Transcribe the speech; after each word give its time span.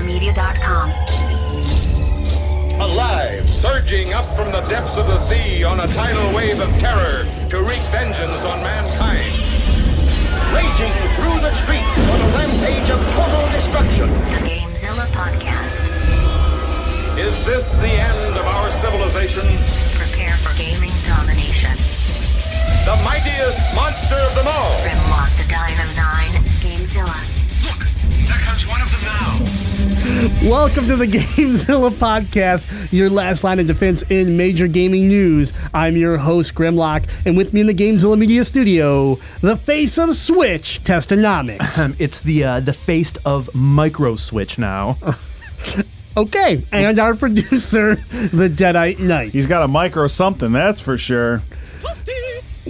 GameZillaMedia.com. 0.00 0.90
Alive, 2.80 3.48
surging 3.50 4.14
up 4.14 4.24
from 4.34 4.50
the 4.52 4.62
depths 4.62 4.96
of 4.96 5.06
the 5.06 5.28
sea 5.28 5.62
on 5.64 5.80
a 5.80 5.88
tidal 5.88 6.32
wave 6.34 6.58
of 6.60 6.70
terror 6.80 7.24
to 7.50 7.60
wreak 7.60 7.80
vengeance 7.92 8.32
on 8.32 8.62
mankind. 8.62 9.28
Raging 10.56 10.92
through 11.16 11.40
the 11.44 11.52
streets 11.62 11.98
on 12.08 12.20
a 12.20 12.28
rampage 12.34 12.88
of 12.88 12.98
total 13.12 13.44
destruction. 13.52 14.08
The 14.10 14.48
GameZilla 14.48 15.06
Podcast. 15.12 15.84
Is 17.18 17.36
this 17.44 17.64
the 17.84 17.92
end 17.92 18.38
of 18.38 18.46
our 18.46 18.70
civilization? 18.80 19.44
Prepare 20.00 20.36
for 20.38 20.56
gaming 20.56 20.90
domination. 21.06 21.76
The 22.88 22.96
mightiest 23.04 23.60
monster 23.76 24.16
of 24.16 24.34
them 24.34 24.48
all. 24.48 24.80
Grimlock 24.80 25.28
the 25.36 25.44
Dino 25.44 25.84
9. 25.92 26.40
GameZilla. 26.64 27.20
Look, 27.62 27.84
There 28.26 28.40
comes 28.40 28.66
one 28.66 28.80
of 28.80 28.90
them 28.90 29.04
now. 29.04 29.69
Welcome 30.42 30.88
to 30.88 30.96
the 30.96 31.06
Gamezilla 31.08 31.90
podcast, 31.90 32.92
your 32.92 33.08
last 33.08 33.44
line 33.44 33.60
of 33.60 33.68
defense 33.68 34.02
in 34.10 34.36
major 34.36 34.66
gaming 34.66 35.06
news. 35.06 35.52
I'm 35.72 35.96
your 35.96 36.16
host, 36.16 36.54
Grimlock, 36.54 37.08
and 37.24 37.36
with 37.36 37.52
me 37.52 37.60
in 37.60 37.68
the 37.68 37.74
Gamezilla 37.74 38.18
Media 38.18 38.44
Studio, 38.44 39.20
the 39.40 39.56
face 39.56 39.98
of 39.98 40.16
Switch, 40.16 40.82
Testonomics. 40.82 41.78
Um, 41.78 41.94
it's 42.00 42.20
the 42.20 42.42
uh, 42.42 42.60
the 42.60 42.72
face 42.72 43.14
of 43.24 43.54
Micro 43.54 44.16
Switch 44.16 44.58
now. 44.58 44.98
okay, 46.16 46.64
and 46.72 46.98
our 46.98 47.14
producer, 47.14 47.94
the 47.94 48.48
Deadite 48.48 48.98
Knight. 48.98 49.30
He's 49.30 49.46
got 49.46 49.62
a 49.62 49.68
micro 49.68 50.08
something, 50.08 50.50
that's 50.50 50.80
for 50.80 50.98
sure. 50.98 51.40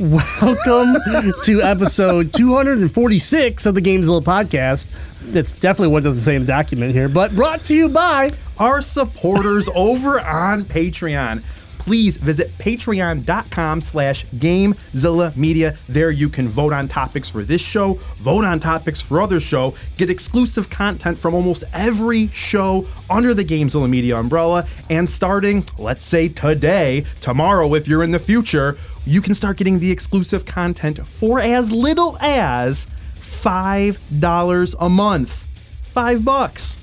Welcome 0.00 0.96
to 1.42 1.60
episode 1.60 2.32
246 2.32 3.66
of 3.66 3.74
the 3.74 3.82
Gamezilla 3.82 4.22
podcast. 4.22 4.86
That's 5.24 5.52
definitely 5.52 5.88
what 5.92 6.04
doesn't 6.04 6.22
say 6.22 6.36
in 6.36 6.40
the 6.40 6.46
document 6.46 6.94
here, 6.94 7.06
but 7.06 7.36
brought 7.36 7.64
to 7.64 7.74
you 7.74 7.90
by 7.90 8.30
Our 8.56 8.80
supporters 8.80 9.68
over 9.74 10.18
on 10.18 10.64
Patreon. 10.64 11.42
Please 11.80 12.18
visit 12.18 12.56
patreon.com 12.58 13.80
slash 13.80 14.24
GameZilla 14.26 15.34
Media. 15.36 15.76
There 15.88 16.10
you 16.10 16.28
can 16.28 16.48
vote 16.48 16.72
on 16.72 16.88
topics 16.88 17.28
for 17.28 17.42
this 17.42 17.62
show, 17.62 17.94
vote 18.16 18.44
on 18.44 18.60
topics 18.60 19.00
for 19.02 19.20
other 19.20 19.40
show, 19.40 19.74
get 19.96 20.08
exclusive 20.08 20.68
content 20.70 21.18
from 21.18 21.34
almost 21.34 21.64
every 21.72 22.28
show 22.28 22.86
under 23.08 23.34
the 23.34 23.44
Gamezilla 23.44 23.88
Media 23.88 24.16
umbrella, 24.16 24.66
and 24.88 25.08
starting, 25.08 25.64
let's 25.78 26.04
say 26.04 26.28
today, 26.28 27.04
tomorrow 27.20 27.74
if 27.74 27.88
you're 27.88 28.02
in 28.02 28.10
the 28.10 28.18
future, 28.18 28.76
you 29.06 29.20
can 29.20 29.34
start 29.34 29.56
getting 29.56 29.78
the 29.78 29.90
exclusive 29.90 30.44
content 30.44 31.06
for 31.06 31.40
as 31.40 31.72
little 31.72 32.16
as 32.20 32.86
$5 33.16 34.74
a 34.78 34.88
month. 34.88 35.46
Five 35.82 36.24
bucks. 36.24 36.78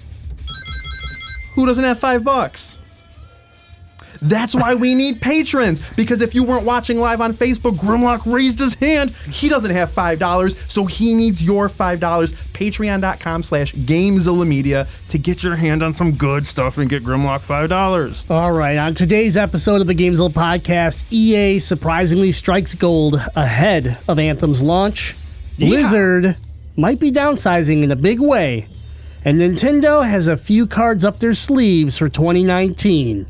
Who 1.56 1.66
doesn't 1.66 1.84
have 1.84 2.00
five 2.00 2.24
bucks? 2.24 2.77
That's 4.22 4.56
why 4.56 4.76
we 4.76 4.96
need 4.96 5.22
patrons. 5.22 5.82
Because 5.94 6.22
if 6.22 6.34
you 6.36 6.44
weren't 6.44 6.66
watching 6.66 7.00
live 7.00 7.22
on 7.22 7.34
Facebook, 7.34 7.76
Grimlock 7.78 8.32
raised 8.32 8.60
his 8.60 8.76
hand. 8.76 9.12
He 9.32 9.50
doesn't 9.50 9.72
have 9.72 9.92
five 9.92 10.20
dollars, 10.20 10.56
so 10.68 10.86
he 10.86 11.14
needs 11.16 11.44
your 11.44 11.70
five 11.70 12.00
dollars. 12.00 12.34
Patreon.com 12.54 13.44
slash 13.44 13.74
Gamezilla 13.74 14.48
Media 14.48 14.88
to 15.10 15.18
get 15.20 15.44
your 15.44 15.56
hand 15.56 15.84
on 15.84 15.94
some 15.94 16.14
good 16.14 16.46
stuff 16.46 16.78
and 16.80 16.90
get 16.90 17.04
Grimlock 17.04 17.42
five 17.42 17.70
dollars. 17.70 18.24
All 18.30 18.52
right, 18.52 18.78
on 18.78 18.96
today's 18.96 19.38
episode 19.38 19.82
of 19.82 19.88
the 19.88 19.96
Gamezilla 19.96 20.32
podcast, 20.32 21.06
EA 21.12 21.60
surprisingly 21.60 22.32
strikes 22.32 22.74
gold 22.74 23.22
ahead 23.36 23.98
of 24.08 24.18
Anthem's 24.20 24.62
launch. 24.62 25.16
Blizzard 25.60 26.36
might 26.76 27.00
be 27.00 27.12
downsizing 27.12 27.84
in 27.84 27.92
a 27.92 27.96
big 27.96 28.20
way, 28.20 28.68
and 29.24 29.40
Nintendo 29.40 30.08
has 30.08 30.28
a 30.28 30.38
few 30.38 30.68
cards 30.68 31.04
up 31.06 31.20
their 31.20 31.34
sleeves 31.34 31.98
for 31.98 32.10
2019. 32.10 33.26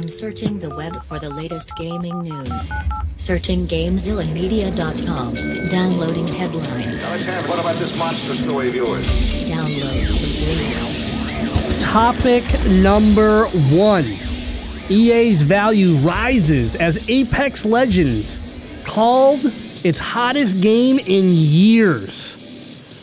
I'm 0.00 0.08
searching 0.08 0.58
the 0.58 0.74
web 0.74 1.04
for 1.04 1.18
the 1.18 1.28
latest 1.28 1.76
gaming 1.76 2.22
news. 2.22 2.72
Searching 3.18 3.66
GameZillaMedia.com. 3.68 5.34
Downloading 5.68 6.26
headline. 6.26 6.88
Alexander, 6.88 7.46
what 7.46 7.58
about 7.60 7.76
this 7.76 7.94
monster 7.98 8.34
story 8.36 8.70
of 8.70 8.74
yours? 8.74 9.06
Download 9.44 10.06
complete. 10.06 11.80
Topic 11.82 12.44
number 12.66 13.44
one 13.68 14.06
EA's 14.88 15.42
value 15.42 15.96
rises 15.96 16.76
as 16.76 17.06
Apex 17.10 17.66
Legends 17.66 18.40
called 18.86 19.40
its 19.84 19.98
hottest 19.98 20.62
game 20.62 20.98
in 20.98 21.28
years. 21.34 22.38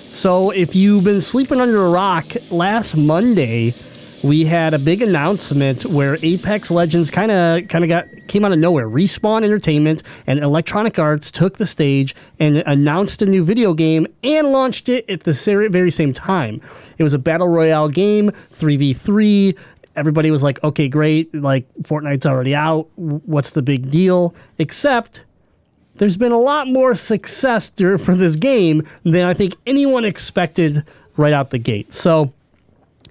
So, 0.09 0.49
if 0.49 0.75
you've 0.75 1.03
been 1.03 1.21
sleeping 1.21 1.61
under 1.61 1.85
a 1.85 1.89
rock, 1.91 2.25
last 2.49 2.97
Monday 2.97 3.75
we 4.23 4.45
had 4.45 4.73
a 4.73 4.79
big 4.79 5.01
announcement 5.01 5.85
where 5.85 6.17
Apex 6.23 6.71
Legends 6.71 7.09
kind 7.09 7.31
of 7.31 7.67
kind 7.67 7.83
of 7.83 7.89
got 7.89 8.05
came 8.27 8.43
out 8.43 8.51
of 8.51 8.59
nowhere. 8.59 8.89
Respawn 8.89 9.43
Entertainment 9.43 10.03
and 10.25 10.39
Electronic 10.39 10.97
Arts 10.97 11.31
took 11.31 11.57
the 11.57 11.65
stage 11.65 12.15
and 12.39 12.57
announced 12.65 13.21
a 13.21 13.25
new 13.25 13.43
video 13.43 13.73
game 13.73 14.07
and 14.23 14.49
launched 14.51 14.89
it 14.89 15.09
at 15.09 15.23
the 15.23 15.67
very 15.71 15.91
same 15.91 16.13
time. 16.13 16.61
It 16.97 17.03
was 17.03 17.13
a 17.13 17.19
battle 17.19 17.47
royale 17.47 17.89
game, 17.89 18.31
3v3. 18.31 19.57
Everybody 19.95 20.31
was 20.31 20.43
like, 20.43 20.63
"Okay, 20.63 20.89
great. 20.89 21.33
Like 21.33 21.67
Fortnite's 21.83 22.25
already 22.25 22.55
out. 22.55 22.87
What's 22.95 23.51
the 23.51 23.61
big 23.61 23.91
deal?" 23.91 24.33
Except 24.57 25.23
there's 25.97 26.17
been 26.17 26.31
a 26.31 26.39
lot 26.39 26.67
more 26.67 26.95
success 26.95 27.69
for 27.69 28.15
this 28.15 28.35
game 28.35 28.83
than 29.03 29.25
I 29.25 29.33
think 29.33 29.55
anyone 29.65 30.05
expected 30.05 30.83
right 31.15 31.33
out 31.33 31.49
the 31.49 31.57
gate. 31.57 31.93
So, 31.93 32.33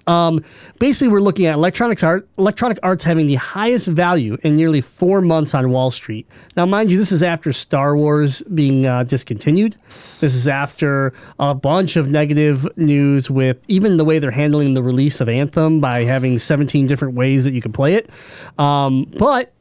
um, 0.07 0.45
basically, 0.79 1.09
we're 1.09 1.21
looking 1.21 1.47
at 1.47 1.55
electronics 1.55 2.05
art, 2.05 2.29
electronic 2.39 2.79
arts 2.83 3.03
having 3.03 3.27
the 3.27 3.35
highest 3.35 3.89
value 3.89 4.37
in 4.43 4.55
nearly 4.55 4.81
four 4.81 5.21
months 5.21 5.55
on 5.55 5.71
Wall 5.71 5.91
Street. 5.91 6.27
Now, 6.57 6.65
mind 6.65 6.91
you, 6.91 6.99
this 6.99 7.11
is 7.11 7.23
after 7.23 7.53
Star 7.53 7.97
Wars 7.97 8.41
being 8.55 8.87
uh, 8.87 9.03
discontinued. 9.03 9.77
This 10.21 10.35
is 10.35 10.47
after 10.47 11.13
a 11.41 11.55
bunch 11.55 11.97
of 11.97 12.09
negative 12.09 12.69
news 12.77 13.29
with 13.29 13.59
even 13.67 13.97
the 13.97 14.05
way 14.05 14.21
they're 14.21 14.31
handling 14.31 14.75
the 14.75 14.83
release 14.83 15.21
of 15.21 15.29
Anthem 15.29 15.81
by 15.81 16.05
having 16.05 16.39
17 16.39 16.87
different 16.87 17.15
ways 17.15 17.45
that 17.45 17.53
you 17.53 17.61
can 17.61 17.73
play 17.73 17.95
it. 17.95 18.09
Um, 18.59 19.11
but 19.19 19.53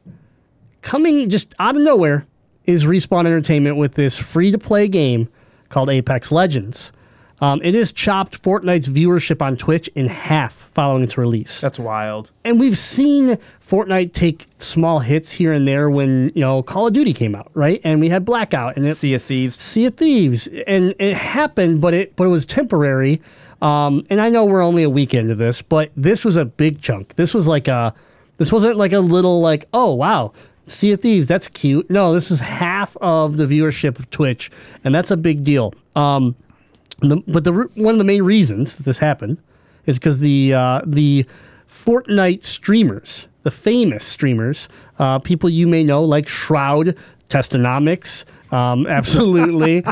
coming 0.82 1.28
just 1.28 1.54
out 1.58 1.74
of 1.74 1.82
nowhere 1.82 2.26
is 2.66 2.84
Respawn 2.84 3.26
Entertainment 3.26 3.76
with 3.76 3.94
this 3.94 4.16
free 4.16 4.52
to 4.52 4.58
play 4.58 4.86
game 4.86 5.28
called 5.70 5.90
Apex 5.90 6.30
Legends. 6.30 6.92
Um, 7.40 7.60
it 7.62 7.74
has 7.74 7.92
chopped 7.92 8.42
Fortnite's 8.42 8.88
viewership 8.88 9.42
on 9.42 9.56
Twitch 9.56 9.88
in 9.94 10.06
half 10.06 10.70
following 10.72 11.02
its 11.02 11.18
release. 11.18 11.60
That's 11.60 11.78
wild. 11.78 12.30
And 12.44 12.58
we've 12.58 12.78
seen 12.78 13.36
Fortnite 13.66 14.14
take 14.14 14.46
small 14.58 15.00
hits 15.00 15.32
here 15.32 15.52
and 15.52 15.68
there 15.68 15.90
when, 15.90 16.30
you 16.34 16.40
know, 16.40 16.62
Call 16.62 16.86
of 16.86 16.94
Duty 16.94 17.12
came 17.12 17.34
out, 17.34 17.50
right? 17.52 17.80
And 17.84 18.00
we 18.00 18.08
had 18.08 18.24
Blackout 18.24 18.76
and 18.76 18.86
it, 18.86 18.96
Sea 18.96 19.14
of 19.14 19.22
Thieves. 19.22 19.56
Sea 19.56 19.86
of 19.86 19.96
Thieves, 19.96 20.46
and 20.66 20.94
it 20.98 21.14
happened, 21.14 21.80
but 21.80 21.92
it 21.92 22.16
but 22.16 22.24
it 22.24 22.30
was 22.30 22.46
temporary. 22.46 23.20
Um, 23.60 24.04
and 24.10 24.20
I 24.20 24.28
know 24.28 24.44
we're 24.44 24.62
only 24.62 24.82
a 24.82 24.90
week 24.90 25.14
into 25.14 25.34
this, 25.34 25.62
but 25.62 25.90
this 25.96 26.24
was 26.24 26.36
a 26.36 26.44
big 26.44 26.80
chunk. 26.80 27.14
This 27.16 27.34
was 27.34 27.48
like 27.48 27.68
a, 27.68 27.94
this 28.36 28.52
wasn't 28.52 28.76
like 28.76 28.92
a 28.92 29.00
little 29.00 29.40
like, 29.40 29.66
oh 29.72 29.94
wow, 29.94 30.32
Sea 30.66 30.92
of 30.92 31.00
Thieves, 31.00 31.26
that's 31.26 31.48
cute. 31.48 31.90
No, 31.90 32.12
this 32.12 32.30
is 32.30 32.40
half 32.40 32.96
of 32.98 33.36
the 33.36 33.44
viewership 33.44 33.98
of 33.98 34.10
Twitch, 34.10 34.50
and 34.84 34.94
that's 34.94 35.10
a 35.10 35.16
big 35.16 35.44
deal. 35.44 35.74
Um, 35.94 36.34
the, 36.98 37.22
but 37.26 37.44
the 37.44 37.52
one 37.74 37.94
of 37.94 37.98
the 37.98 38.04
main 38.04 38.22
reasons 38.22 38.76
that 38.76 38.84
this 38.84 38.98
happened 38.98 39.38
is 39.84 39.98
because 39.98 40.20
the 40.20 40.54
uh, 40.54 40.80
the 40.84 41.26
Fortnite 41.68 42.44
streamers, 42.44 43.28
the 43.42 43.50
famous 43.50 44.04
streamers, 44.04 44.68
uh, 44.98 45.18
people 45.18 45.50
you 45.50 45.66
may 45.66 45.84
know 45.84 46.02
like 46.02 46.28
Shroud, 46.28 46.96
Testonomics, 47.28 48.24
um, 48.52 48.86
absolutely, 48.86 49.80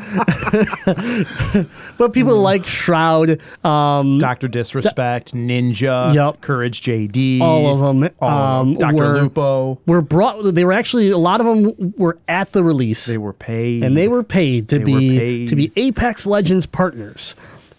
but 1.98 2.12
people 2.12 2.38
like 2.38 2.64
Shroud, 2.66 3.40
um, 3.64 4.18
Dr. 4.18 4.48
Disrespect, 4.48 5.34
Ninja, 5.34 6.14
Yup. 6.14 6.40
Courage 6.40 6.80
JD. 6.82 7.40
all 7.40 7.72
of 7.72 7.80
them, 7.80 8.10
um. 8.22 8.74
Dr. 8.76 8.94
were, 8.96 9.22
Lupo. 9.22 9.80
were 9.86 10.02
brought. 10.02 10.54
They 10.54 10.64
were 10.64 10.72
actually 10.72 11.10
a 11.10 11.18
lot 11.18 11.40
of 11.40 11.46
them 11.46 11.94
were 11.96 12.18
at 12.28 12.52
the 12.52 12.62
release. 12.64 13.06
They 13.06 13.18
were 13.18 13.32
paid. 13.32 13.82
and 13.82 13.96
they 13.96 14.08
were 14.08 14.22
paid 14.22 14.68
to 14.68 14.78
They 14.78 14.84
be 14.84 15.18
paid. 15.18 15.48
to 15.48 15.56
be 15.56 15.72
Apex 15.76 16.26
Legends 16.26 16.66
partners. 16.66 17.34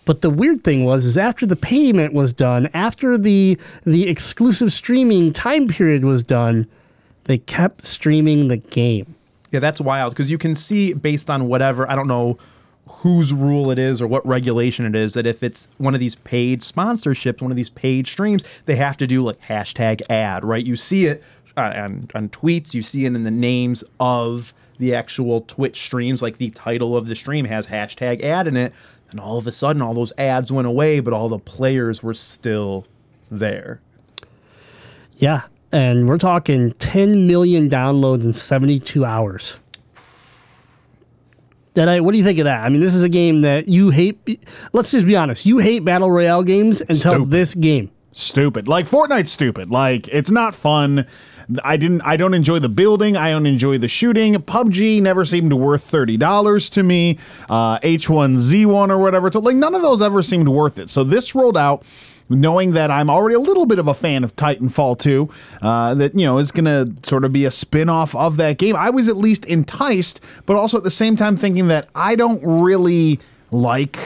But 0.06 0.22
the 0.22 0.30
weird 0.30 0.64
thing 0.64 0.86
was, 0.86 1.04
is 1.04 1.18
after 1.18 1.48
the 1.48 1.56
payment 1.56 2.14
was 2.14 2.32
done, 2.32 2.70
after 2.76 3.18
the 3.18 3.58
the 3.86 4.08
exclusive 4.08 4.72
streaming 4.72 5.34
time 5.34 5.68
period 5.68 6.04
was 6.04 6.22
done, 6.24 6.68
they 7.24 7.40
kept 7.40 7.84
streaming 7.86 8.48
the 8.48 8.58
game. 8.58 9.15
Yeah, 9.56 9.62
that's 9.62 9.80
wild 9.80 10.12
because 10.14 10.30
you 10.30 10.38
can 10.38 10.54
see 10.54 10.92
based 10.92 11.30
on 11.30 11.48
whatever 11.48 11.90
I 11.90 11.96
don't 11.96 12.10
know 12.10 12.38
whose 12.90 13.34
rule 13.34 13.72
it 13.72 13.80
is 13.80 14.02
or 14.02 14.08
what 14.08 14.28
regulation 14.28 14.86
it 14.86 14.96
is 14.96 15.14
that 15.14 15.26
if 15.26 15.42
it's 15.42 15.70
one 15.78 15.94
of 15.94 16.02
these 16.02 16.16
paid 16.16 16.60
sponsorships, 16.60 17.42
one 17.42 17.52
of 17.52 17.56
these 17.56 17.70
paid 17.70 18.06
streams, 18.06 18.44
they 18.66 18.76
have 18.76 18.98
to 18.98 19.08
do 19.08 19.24
like 19.24 19.42
hashtag 19.44 20.02
ad, 20.10 20.44
right? 20.44 20.66
You 20.66 20.76
see 20.76 21.06
it 21.06 21.24
uh, 21.56 21.72
on 21.74 22.10
on 22.14 22.28
tweets, 22.28 22.74
you 22.74 22.82
see 22.82 23.06
it 23.06 23.16
in 23.16 23.24
the 23.24 23.32
names 23.32 23.82
of 23.98 24.54
the 24.78 24.94
actual 24.94 25.40
Twitch 25.40 25.84
streams, 25.86 26.22
like 26.22 26.38
the 26.38 26.50
title 26.50 26.98
of 26.98 27.08
the 27.08 27.16
stream 27.16 27.46
has 27.46 27.68
hashtag 27.68 28.22
ad 28.22 28.48
in 28.48 28.58
it. 28.58 28.74
and 29.12 29.22
all 29.22 29.38
of 29.38 29.48
a 29.48 29.54
sudden, 29.54 29.82
all 29.82 29.94
those 29.94 30.12
ads 30.18 30.52
went 30.52 30.68
away, 30.68 31.00
but 31.00 31.14
all 31.14 31.30
the 31.30 31.40
players 31.40 32.04
were 32.04 32.14
still 32.14 32.86
there. 33.32 33.80
Yeah, 35.16 35.44
and 35.72 36.08
we're 36.08 36.18
talking 36.18 36.72
10 36.74 37.28
million 37.28 37.70
downloads 37.70 38.26
in 38.26 38.34
72 38.34 39.04
hours. 39.06 39.58
That 41.74 41.90
I, 41.90 42.00
what 42.00 42.14
do 42.14 42.18
you 42.18 42.24
think 42.24 42.40
of 42.40 42.46
that? 42.46 42.64
I 42.64 42.70
mean, 42.70 42.80
this 42.80 42.94
is 42.96 43.04
a 43.04 43.10
game 43.10 43.42
that 43.42 43.68
you 43.68 43.90
hate. 43.90 44.40
Let's 44.72 44.92
just 44.92 45.06
be 45.06 45.16
honest. 45.18 45.46
You 45.46 45.58
hate 45.58 45.80
battle 45.84 46.10
royale 46.10 46.42
games 46.44 46.80
until 46.80 46.96
Stupid. 47.12 47.32
this 47.32 47.54
game. 47.54 47.92
stupid. 48.14 48.68
Like 48.70 48.86
Fortnite's 48.86 49.32
stupid. 49.32 49.70
Like 49.70 50.08
it's 50.08 50.32
not 50.32 50.56
fun. 50.56 51.06
I 51.64 51.76
didn't. 51.76 52.02
I 52.04 52.16
don't 52.16 52.34
enjoy 52.34 52.60
the 52.60 52.70
building. 52.70 53.18
I 53.18 53.30
don't 53.32 53.46
enjoy 53.46 53.78
the 53.78 53.90
shooting. 53.90 54.36
PUBG 54.36 55.02
never 55.02 55.26
seemed 55.26 55.52
worth 55.52 55.84
thirty 55.84 56.16
dollars 56.16 56.70
to 56.72 56.82
me. 56.82 57.20
Uh, 57.50 57.78
H1Z1 57.80 58.90
or 58.90 58.98
whatever. 58.98 59.30
So 59.32 59.42
like 59.42 59.56
none 59.58 59.76
of 59.76 59.82
those 59.82 60.02
ever 60.02 60.24
seemed 60.24 60.48
worth 60.48 60.80
it. 60.80 60.90
So 60.90 61.04
this 61.04 61.36
rolled 61.36 61.58
out. 61.58 61.84
Knowing 62.28 62.72
that 62.72 62.90
I'm 62.90 63.10
already 63.10 63.36
a 63.36 63.40
little 63.40 63.66
bit 63.66 63.78
of 63.78 63.88
a 63.88 63.94
fan 63.94 64.24
of 64.24 64.36
Titanfall 64.36 65.00
2, 65.00 65.30
uh, 65.62 65.94
that 65.96 66.18
you 66.18 66.26
know 66.26 66.40
is 66.40 66.52
going 66.52 66.66
to 66.66 67.08
sort 67.08 67.24
of 67.24 67.32
be 67.32 67.46
a 67.46 67.52
spin-off 67.52 68.16
of 68.16 68.38
that 68.38 68.58
game, 68.58 68.76
I 68.76 68.90
was 68.90 69.08
at 69.08 69.16
least 69.18 69.46
enticed, 69.46 70.22
but 70.46 70.58
also 70.58 70.78
at 70.78 70.84
the 70.84 70.90
same 70.90 71.16
time 71.16 71.38
thinking 71.38 71.68
that 71.68 71.88
I 71.94 72.16
don't 72.16 72.42
really 72.44 73.20
like 73.52 74.00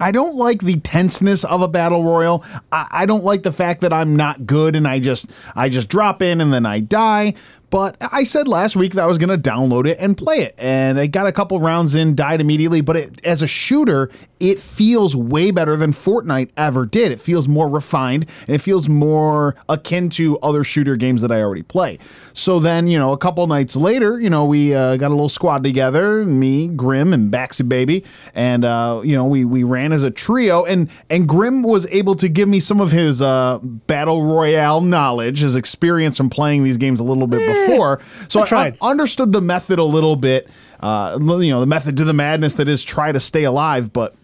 I 0.00 0.12
don't 0.12 0.34
like 0.34 0.62
the 0.62 0.80
tenseness 0.80 1.44
of 1.44 1.60
a 1.60 1.68
battle 1.68 2.02
royal. 2.04 2.42
I, 2.72 2.86
I 2.90 3.06
don't 3.06 3.22
like 3.22 3.42
the 3.42 3.52
fact 3.52 3.82
that 3.82 3.92
I'm 3.92 4.16
not 4.16 4.46
good 4.46 4.74
and 4.74 4.88
I 4.88 4.98
just 4.98 5.26
I 5.54 5.68
just 5.68 5.88
drop 5.88 6.22
in 6.22 6.40
and 6.40 6.52
then 6.52 6.64
I 6.64 6.80
die. 6.80 7.34
But 7.68 7.96
I 8.00 8.24
said 8.24 8.48
last 8.48 8.74
week 8.74 8.94
that 8.94 9.04
I 9.04 9.06
was 9.06 9.18
going 9.18 9.28
to 9.28 9.50
download 9.50 9.86
it 9.86 9.96
and 10.00 10.16
play 10.18 10.40
it, 10.40 10.56
and 10.58 10.98
I 10.98 11.06
got 11.06 11.28
a 11.28 11.32
couple 11.32 11.60
rounds 11.60 11.94
in, 11.94 12.16
died 12.16 12.40
immediately. 12.40 12.80
But 12.80 12.96
it, 12.96 13.24
as 13.24 13.42
a 13.42 13.46
shooter, 13.46 14.10
it 14.40 14.58
feels 14.58 15.14
way 15.14 15.50
better 15.50 15.76
than 15.76 15.92
Fortnite 15.92 16.50
ever 16.56 16.86
did. 16.86 17.12
It 17.12 17.20
feels 17.20 17.46
more 17.46 17.68
refined 17.68 18.26
and 18.46 18.56
it 18.56 18.60
feels 18.60 18.88
more 18.88 19.54
akin 19.68 20.10
to 20.10 20.38
other 20.40 20.64
shooter 20.64 20.96
games 20.96 21.22
that 21.22 21.30
I 21.30 21.42
already 21.42 21.62
play. 21.62 21.98
So 22.32 22.58
then, 22.58 22.86
you 22.86 22.98
know, 22.98 23.12
a 23.12 23.18
couple 23.18 23.46
nights 23.46 23.76
later, 23.76 24.18
you 24.18 24.30
know, 24.30 24.44
we 24.44 24.74
uh, 24.74 24.96
got 24.96 25.08
a 25.08 25.14
little 25.14 25.28
squad 25.28 25.62
together, 25.62 26.24
me, 26.24 26.68
Grim, 26.68 27.12
and 27.12 27.32
Baxi 27.32 27.68
Baby, 27.68 28.04
and 28.34 28.64
uh, 28.64 29.02
you 29.04 29.14
know, 29.14 29.26
we 29.26 29.44
we 29.44 29.62
ran 29.62 29.92
as 29.92 30.02
a 30.02 30.10
trio, 30.10 30.64
and 30.64 30.90
and 31.08 31.28
Grim 31.28 31.62
was 31.62 31.86
able 31.86 32.14
to 32.16 32.28
give 32.28 32.48
me 32.48 32.60
some 32.60 32.80
of 32.80 32.92
his 32.92 33.20
uh, 33.20 33.58
battle 33.62 34.24
royale 34.24 34.80
knowledge, 34.80 35.40
his 35.40 35.56
experience 35.56 36.16
from 36.16 36.30
playing 36.30 36.64
these 36.64 36.76
games 36.76 37.00
a 37.00 37.04
little 37.04 37.26
bit 37.26 37.46
before. 37.46 38.00
So 38.28 38.40
I 38.40 38.44
I, 38.44 38.46
tried. 38.46 38.78
I 38.80 38.90
understood 38.90 39.32
the 39.32 39.40
method 39.40 39.78
a 39.78 39.84
little 39.84 40.16
bit. 40.16 40.48
Uh, 40.80 41.18
you 41.20 41.50
know, 41.50 41.60
the 41.60 41.66
method 41.66 41.96
to 41.98 42.04
the 42.04 42.14
madness 42.14 42.54
that 42.54 42.68
is 42.68 42.82
try 42.82 43.12
to 43.12 43.20
stay 43.20 43.44
alive, 43.44 43.92
but 43.92 44.14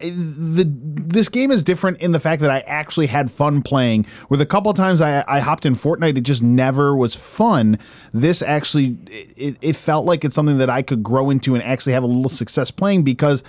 the 0.00 0.64
this 0.66 1.28
game 1.28 1.50
is 1.50 1.62
different 1.62 1.98
in 1.98 2.12
the 2.12 2.20
fact 2.20 2.40
that 2.42 2.50
I 2.50 2.60
actually 2.60 3.06
had 3.06 3.30
fun 3.30 3.62
playing. 3.62 4.06
With 4.28 4.40
a 4.40 4.46
couple 4.46 4.72
times 4.74 5.00
I, 5.00 5.24
I 5.28 5.40
hopped 5.40 5.66
in 5.66 5.74
Fortnite, 5.74 6.16
it 6.18 6.22
just 6.22 6.42
never 6.42 6.96
was 6.96 7.14
fun. 7.14 7.78
This 8.12 8.42
actually 8.42 8.98
it, 9.08 9.56
it 9.60 9.76
felt 9.76 10.04
like 10.04 10.24
it's 10.24 10.34
something 10.34 10.58
that 10.58 10.70
I 10.70 10.82
could 10.82 11.02
grow 11.02 11.30
into 11.30 11.54
and 11.54 11.62
actually 11.62 11.92
have 11.92 12.02
a 12.02 12.06
little 12.06 12.28
success 12.28 12.70
playing 12.70 13.04
because 13.04 13.42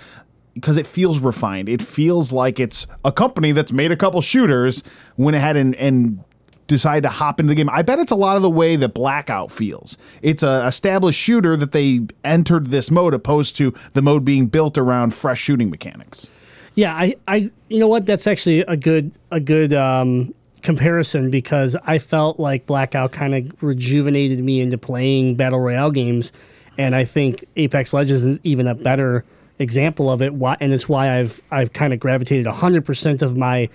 because 0.53 0.77
it 0.77 0.87
feels 0.87 1.19
refined. 1.19 1.67
It 1.67 1.81
feels 1.81 2.31
like 2.31 2.59
it's 2.59 2.87
a 3.03 3.11
company 3.11 3.51
that's 3.51 3.71
made 3.71 3.91
a 3.91 3.97
couple 3.97 4.21
shooters, 4.21 4.83
went 5.17 5.35
ahead 5.35 5.57
and 5.57 5.75
and 5.75 6.23
decide 6.67 7.03
to 7.03 7.09
hop 7.09 7.39
into 7.39 7.49
the 7.49 7.55
game. 7.55 7.69
I 7.69 7.81
bet 7.81 7.99
it's 7.99 8.11
a 8.11 8.15
lot 8.15 8.35
of 8.35 8.41
the 8.41 8.49
way 8.49 8.75
that 8.75 8.93
Blackout 8.93 9.51
feels. 9.51 9.97
It's 10.21 10.43
a 10.43 10.65
established 10.65 11.19
shooter 11.19 11.55
that 11.57 11.71
they 11.71 12.01
entered 12.23 12.67
this 12.67 12.89
mode 12.89 13.13
opposed 13.13 13.55
to 13.57 13.73
the 13.93 14.01
mode 14.01 14.25
being 14.25 14.47
built 14.47 14.77
around 14.77 15.13
fresh 15.13 15.39
shooting 15.39 15.69
mechanics. 15.69 16.29
Yeah, 16.73 16.93
I, 16.93 17.15
I, 17.27 17.51
you 17.69 17.79
know 17.79 17.87
what? 17.87 18.05
That's 18.05 18.27
actually 18.27 18.61
a 18.61 18.75
good, 18.75 19.13
a 19.31 19.39
good 19.39 19.71
um, 19.73 20.33
comparison 20.61 21.31
because 21.31 21.77
I 21.85 21.99
felt 21.99 22.39
like 22.39 22.65
Blackout 22.65 23.11
kind 23.13 23.33
of 23.33 23.63
rejuvenated 23.63 24.43
me 24.43 24.59
into 24.59 24.77
playing 24.77 25.35
battle 25.35 25.59
royale 25.59 25.91
games, 25.91 26.33
and 26.77 26.95
I 26.95 27.05
think 27.05 27.45
Apex 27.55 27.93
Legends 27.93 28.25
is 28.25 28.39
even 28.43 28.67
a 28.67 28.75
better 28.75 29.23
example 29.59 30.11
of 30.11 30.21
it. 30.21 30.33
Why, 30.33 30.57
and 30.59 30.73
it's 30.73 30.89
why 30.89 31.17
I've, 31.17 31.41
I've 31.49 31.71
kind 31.71 31.93
of 31.93 31.99
gravitated 31.99 32.45
hundred 32.47 32.85
percent 32.85 33.21
of 33.21 33.37
my 33.37 33.69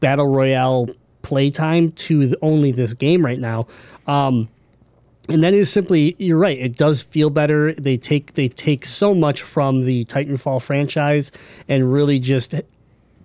battle 0.00 0.28
royale 0.28 0.88
playtime 1.22 1.92
to 1.92 2.28
the, 2.28 2.38
only 2.42 2.72
this 2.72 2.94
game 2.94 3.24
right 3.24 3.38
now. 3.38 3.66
Um, 4.06 4.48
and 5.28 5.44
that 5.44 5.52
is 5.52 5.70
simply 5.70 6.16
you're 6.18 6.38
right 6.38 6.58
it 6.58 6.74
does 6.74 7.02
feel 7.02 7.28
better 7.28 7.74
they 7.74 7.98
take 7.98 8.32
they 8.32 8.48
take 8.48 8.86
so 8.86 9.12
much 9.12 9.42
from 9.42 9.82
the 9.82 10.06
titanfall 10.06 10.62
franchise 10.62 11.30
and 11.68 11.92
really 11.92 12.18
just 12.18 12.54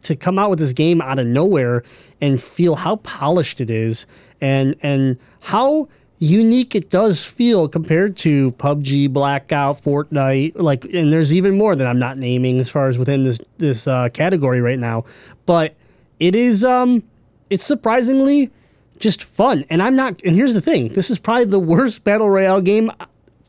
to 0.01 0.15
come 0.15 0.37
out 0.37 0.49
with 0.49 0.59
this 0.59 0.73
game 0.73 1.01
out 1.01 1.17
of 1.17 1.25
nowhere 1.25 1.81
and 2.19 2.41
feel 2.41 2.75
how 2.75 2.97
polished 2.97 3.61
it 3.61 3.69
is 3.69 4.05
and 4.41 4.75
and 4.81 5.17
how 5.39 5.87
unique 6.19 6.73
it 6.73 6.89
does 6.89 7.23
feel 7.23 7.67
compared 7.67 8.15
to 8.15 8.51
PUBG, 8.53 9.11
Blackout, 9.11 9.75
Fortnite, 9.75 10.53
like 10.55 10.85
and 10.85 11.11
there's 11.11 11.33
even 11.33 11.57
more 11.57 11.75
that 11.75 11.85
I'm 11.85 11.99
not 11.99 12.17
naming 12.17 12.59
as 12.59 12.69
far 12.69 12.87
as 12.87 12.97
within 12.97 13.23
this 13.23 13.39
this 13.57 13.87
uh, 13.87 14.09
category 14.09 14.61
right 14.61 14.79
now. 14.79 15.05
But 15.45 15.75
it 16.19 16.35
is 16.35 16.63
um 16.63 17.03
it's 17.53 17.63
surprisingly 17.63 18.51
just 18.97 19.23
fun. 19.23 19.63
And 19.69 19.81
I'm 19.81 19.95
not 19.95 20.21
and 20.23 20.35
here's 20.35 20.53
the 20.53 20.61
thing. 20.61 20.89
This 20.89 21.09
is 21.11 21.19
probably 21.19 21.45
the 21.45 21.59
worst 21.59 22.03
battle 22.03 22.29
royale 22.29 22.61
game 22.61 22.91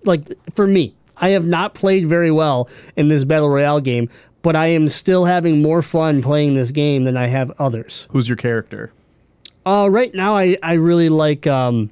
like 0.05 0.33
for 0.55 0.67
me. 0.67 0.95
I 1.17 1.31
have 1.31 1.47
not 1.47 1.75
played 1.75 2.07
very 2.07 2.31
well 2.31 2.69
in 2.97 3.09
this 3.09 3.25
battle 3.25 3.49
royale 3.49 3.81
game, 3.81 4.11
but 4.43 4.57
I 4.57 4.67
am 4.67 4.89
still 4.89 5.25
having 5.25 5.63
more 5.63 5.81
fun 5.81 6.23
playing 6.23 6.55
this 6.55 6.71
game 6.71 7.05
than 7.05 7.17
I 7.17 7.29
have 7.29 7.51
others. 7.59 8.07
Who's 8.11 8.29
your 8.29 8.37
character? 8.37 8.93
Uh 9.65 9.89
right 9.91 10.15
now 10.15 10.37
I 10.37 10.59
I 10.63 10.75
really 10.75 11.09
like 11.09 11.47
um 11.47 11.91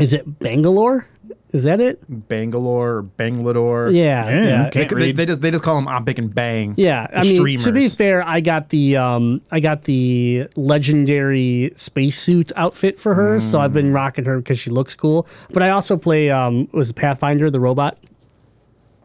is 0.00 0.12
it 0.14 0.38
Bangalore? 0.38 1.06
Is 1.52 1.64
that 1.64 1.80
it? 1.82 2.00
Bangalore 2.28 2.90
or 2.96 3.02
Bangalore? 3.02 3.90
Yeah. 3.90 4.28
Yeah, 4.30 4.44
yeah. 4.44 4.66
okay. 4.68 4.86
They, 4.86 4.94
they, 4.94 5.12
they 5.12 5.26
just 5.26 5.40
they 5.42 5.50
just 5.50 5.62
call 5.62 5.76
them 5.76 5.86
Optic 5.86 6.18
and 6.18 6.34
Bang. 6.34 6.72
Yeah, 6.78 7.06
I 7.14 7.22
mean, 7.22 7.36
streamers. 7.36 7.64
to 7.64 7.72
be 7.72 7.88
fair, 7.90 8.22
I 8.26 8.40
got 8.40 8.70
the 8.70 8.96
um, 8.96 9.42
I 9.50 9.60
got 9.60 9.84
the 9.84 10.48
legendary 10.56 11.72
spacesuit 11.76 12.52
outfit 12.56 12.98
for 12.98 13.14
her, 13.14 13.40
so 13.40 13.60
I've 13.60 13.72
Mm. 13.72 13.74
been 13.74 13.92
rocking 13.92 14.24
her 14.24 14.38
because 14.38 14.58
she 14.58 14.70
looks 14.70 14.94
cool. 14.94 15.26
But 15.52 15.62
I 15.62 15.70
also 15.70 15.96
play 15.98 16.30
um, 16.30 16.68
was 16.72 16.90
it 16.90 16.96
Pathfinder 16.96 17.50
the 17.50 17.60
robot? 17.60 17.98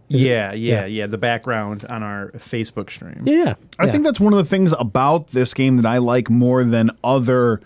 yeah, 0.09 0.53
yeah, 0.53 0.85
yeah. 0.85 1.05
The 1.05 1.17
background 1.17 1.85
on 1.89 2.01
our 2.01 2.31
Facebook 2.37 2.89
stream. 2.89 3.23
Yeah, 3.25 3.55
I 3.77 3.89
think 3.89 4.05
that's 4.05 4.21
one 4.21 4.31
of 4.31 4.37
the 4.39 4.45
things 4.45 4.73
about 4.79 5.27
this 5.27 5.53
game 5.53 5.75
that 5.77 5.85
I 5.85 5.97
like 5.97 6.29
more 6.29 6.63
than 6.63 6.91
other 7.03 7.59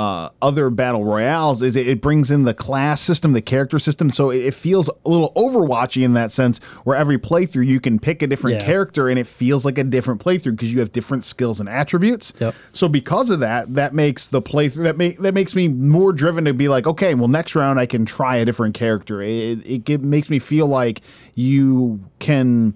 uh, 0.00 0.30
other 0.40 0.70
battle 0.70 1.04
royales 1.04 1.60
is 1.62 1.76
it, 1.76 1.86
it 1.86 2.00
brings 2.00 2.30
in 2.30 2.44
the 2.44 2.54
class 2.54 3.00
system, 3.02 3.32
the 3.32 3.42
character 3.42 3.78
system, 3.78 4.10
so 4.10 4.30
it, 4.30 4.38
it 4.46 4.54
feels 4.54 4.88
a 5.04 5.08
little 5.08 5.30
Overwatchy 5.34 6.02
in 6.02 6.14
that 6.14 6.32
sense, 6.32 6.56
where 6.84 6.96
every 6.96 7.18
playthrough 7.18 7.66
you 7.66 7.80
can 7.80 7.98
pick 7.98 8.22
a 8.22 8.26
different 8.26 8.60
Yeah. 8.60 8.64
character 8.66 9.08
and 9.08 9.18
it 9.18 9.26
feels 9.26 9.64
like 9.66 9.76
a 9.76 9.84
different 9.84 10.24
playthrough 10.24 10.52
because 10.56 10.72
you 10.72 10.80
have 10.80 10.92
different 10.92 11.22
skills 11.24 11.60
and 11.60 11.68
attributes. 11.68 12.32
Yep. 12.40 12.54
So 12.72 12.88
because 12.88 13.28
of 13.30 13.40
that, 13.40 13.74
that 13.74 13.92
makes 13.92 14.26
the 14.28 14.40
playthrough 14.40 14.84
that 14.84 14.96
make 14.96 15.18
that 15.18 15.34
makes 15.34 15.54
me 15.54 15.68
more 15.68 16.12
driven 16.12 16.44
to 16.46 16.54
be 16.54 16.68
like, 16.68 16.86
okay, 16.86 17.14
well, 17.14 17.28
next 17.28 17.54
round 17.54 17.78
I 17.78 17.86
can 17.86 18.06
try 18.06 18.36
a 18.36 18.44
different 18.46 18.74
character. 18.74 19.20
It, 19.20 19.58
it, 19.66 19.90
it 19.90 20.00
makes 20.02 20.30
me 20.30 20.38
feel 20.38 20.66
like 20.66 21.02
you 21.34 22.00
can 22.20 22.74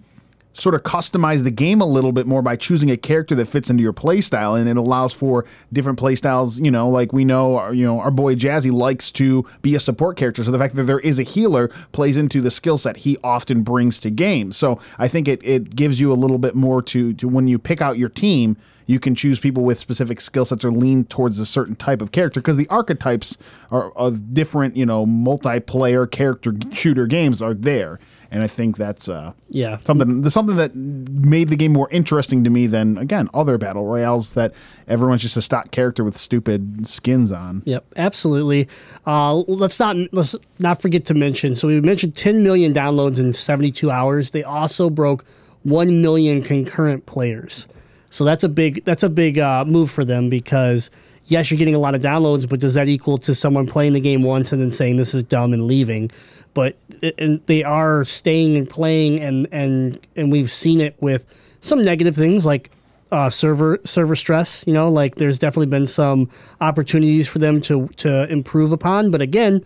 sort 0.54 0.74
of 0.74 0.82
customize 0.82 1.42
the 1.44 1.50
game 1.50 1.80
a 1.80 1.86
little 1.86 2.12
bit 2.12 2.26
more 2.26 2.42
by 2.42 2.56
choosing 2.56 2.90
a 2.90 2.96
character 2.96 3.34
that 3.34 3.46
fits 3.46 3.70
into 3.70 3.82
your 3.82 3.92
playstyle 3.92 4.58
and 4.58 4.68
it 4.68 4.76
allows 4.76 5.12
for 5.12 5.44
different 5.72 5.98
playstyles 5.98 6.64
you 6.64 6.70
know 6.70 6.88
like 6.88 7.12
we 7.12 7.24
know 7.24 7.56
our, 7.56 7.74
you 7.74 7.84
know 7.84 8.00
our 8.00 8.10
boy 8.10 8.34
Jazzy 8.34 8.72
likes 8.72 9.10
to 9.12 9.44
be 9.62 9.74
a 9.74 9.80
support 9.80 10.16
character 10.16 10.42
so 10.42 10.50
the 10.50 10.58
fact 10.58 10.74
that 10.76 10.84
there 10.84 11.00
is 11.00 11.18
a 11.18 11.22
healer 11.22 11.68
plays 11.92 12.16
into 12.16 12.40
the 12.40 12.50
skill 12.50 12.78
set 12.78 12.98
he 12.98 13.18
often 13.22 13.62
brings 13.62 13.98
to 14.00 14.10
games. 14.10 14.56
So 14.56 14.80
I 14.98 15.08
think 15.08 15.28
it, 15.28 15.40
it 15.44 15.74
gives 15.76 16.00
you 16.00 16.12
a 16.12 16.14
little 16.14 16.38
bit 16.38 16.54
more 16.54 16.82
to 16.82 17.12
to 17.14 17.28
when 17.28 17.48
you 17.48 17.58
pick 17.58 17.80
out 17.80 17.98
your 17.98 18.08
team 18.08 18.56
you 18.86 19.00
can 19.00 19.14
choose 19.14 19.38
people 19.38 19.62
with 19.62 19.78
specific 19.78 20.20
skill 20.20 20.44
sets 20.44 20.62
or 20.62 20.70
lean 20.70 21.04
towards 21.04 21.38
a 21.38 21.46
certain 21.46 21.74
type 21.74 22.02
of 22.02 22.12
character 22.12 22.40
because 22.40 22.58
the 22.58 22.68
archetypes 22.68 23.38
are 23.70 23.90
of 23.92 24.34
different 24.34 24.76
you 24.76 24.86
know 24.86 25.06
multiplayer 25.06 26.10
character 26.10 26.52
shooter 26.72 27.06
games 27.06 27.40
are 27.40 27.54
there 27.54 27.98
and 28.30 28.42
I 28.42 28.46
think 28.46 28.76
that's 28.76 29.08
uh, 29.08 29.32
yeah. 29.48 29.78
something 29.84 30.28
something 30.30 30.56
that 30.56 30.74
made 30.74 31.48
the 31.48 31.56
game 31.56 31.72
more 31.72 31.88
interesting 31.90 32.44
to 32.44 32.50
me 32.50 32.66
than 32.66 32.98
again 32.98 33.28
other 33.34 33.58
battle 33.58 33.84
royales 33.84 34.32
that 34.32 34.52
everyone's 34.88 35.22
just 35.22 35.36
a 35.36 35.42
stock 35.42 35.70
character 35.70 36.04
with 36.04 36.16
stupid 36.16 36.86
skins 36.86 37.32
on. 37.32 37.62
Yep, 37.64 37.84
absolutely. 37.96 38.68
Uh, 39.06 39.36
let's 39.46 39.78
not 39.78 39.96
let's 40.12 40.36
not 40.58 40.80
forget 40.80 41.04
to 41.06 41.14
mention. 41.14 41.54
So 41.54 41.68
we 41.68 41.80
mentioned 41.80 42.14
10 42.14 42.42
million 42.42 42.72
downloads 42.72 43.18
in 43.18 43.32
72 43.32 43.90
hours. 43.90 44.30
They 44.30 44.42
also 44.42 44.90
broke 44.90 45.24
1 45.62 46.00
million 46.00 46.42
concurrent 46.42 47.06
players. 47.06 47.66
So 48.10 48.24
that's 48.24 48.44
a 48.44 48.48
big 48.48 48.84
that's 48.84 49.02
a 49.02 49.08
big 49.08 49.38
uh, 49.38 49.64
move 49.64 49.90
for 49.90 50.04
them 50.04 50.28
because 50.28 50.90
yes, 51.26 51.50
you're 51.50 51.58
getting 51.58 51.74
a 51.74 51.78
lot 51.78 51.94
of 51.94 52.02
downloads, 52.02 52.48
but 52.48 52.60
does 52.60 52.74
that 52.74 52.88
equal 52.88 53.18
to 53.18 53.34
someone 53.34 53.66
playing 53.66 53.92
the 53.92 54.00
game 54.00 54.22
once 54.22 54.52
and 54.52 54.60
then 54.60 54.70
saying 54.70 54.96
this 54.96 55.14
is 55.14 55.22
dumb 55.22 55.52
and 55.52 55.66
leaving? 55.66 56.10
But 56.54 56.76
and 57.18 57.40
they 57.46 57.64
are 57.64 58.04
staying 58.04 58.56
and 58.56 58.68
playing, 58.68 59.20
and 59.20 59.46
and 59.52 59.98
and 60.16 60.32
we've 60.32 60.50
seen 60.50 60.80
it 60.80 60.96
with 61.00 61.26
some 61.60 61.82
negative 61.82 62.14
things 62.14 62.46
like 62.46 62.70
uh, 63.10 63.30
server 63.30 63.80
server 63.84 64.16
stress. 64.16 64.64
You 64.66 64.72
know, 64.72 64.88
like 64.88 65.16
there's 65.16 65.38
definitely 65.38 65.66
been 65.66 65.86
some 65.86 66.30
opportunities 66.60 67.28
for 67.28 67.38
them 67.38 67.60
to 67.62 67.88
to 67.96 68.30
improve 68.30 68.72
upon. 68.72 69.10
But 69.10 69.20
again, 69.20 69.64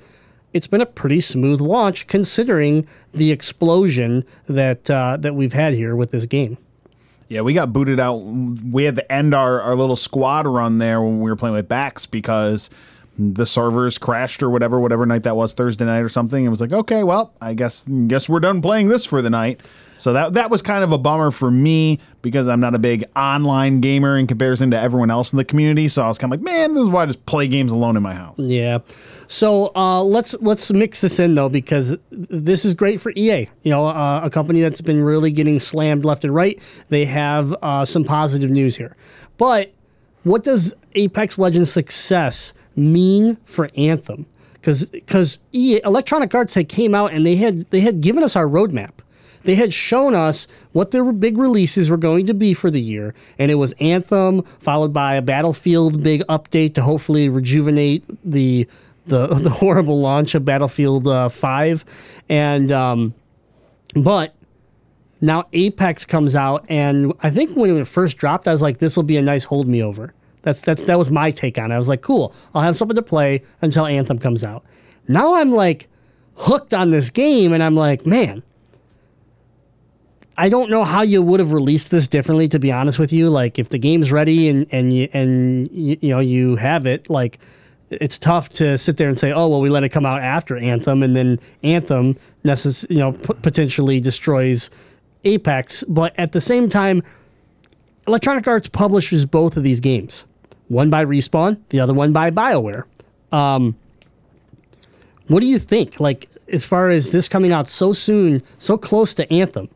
it's 0.52 0.66
been 0.66 0.80
a 0.80 0.86
pretty 0.86 1.20
smooth 1.20 1.60
launch 1.60 2.06
considering 2.06 2.86
the 3.12 3.30
explosion 3.30 4.24
that 4.46 4.90
uh, 4.90 5.16
that 5.18 5.34
we've 5.34 5.52
had 5.52 5.74
here 5.74 5.94
with 5.94 6.10
this 6.10 6.26
game. 6.26 6.58
Yeah, 7.28 7.42
we 7.42 7.52
got 7.52 7.74
booted 7.74 8.00
out. 8.00 8.16
We 8.16 8.84
had 8.84 8.96
to 8.96 9.12
end 9.12 9.34
our, 9.34 9.60
our 9.60 9.76
little 9.76 9.96
squad 9.96 10.46
run 10.46 10.78
there 10.78 11.02
when 11.02 11.20
we 11.20 11.30
were 11.30 11.36
playing 11.36 11.54
with 11.54 11.68
backs 11.68 12.06
because 12.06 12.70
the 13.18 13.44
servers 13.44 13.98
crashed 13.98 14.42
or 14.42 14.50
whatever, 14.50 14.78
whatever 14.78 15.04
night 15.04 15.24
that 15.24 15.34
was, 15.34 15.52
Thursday 15.52 15.84
night 15.84 16.00
or 16.00 16.08
something. 16.08 16.44
It 16.44 16.48
was 16.48 16.60
like, 16.60 16.72
okay, 16.72 17.02
well, 17.02 17.34
I 17.40 17.54
guess 17.54 17.84
guess 18.06 18.28
we're 18.28 18.40
done 18.40 18.62
playing 18.62 18.88
this 18.88 19.04
for 19.04 19.20
the 19.20 19.30
night. 19.30 19.60
So 19.96 20.12
that 20.12 20.34
that 20.34 20.50
was 20.50 20.62
kind 20.62 20.84
of 20.84 20.92
a 20.92 20.98
bummer 20.98 21.32
for 21.32 21.50
me 21.50 21.98
because 22.22 22.46
I'm 22.46 22.60
not 22.60 22.76
a 22.76 22.78
big 22.78 23.04
online 23.16 23.80
gamer 23.80 24.16
in 24.16 24.28
comparison 24.28 24.70
to 24.70 24.80
everyone 24.80 25.10
else 25.10 25.32
in 25.32 25.36
the 25.36 25.44
community. 25.44 25.88
So 25.88 26.02
I 26.02 26.06
was 26.06 26.18
kind 26.18 26.32
of 26.32 26.38
like, 26.38 26.44
man, 26.44 26.74
this 26.74 26.84
is 26.84 26.88
why 26.88 27.02
I 27.02 27.06
just 27.06 27.26
play 27.26 27.48
games 27.48 27.72
alone 27.72 27.96
in 27.96 28.02
my 28.04 28.14
house. 28.14 28.38
Yeah. 28.38 28.78
So 29.26 29.72
uh, 29.74 30.02
let's 30.04 30.36
let's 30.40 30.70
mix 30.72 31.00
this 31.00 31.18
in 31.18 31.34
though 31.34 31.48
because 31.48 31.96
this 32.12 32.64
is 32.64 32.74
great 32.74 33.00
for 33.00 33.10
EA. 33.16 33.48
You 33.64 33.70
know, 33.70 33.86
uh, 33.86 34.20
a 34.22 34.30
company 34.30 34.60
that's 34.60 34.80
been 34.80 35.02
really 35.02 35.32
getting 35.32 35.58
slammed 35.58 36.04
left 36.04 36.24
and 36.24 36.32
right. 36.32 36.60
They 36.88 37.04
have 37.06 37.52
uh, 37.60 37.84
some 37.84 38.04
positive 38.04 38.50
news 38.50 38.76
here, 38.76 38.96
but 39.36 39.72
what 40.22 40.44
does 40.44 40.74
Apex 40.94 41.38
Legends 41.38 41.72
success 41.72 42.52
mean 42.78 43.36
for 43.44 43.68
Anthem? 43.76 44.26
Because 44.54 44.86
because 44.86 45.38
Electronic 45.52 46.34
Arts 46.34 46.54
had 46.54 46.68
came 46.68 46.94
out 46.94 47.12
and 47.12 47.26
they 47.26 47.36
had 47.36 47.68
they 47.70 47.80
had 47.80 48.00
given 48.00 48.22
us 48.22 48.36
our 48.36 48.46
roadmap. 48.46 48.92
They 49.44 49.54
had 49.54 49.72
shown 49.72 50.14
us 50.14 50.46
what 50.72 50.90
their 50.90 51.10
big 51.12 51.38
releases 51.38 51.88
were 51.88 51.96
going 51.96 52.26
to 52.26 52.34
be 52.34 52.54
for 52.54 52.70
the 52.70 52.80
year, 52.80 53.14
and 53.38 53.50
it 53.50 53.54
was 53.54 53.72
Anthem 53.80 54.42
followed 54.58 54.92
by 54.92 55.14
a 55.14 55.22
Battlefield 55.22 56.02
big 56.02 56.22
update 56.28 56.74
to 56.74 56.82
hopefully 56.82 57.28
rejuvenate 57.28 58.04
the 58.24 58.66
the, 59.06 59.26
the 59.34 59.50
horrible 59.50 60.00
launch 60.00 60.34
of 60.34 60.44
Battlefield 60.44 61.06
uh, 61.06 61.28
Five, 61.28 61.84
and 62.28 62.70
um, 62.72 63.14
but 63.94 64.34
now 65.20 65.46
Apex 65.52 66.04
comes 66.04 66.36
out, 66.36 66.66
and 66.68 67.12
I 67.22 67.30
think 67.30 67.56
when 67.56 67.76
it 67.76 67.86
first 67.86 68.16
dropped, 68.16 68.46
I 68.48 68.52
was 68.52 68.62
like, 68.62 68.78
"This 68.78 68.96
will 68.96 69.04
be 69.04 69.16
a 69.16 69.22
nice 69.22 69.44
hold 69.44 69.66
me 69.66 69.82
over." 69.82 70.14
That's 70.48 70.62
that's 70.62 70.84
that 70.84 70.96
was 70.96 71.10
my 71.10 71.30
take 71.30 71.58
on 71.58 71.70
it. 71.70 71.74
I 71.74 71.76
was 71.76 71.90
like, 71.90 72.00
"Cool, 72.00 72.32
I'll 72.54 72.62
have 72.62 72.74
something 72.74 72.94
to 72.94 73.02
play 73.02 73.42
until 73.60 73.84
Anthem 73.84 74.18
comes 74.18 74.42
out." 74.42 74.64
Now 75.06 75.34
I'm 75.34 75.50
like 75.50 75.88
hooked 76.36 76.72
on 76.72 76.90
this 76.90 77.10
game, 77.10 77.52
and 77.52 77.62
I'm 77.62 77.74
like, 77.74 78.06
man. 78.06 78.42
I 80.38 80.48
don't 80.48 80.70
know 80.70 80.84
how 80.84 81.02
you 81.02 81.20
would 81.20 81.40
have 81.40 81.52
released 81.52 81.90
this 81.90 82.06
differently, 82.06 82.46
to 82.48 82.60
be 82.60 82.70
honest 82.70 82.98
with 82.98 83.12
you. 83.12 83.28
Like, 83.28 83.58
if 83.58 83.68
the 83.68 83.78
game's 83.78 84.10
ready 84.10 84.48
and 84.48 84.66
and 84.70 84.90
you 84.90 85.08
and 85.12 85.68
you, 85.70 85.98
you 86.00 86.08
know 86.10 86.20
you 86.20 86.56
have 86.56 86.86
it, 86.86 87.10
like 87.10 87.38
it's 87.90 88.18
tough 88.18 88.48
to 88.50 88.78
sit 88.78 88.96
there 88.96 89.08
and 89.08 89.18
say, 89.18 89.32
"Oh, 89.32 89.48
well, 89.48 89.60
we 89.60 89.68
let 89.68 89.82
it 89.84 89.90
come 89.90 90.06
out 90.06 90.22
after 90.22 90.56
Anthem," 90.56 91.02
and 91.02 91.14
then 91.14 91.40
Anthem, 91.62 92.16
necess- 92.42 92.88
you 92.88 92.98
know, 92.98 93.12
p- 93.12 93.34
potentially 93.42 94.00
destroys 94.00 94.70
Apex. 95.24 95.84
But 95.88 96.14
at 96.16 96.32
the 96.32 96.40
same 96.40 96.70
time, 96.70 97.02
Electronic 98.06 98.48
Arts 98.48 98.68
publishes 98.68 99.26
both 99.26 99.58
of 99.58 99.62
these 99.62 99.80
games, 99.80 100.24
one 100.68 100.90
by 100.90 101.04
Respawn, 101.04 101.58
the 101.70 101.80
other 101.80 101.94
one 101.94 102.12
by 102.12 102.30
BioWare. 102.30 102.84
Um, 103.32 103.76
what 105.26 105.40
do 105.40 105.46
you 105.46 105.58
think? 105.58 106.00
Like, 106.00 106.28
as 106.52 106.64
far 106.64 106.88
as 106.88 107.10
this 107.10 107.28
coming 107.28 107.52
out 107.52 107.68
so 107.68 107.92
soon, 107.92 108.42
so 108.56 108.78
close 108.78 109.14
to 109.14 109.30
Anthem, 109.32 109.68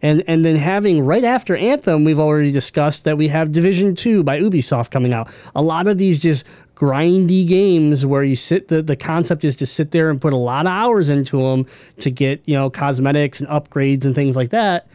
and 0.00 0.22
and 0.26 0.44
then 0.44 0.56
having 0.56 1.04
right 1.04 1.24
after 1.24 1.56
Anthem, 1.56 2.04
we've 2.04 2.18
already 2.18 2.52
discussed 2.52 3.04
that 3.04 3.16
we 3.16 3.28
have 3.28 3.52
Division 3.52 3.94
Two 3.94 4.22
by 4.22 4.40
Ubisoft 4.40 4.90
coming 4.90 5.12
out. 5.12 5.32
A 5.54 5.62
lot 5.62 5.86
of 5.86 5.98
these 5.98 6.18
just 6.18 6.44
grindy 6.74 7.46
games 7.46 8.04
where 8.04 8.24
you 8.24 8.34
sit 8.34 8.68
the, 8.68 8.82
the 8.82 8.96
concept 8.96 9.44
is 9.44 9.54
to 9.56 9.66
sit 9.66 9.90
there 9.90 10.10
and 10.10 10.20
put 10.20 10.32
a 10.32 10.36
lot 10.36 10.66
of 10.66 10.72
hours 10.72 11.08
into 11.08 11.40
them 11.40 11.66
to 12.00 12.10
get 12.10 12.42
you 12.46 12.54
know 12.54 12.70
cosmetics 12.70 13.40
and 13.40 13.48
upgrades 13.48 14.04
and 14.04 14.14
things 14.14 14.36
like 14.36 14.50
that 14.50 14.88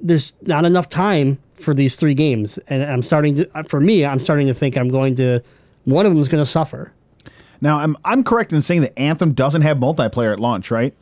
there's 0.00 0.34
not 0.42 0.64
enough 0.64 0.88
time 0.88 1.38
for 1.54 1.74
these 1.74 1.94
three 1.94 2.14
games 2.14 2.58
and 2.68 2.82
i'm 2.84 3.02
starting 3.02 3.34
to 3.34 3.48
for 3.68 3.80
me 3.80 4.04
i'm 4.04 4.18
starting 4.18 4.46
to 4.46 4.54
think 4.54 4.76
i'm 4.76 4.88
going 4.88 5.14
to 5.14 5.40
one 5.84 6.06
of 6.06 6.12
them 6.12 6.20
is 6.20 6.28
going 6.28 6.42
to 6.42 6.50
suffer 6.50 6.92
Now, 7.60 7.78
I'm 7.78 7.96
I'm 8.04 8.24
correct 8.24 8.52
in 8.52 8.60
saying 8.62 8.80
that 8.82 8.98
Anthem 8.98 9.32
doesn't 9.32 9.62
have 9.62 9.78
multiplayer 9.78 10.32
at 10.32 10.40
launch, 10.40 10.70
right? 10.70 10.94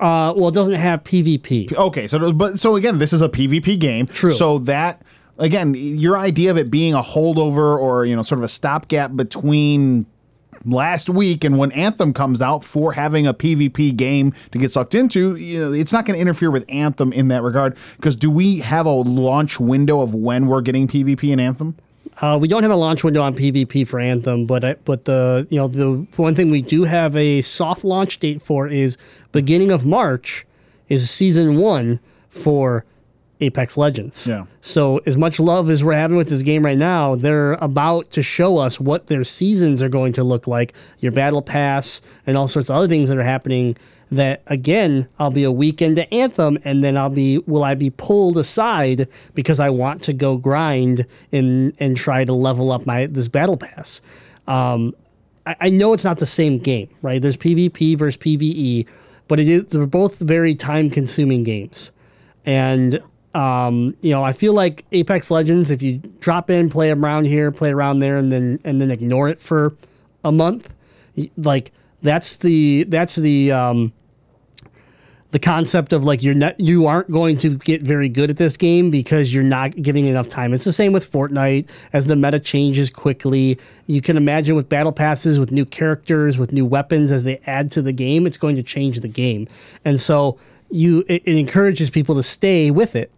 uh, 0.00 0.32
well 0.36 0.48
it 0.48 0.54
doesn't 0.54 0.74
have 0.74 1.02
pvp 1.04 1.74
Okay, 1.76 2.06
so 2.06 2.32
but 2.32 2.58
so 2.58 2.76
again, 2.76 2.98
this 2.98 3.12
is 3.12 3.20
a 3.20 3.28
PvP 3.28 3.78
game. 3.78 4.06
True. 4.06 4.32
So 4.32 4.58
that 4.60 5.02
again, 5.38 5.74
your 5.76 6.16
idea 6.16 6.50
of 6.50 6.56
it 6.56 6.70
being 6.70 6.94
a 6.94 7.02
holdover 7.02 7.78
or 7.78 8.04
you 8.04 8.14
know 8.16 8.22
sort 8.22 8.38
of 8.38 8.44
a 8.44 8.48
stopgap 8.48 9.16
between 9.16 10.06
last 10.64 11.08
week 11.08 11.44
and 11.44 11.58
when 11.58 11.72
Anthem 11.72 12.12
comes 12.12 12.40
out 12.42 12.64
for 12.64 12.92
having 12.92 13.26
a 13.26 13.34
PvP 13.34 13.96
game 13.96 14.32
to 14.50 14.58
get 14.58 14.72
sucked 14.72 14.94
into, 14.94 15.36
you 15.36 15.60
know, 15.60 15.72
it's 15.72 15.92
not 15.92 16.04
going 16.04 16.16
to 16.16 16.20
interfere 16.20 16.50
with 16.50 16.64
Anthem 16.68 17.12
in 17.12 17.28
that 17.28 17.42
regard. 17.42 17.76
Because 17.96 18.16
do 18.16 18.30
we 18.30 18.58
have 18.58 18.86
a 18.86 18.90
launch 18.90 19.58
window 19.60 20.00
of 20.00 20.14
when 20.14 20.46
we're 20.46 20.60
getting 20.62 20.88
PvP 20.88 21.32
in 21.32 21.40
Anthem? 21.40 21.76
Uh, 22.20 22.38
we 22.40 22.46
don't 22.46 22.62
have 22.62 22.72
a 22.72 22.76
launch 22.76 23.02
window 23.02 23.22
on 23.22 23.34
PvP 23.34 23.86
for 23.86 23.98
Anthem, 23.98 24.46
but 24.46 24.64
I, 24.64 24.74
but 24.84 25.06
the 25.06 25.46
you 25.50 25.58
know 25.58 25.66
the 25.66 26.06
one 26.16 26.34
thing 26.34 26.50
we 26.50 26.62
do 26.62 26.84
have 26.84 27.16
a 27.16 27.40
soft 27.40 27.84
launch 27.84 28.18
date 28.18 28.42
for 28.42 28.68
is 28.68 28.98
beginning 29.32 29.72
of 29.72 29.86
March 29.86 30.46
is 30.88 31.10
season 31.10 31.56
one 31.56 31.98
for 32.28 32.84
Apex 33.42 33.76
Legends. 33.76 34.26
Yeah. 34.26 34.46
So 34.60 34.98
as 35.04 35.16
much 35.16 35.40
love 35.40 35.68
as 35.68 35.82
we're 35.82 35.94
having 35.94 36.16
with 36.16 36.28
this 36.28 36.42
game 36.42 36.64
right 36.64 36.78
now, 36.78 37.16
they're 37.16 37.54
about 37.54 38.10
to 38.12 38.22
show 38.22 38.58
us 38.58 38.78
what 38.78 39.08
their 39.08 39.24
seasons 39.24 39.82
are 39.82 39.88
going 39.88 40.12
to 40.14 40.24
look 40.24 40.46
like, 40.46 40.74
your 41.00 41.12
battle 41.12 41.42
pass, 41.42 42.00
and 42.26 42.36
all 42.36 42.48
sorts 42.48 42.70
of 42.70 42.76
other 42.76 42.88
things 42.88 43.08
that 43.08 43.18
are 43.18 43.24
happening. 43.24 43.76
That 44.12 44.42
again, 44.46 45.08
I'll 45.18 45.30
be 45.30 45.42
a 45.42 45.50
week 45.50 45.80
into 45.80 46.12
Anthem, 46.12 46.58
and 46.64 46.84
then 46.84 46.98
I'll 46.98 47.08
be 47.08 47.38
will 47.38 47.64
I 47.64 47.74
be 47.74 47.88
pulled 47.88 48.36
aside 48.36 49.08
because 49.34 49.58
I 49.58 49.70
want 49.70 50.02
to 50.02 50.12
go 50.12 50.36
grind 50.36 51.06
and 51.32 51.72
and 51.80 51.96
try 51.96 52.24
to 52.24 52.32
level 52.34 52.72
up 52.72 52.84
my 52.84 53.06
this 53.06 53.28
battle 53.28 53.56
pass. 53.56 54.02
Um, 54.46 54.94
I, 55.46 55.56
I 55.62 55.70
know 55.70 55.94
it's 55.94 56.04
not 56.04 56.18
the 56.18 56.26
same 56.26 56.58
game, 56.58 56.90
right? 57.00 57.22
There's 57.22 57.38
PvP 57.38 57.96
versus 57.96 58.18
PvE, 58.18 58.86
but 59.28 59.40
it 59.40 59.48
is 59.48 59.64
they're 59.64 59.86
both 59.86 60.18
very 60.18 60.54
time 60.54 60.90
consuming 60.90 61.42
games. 61.42 61.90
And 62.44 63.00
um, 63.34 63.96
you 64.00 64.10
know, 64.10 64.22
I 64.22 64.32
feel 64.32 64.52
like 64.52 64.84
Apex 64.92 65.30
Legends, 65.30 65.70
if 65.70 65.82
you 65.82 65.98
drop 66.20 66.50
in, 66.50 66.68
play 66.68 66.90
around 66.90 67.26
here, 67.26 67.50
play 67.50 67.70
around 67.70 68.00
there, 68.00 68.16
and 68.16 68.30
then 68.30 68.60
and 68.64 68.80
then 68.80 68.90
ignore 68.90 69.28
it 69.28 69.38
for 69.38 69.74
a 70.24 70.32
month, 70.32 70.72
like 71.36 71.72
that's 72.02 72.36
the 72.36 72.84
that's 72.84 73.16
the 73.16 73.52
um, 73.52 73.92
the 75.30 75.38
concept 75.38 75.94
of 75.94 76.04
like 76.04 76.22
you're 76.22 76.34
not 76.34 76.60
you 76.60 76.86
aren't 76.86 77.10
going 77.10 77.38
to 77.38 77.56
get 77.56 77.80
very 77.80 78.08
good 78.08 78.28
at 78.28 78.36
this 78.36 78.58
game 78.58 78.90
because 78.90 79.32
you're 79.32 79.42
not 79.42 79.74
giving 79.80 80.04
enough 80.06 80.28
time. 80.28 80.52
It's 80.52 80.64
the 80.64 80.72
same 80.72 80.92
with 80.92 81.10
Fortnite 81.10 81.68
as 81.94 82.06
the 82.06 82.16
meta 82.16 82.38
changes 82.38 82.90
quickly. 82.90 83.58
You 83.86 84.02
can 84.02 84.18
imagine 84.18 84.56
with 84.56 84.68
battle 84.68 84.92
passes, 84.92 85.40
with 85.40 85.50
new 85.50 85.64
characters, 85.64 86.36
with 86.36 86.52
new 86.52 86.66
weapons 86.66 87.10
as 87.10 87.24
they 87.24 87.40
add 87.46 87.72
to 87.72 87.82
the 87.82 87.92
game, 87.92 88.26
it's 88.26 88.36
going 88.36 88.56
to 88.56 88.62
change 88.62 89.00
the 89.00 89.08
game. 89.08 89.48
And 89.86 89.98
so 89.98 90.38
you 90.70 91.04
it, 91.08 91.22
it 91.24 91.36
encourages 91.36 91.88
people 91.88 92.14
to 92.16 92.22
stay 92.22 92.70
with 92.70 92.94
it. 92.94 93.10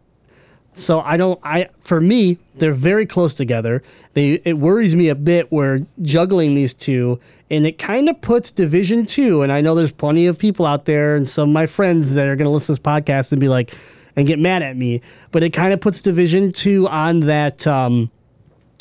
So 0.75 1.01
I 1.01 1.17
don't 1.17 1.39
I 1.45 1.69
for 1.81 2.01
me 2.01 2.39
they're 2.57 2.75
very 2.75 3.07
close 3.07 3.35
together. 3.35 3.83
They 4.15 4.41
it 4.45 4.59
worries 4.59 4.95
me 4.95 5.09
a 5.09 5.15
bit 5.15 5.51
where 5.51 5.87
juggling 6.03 6.55
these 6.55 6.75
two 6.75 7.21
and 7.49 7.65
it 7.65 7.79
kind 7.79 8.09
of 8.09 8.21
puts 8.21 8.51
Division 8.51 9.07
2 9.07 9.43
and 9.43 9.53
I 9.53 9.61
know 9.61 9.75
there's 9.75 9.93
plenty 9.93 10.27
of 10.27 10.37
people 10.37 10.67
out 10.67 10.85
there 10.85 11.15
and 11.15 11.29
some 11.29 11.51
of 11.51 11.53
my 11.53 11.67
friends 11.67 12.15
that 12.15 12.27
are 12.27 12.35
going 12.35 12.47
to 12.47 12.51
listen 12.51 12.75
to 12.75 12.81
this 12.81 12.87
podcast 12.87 13.31
and 13.33 13.41
be 13.41 13.49
like 13.49 13.75
and 14.17 14.27
get 14.27 14.39
mad 14.39 14.63
at 14.63 14.77
me, 14.77 15.01
but 15.33 15.43
it 15.43 15.51
kind 15.51 15.73
of 15.73 15.81
puts 15.81 16.01
Division 16.01 16.53
2 16.53 16.89
on 16.89 17.21
that 17.21 17.67
um 17.67 18.11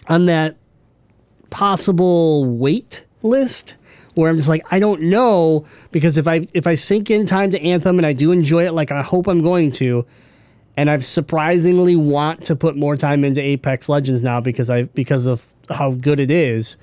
on 0.07 0.25
that 0.25 0.57
possible 1.51 2.45
wait 2.45 3.05
list 3.21 3.75
where 4.15 4.31
I'm 4.31 4.37
just 4.37 4.49
like 4.49 4.65
I 4.71 4.79
don't 4.79 5.03
know 5.03 5.65
because 5.91 6.17
if 6.17 6.27
I 6.27 6.47
if 6.53 6.65
I 6.65 6.73
sink 6.73 7.11
in 7.11 7.27
time 7.27 7.51
to 7.51 7.61
Anthem 7.61 7.99
and 7.99 8.05
I 8.05 8.13
do 8.13 8.31
enjoy 8.31 8.65
it 8.65 8.71
like 8.71 8.91
I 8.91 9.03
hope 9.03 9.27
I'm 9.27 9.43
going 9.43 9.71
to 9.73 10.05
and 10.75 10.89
I've 10.89 11.05
surprisingly 11.05 11.95
want 11.95 12.45
to 12.45 12.55
put 12.55 12.75
more 12.75 12.97
time 12.97 13.23
into 13.23 13.41
Apex 13.41 13.89
Legends 13.89 14.23
now 14.23 14.41
because 14.41 14.69
I 14.69 14.83
because 14.83 15.25
of 15.25 15.47
how 15.69 15.91
good 15.91 16.19
it 16.19 16.31
is. 16.31 16.77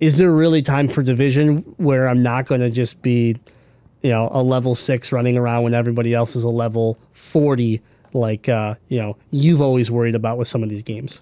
Is 0.00 0.18
there 0.18 0.32
really 0.32 0.62
time 0.62 0.88
for 0.88 1.02
division 1.02 1.58
where 1.76 2.08
I'm 2.08 2.22
not 2.22 2.46
going 2.46 2.60
to 2.60 2.70
just 2.70 3.00
be, 3.02 3.36
you 4.02 4.10
know, 4.10 4.30
a 4.32 4.42
level 4.42 4.74
six 4.74 5.12
running 5.12 5.36
around 5.36 5.62
when 5.62 5.74
everybody 5.74 6.12
else 6.12 6.34
is 6.34 6.42
a 6.42 6.48
level 6.48 6.98
forty, 7.12 7.80
like 8.12 8.48
uh, 8.48 8.74
you 8.88 8.98
know 8.98 9.16
you've 9.30 9.60
always 9.60 9.90
worried 9.90 10.14
about 10.14 10.38
with 10.38 10.48
some 10.48 10.62
of 10.62 10.68
these 10.68 10.82
games. 10.82 11.20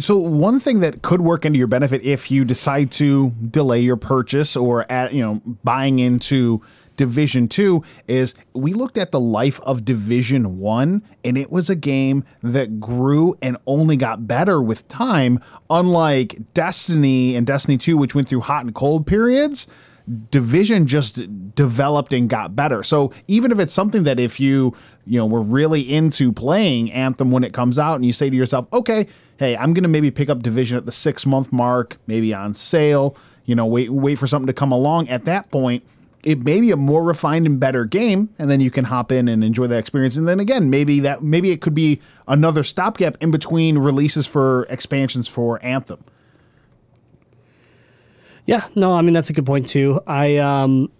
So 0.00 0.18
one 0.18 0.58
thing 0.58 0.80
that 0.80 1.02
could 1.02 1.20
work 1.20 1.44
into 1.44 1.58
your 1.58 1.68
benefit 1.68 2.02
if 2.02 2.28
you 2.30 2.44
decide 2.44 2.90
to 2.92 3.30
delay 3.30 3.80
your 3.80 3.96
purchase 3.96 4.56
or 4.56 4.90
at, 4.90 5.12
you 5.12 5.22
know 5.22 5.42
buying 5.62 5.98
into 5.98 6.62
Division 6.96 7.48
2 7.48 7.82
is 8.08 8.34
we 8.52 8.72
looked 8.72 8.96
at 8.98 9.10
the 9.10 9.20
life 9.20 9.60
of 9.60 9.84
Division 9.84 10.58
1 10.58 11.02
and 11.24 11.38
it 11.38 11.50
was 11.50 11.68
a 11.68 11.74
game 11.74 12.24
that 12.42 12.80
grew 12.80 13.36
and 13.42 13.56
only 13.66 13.96
got 13.96 14.26
better 14.26 14.62
with 14.62 14.86
time 14.88 15.40
unlike 15.70 16.38
Destiny 16.54 17.34
and 17.34 17.46
Destiny 17.46 17.76
2 17.78 17.96
which 17.96 18.14
went 18.14 18.28
through 18.28 18.40
hot 18.40 18.64
and 18.64 18.74
cold 18.74 19.06
periods. 19.06 19.66
Division 20.30 20.86
just 20.86 21.54
developed 21.54 22.12
and 22.12 22.28
got 22.28 22.54
better. 22.54 22.82
So 22.82 23.10
even 23.26 23.50
if 23.50 23.58
it's 23.58 23.72
something 23.72 24.02
that 24.02 24.20
if 24.20 24.38
you, 24.38 24.76
you 25.06 25.18
know, 25.18 25.24
were 25.24 25.42
really 25.42 25.80
into 25.80 26.30
playing 26.30 26.92
Anthem 26.92 27.30
when 27.30 27.42
it 27.42 27.54
comes 27.54 27.78
out 27.78 27.94
and 27.94 28.04
you 28.04 28.12
say 28.12 28.28
to 28.28 28.36
yourself, 28.36 28.66
"Okay, 28.70 29.06
hey, 29.38 29.56
I'm 29.56 29.72
going 29.72 29.82
to 29.82 29.88
maybe 29.88 30.10
pick 30.10 30.28
up 30.28 30.42
Division 30.42 30.76
at 30.76 30.84
the 30.84 30.92
6 30.92 31.24
month 31.24 31.52
mark, 31.52 31.96
maybe 32.06 32.34
on 32.34 32.52
sale, 32.52 33.16
you 33.46 33.54
know, 33.54 33.66
wait 33.66 33.90
wait 33.90 34.18
for 34.18 34.26
something 34.26 34.46
to 34.46 34.52
come 34.52 34.72
along 34.72 35.08
at 35.08 35.24
that 35.24 35.50
point, 35.50 35.82
it 36.24 36.42
may 36.42 36.60
be 36.60 36.70
a 36.70 36.76
more 36.76 37.02
refined 37.02 37.46
and 37.46 37.60
better 37.60 37.84
game, 37.84 38.30
and 38.38 38.50
then 38.50 38.60
you 38.60 38.70
can 38.70 38.86
hop 38.86 39.12
in 39.12 39.28
and 39.28 39.44
enjoy 39.44 39.66
that 39.66 39.78
experience. 39.78 40.16
And 40.16 40.26
then 40.26 40.40
again, 40.40 40.70
maybe 40.70 41.00
that 41.00 41.22
maybe 41.22 41.50
it 41.50 41.60
could 41.60 41.74
be 41.74 42.00
another 42.26 42.62
stopgap 42.62 43.16
in 43.20 43.30
between 43.30 43.78
releases 43.78 44.26
for 44.26 44.64
expansions 44.64 45.28
for 45.28 45.62
Anthem. 45.64 46.02
Yeah, 48.46 48.66
no, 48.74 48.96
I 48.96 49.02
mean 49.02 49.14
that's 49.14 49.30
a 49.30 49.32
good 49.32 49.46
point 49.46 49.68
too. 49.68 50.00
I 50.06 50.36
um 50.38 50.90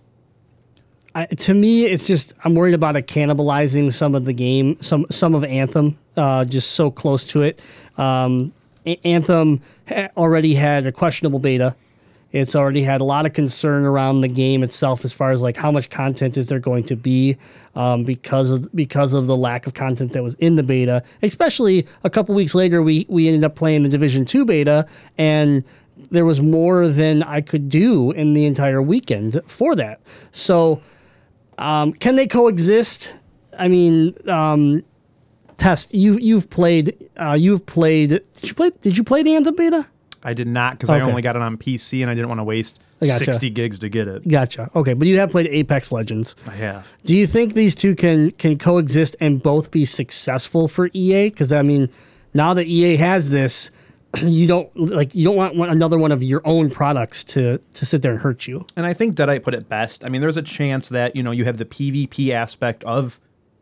I, 1.14 1.26
to 1.26 1.54
me, 1.54 1.84
it's 1.84 2.06
just 2.06 2.32
I'm 2.44 2.54
worried 2.54 2.74
about 2.74 2.96
it 2.96 3.06
cannibalizing 3.06 3.92
some 3.92 4.14
of 4.14 4.24
the 4.24 4.32
game, 4.32 4.76
some 4.80 5.06
some 5.10 5.34
of 5.34 5.44
Anthem, 5.44 5.96
uh, 6.16 6.44
just 6.44 6.72
so 6.72 6.90
close 6.90 7.24
to 7.26 7.42
it. 7.42 7.62
Um, 7.96 8.52
Anthem 9.04 9.62
already 10.16 10.54
had 10.54 10.86
a 10.86 10.92
questionable 10.92 11.38
beta. 11.38 11.76
It's 12.34 12.56
already 12.56 12.82
had 12.82 13.00
a 13.00 13.04
lot 13.04 13.26
of 13.26 13.32
concern 13.32 13.84
around 13.84 14.22
the 14.22 14.28
game 14.28 14.64
itself, 14.64 15.04
as 15.04 15.12
far 15.12 15.30
as 15.30 15.40
like 15.40 15.56
how 15.56 15.70
much 15.70 15.88
content 15.88 16.36
is 16.36 16.48
there 16.48 16.58
going 16.58 16.82
to 16.86 16.96
be, 16.96 17.36
um, 17.76 18.02
because 18.02 18.50
of 18.50 18.74
because 18.74 19.14
of 19.14 19.28
the 19.28 19.36
lack 19.36 19.68
of 19.68 19.74
content 19.74 20.14
that 20.14 20.22
was 20.24 20.34
in 20.34 20.56
the 20.56 20.64
beta. 20.64 21.04
Especially 21.22 21.86
a 22.02 22.10
couple 22.10 22.34
weeks 22.34 22.52
later, 22.52 22.82
we 22.82 23.06
we 23.08 23.28
ended 23.28 23.44
up 23.44 23.54
playing 23.54 23.84
the 23.84 23.88
Division 23.88 24.24
Two 24.24 24.44
beta, 24.44 24.84
and 25.16 25.62
there 26.10 26.24
was 26.24 26.40
more 26.40 26.88
than 26.88 27.22
I 27.22 27.40
could 27.40 27.68
do 27.68 28.10
in 28.10 28.34
the 28.34 28.46
entire 28.46 28.82
weekend 28.82 29.40
for 29.46 29.76
that. 29.76 30.00
So, 30.32 30.82
um, 31.56 31.92
can 31.92 32.16
they 32.16 32.26
coexist? 32.26 33.14
I 33.56 33.68
mean, 33.68 34.12
um, 34.28 34.82
test 35.56 35.94
you 35.94 36.18
you've 36.18 36.50
played 36.50 36.96
uh, 37.16 37.36
you've 37.38 37.64
played 37.64 38.08
did 38.08 38.48
you 38.48 38.54
play 38.54 38.70
did 38.80 38.96
you 38.96 39.04
play 39.04 39.22
the 39.22 39.36
Anthem 39.36 39.54
beta? 39.54 39.86
I 40.24 40.32
did 40.32 40.48
not 40.48 40.72
because 40.72 40.90
I 40.90 41.00
Okay. 41.00 41.08
only 41.10 41.22
got 41.22 41.36
it 41.36 41.42
on 41.42 41.56
PC 41.58 42.00
and 42.02 42.10
I 42.10 42.14
didn't 42.14 42.28
want 42.28 42.38
to 42.40 42.44
waste 42.44 42.80
gotcha. 43.00 43.24
60 43.26 43.50
gigs 43.50 43.78
to 43.80 43.88
get 43.88 44.08
it. 44.08 44.26
Gotcha. 44.26 44.70
Okay, 44.74 44.94
but 44.94 45.06
you 45.06 45.18
have 45.18 45.30
played 45.30 45.46
Apex 45.48 45.92
Legends. 45.92 46.34
I 46.46 46.52
have. 46.52 46.86
Do 47.04 47.14
you 47.14 47.26
think 47.26 47.54
these 47.54 47.74
two 47.74 47.94
can 47.94 48.30
can 48.32 48.56
coexist 48.58 49.16
and 49.20 49.42
both 49.42 49.70
be 49.70 49.84
successful 49.84 50.66
for 50.68 50.88
EA? 50.94 51.28
Because 51.28 51.52
I 51.52 51.62
mean, 51.62 51.90
now 52.32 52.54
that 52.54 52.66
EA 52.66 52.96
has 52.96 53.30
this, 53.30 53.70
you 54.22 54.46
don't 54.46 54.70
like 54.76 55.14
you 55.14 55.24
don't 55.24 55.36
want 55.36 55.56
one, 55.56 55.68
another 55.68 55.98
one 55.98 56.12
of 56.12 56.22
your 56.22 56.40
own 56.44 56.70
products 56.70 57.22
to 57.24 57.58
to 57.74 57.84
sit 57.84 58.00
there 58.02 58.12
and 58.12 58.20
hurt 58.20 58.46
you. 58.46 58.64
And 58.76 58.86
I 58.86 58.92
think 58.94 59.14
Deadite 59.16 59.42
put 59.42 59.54
it 59.54 59.68
best. 59.68 60.04
I 60.04 60.08
mean, 60.08 60.20
there's 60.20 60.36
a 60.36 60.42
chance 60.42 60.88
that, 60.88 61.14
you 61.16 61.22
know, 61.22 61.32
you 61.32 61.44
have 61.44 61.58
the 61.58 61.64
PvP 61.66 62.30
aspect 62.30 62.82
of 62.84 63.18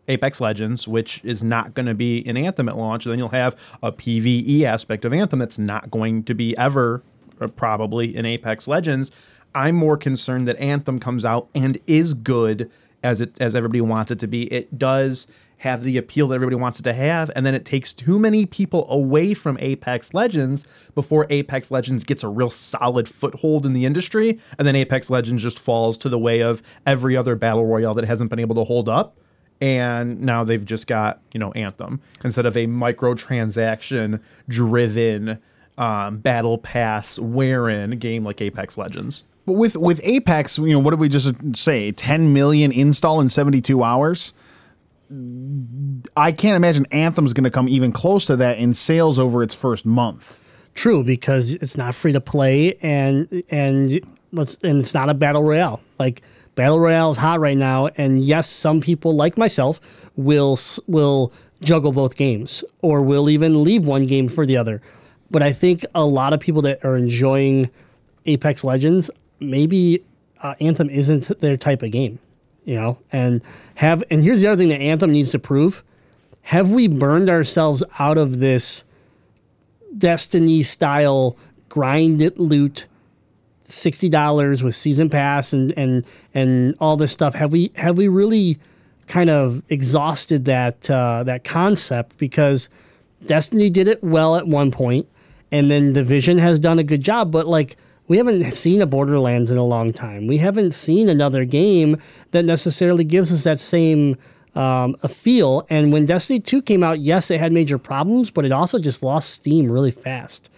Apex 0.08 0.40
Legends, 0.40 0.88
which 0.88 1.24
is 1.24 1.42
not 1.42 1.74
going 1.74 1.86
to 1.86 1.94
be 1.94 2.18
in 2.18 2.36
Anthem 2.36 2.68
at 2.68 2.76
launch. 2.76 3.04
Then 3.04 3.18
you'll 3.18 3.28
have 3.28 3.58
a 3.82 3.92
PvE 3.92 4.62
aspect 4.62 5.04
of 5.04 5.12
Anthem 5.12 5.38
that's 5.38 5.58
not 5.58 5.90
going 5.90 6.24
to 6.24 6.34
be 6.34 6.56
ever, 6.56 7.02
uh, 7.40 7.46
probably, 7.48 8.14
in 8.16 8.26
Apex 8.26 8.66
Legends. 8.66 9.10
I'm 9.54 9.76
more 9.76 9.96
concerned 9.96 10.48
that 10.48 10.58
Anthem 10.58 10.98
comes 10.98 11.24
out 11.24 11.48
and 11.54 11.78
is 11.86 12.14
good 12.14 12.70
as 13.02 13.20
it 13.20 13.36
as 13.40 13.54
everybody 13.54 13.80
wants 13.80 14.10
it 14.10 14.18
to 14.20 14.26
be. 14.26 14.44
It 14.52 14.78
does 14.78 15.26
have 15.58 15.84
the 15.84 15.96
appeal 15.96 16.26
that 16.26 16.34
everybody 16.34 16.56
wants 16.56 16.80
it 16.80 16.82
to 16.82 16.92
have, 16.92 17.30
and 17.36 17.46
then 17.46 17.54
it 17.54 17.64
takes 17.64 17.92
too 17.92 18.18
many 18.18 18.44
people 18.44 18.90
away 18.90 19.32
from 19.32 19.56
Apex 19.60 20.12
Legends 20.12 20.64
before 20.96 21.24
Apex 21.30 21.70
Legends 21.70 22.02
gets 22.02 22.24
a 22.24 22.28
real 22.28 22.50
solid 22.50 23.08
foothold 23.08 23.64
in 23.64 23.72
the 23.72 23.84
industry, 23.84 24.40
and 24.58 24.66
then 24.66 24.74
Apex 24.74 25.08
Legends 25.08 25.40
just 25.40 25.60
falls 25.60 25.96
to 25.98 26.08
the 26.08 26.18
way 26.18 26.40
of 26.40 26.62
every 26.84 27.16
other 27.16 27.36
battle 27.36 27.64
royale 27.64 27.94
that 27.94 28.04
hasn't 28.04 28.28
been 28.28 28.40
able 28.40 28.56
to 28.56 28.64
hold 28.64 28.88
up. 28.88 29.16
And 29.60 30.22
now 30.22 30.42
they've 30.42 30.64
just 30.64 30.86
got, 30.86 31.20
you 31.32 31.40
know, 31.40 31.52
Anthem 31.52 32.00
instead 32.24 32.46
of 32.46 32.56
a 32.56 32.66
microtransaction 32.66 34.20
driven 34.48 35.38
um, 35.78 36.18
battle 36.18 36.58
pass 36.58 37.18
wherein 37.18 37.98
game 37.98 38.24
like 38.24 38.40
Apex 38.40 38.76
Legends. 38.76 39.24
But 39.46 39.54
with 39.54 39.76
with 39.76 40.00
Apex, 40.04 40.58
you 40.58 40.68
know, 40.68 40.78
what 40.78 40.90
did 40.90 41.00
we 41.00 41.08
just 41.08 41.34
say? 41.54 41.92
10 41.92 42.32
million 42.32 42.70
install 42.72 43.20
in 43.20 43.28
72 43.28 43.82
hours. 43.82 44.34
I 46.16 46.32
can't 46.32 46.56
imagine 46.56 46.86
Anthem's 46.90 47.32
going 47.32 47.44
to 47.44 47.50
come 47.50 47.68
even 47.68 47.92
close 47.92 48.24
to 48.26 48.36
that 48.36 48.58
in 48.58 48.72
sales 48.72 49.18
over 49.18 49.42
its 49.42 49.54
first 49.54 49.84
month. 49.84 50.38
True, 50.74 51.04
because 51.04 51.50
it's 51.50 51.76
not 51.76 51.94
free 51.94 52.12
to 52.12 52.20
play 52.20 52.76
and 52.76 53.42
and 53.50 54.00
let's 54.32 54.56
and 54.62 54.80
it's 54.80 54.94
not 54.94 55.10
a 55.10 55.14
battle 55.14 55.42
royale. 55.42 55.80
Like 55.98 56.22
battle 56.54 56.78
royale 56.78 57.10
is 57.10 57.16
hot 57.16 57.40
right 57.40 57.56
now, 57.56 57.88
and 57.96 58.22
yes, 58.22 58.48
some 58.48 58.80
people 58.80 59.14
like 59.14 59.36
myself 59.36 59.80
will 60.16 60.58
will 60.86 61.32
juggle 61.62 61.92
both 61.92 62.16
games 62.16 62.64
or 62.80 63.02
will 63.02 63.30
even 63.30 63.62
leave 63.62 63.86
one 63.86 64.04
game 64.04 64.28
for 64.28 64.44
the 64.44 64.56
other. 64.56 64.82
But 65.30 65.42
I 65.42 65.52
think 65.52 65.84
a 65.94 66.04
lot 66.04 66.32
of 66.32 66.40
people 66.40 66.62
that 66.62 66.84
are 66.84 66.96
enjoying 66.96 67.70
Apex 68.26 68.64
Legends, 68.64 69.10
maybe 69.40 70.04
uh, 70.42 70.54
Anthem 70.60 70.90
isn't 70.90 71.40
their 71.40 71.56
type 71.56 71.82
of 71.82 71.90
game, 71.90 72.18
you 72.64 72.74
know. 72.74 72.98
And 73.12 73.40
have 73.76 74.04
and 74.10 74.22
here's 74.22 74.42
the 74.42 74.48
other 74.48 74.56
thing 74.60 74.68
that 74.68 74.80
Anthem 74.80 75.12
needs 75.12 75.30
to 75.30 75.38
prove: 75.38 75.82
Have 76.42 76.70
we 76.70 76.88
burned 76.88 77.28
ourselves 77.28 77.82
out 77.98 78.18
of 78.18 78.38
this? 78.38 78.84
Destiny 79.96 80.62
style 80.62 81.36
grind 81.68 82.22
it 82.22 82.38
loot 82.38 82.86
sixty 83.72 84.08
dollars 84.08 84.62
with 84.62 84.76
season 84.76 85.08
pass 85.08 85.52
and 85.52 85.72
and 85.76 86.04
and 86.34 86.74
all 86.80 86.96
this 86.96 87.12
stuff. 87.12 87.34
Have 87.34 87.52
we 87.52 87.72
have 87.76 87.96
we 87.96 88.08
really 88.08 88.58
kind 89.06 89.30
of 89.30 89.62
exhausted 89.68 90.44
that 90.44 90.90
uh, 90.90 91.22
that 91.24 91.44
concept 91.44 92.16
because 92.18 92.68
Destiny 93.26 93.70
did 93.70 93.88
it 93.88 94.02
well 94.02 94.36
at 94.36 94.46
one 94.46 94.70
point, 94.70 95.08
and 95.50 95.70
then 95.70 95.92
Division 95.92 96.38
has 96.38 96.60
done 96.60 96.78
a 96.78 96.84
good 96.84 97.02
job, 97.02 97.30
but 97.30 97.46
like. 97.46 97.76
We 98.08 98.18
haven't 98.18 98.52
seen 98.56 98.82
a 98.82 98.86
Borderlands 98.86 99.50
in 99.50 99.56
a 99.56 99.64
long 99.64 99.92
time. 99.92 100.26
We 100.26 100.38
haven't 100.38 100.74
seen 100.74 101.08
another 101.08 101.44
game 101.46 101.98
that 102.32 102.44
necessarily 102.44 103.04
gives 103.04 103.32
us 103.32 103.44
that 103.44 103.60
same 103.60 104.18
um, 104.54 104.96
a 105.02 105.08
feel. 105.08 105.66
And 105.70 105.92
when 105.92 106.04
Destiny 106.04 106.40
2 106.40 106.62
came 106.62 106.82
out, 106.82 107.00
yes, 107.00 107.30
it 107.30 107.40
had 107.40 107.52
major 107.52 107.78
problems, 107.78 108.30
but 108.30 108.44
it 108.44 108.52
also 108.52 108.78
just 108.78 109.02
lost 109.02 109.30
steam 109.30 109.70
really 109.70 109.90
fast. 109.90 110.50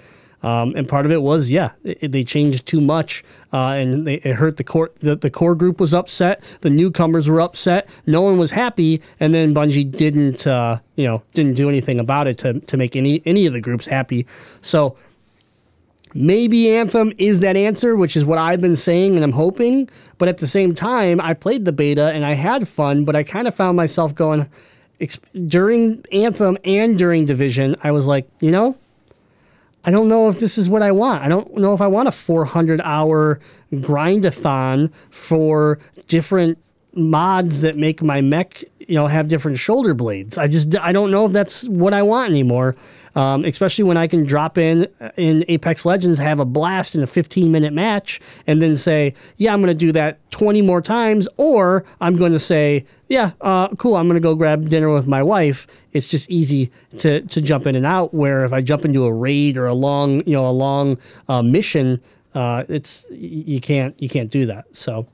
Um, 0.45 0.75
and 0.77 0.87
part 0.87 1.07
of 1.07 1.11
it 1.11 1.23
was, 1.23 1.51
yeah, 1.51 1.71
it, 1.85 2.13
they 2.13 2.23
changed 2.23 2.67
too 2.67 2.83
much, 2.83 3.25
uh, 3.51 3.69
and 3.69 4.07
they, 4.07 4.17
it 4.17 4.37
hurt 4.37 4.59
the 4.59 4.65
core. 4.65 4.91
The, 5.01 5.17
the 5.17 5.31
core 5.31 5.55
group 5.55 5.81
was 5.81 5.95
upset. 5.95 6.45
The 6.61 6.69
newcomers 6.69 7.31
were 7.31 7.41
upset. 7.41 7.89
No 8.07 8.21
one 8.21 8.37
was 8.37 8.51
happy, 8.51 9.01
and 9.19 9.33
then 9.33 9.55
Bungie 9.55 9.91
didn't, 9.91 10.47
uh, 10.47 10.81
you 10.97 11.07
know, 11.07 11.23
didn't 11.33 11.55
do 11.55 11.71
anything 11.71 11.99
about 11.99 12.27
it 12.27 12.37
to 12.39 12.61
to 12.61 12.77
make 12.77 12.95
any 12.95 13.23
any 13.25 13.47
of 13.47 13.55
the 13.55 13.61
groups 13.61 13.87
happy. 13.87 14.27
So 14.61 14.99
maybe 16.13 16.77
Anthem 16.77 17.15
is 17.17 17.41
that 17.41 17.57
answer, 17.57 17.97
which 17.97 18.15
is 18.15 18.23
what 18.27 18.37
I've 18.37 18.61
been 18.61 18.77
saying 18.77 19.15
and 19.15 19.25
I'm 19.25 19.33
hoping. 19.33 19.89
But 20.19 20.29
at 20.29 20.39
the 20.39 20.47
same 20.47 20.75
time, 20.75 21.23
I 21.23 21.33
played 21.33 21.65
the 21.65 21.73
beta 21.73 22.13
and 22.13 22.25
I 22.25 22.35
had 22.35 22.69
fun, 22.69 23.07
but 23.07 23.17
I 23.17 23.23
kind 23.23 23.49
of 23.49 23.55
found 23.55 23.79
myself 23.79 24.15
going 24.15 24.49
during 25.47 26.05
Anthem 26.13 26.59
and 26.65 26.99
during 26.99 27.25
Division. 27.25 27.77
I 27.83 27.93
was 27.93 28.07
like, 28.07 28.29
you 28.41 28.51
know, 28.51 28.77
I 29.85 29.91
don't 29.91 30.09
know 30.09 30.29
if 30.29 30.39
this 30.39 30.57
is 30.57 30.69
what 30.69 30.83
I 30.83 30.93
want. 30.93 31.23
I 31.23 31.29
don't 31.29 31.57
know 31.57 31.75
if 31.75 31.81
I 31.81 31.87
want 31.87 32.09
a 32.09 32.13
400 32.13 32.81
hour 32.83 33.39
grindathon 33.73 34.93
for 35.11 35.79
different 36.09 36.59
mods 36.95 37.61
that 37.61 37.77
make 37.77 38.03
my 38.03 38.21
mech, 38.21 38.65
you 38.79 38.95
know, 38.95 39.07
have 39.07 39.29
different 39.29 39.59
shoulder 39.59 39.95
blades. 39.95 40.39
I 40.39 40.47
just 40.47 40.77
I 40.79 40.93
don't 40.93 41.11
know 41.11 41.27
if 41.27 41.33
that's 41.33 41.65
what 41.65 41.93
I 41.93 42.03
want 42.03 42.31
anymore. 42.31 42.77
Um, 43.15 43.45
especially 43.45 43.85
when 43.85 43.97
I 43.97 44.07
can 44.07 44.25
drop 44.25 44.59
in 44.59 44.89
in 45.17 45.45
Apex 45.49 45.87
Legends, 45.87 46.19
have 46.19 46.41
a 46.41 46.45
blast 46.45 46.95
in 46.95 47.03
a 47.03 47.07
15 47.07 47.53
minute 47.53 47.73
match, 47.73 48.21
and 48.47 48.61
then 48.61 48.77
say, 48.77 49.15
yeah, 49.37 49.53
I'm 49.53 49.61
going 49.61 49.69
to 49.69 49.75
do 49.75 49.93
that 49.93 50.19
20 50.31 50.63
more 50.63 50.81
times, 50.81 51.29
or 51.37 51.85
I'm 52.01 52.17
going 52.17 52.33
to 52.33 52.41
say, 52.41 52.85
yeah, 53.09 53.33
uh, 53.41 53.69
cool, 53.77 53.95
I'm 53.97 54.09
going 54.09 54.21
to 54.21 54.21
go 54.21 54.35
grab 54.35 54.69
dinner 54.69 54.93
with 54.93 55.07
my 55.07 55.23
wife. 55.23 55.67
It's 55.93 56.09
just 56.09 56.29
easy 56.31 56.73
to 56.99 57.21
to 57.21 57.41
jump 57.41 57.67
in 57.67 57.77
and 57.77 57.87
out. 57.87 58.13
Where 58.13 58.45
if 58.45 58.53
I 58.53 58.61
jump 58.61 58.85
into 58.85 59.05
a 59.05 59.13
raid 59.13 59.57
or 59.57 59.67
a 59.67 59.75
long, 59.75 60.27
you 60.27 60.33
know, 60.33 60.49
a 60.49 60.51
long 60.51 60.99
uh, 61.29 61.43
mission, 61.43 62.01
uh, 62.35 62.65
it's 62.69 63.07
you 63.11 63.61
can't 63.61 64.01
you 64.03 64.09
can't 64.09 64.31
do 64.31 64.47
that. 64.47 64.75
So. 64.75 65.07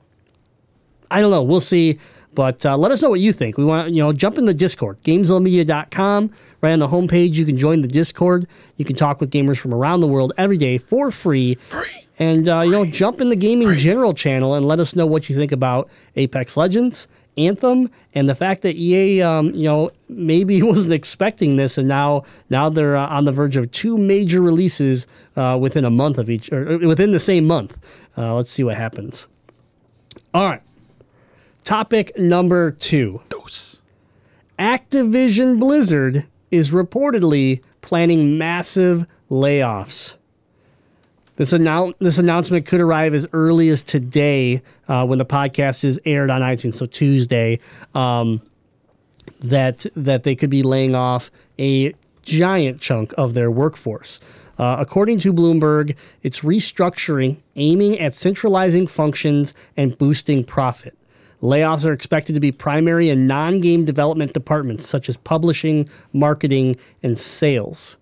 I 1.13 1.19
don't 1.19 1.29
know. 1.29 1.43
We'll 1.43 1.59
see. 1.59 1.99
But 2.33 2.65
uh, 2.65 2.77
let 2.77 2.91
us 2.91 3.01
know 3.01 3.09
what 3.09 3.19
you 3.19 3.33
think. 3.33 3.57
We 3.57 3.65
want 3.65 3.89
to, 3.89 3.93
you 3.93 4.01
know, 4.01 4.13
jump 4.13 4.37
in 4.37 4.45
the 4.45 4.53
Discord, 4.53 5.01
GameZillaMedia.com. 5.03 6.31
Right 6.61 6.73
on 6.73 6.79
the 6.79 6.87
homepage, 6.87 7.33
you 7.33 7.45
can 7.45 7.57
join 7.57 7.81
the 7.81 7.87
Discord. 7.87 8.47
You 8.77 8.85
can 8.85 8.95
talk 8.95 9.19
with 9.19 9.31
gamers 9.31 9.57
from 9.57 9.73
around 9.73 10.01
the 10.01 10.07
world 10.07 10.31
every 10.37 10.57
day 10.57 10.77
for 10.77 11.11
free. 11.11 11.55
Free. 11.55 12.07
And, 12.19 12.47
uh, 12.47 12.61
you 12.61 12.71
know, 12.71 12.85
jump 12.85 13.19
in 13.19 13.29
the 13.29 13.35
Gaming 13.35 13.75
General 13.75 14.13
channel 14.13 14.53
and 14.53 14.65
let 14.65 14.79
us 14.79 14.95
know 14.95 15.07
what 15.07 15.27
you 15.27 15.35
think 15.35 15.51
about 15.51 15.89
Apex 16.15 16.55
Legends, 16.55 17.07
Anthem, 17.35 17.89
and 18.13 18.29
the 18.29 18.35
fact 18.35 18.61
that 18.61 18.75
EA, 18.75 19.23
um, 19.23 19.55
you 19.55 19.63
know, 19.63 19.89
maybe 20.07 20.61
wasn't 20.61 20.93
expecting 20.93 21.55
this, 21.55 21.79
and 21.79 21.87
now 21.87 22.23
now 22.49 22.69
they're 22.69 22.95
uh, 22.95 23.07
on 23.07 23.25
the 23.25 23.31
verge 23.31 23.57
of 23.57 23.71
two 23.71 23.97
major 23.97 24.41
releases 24.41 25.07
uh, 25.35 25.57
within 25.59 25.83
a 25.83 25.89
month 25.89 26.17
of 26.19 26.29
each, 26.29 26.51
or 26.51 26.73
uh, 26.73 26.87
within 26.87 27.11
the 27.11 27.19
same 27.19 27.47
month. 27.47 27.77
Uh, 28.17 28.35
let's 28.35 28.51
see 28.51 28.63
what 28.63 28.77
happens. 28.77 29.27
All 30.33 30.47
right. 30.47 30.61
Topic 31.63 32.17
number 32.17 32.71
two. 32.71 33.21
Activision 34.57 35.59
Blizzard 35.59 36.27
is 36.49 36.71
reportedly 36.71 37.61
planning 37.81 38.37
massive 38.37 39.07
layoffs. 39.29 40.17
This, 41.37 41.53
annou- 41.53 41.95
this 41.99 42.19
announcement 42.19 42.65
could 42.65 42.81
arrive 42.81 43.13
as 43.13 43.25
early 43.33 43.69
as 43.69 43.81
today 43.81 44.61
uh, 44.87 45.05
when 45.05 45.17
the 45.17 45.25
podcast 45.25 45.83
is 45.83 45.99
aired 46.05 46.29
on 46.29 46.41
iTunes, 46.41 46.75
so 46.75 46.85
Tuesday, 46.85 47.59
um, 47.95 48.41
that, 49.39 49.85
that 49.95 50.23
they 50.23 50.35
could 50.35 50.49
be 50.49 50.61
laying 50.61 50.93
off 50.93 51.31
a 51.57 51.93
giant 52.21 52.81
chunk 52.81 53.13
of 53.17 53.33
their 53.33 53.49
workforce. 53.49 54.19
Uh, 54.59 54.75
according 54.77 55.17
to 55.19 55.33
Bloomberg, 55.33 55.95
it's 56.21 56.41
restructuring, 56.41 57.37
aiming 57.55 57.99
at 57.99 58.13
centralizing 58.13 58.85
functions 58.85 59.55
and 59.75 59.97
boosting 59.97 60.43
profit. 60.43 60.95
Layoffs 61.41 61.85
are 61.85 61.93
expected 61.93 62.33
to 62.33 62.39
be 62.39 62.51
primary 62.51 63.09
in 63.09 63.27
non 63.27 63.59
game 63.59 63.85
development 63.85 64.33
departments 64.33 64.87
such 64.87 65.09
as 65.09 65.17
publishing, 65.17 65.87
marketing, 66.13 66.75
and 67.01 67.17
sales. 67.17 67.97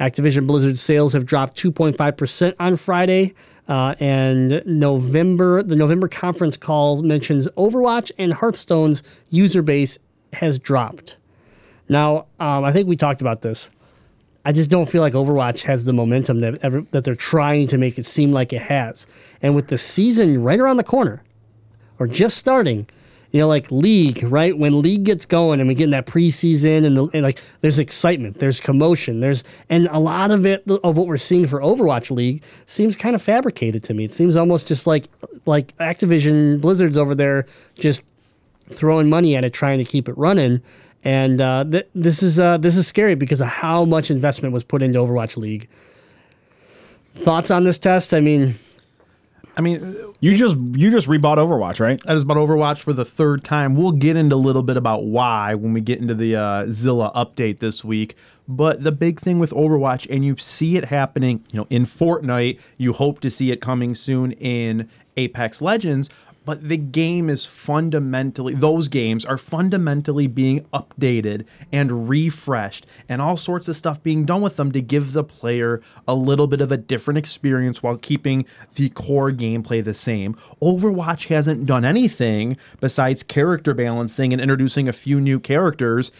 Activision 0.00 0.46
Blizzard 0.46 0.78
sales 0.78 1.12
have 1.12 1.26
dropped 1.26 1.56
2.5% 1.56 2.54
on 2.58 2.76
Friday. 2.76 3.34
Uh, 3.68 3.94
and 4.00 4.62
November, 4.66 5.62
the 5.62 5.76
November 5.76 6.08
conference 6.08 6.56
call 6.56 7.00
mentions 7.02 7.46
Overwatch 7.56 8.10
and 8.18 8.32
Hearthstone's 8.32 9.02
user 9.30 9.62
base 9.62 9.98
has 10.32 10.58
dropped. 10.58 11.16
Now, 11.88 12.26
um, 12.40 12.64
I 12.64 12.72
think 12.72 12.88
we 12.88 12.96
talked 12.96 13.20
about 13.20 13.42
this. 13.42 13.70
I 14.44 14.50
just 14.50 14.70
don't 14.70 14.90
feel 14.90 15.02
like 15.02 15.12
Overwatch 15.12 15.62
has 15.62 15.84
the 15.84 15.92
momentum 15.92 16.40
that 16.40 16.58
ever, 16.62 16.84
that 16.90 17.04
they're 17.04 17.14
trying 17.14 17.68
to 17.68 17.78
make 17.78 17.96
it 17.98 18.06
seem 18.06 18.32
like 18.32 18.52
it 18.52 18.62
has. 18.62 19.06
And 19.40 19.54
with 19.54 19.68
the 19.68 19.78
season 19.78 20.42
right 20.42 20.58
around 20.58 20.78
the 20.78 20.84
corner, 20.84 21.22
or 21.98 22.06
just 22.06 22.36
starting, 22.36 22.86
you 23.30 23.40
know, 23.40 23.48
like 23.48 23.70
League, 23.70 24.22
right? 24.24 24.56
When 24.56 24.82
League 24.82 25.04
gets 25.04 25.24
going 25.24 25.60
and 25.60 25.68
we 25.68 25.74
get 25.74 25.84
in 25.84 25.90
that 25.90 26.06
preseason 26.06 26.84
and, 26.84 26.96
the, 26.96 27.06
and 27.14 27.22
like 27.22 27.40
there's 27.60 27.78
excitement, 27.78 28.38
there's 28.38 28.60
commotion, 28.60 29.20
there's 29.20 29.44
and 29.68 29.86
a 29.88 29.98
lot 29.98 30.30
of 30.30 30.44
it 30.44 30.68
of 30.68 30.96
what 30.96 31.06
we're 31.06 31.16
seeing 31.16 31.46
for 31.46 31.60
Overwatch 31.60 32.10
League 32.10 32.42
seems 32.66 32.96
kind 32.96 33.14
of 33.14 33.22
fabricated 33.22 33.82
to 33.84 33.94
me. 33.94 34.04
It 34.04 34.12
seems 34.12 34.36
almost 34.36 34.68
just 34.68 34.86
like 34.86 35.08
like 35.46 35.76
Activision 35.78 36.60
Blizzard's 36.60 36.98
over 36.98 37.14
there 37.14 37.46
just 37.78 38.02
throwing 38.68 39.08
money 39.08 39.36
at 39.36 39.44
it, 39.44 39.52
trying 39.52 39.78
to 39.78 39.84
keep 39.84 40.08
it 40.08 40.16
running. 40.16 40.60
And 41.04 41.40
uh, 41.40 41.64
th- 41.64 41.88
this 41.94 42.22
is 42.22 42.38
uh, 42.38 42.58
this 42.58 42.76
is 42.76 42.86
scary 42.86 43.14
because 43.14 43.40
of 43.40 43.48
how 43.48 43.84
much 43.84 44.10
investment 44.10 44.52
was 44.52 44.62
put 44.62 44.82
into 44.82 44.98
Overwatch 44.98 45.36
League. 45.36 45.68
Thoughts 47.14 47.50
on 47.50 47.64
this 47.64 47.78
test? 47.78 48.14
I 48.14 48.20
mean, 48.20 48.54
I 49.56 49.60
mean, 49.60 49.96
You 50.20 50.36
just 50.36 50.56
you 50.56 50.90
just 50.90 51.08
rebought 51.08 51.36
Overwatch, 51.36 51.78
right? 51.78 52.00
I 52.06 52.14
just 52.14 52.26
bought 52.26 52.38
Overwatch 52.38 52.80
for 52.80 52.92
the 52.92 53.04
third 53.04 53.44
time. 53.44 53.76
We'll 53.76 53.92
get 53.92 54.16
into 54.16 54.34
a 54.34 54.36
little 54.36 54.62
bit 54.62 54.76
about 54.76 55.04
why 55.04 55.54
when 55.54 55.72
we 55.72 55.80
get 55.80 55.98
into 55.98 56.14
the 56.14 56.36
uh, 56.36 56.66
Zilla 56.70 57.12
update 57.14 57.58
this 57.58 57.84
week. 57.84 58.16
But 58.48 58.82
the 58.82 58.92
big 58.92 59.20
thing 59.20 59.38
with 59.38 59.50
Overwatch, 59.50 60.06
and 60.10 60.24
you 60.24 60.36
see 60.36 60.76
it 60.76 60.86
happening, 60.86 61.44
you 61.52 61.60
know, 61.60 61.66
in 61.70 61.86
Fortnite. 61.86 62.60
You 62.78 62.92
hope 62.92 63.20
to 63.20 63.30
see 63.30 63.50
it 63.50 63.60
coming 63.60 63.94
soon 63.94 64.32
in 64.32 64.88
Apex 65.16 65.60
Legends. 65.60 66.08
But 66.44 66.68
the 66.68 66.76
game 66.76 67.30
is 67.30 67.46
fundamentally; 67.46 68.54
those 68.54 68.88
games 68.88 69.24
are 69.24 69.38
fundamentally 69.38 70.26
being 70.26 70.66
updated 70.72 71.44
and 71.72 72.08
refreshed, 72.08 72.86
and 73.08 73.22
all 73.22 73.36
sorts 73.36 73.68
of 73.68 73.76
stuff 73.76 74.02
being 74.02 74.24
done 74.24 74.42
with 74.42 74.56
them 74.56 74.72
to 74.72 74.80
give 74.80 75.12
the 75.12 75.24
player 75.24 75.80
a 76.06 76.14
little 76.14 76.46
bit 76.46 76.60
of 76.60 76.72
a 76.72 76.76
different 76.76 77.18
experience 77.18 77.82
while 77.82 77.96
keeping 77.96 78.44
the 78.74 78.88
core 78.90 79.30
gameplay 79.30 79.84
the 79.84 79.94
same. 79.94 80.36
Overwatch 80.60 81.28
hasn't 81.28 81.66
done 81.66 81.84
anything 81.84 82.56
besides 82.80 83.22
character 83.22 83.74
balancing 83.74 84.32
and 84.32 84.42
introducing 84.42 84.88
a 84.88 84.92
few 84.92 85.20
new 85.20 85.38
characters 85.38 86.10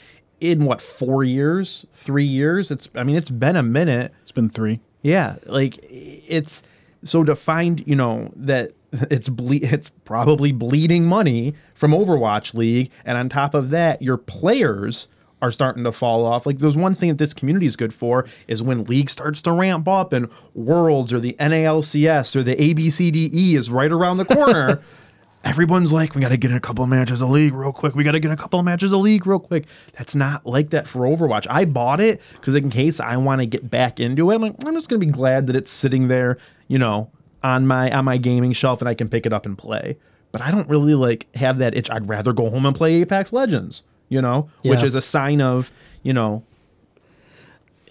in 0.40 0.64
what 0.64 0.80
four 0.80 1.22
years, 1.22 1.86
three 1.92 2.24
years. 2.24 2.70
It's 2.70 2.88
I 2.94 3.04
mean 3.04 3.16
it's 3.16 3.30
been 3.30 3.56
a 3.56 3.62
minute. 3.62 4.12
It's 4.22 4.32
been 4.32 4.50
three. 4.50 4.80
Yeah, 5.02 5.36
like 5.46 5.78
it's 5.82 6.62
so 7.04 7.24
to 7.24 7.34
find 7.34 7.86
you 7.86 7.96
know 7.96 8.30
that 8.36 8.72
it's 9.10 9.28
ble- 9.28 9.64
it's 9.64 9.90
probably 10.04 10.52
bleeding 10.52 11.04
money 11.04 11.54
from 11.74 11.92
Overwatch 11.92 12.54
League, 12.54 12.90
and 13.04 13.16
on 13.16 13.28
top 13.28 13.54
of 13.54 13.70
that, 13.70 14.02
your 14.02 14.16
players 14.16 15.08
are 15.42 15.50
starting 15.50 15.82
to 15.84 15.92
fall 15.92 16.24
off. 16.24 16.46
Like 16.46 16.60
there's 16.60 16.76
one 16.76 16.94
thing 16.94 17.08
that 17.08 17.18
this 17.18 17.34
community 17.34 17.66
is 17.66 17.74
good 17.74 17.92
for 17.92 18.24
is 18.46 18.62
when 18.62 18.84
league 18.84 19.10
starts 19.10 19.42
to 19.42 19.52
ramp 19.52 19.88
up 19.88 20.12
and 20.12 20.30
Worlds 20.54 21.12
or 21.12 21.18
the 21.18 21.34
NALCS 21.40 22.36
or 22.36 22.44
the 22.44 22.54
ABCDE 22.54 23.54
is 23.56 23.68
right 23.68 23.90
around 23.90 24.18
the 24.18 24.24
corner. 24.24 24.80
Everyone's 25.44 25.92
like, 25.92 26.14
we 26.14 26.20
got 26.20 26.28
to 26.28 26.36
get 26.36 26.52
in 26.52 26.56
a 26.56 26.60
couple 26.60 26.84
of 26.84 26.88
matches 26.88 27.20
of 27.20 27.30
league 27.30 27.52
real 27.52 27.72
quick. 27.72 27.96
We 27.96 28.04
got 28.04 28.12
to 28.12 28.20
get 28.20 28.28
in 28.28 28.34
a 28.34 28.40
couple 28.40 28.60
of 28.60 28.64
matches 28.64 28.92
of 28.92 29.00
league 29.00 29.26
real 29.26 29.40
quick. 29.40 29.66
That's 29.98 30.14
not 30.14 30.46
like 30.46 30.70
that 30.70 30.86
for 30.86 31.00
Overwatch. 31.00 31.48
I 31.50 31.64
bought 31.64 31.98
it 31.98 32.22
because 32.34 32.54
in 32.54 32.70
case 32.70 33.00
I 33.00 33.16
want 33.16 33.40
to 33.40 33.46
get 33.46 33.68
back 33.68 33.98
into 33.98 34.30
it, 34.30 34.36
I'm 34.36 34.42
like, 34.42 34.54
I'm 34.64 34.74
just 34.74 34.88
gonna 34.88 35.00
be 35.00 35.06
glad 35.06 35.48
that 35.48 35.56
it's 35.56 35.72
sitting 35.72 36.06
there, 36.06 36.38
you 36.68 36.78
know, 36.78 37.10
on 37.42 37.66
my 37.66 37.90
on 37.90 38.04
my 38.04 38.16
gaming 38.16 38.52
shelf 38.52 38.80
and 38.80 38.88
I 38.88 38.94
can 38.94 39.08
pick 39.08 39.26
it 39.26 39.32
up 39.32 39.46
and 39.46 39.56
play. 39.56 39.96
But 40.30 40.40
I 40.40 40.50
don't 40.50 40.68
really 40.68 40.94
like 40.94 41.26
have 41.34 41.58
that 41.58 41.76
itch. 41.76 41.90
I'd 41.90 42.08
rather 42.08 42.32
go 42.32 42.48
home 42.48 42.64
and 42.64 42.74
play 42.74 42.94
Apex 42.94 43.32
Legends, 43.32 43.82
you 44.08 44.22
know, 44.22 44.48
which 44.64 44.82
is 44.82 44.94
a 44.94 45.00
sign 45.00 45.40
of, 45.40 45.70
you 46.02 46.12
know, 46.12 46.42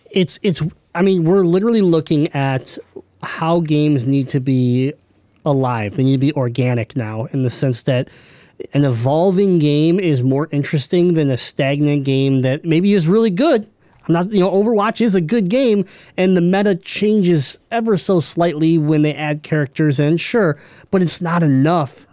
it's 0.10 0.40
it's 0.42 0.62
I 0.96 1.02
mean, 1.02 1.24
we're 1.24 1.44
literally 1.44 1.82
looking 1.82 2.28
at 2.34 2.78
how 3.24 3.60
games 3.62 4.06
need 4.06 4.28
to 4.30 4.40
be 4.40 4.94
alive. 5.46 5.96
They 5.96 6.04
need 6.04 6.14
to 6.14 6.18
be 6.18 6.34
organic 6.34 6.96
now 6.96 7.26
in 7.26 7.44
the 7.44 7.50
sense 7.50 7.84
that 7.84 8.10
an 8.74 8.84
evolving 8.84 9.60
game 9.60 10.00
is 10.00 10.22
more 10.22 10.48
interesting 10.52 11.14
than 11.14 11.32
a 11.32 11.38
stagnant 11.38 12.04
game 12.04 12.40
that 12.40 12.64
maybe 12.66 12.94
is 12.94 13.08
really 13.08 13.32
good. 13.32 13.70
Not, 14.12 14.32
you 14.32 14.40
know, 14.40 14.52
Overwatch 14.52 15.02
is 15.02 15.16
a 15.16 15.22
good 15.22 15.50
game, 15.50 15.86
and 16.18 16.36
the 16.36 16.42
meta 16.42 16.76
changes 16.76 17.60
ever 17.72 17.98
so 17.98 18.20
slightly 18.20 18.78
when 18.78 19.02
they 19.02 19.14
add 19.14 19.44
characters 19.44 20.00
in, 20.00 20.18
sure, 20.18 20.60
but 20.92 21.02
it's 21.02 21.22
not 21.22 21.44
enough 21.44 22.08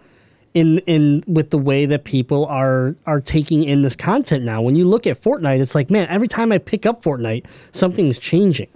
in 0.54 0.78
in 0.80 1.22
with 1.26 1.50
the 1.50 1.58
way 1.58 1.86
that 1.86 2.04
people 2.04 2.46
are 2.46 2.96
are 3.06 3.20
taking 3.20 3.62
in 3.62 3.82
this 3.82 3.94
content 3.94 4.44
now. 4.44 4.62
When 4.62 4.74
you 4.74 4.86
look 4.86 5.06
at 5.06 5.20
Fortnite, 5.20 5.60
it's 5.60 5.74
like, 5.74 5.90
man, 5.90 6.06
every 6.08 6.28
time 6.28 6.52
I 6.52 6.58
pick 6.58 6.86
up 6.86 7.02
Fortnite, 7.02 7.46
something's 7.72 8.18
changing. 8.18 8.68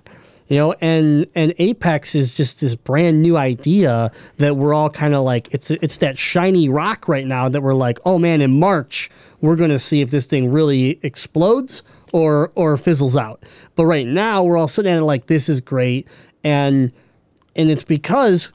You 0.49 0.59
know, 0.59 0.75
and 0.81 1.27
and 1.35 1.55
Apex 1.59 2.15
is 2.15 2.35
just 2.35 2.61
this 2.61 2.75
brand 2.75 3.23
new 3.23 3.39
idea 3.39 4.13
that 4.37 4.57
we're 4.57 4.75
all 4.75 4.91
kind 4.91 5.15
of 5.15 5.25
like 5.25 5.49
it's 5.53 5.71
it's 5.71 5.97
that 5.99 6.19
shiny 6.19 6.69
rock 6.69 7.09
right 7.09 7.27
now 7.27 7.49
that 7.49 7.63
we're 7.63 7.75
like, 7.75 7.99
oh 8.05 8.19
man, 8.19 8.41
in 8.43 8.59
March 8.59 9.11
we're 9.41 9.57
going 9.57 9.71
to 9.71 9.79
see 9.79 10.01
if 10.01 10.11
this 10.11 10.27
thing 10.27 10.51
really 10.51 10.99
explodes 11.03 11.83
or 12.12 12.53
or 12.55 12.77
fizzles 12.77 13.16
out. 13.16 13.42
But 13.75 13.87
right 13.87 14.07
now 14.07 14.42
we're 14.42 14.57
all 14.57 14.68
sitting 14.68 14.92
at 14.92 15.03
like 15.03 15.27
this 15.27 15.48
is 15.48 15.61
great 15.61 16.07
and 16.44 16.92
and 17.57 17.70
it's 17.70 17.85
because 17.85 18.53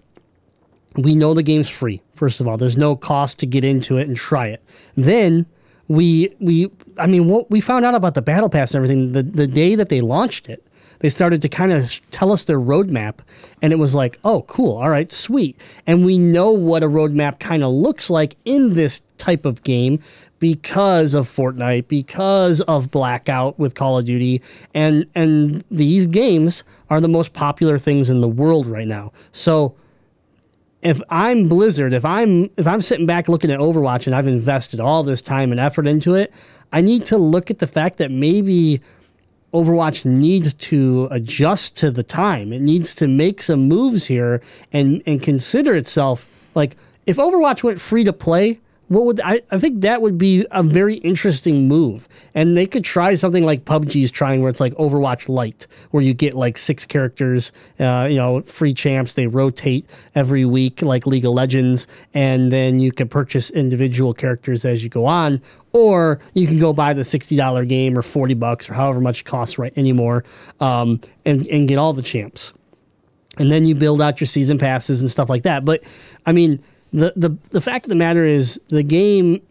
we 0.96 1.16
know 1.16 1.34
the 1.34 1.44
game's 1.44 1.70
free. 1.70 2.02
First 2.16 2.42
of 2.42 2.48
all, 2.48 2.58
there's 2.58 2.78
no 2.78 2.96
cost 2.96 3.40
to 3.40 3.46
get 3.46 3.64
into 3.64 3.98
it 3.98 4.08
and 4.08 4.18
try 4.18 4.48
it. 4.48 4.64
Then 4.96 5.46
we 5.88 6.34
we 6.40 6.70
I 6.98 7.08
mean 7.08 7.28
what 7.28 7.50
we 7.50 7.62
found 7.62 7.86
out 7.86 7.96
about 7.96 8.14
the 8.14 8.22
battle 8.22 8.50
pass 8.50 8.74
and 8.74 8.84
everything 8.84 9.12
the 9.14 9.24
the 9.24 9.48
day 9.48 9.76
that 9.76 9.90
they 9.90 10.02
launched 10.02 10.50
it. 10.50 10.64
They 11.00 11.10
started 11.10 11.44
to 11.44 11.50
kind 11.50 11.72
of 11.72 12.02
tell 12.10 12.32
us 12.32 12.46
their 12.46 12.60
roadmap, 12.60 13.20
and 13.62 13.72
it 13.72 13.76
was 13.76 13.94
like, 13.94 14.20
oh, 14.24 14.42
cool, 14.44 14.78
all 14.78 14.90
right, 14.90 15.12
sweet. 15.12 15.60
And 15.86 16.04
we 16.04 16.18
know 16.18 16.50
what 16.50 16.82
a 16.82 16.88
roadmap 16.88 17.40
kind 17.40 17.64
of 17.64 17.72
looks 17.72 18.10
like 18.10 18.36
in 18.46 18.74
this 18.74 19.04
type 19.20 19.46
of 19.46 19.62
game 19.62 20.02
because 20.40 21.14
of 21.14 21.28
Fortnite, 21.28 21.88
because 21.88 22.62
of 22.62 22.92
Blackout 22.92 23.58
with 23.58 23.76
Call 23.76 23.98
of 23.98 24.06
Duty, 24.06 24.42
and 24.74 25.06
and 25.16 25.64
these 25.72 26.08
games 26.08 26.64
are 26.90 27.02
the 27.02 27.08
most 27.08 27.34
popular 27.34 27.78
things 27.78 28.10
in 28.10 28.22
the 28.22 28.28
world 28.28 28.68
right 28.68 28.88
now. 28.88 29.12
So 29.32 29.76
if 30.82 31.02
I'm 31.10 31.48
Blizzard, 31.48 31.94
if 31.94 32.06
I'm 32.06 32.50
if 32.58 32.68
I'm 32.68 32.82
sitting 32.82 33.06
back 33.06 33.28
looking 33.28 33.52
at 33.52 33.60
Overwatch 33.60 34.06
and 34.06 34.16
I've 34.16 34.28
invested 34.28 34.80
all 34.80 35.04
this 35.04 35.22
time 35.22 35.52
and 35.52 35.60
effort 35.60 35.88
into 35.88 36.16
it, 36.16 36.34
I 36.72 36.82
need 36.82 37.06
to 37.06 37.18
look 37.18 37.50
at 37.50 37.60
the 37.60 37.68
fact 37.68 37.98
that 37.98 38.12
maybe 38.12 38.82
Overwatch 39.54 40.06
needs 40.06 40.54
to 40.54 41.08
adjust 41.10 41.78
to 41.78 41.90
the 41.90 42.04
time. 42.04 42.54
It 42.54 42.62
needs 42.62 42.94
to 42.96 43.08
make 43.08 43.42
some 43.42 43.68
moves 43.68 44.06
here 44.06 44.42
and 44.72 45.02
and 45.08 45.22
consider 45.22 45.76
itself 45.76 46.28
like 46.54 46.78
if 47.06 47.18
Overwatch 47.18 47.64
went 47.64 47.80
free 47.82 48.04
to 48.04 48.14
play, 48.14 48.60
what 48.88 49.06
would 49.06 49.22
I, 49.22 49.42
I 49.52 49.60
think 49.60 49.82
that 49.82 50.02
would 50.02 50.18
be 50.18 50.46
a 50.52 50.64
very 50.64 50.96
interesting 50.96 51.68
move. 51.68 52.08
And 52.34 52.56
they 52.56 52.66
could 52.66 52.84
try 52.84 53.16
something 53.16 53.44
like 53.44 53.66
pubg's 53.66 54.12
trying 54.12 54.42
where 54.42 54.50
it's 54.50 54.62
like 54.62 54.74
overwatch 54.76 55.28
light 55.28 55.68
where 55.92 56.04
you 56.04 56.14
get 56.14 56.34
like 56.34 56.58
six 56.58 56.86
characters 56.86 57.52
uh, 57.80 58.08
you 58.10 58.18
know 58.18 58.42
free 58.42 58.74
champs. 58.74 59.14
They 59.14 59.28
rotate 59.28 59.90
every 60.16 60.46
week 60.46 60.82
like 60.82 61.06
league 61.06 61.26
of 61.26 61.34
legends 61.34 61.88
and 62.14 62.52
then 62.52 62.80
you 62.80 62.92
can 62.92 63.08
purchase 63.08 63.50
individual 63.50 64.14
characters 64.14 64.64
as 64.64 64.84
you 64.84 64.90
go 64.90 65.06
on 65.06 65.42
or 65.74 66.20
you 66.34 66.48
can 66.48 66.58
go 66.58 66.74
buy 66.74 66.94
the 66.94 67.02
$60 67.02 67.68
game 67.68 67.98
or 67.98 68.02
40 68.02 68.34
bucks 68.36 68.70
or 68.70 68.74
however 68.74 69.02
much 69.02 69.22
it 69.22 69.26
costs 69.26 69.58
right 69.58 69.74
anymore 69.78 70.24
um, 70.60 71.00
and, 71.26 71.46
and 71.48 71.68
get 71.68 71.78
all 71.78 71.94
the 71.94 72.02
champs. 72.02 72.54
And 73.38 73.52
then 73.52 73.66
you 73.66 73.76
build 73.76 74.02
out 74.02 74.20
your 74.20 74.28
season 74.28 74.58
passes 74.58 75.02
and 75.02 75.12
stuff 75.12 75.30
like 75.30 75.44
that. 75.44 75.64
But 75.64 75.84
I 76.26 76.32
mean, 76.32 76.64
the 76.94 77.14
the 77.16 77.38
the 77.52 77.62
fact 77.62 77.86
of 77.86 77.90
the 77.90 77.96
matter 77.96 78.26
is 78.26 78.60
the 78.70 78.84
game 78.84 79.42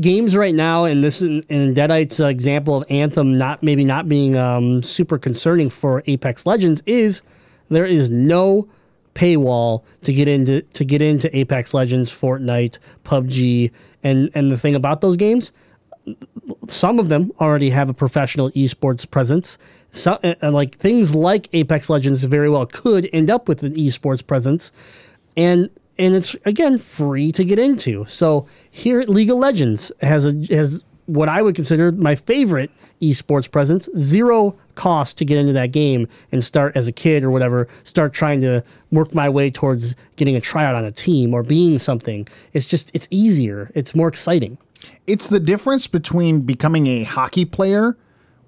games 0.00 0.36
right 0.36 0.54
now, 0.54 0.84
and 0.84 1.02
this 1.02 1.22
in, 1.22 1.74
Deadite's 1.74 2.20
uh, 2.20 2.26
example 2.26 2.76
of 2.76 2.84
Anthem 2.90 3.36
not 3.36 3.62
maybe 3.62 3.84
not 3.84 4.08
being 4.08 4.36
um, 4.36 4.82
super 4.82 5.18
concerning 5.18 5.68
for 5.70 6.02
Apex 6.06 6.46
Legends 6.46 6.82
is 6.86 7.22
there 7.68 7.86
is 7.86 8.10
no 8.10 8.68
paywall 9.14 9.82
to 10.02 10.12
get 10.12 10.28
into 10.28 10.62
to 10.62 10.84
get 10.84 11.02
into 11.02 11.34
Apex 11.36 11.74
Legends, 11.74 12.10
Fortnite, 12.10 12.78
PUBG, 13.04 13.70
and 14.02 14.30
and 14.34 14.50
the 14.50 14.58
thing 14.58 14.74
about 14.74 15.00
those 15.00 15.16
games, 15.16 15.52
some 16.68 16.98
of 16.98 17.08
them 17.08 17.32
already 17.40 17.70
have 17.70 17.88
a 17.88 17.94
professional 17.94 18.50
esports 18.52 19.08
presence. 19.10 19.58
So, 19.92 20.20
and, 20.22 20.36
and 20.40 20.54
like 20.54 20.76
things 20.76 21.14
like 21.14 21.48
Apex 21.52 21.90
Legends 21.90 22.22
very 22.22 22.48
well 22.48 22.66
could 22.66 23.08
end 23.12 23.28
up 23.28 23.48
with 23.48 23.62
an 23.64 23.74
esports 23.74 24.24
presence, 24.24 24.70
and 25.36 25.68
and 26.00 26.16
it's 26.16 26.34
again 26.46 26.78
free 26.78 27.30
to 27.32 27.44
get 27.44 27.58
into. 27.58 28.06
So 28.06 28.46
here, 28.70 29.00
at 29.00 29.08
League 29.08 29.30
of 29.30 29.36
Legends 29.36 29.92
has 30.00 30.24
a 30.24 30.32
has 30.52 30.82
what 31.06 31.28
I 31.28 31.42
would 31.42 31.54
consider 31.54 31.92
my 31.92 32.14
favorite 32.14 32.70
esports 33.02 33.50
presence. 33.50 33.88
Zero 33.98 34.56
cost 34.76 35.18
to 35.18 35.24
get 35.24 35.36
into 35.36 35.52
that 35.52 35.72
game 35.72 36.08
and 36.32 36.42
start 36.42 36.74
as 36.76 36.86
a 36.86 36.92
kid 36.92 37.22
or 37.22 37.30
whatever. 37.30 37.68
Start 37.84 38.14
trying 38.14 38.40
to 38.40 38.64
work 38.90 39.14
my 39.14 39.28
way 39.28 39.50
towards 39.50 39.94
getting 40.16 40.36
a 40.36 40.40
tryout 40.40 40.74
on 40.74 40.84
a 40.84 40.92
team 40.92 41.34
or 41.34 41.42
being 41.42 41.78
something. 41.78 42.26
It's 42.54 42.66
just 42.66 42.90
it's 42.94 43.06
easier. 43.10 43.70
It's 43.74 43.94
more 43.94 44.08
exciting. 44.08 44.56
It's 45.06 45.26
the 45.26 45.40
difference 45.40 45.86
between 45.86 46.40
becoming 46.40 46.86
a 46.86 47.02
hockey 47.02 47.44
player 47.44 47.98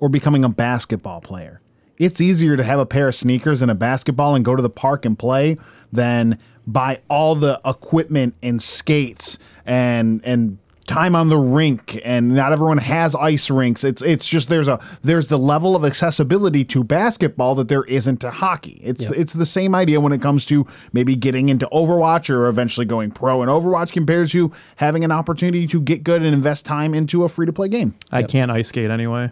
or 0.00 0.08
becoming 0.08 0.42
a 0.42 0.48
basketball 0.48 1.20
player. 1.20 1.60
It's 1.98 2.20
easier 2.20 2.56
to 2.56 2.64
have 2.64 2.78
a 2.78 2.86
pair 2.86 3.08
of 3.08 3.14
sneakers 3.14 3.60
and 3.60 3.70
a 3.70 3.74
basketball 3.74 4.34
and 4.34 4.42
go 4.44 4.56
to 4.56 4.62
the 4.62 4.70
park 4.70 5.04
and 5.04 5.18
play 5.18 5.58
than 5.92 6.38
buy 6.66 7.00
all 7.08 7.34
the 7.34 7.60
equipment 7.64 8.34
and 8.42 8.62
skates 8.62 9.38
and 9.66 10.20
and 10.24 10.58
time 10.84 11.14
on 11.14 11.28
the 11.28 11.38
rink 11.38 12.00
and 12.04 12.34
not 12.34 12.52
everyone 12.52 12.76
has 12.76 13.14
ice 13.14 13.48
rinks 13.50 13.84
it's 13.84 14.02
it's 14.02 14.26
just 14.28 14.48
there's 14.48 14.66
a 14.66 14.80
there's 15.02 15.28
the 15.28 15.38
level 15.38 15.76
of 15.76 15.84
accessibility 15.84 16.64
to 16.64 16.82
basketball 16.82 17.54
that 17.54 17.68
there 17.68 17.84
isn't 17.84 18.16
to 18.20 18.30
hockey 18.30 18.80
it's 18.82 19.04
Yep. 19.04 19.12
it's 19.16 19.32
the 19.32 19.46
same 19.46 19.76
idea 19.76 20.00
when 20.00 20.12
it 20.12 20.20
comes 20.20 20.44
to 20.46 20.66
maybe 20.92 21.14
getting 21.14 21.48
into 21.48 21.66
overwatch 21.72 22.28
or 22.28 22.48
eventually 22.48 22.84
going 22.84 23.12
pro 23.12 23.42
in 23.44 23.48
overwatch 23.48 23.92
compared 23.92 24.28
to 24.30 24.50
having 24.76 25.04
an 25.04 25.12
opportunity 25.12 25.68
to 25.68 25.80
get 25.80 26.02
good 26.02 26.20
and 26.20 26.34
invest 26.34 26.66
time 26.66 26.94
into 26.94 27.22
a 27.22 27.28
free 27.28 27.46
to 27.46 27.52
play 27.52 27.68
game 27.68 27.94
I 28.10 28.24
can't 28.24 28.50
ice 28.50 28.68
skate 28.68 28.90
anyway. 28.90 29.30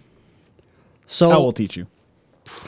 So 1.07 1.33
i 1.33 1.37
will 1.37 1.53
teach 1.53 1.77
you 1.77 1.89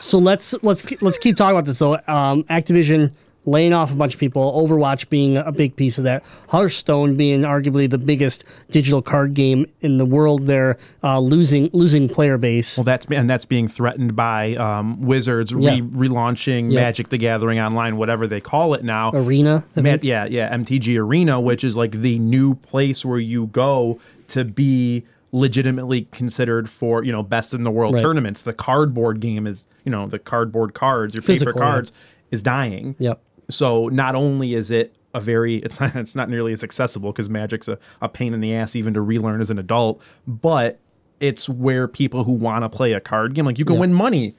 So 0.00 0.18
let's 0.18 0.54
let's 0.64 1.00
let's 1.02 1.18
keep 1.18 1.36
talking 1.36 1.56
about 1.56 1.66
this. 1.66 1.78
So 1.78 1.94
um, 2.08 2.42
Activision 2.44 3.12
laying 3.44 3.72
off 3.72 3.92
a 3.92 3.96
bunch 3.96 4.14
of 4.14 4.20
people, 4.20 4.52
Overwatch 4.52 5.08
being 5.08 5.36
a 5.36 5.50
big 5.50 5.74
piece 5.74 5.98
of 5.98 6.04
that, 6.04 6.22
Hearthstone 6.48 7.16
being 7.16 7.40
arguably 7.42 7.90
the 7.90 7.98
biggest 7.98 8.44
digital 8.70 9.02
card 9.02 9.34
game 9.34 9.66
in 9.80 9.96
the 9.98 10.04
world. 10.04 10.46
They're 10.46 10.78
uh, 11.02 11.18
losing 11.18 11.68
losing 11.72 12.08
player 12.08 12.38
base. 12.38 12.76
Well, 12.78 12.84
that's 12.84 13.06
and 13.10 13.28
that's 13.28 13.44
being 13.44 13.66
threatened 13.68 14.14
by 14.14 14.54
um, 14.56 15.00
Wizards 15.02 15.52
re- 15.54 15.64
Yeah. 15.64 15.80
relaunching 15.80 16.70
Yeah. 16.70 16.80
Magic 16.80 17.08
the 17.08 17.18
Gathering 17.18 17.58
online, 17.60 17.96
whatever 17.96 18.26
they 18.26 18.40
call 18.40 18.74
it 18.74 18.84
now. 18.84 19.10
Arena, 19.12 19.64
Ma- 19.74 19.96
yeah, 20.02 20.24
yeah, 20.26 20.54
MTG 20.56 20.96
Arena, 20.98 21.40
which 21.40 21.64
is 21.64 21.74
like 21.76 21.92
the 21.92 22.18
new 22.18 22.54
place 22.54 23.04
where 23.04 23.18
you 23.18 23.46
go 23.46 23.98
to 24.28 24.44
be 24.44 25.04
legitimately 25.34 26.02
considered 26.12 26.68
for 26.70 27.02
you 27.02 27.10
know 27.10 27.22
best 27.22 27.54
in 27.54 27.62
the 27.64 27.70
world 27.70 27.94
Right. 27.94 28.02
tournaments. 28.02 28.42
The 28.42 28.52
cardboard 28.52 29.18
game 29.20 29.46
is 29.46 29.66
you 29.84 29.90
know 29.90 30.06
the 30.06 30.18
cardboard 30.18 30.74
cards, 30.74 31.14
your 31.14 31.22
Physical, 31.22 31.54
paper 31.54 31.64
yeah. 31.64 31.70
cards, 31.72 31.92
is 32.30 32.42
dying. 32.42 32.94
Yep. 32.98 33.20
So 33.52 33.88
not 33.88 34.14
only 34.14 34.54
is 34.54 34.70
it 34.70 34.94
a 35.14 35.20
very 35.20 35.56
it's 35.64 35.78
not 35.80 35.94
it's 35.96 36.14
not 36.14 36.28
nearly 36.30 36.52
as 36.52 36.64
accessible 36.64 37.12
because 37.12 37.28
Magic's 37.28 37.68
a, 37.68 37.78
a 38.00 38.08
pain 38.08 38.34
in 38.34 38.40
the 38.40 38.54
ass 38.54 38.74
even 38.76 38.94
to 38.94 39.00
relearn 39.00 39.40
as 39.40 39.50
an 39.50 39.58
adult, 39.58 40.00
but 40.26 40.78
it's 41.20 41.48
where 41.48 41.86
people 41.86 42.24
who 42.24 42.32
want 42.32 42.64
to 42.64 42.68
play 42.68 42.92
a 42.94 43.00
card 43.00 43.34
game 43.34 43.44
like 43.46 43.58
you 43.58 43.64
can 43.64 43.74
Yeah. 43.74 43.80
win 43.80 43.94
money 43.94 44.34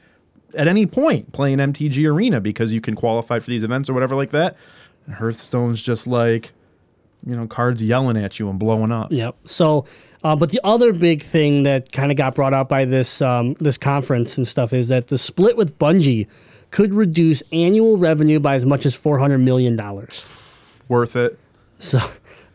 at 0.55 0.67
any 0.67 0.85
point 0.85 1.31
playing 1.31 1.59
MTG 1.59 2.05
Arena 2.11 2.41
because 2.41 2.73
you 2.73 2.81
can 2.81 2.93
qualify 2.95 3.39
for 3.39 3.49
these 3.49 3.63
events 3.63 3.89
or 3.89 3.93
whatever 3.93 4.15
like 4.15 4.31
that. 4.31 4.55
Hearthstone's 5.11 5.81
just 5.81 6.07
like 6.07 6.51
you 7.25 7.35
know 7.35 7.47
cards 7.47 7.81
yelling 7.81 8.17
at 8.17 8.39
you 8.39 8.49
and 8.49 8.59
blowing 8.59 8.91
up. 8.91 9.11
Yep. 9.11 9.35
So, 9.45 9.85
uh, 10.23 10.35
but 10.35 10.51
the 10.51 10.59
other 10.63 10.91
big 10.93 11.21
thing 11.21 11.63
that 11.63 11.91
kind 11.91 12.11
of 12.11 12.17
got 12.17 12.35
brought 12.35 12.53
up 12.53 12.69
by 12.69 12.85
this 12.85 13.21
um, 13.21 13.53
this 13.55 13.77
conference 13.77 14.37
and 14.37 14.47
stuff 14.47 14.73
is 14.73 14.87
that 14.89 15.07
the 15.07 15.17
split 15.17 15.55
with 15.57 15.77
Bungie 15.79 16.27
could 16.73 16.91
reduce 16.91 17.43
annual 17.53 17.97
revenue 17.97 18.39
by 18.39 18.55
as 18.55 18.65
much 18.65 18.85
as 18.85 18.95
four 18.95 19.19
hundred 19.19 19.37
million 19.37 19.77
dollars. 19.77 20.25
Worth 20.89 21.15
it. 21.15 21.39
So. 21.79 21.99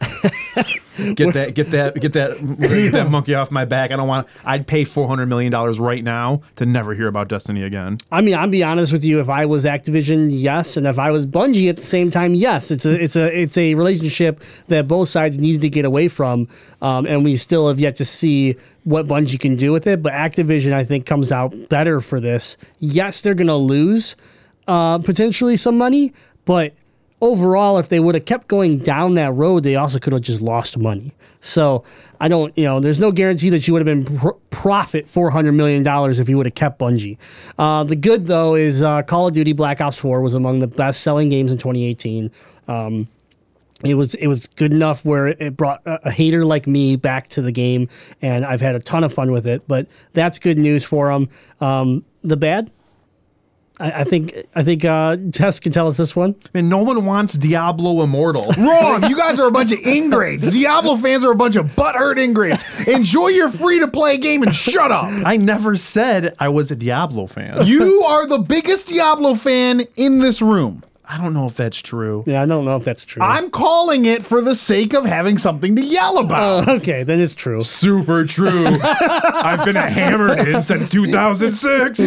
Get 1.14 1.34
that 1.34 1.54
get 1.54 1.70
that 1.70 2.00
get 2.00 2.12
that 2.14 2.38
get 2.60 2.92
that 2.92 3.08
monkey 3.10 3.34
off 3.34 3.50
my 3.52 3.64
back. 3.64 3.92
I 3.92 3.96
don't 3.96 4.08
want 4.08 4.26
I'd 4.44 4.66
pay 4.66 4.84
400 4.84 5.26
million 5.26 5.52
dollars 5.52 5.78
right 5.78 6.02
now 6.02 6.42
to 6.56 6.66
never 6.66 6.92
hear 6.94 7.06
about 7.06 7.28
Destiny 7.28 7.62
again. 7.62 7.98
I 8.10 8.20
mean, 8.20 8.34
I'll 8.34 8.48
be 8.48 8.64
honest 8.64 8.92
with 8.92 9.04
you. 9.04 9.20
If 9.20 9.28
I 9.28 9.46
was 9.46 9.64
Activision, 9.64 10.28
yes, 10.30 10.76
and 10.76 10.86
if 10.86 10.98
I 10.98 11.12
was 11.12 11.24
Bungie 11.24 11.68
at 11.68 11.76
the 11.76 11.82
same 11.82 12.10
time, 12.10 12.34
yes. 12.34 12.70
It's 12.70 12.84
a 12.84 13.00
it's 13.00 13.14
a 13.16 13.40
it's 13.40 13.56
a 13.56 13.74
relationship 13.74 14.42
that 14.66 14.88
both 14.88 15.08
sides 15.08 15.38
needed 15.38 15.60
to 15.60 15.68
get 15.68 15.84
away 15.84 16.08
from, 16.08 16.48
um, 16.82 17.06
and 17.06 17.22
we 17.24 17.36
still 17.36 17.68
have 17.68 17.78
yet 17.78 17.94
to 17.96 18.04
see 18.04 18.56
what 18.84 19.06
Bungie 19.06 19.38
can 19.38 19.54
do 19.54 19.72
with 19.72 19.86
it. 19.86 20.02
But 20.02 20.12
Activision, 20.12 20.72
I 20.72 20.84
think, 20.84 21.06
comes 21.06 21.30
out 21.30 21.54
better 21.68 22.00
for 22.00 22.18
this. 22.20 22.56
Yes, 22.80 23.20
they're 23.20 23.34
going 23.34 23.46
to 23.46 23.54
lose 23.54 24.16
uh, 24.66 24.98
potentially 24.98 25.56
some 25.56 25.78
money, 25.78 26.12
but 26.44 26.74
overall, 27.20 27.78
if 27.78 27.88
they 27.88 28.00
would 28.00 28.14
have 28.14 28.24
kept 28.24 28.48
going 28.48 28.78
down 28.78 29.14
that 29.14 29.32
road, 29.32 29.62
they 29.62 29.76
also 29.76 29.98
could 29.98 30.12
have 30.12 30.22
just 30.22 30.40
lost 30.40 30.76
money. 30.78 31.12
So 31.40 31.84
I 32.20 32.28
don't, 32.28 32.56
you 32.56 32.64
know, 32.64 32.80
there's 32.80 33.00
no 33.00 33.12
guarantee 33.12 33.50
that 33.50 33.66
you 33.66 33.72
would 33.72 33.86
have 33.86 34.04
been 34.04 34.18
pr- 34.18 34.30
profit 34.50 35.08
four 35.08 35.30
hundred 35.30 35.52
million 35.52 35.82
dollars 35.82 36.20
if 36.20 36.28
you 36.28 36.36
would 36.36 36.46
have 36.46 36.54
kept 36.54 36.78
Bungie. 36.78 37.16
Uh, 37.58 37.84
the 37.84 37.96
good 37.96 38.26
though 38.26 38.54
is 38.54 38.82
uh, 38.82 39.02
Call 39.02 39.28
of 39.28 39.34
Duty 39.34 39.52
Black 39.52 39.80
Ops 39.80 39.98
Four 39.98 40.20
was 40.20 40.34
among 40.34 40.58
the 40.58 40.66
best 40.66 41.02
selling 41.02 41.28
games 41.28 41.52
in 41.52 41.58
2018. 41.58 42.30
Um, 42.66 43.08
it 43.84 43.94
was 43.94 44.14
it 44.14 44.26
was 44.26 44.48
good 44.48 44.72
enough 44.72 45.04
where 45.04 45.28
it 45.28 45.56
brought 45.56 45.82
a, 45.86 46.10
hater 46.10 46.44
like 46.44 46.66
me 46.66 46.96
back 46.96 47.28
to 47.28 47.42
the 47.42 47.52
game, 47.52 47.88
and 48.20 48.44
I've 48.44 48.60
had 48.60 48.74
a 48.74 48.80
ton 48.80 49.04
of 49.04 49.12
fun 49.12 49.30
with 49.30 49.46
it. 49.46 49.62
But 49.68 49.86
that's 50.14 50.38
good 50.40 50.58
news 50.58 50.84
for 50.84 51.08
them. 51.12 51.28
Um, 51.60 52.04
the 52.24 52.36
bad, 52.36 52.72
I, 53.80 54.00
I 54.00 54.04
think 54.04 54.34
I 54.54 54.62
think 54.62 54.84
uh, 54.84 55.16
Tess 55.32 55.60
can 55.60 55.72
tell 55.72 55.88
us 55.88 55.96
this 55.96 56.14
one. 56.16 56.34
I 56.44 56.48
mean, 56.54 56.68
no 56.68 56.78
one 56.78 57.04
wants 57.04 57.34
Diablo 57.34 58.02
Immortal. 58.02 58.46
Wrong. 58.58 59.04
You 59.08 59.16
guys 59.16 59.38
are 59.38 59.46
a 59.46 59.50
bunch 59.50 59.72
of 59.72 59.78
ingrates. 59.80 60.50
Diablo 60.50 60.96
fans 60.96 61.24
are 61.24 61.32
a 61.32 61.36
bunch 61.36 61.56
of 61.56 61.66
butthurt 61.76 62.18
ingrates. 62.18 62.86
Enjoy 62.88 63.28
your 63.28 63.50
free 63.50 63.78
to 63.80 63.88
play 63.88 64.16
game 64.18 64.42
and 64.42 64.54
shut 64.54 64.90
up. 64.90 65.06
I 65.24 65.36
never 65.36 65.76
said 65.76 66.34
I 66.38 66.48
was 66.48 66.70
a 66.70 66.76
Diablo 66.76 67.26
fan. 67.26 67.66
You 67.66 68.02
are 68.02 68.26
the 68.26 68.38
biggest 68.38 68.88
Diablo 68.88 69.34
fan 69.34 69.82
in 69.96 70.18
this 70.18 70.42
room. 70.42 70.84
I 71.10 71.16
don't 71.16 71.32
know 71.32 71.46
if 71.46 71.54
that's 71.54 71.80
true. 71.80 72.22
Yeah, 72.26 72.42
I 72.42 72.46
don't 72.46 72.66
know 72.66 72.76
if 72.76 72.84
that's 72.84 73.02
true. 73.02 73.22
I'm 73.22 73.50
calling 73.50 74.04
it 74.04 74.22
for 74.22 74.42
the 74.42 74.54
sake 74.54 74.92
of 74.92 75.06
having 75.06 75.38
something 75.38 75.74
to 75.76 75.80
yell 75.82 76.18
about. 76.18 76.68
okay, 76.68 77.02
that 77.02 77.18
is 77.18 77.34
true. 77.34 77.62
Super 77.62 78.26
true. 78.26 78.66
I've 78.82 79.64
been 79.64 79.76
a 79.78 79.84
Hammerdin 79.84 80.62
since 80.62 80.86
2006. 80.90 81.98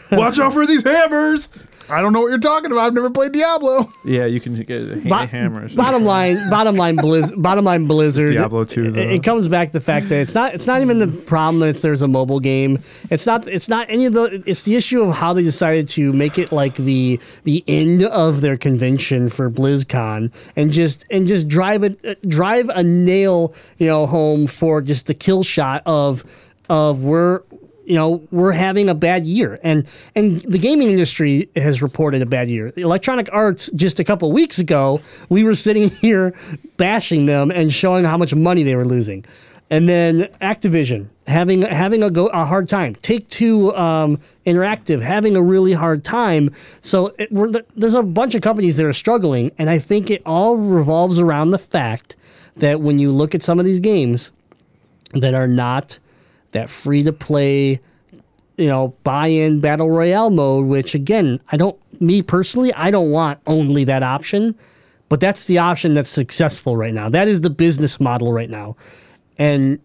Watch 0.12 0.38
out 0.38 0.52
for 0.52 0.66
these 0.66 0.82
hammers. 0.82 1.48
I 1.90 2.00
don't 2.00 2.12
know 2.14 2.20
what 2.22 2.28
you're 2.28 2.38
talking 2.38 2.70
about. 2.70 2.86
I've 2.86 2.94
never 2.94 3.10
played 3.10 3.32
Diablo. 3.32 3.90
Yeah, 4.04 4.24
you 4.24 4.40
can 4.40 4.54
get 4.62 5.02
ha- 5.02 5.08
Bo- 5.08 5.26
hammers. 5.26 5.74
Bottom 5.74 6.04
line, 6.04 6.36
bottom 6.48 6.76
line, 6.76 6.96
Blizz, 6.96 7.32
bottom 7.42 7.64
line, 7.66 7.86
Blizzard. 7.86 8.32
Diablo 8.32 8.64
2 8.64 8.96
It, 8.96 8.96
it 8.96 9.22
comes 9.22 9.46
back 9.48 9.68
to 9.68 9.72
the 9.74 9.80
fact 9.80 10.08
that 10.08 10.20
it's 10.20 10.34
not. 10.34 10.54
It's 10.54 10.66
not 10.66 10.80
even 10.80 11.00
the 11.00 11.08
problem 11.08 11.58
that 11.60 11.70
it's, 11.70 11.82
there's 11.82 12.00
a 12.00 12.08
mobile 12.08 12.40
game. 12.40 12.78
It's 13.10 13.26
not. 13.26 13.46
It's 13.46 13.68
not 13.68 13.90
any 13.90 14.06
of 14.06 14.14
the. 14.14 14.42
It's 14.46 14.62
the 14.62 14.76
issue 14.76 15.02
of 15.02 15.14
how 15.16 15.32
they 15.34 15.42
decided 15.42 15.88
to 15.90 16.12
make 16.12 16.38
it 16.38 16.50
like 16.52 16.76
the 16.76 17.20
the 17.44 17.62
end 17.68 18.04
of 18.04 18.40
their 18.40 18.56
convention 18.56 19.28
for 19.28 19.50
BlizzCon 19.50 20.32
and 20.56 20.70
just 20.70 21.04
and 21.10 21.26
just 21.26 21.46
drive 21.48 21.82
it 21.82 22.02
uh, 22.06 22.14
drive 22.26 22.70
a 22.70 22.82
nail 22.82 23.54
you 23.78 23.86
know 23.86 24.06
home 24.06 24.46
for 24.46 24.80
just 24.80 25.08
the 25.08 25.14
kill 25.14 25.42
shot 25.42 25.82
of 25.84 26.24
of 26.70 27.02
we're 27.02 27.42
you 27.84 27.94
know 27.94 28.26
we're 28.30 28.52
having 28.52 28.88
a 28.88 28.94
bad 28.94 29.26
year. 29.26 29.58
And 29.62 29.86
and 30.14 30.40
the 30.40 30.58
gaming 30.58 30.88
industry 30.88 31.48
has 31.56 31.82
reported 31.82 32.22
a 32.22 32.26
bad 32.26 32.48
year. 32.48 32.72
Electronic 32.76 33.28
arts 33.32 33.70
just 33.74 34.00
a 34.00 34.04
couple 34.04 34.30
weeks 34.32 34.58
ago 34.58 35.00
we 35.28 35.44
were 35.44 35.54
sitting 35.54 35.90
here 36.02 36.34
bashing 36.76 37.26
them 37.26 37.50
and 37.50 37.72
showing 37.72 38.04
how 38.04 38.16
much 38.16 38.34
money 38.34 38.62
they 38.62 38.76
were 38.76 38.86
losing. 38.86 39.24
And 39.70 39.88
then 39.88 40.28
activision 40.42 41.08
having 41.26 41.62
having 41.62 42.02
a 42.02 42.10
go 42.10 42.26
a 42.26 42.44
hard 42.44 42.68
time. 42.68 42.94
Take 42.96 43.28
two 43.28 43.74
um, 43.74 44.20
interactive 44.44 45.00
having 45.00 45.36
a 45.36 45.42
really 45.42 45.72
hard 45.72 46.04
time. 46.04 46.50
So 46.80 47.14
it, 47.18 47.30
there's 47.74 47.94
a 47.94 48.02
bunch 48.02 48.34
of 48.34 48.42
companies 48.42 48.76
that 48.76 48.86
are 48.86 48.92
struggling 48.92 49.50
and 49.58 49.70
i 49.70 49.78
think 49.78 50.10
it 50.10 50.22
all 50.24 50.56
revolves 50.56 51.18
around 51.18 51.50
the 51.50 51.58
fact 51.58 52.16
that 52.56 52.80
when 52.80 52.98
you 52.98 53.12
look 53.12 53.34
at 53.34 53.42
some 53.42 53.58
of 53.58 53.64
these 53.64 53.80
games 53.80 54.30
that 55.12 55.34
are 55.34 55.48
not 55.48 55.98
that 56.52 56.70
free 56.70 57.02
to 57.02 57.12
play, 57.12 57.80
you 58.56 58.66
know, 58.66 58.94
buy 59.04 59.26
in 59.26 59.60
battle 59.60 59.90
royale 59.90 60.30
mode, 60.30 60.66
which 60.66 60.94
again, 60.94 61.40
I 61.50 61.56
don't, 61.56 61.78
me 62.00 62.22
personally, 62.22 62.72
I 62.74 62.90
don't 62.90 63.10
want 63.10 63.40
only 63.46 63.84
that 63.84 64.02
option, 64.02 64.54
but 65.08 65.20
that's 65.20 65.46
the 65.46 65.58
option 65.58 65.94
that's 65.94 66.08
successful 66.10 66.76
right 66.76 66.94
now. 66.94 67.08
That 67.08 67.28
is 67.28 67.40
the 67.40 67.50
business 67.50 67.98
model 68.00 68.32
right 68.32 68.50
now. 68.50 68.76
And 69.38 69.78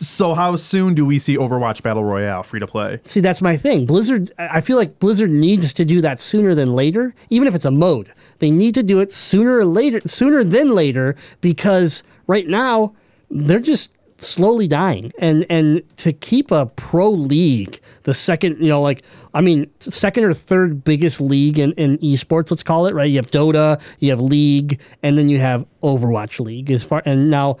So 0.00 0.34
how 0.34 0.56
soon 0.56 0.94
do 0.94 1.06
we 1.06 1.18
see 1.18 1.36
Overwatch 1.36 1.82
Battle 1.82 2.04
Royale 2.04 2.42
free 2.42 2.60
to 2.60 2.66
play? 2.66 3.00
see, 3.04 3.20
that's 3.20 3.40
my 3.40 3.56
thing. 3.56 3.86
Blizzard, 3.86 4.32
I 4.38 4.60
feel 4.60 4.76
like 4.76 4.98
Blizzard 4.98 5.30
needs 5.30 5.72
to 5.74 5.84
do 5.84 6.00
that 6.02 6.20
sooner 6.20 6.54
than 6.54 6.72
later, 6.72 7.14
even 7.30 7.48
if 7.48 7.54
it's 7.54 7.64
a 7.64 7.70
mode. 7.70 8.12
They 8.40 8.50
need 8.50 8.74
to 8.74 8.82
do 8.82 8.98
it 9.00 9.12
sooner 9.12 9.58
or 9.58 9.64
later, 9.64 10.00
sooner 10.06 10.42
than 10.44 10.72
later, 10.74 11.14
because 11.40 12.02
right 12.26 12.48
now 12.48 12.94
they're 13.30 13.60
just 13.60 13.94
slowly 14.22 14.68
dying. 14.68 15.12
And 15.18 15.46
and 15.50 15.82
to 15.98 16.12
keep 16.12 16.50
a 16.50 16.66
pro 16.66 17.10
league, 17.10 17.80
the 18.04 18.14
second, 18.14 18.58
you 18.60 18.68
know, 18.68 18.80
like 18.80 19.02
I 19.34 19.40
mean, 19.40 19.70
second 19.80 20.24
or 20.24 20.34
third 20.34 20.84
biggest 20.84 21.20
league 21.20 21.58
in, 21.58 21.72
in 21.72 21.98
esports, 21.98 22.50
let's 22.50 22.62
call 22.62 22.86
it, 22.86 22.94
right? 22.94 23.10
You 23.10 23.16
have 23.16 23.30
Dota, 23.30 23.80
you 23.98 24.10
have 24.10 24.20
League, 24.20 24.80
and 25.02 25.18
then 25.18 25.28
you 25.28 25.38
have 25.38 25.66
Overwatch 25.82 26.40
League. 26.40 26.70
As 26.70 26.84
far 26.84 27.02
and 27.04 27.30
now 27.30 27.58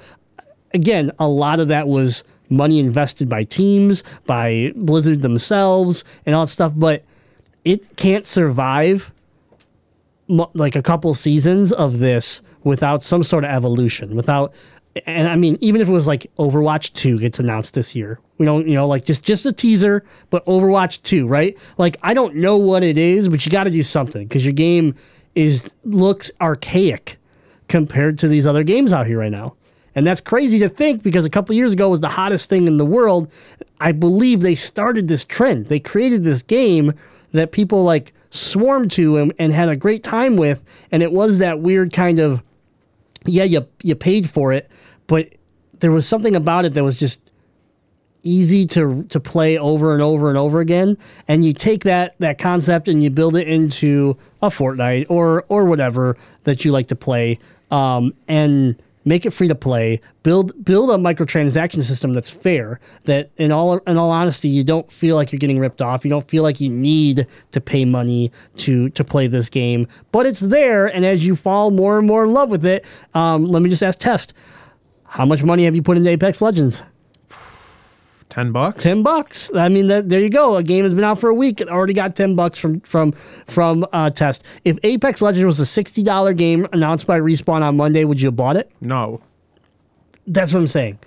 again, 0.74 1.10
a 1.18 1.28
lot 1.28 1.60
of 1.60 1.68
that 1.68 1.88
was 1.88 2.24
money 2.48 2.78
invested 2.78 3.28
by 3.28 3.44
teams, 3.44 4.04
by 4.26 4.72
Blizzard 4.76 5.22
themselves, 5.22 6.04
and 6.26 6.34
all 6.34 6.44
that 6.44 6.50
stuff. 6.50 6.72
But 6.76 7.04
it 7.64 7.96
can't 7.96 8.26
survive 8.26 9.12
like 10.28 10.76
a 10.76 10.82
couple 10.82 11.12
seasons 11.14 11.72
of 11.72 11.98
this 11.98 12.42
without 12.64 13.02
some 13.02 13.22
sort 13.22 13.44
of 13.44 13.50
evolution. 13.50 14.14
Without, 14.14 14.54
and 15.06 15.28
I 15.28 15.36
mean, 15.36 15.56
even 15.60 15.80
if 15.80 15.88
it 15.88 15.92
was 15.92 16.06
like 16.06 16.26
Overwatch 16.38 16.92
Two 16.92 17.18
gets 17.18 17.38
announced 17.38 17.74
this 17.74 17.94
year, 17.94 18.20
we 18.38 18.46
don't, 18.46 18.66
you 18.66 18.74
know, 18.74 18.86
like 18.86 19.04
just 19.04 19.22
just 19.22 19.46
a 19.46 19.52
teaser, 19.52 20.04
but 20.30 20.44
Overwatch 20.46 21.02
Two, 21.02 21.26
right? 21.26 21.56
Like 21.78 21.96
I 22.02 22.14
don't 22.14 22.36
know 22.36 22.56
what 22.56 22.82
it 22.82 22.98
is, 22.98 23.28
but 23.28 23.44
you 23.44 23.50
got 23.52 23.64
to 23.64 23.70
do 23.70 23.82
something 23.82 24.26
because 24.26 24.44
your 24.44 24.52
game 24.52 24.94
is 25.34 25.70
looks 25.84 26.30
archaic 26.40 27.16
compared 27.68 28.18
to 28.18 28.28
these 28.28 28.46
other 28.46 28.62
games 28.62 28.92
out 28.92 29.06
here 29.06 29.18
right 29.18 29.32
now. 29.32 29.54
And 29.94 30.06
that's 30.06 30.20
crazy 30.20 30.58
to 30.60 30.68
think 30.68 31.02
because 31.02 31.24
a 31.24 31.30
couple 31.30 31.54
years 31.54 31.72
ago 31.74 31.88
was 31.88 32.00
the 32.00 32.08
hottest 32.08 32.48
thing 32.48 32.66
in 32.66 32.76
the 32.76 32.84
world. 32.84 33.30
I 33.80 33.92
believe 33.92 34.40
they 34.40 34.54
started 34.54 35.08
this 35.08 35.24
trend. 35.24 35.66
They 35.66 35.80
created 35.80 36.24
this 36.24 36.42
game 36.42 36.94
that 37.32 37.52
people 37.52 37.84
like 37.84 38.12
swarmed 38.30 38.90
to 38.92 39.18
and, 39.18 39.32
and 39.38 39.52
had 39.52 39.68
a 39.68 39.76
great 39.76 40.02
time 40.02 40.36
with. 40.36 40.62
And 40.90 41.02
it 41.02 41.12
was 41.12 41.38
that 41.38 41.60
weird 41.60 41.92
kind 41.92 42.18
of, 42.18 42.42
yeah, 43.26 43.44
you, 43.44 43.66
you 43.82 43.94
paid 43.94 44.28
for 44.28 44.52
it, 44.52 44.70
but 45.06 45.28
there 45.80 45.92
was 45.92 46.06
something 46.06 46.36
about 46.36 46.64
it 46.64 46.74
that 46.74 46.84
was 46.84 46.98
just 46.98 47.32
easy 48.24 48.66
to 48.66 49.02
to 49.08 49.18
play 49.18 49.58
over 49.58 49.92
and 49.92 50.02
over 50.02 50.28
and 50.28 50.38
over 50.38 50.60
again. 50.60 50.96
And 51.28 51.44
you 51.44 51.52
take 51.52 51.84
that 51.84 52.14
that 52.18 52.38
concept 52.38 52.88
and 52.88 53.02
you 53.02 53.10
build 53.10 53.36
it 53.36 53.48
into 53.48 54.16
a 54.40 54.48
Fortnite 54.48 55.06
or 55.08 55.44
or 55.48 55.64
whatever 55.64 56.16
that 56.44 56.64
you 56.64 56.72
like 56.72 56.88
to 56.88 56.96
play. 56.96 57.38
Um, 57.70 58.14
and 58.28 58.80
make 59.04 59.26
it 59.26 59.30
free 59.30 59.48
to 59.48 59.54
play 59.54 60.00
build 60.22 60.52
build 60.64 60.90
a 60.90 60.94
microtransaction 60.94 61.82
system 61.82 62.12
that's 62.12 62.30
fair 62.30 62.80
that 63.04 63.30
in 63.36 63.50
all 63.50 63.78
in 63.78 63.96
all 63.96 64.10
honesty 64.10 64.48
you 64.48 64.62
don't 64.62 64.90
feel 64.90 65.16
like 65.16 65.32
you're 65.32 65.38
getting 65.38 65.58
ripped 65.58 65.82
off 65.82 66.04
you 66.04 66.10
don't 66.10 66.28
feel 66.28 66.42
like 66.42 66.60
you 66.60 66.70
need 66.70 67.26
to 67.50 67.60
pay 67.60 67.84
money 67.84 68.30
to 68.56 68.88
to 68.90 69.04
play 69.04 69.26
this 69.26 69.48
game 69.48 69.86
but 70.12 70.26
it's 70.26 70.40
there 70.40 70.86
and 70.86 71.04
as 71.04 71.24
you 71.24 71.34
fall 71.34 71.70
more 71.70 71.98
and 71.98 72.06
more 72.06 72.24
in 72.24 72.32
love 72.32 72.50
with 72.50 72.64
it 72.64 72.84
um, 73.14 73.44
let 73.44 73.62
me 73.62 73.70
just 73.70 73.82
ask 73.82 73.98
test 73.98 74.34
how 75.12 75.26
much 75.26 75.42
money 75.42 75.64
have 75.64 75.76
you 75.76 75.82
put 75.82 75.98
into 75.98 76.08
Apex 76.08 76.40
Legends? 76.40 76.82
Ten 78.32 78.50
bucks. 78.50 78.82
Ten 78.82 79.02
bucks. 79.02 79.50
I 79.54 79.68
mean, 79.68 79.88
that, 79.88 80.08
there 80.08 80.18
you 80.18 80.30
go. 80.30 80.56
A 80.56 80.62
game 80.62 80.84
has 80.84 80.94
been 80.94 81.04
out 81.04 81.20
for 81.20 81.28
a 81.28 81.34
week. 81.34 81.60
It 81.60 81.68
already 81.68 81.92
got 81.92 82.16
ten 82.16 82.34
bucks 82.34 82.58
from 82.58 82.80
from 82.80 83.12
from 83.12 83.86
uh, 83.92 84.08
test. 84.08 84.42
If 84.64 84.78
Apex 84.82 85.20
Legends 85.20 85.44
was 85.44 85.60
a 85.60 85.66
sixty 85.66 86.02
dollar 86.02 86.32
game 86.32 86.66
announced 86.72 87.06
by 87.06 87.20
Respawn 87.20 87.60
on 87.60 87.76
Monday, 87.76 88.06
would 88.06 88.22
you 88.22 88.28
have 88.28 88.36
bought 88.36 88.56
it? 88.56 88.72
No. 88.80 89.20
That's 90.26 90.54
what 90.54 90.60
I'm 90.60 90.66
saying. 90.66 90.98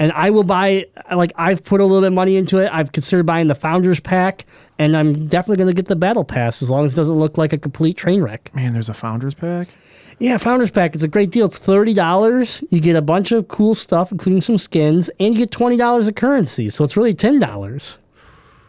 And 0.00 0.10
I 0.10 0.30
will 0.30 0.42
buy. 0.42 0.86
Like 1.14 1.30
I've 1.36 1.64
put 1.64 1.80
a 1.80 1.84
little 1.84 2.00
bit 2.00 2.08
of 2.08 2.12
money 2.12 2.36
into 2.36 2.58
it. 2.58 2.68
I've 2.72 2.90
considered 2.90 3.24
buying 3.24 3.46
the 3.46 3.54
Founders 3.54 4.00
Pack, 4.00 4.44
and 4.76 4.96
I'm 4.96 5.28
definitely 5.28 5.58
going 5.58 5.72
to 5.72 5.80
get 5.80 5.86
the 5.86 5.94
Battle 5.94 6.24
Pass 6.24 6.60
as 6.60 6.70
long 6.70 6.84
as 6.84 6.94
it 6.94 6.96
doesn't 6.96 7.14
look 7.14 7.38
like 7.38 7.52
a 7.52 7.58
complete 7.58 7.96
train 7.96 8.20
wreck. 8.20 8.52
Man, 8.52 8.72
there's 8.72 8.88
a 8.88 8.94
Founders 8.94 9.34
Pack. 9.34 9.68
Yeah, 10.18 10.36
Founders 10.38 10.70
Pack. 10.70 10.94
It's 10.94 11.02
a 11.02 11.08
great 11.08 11.30
deal. 11.30 11.46
It's 11.46 11.58
thirty 11.58 11.94
dollars. 11.94 12.62
You 12.70 12.80
get 12.80 12.96
a 12.96 13.02
bunch 13.02 13.32
of 13.32 13.48
cool 13.48 13.74
stuff, 13.74 14.12
including 14.12 14.40
some 14.42 14.58
skins, 14.58 15.10
and 15.20 15.34
you 15.34 15.40
get 15.40 15.50
twenty 15.50 15.76
dollars 15.76 16.06
of 16.08 16.14
currency. 16.14 16.70
So 16.70 16.84
it's 16.84 16.96
really 16.96 17.14
ten 17.14 17.38
dollars. 17.38 17.98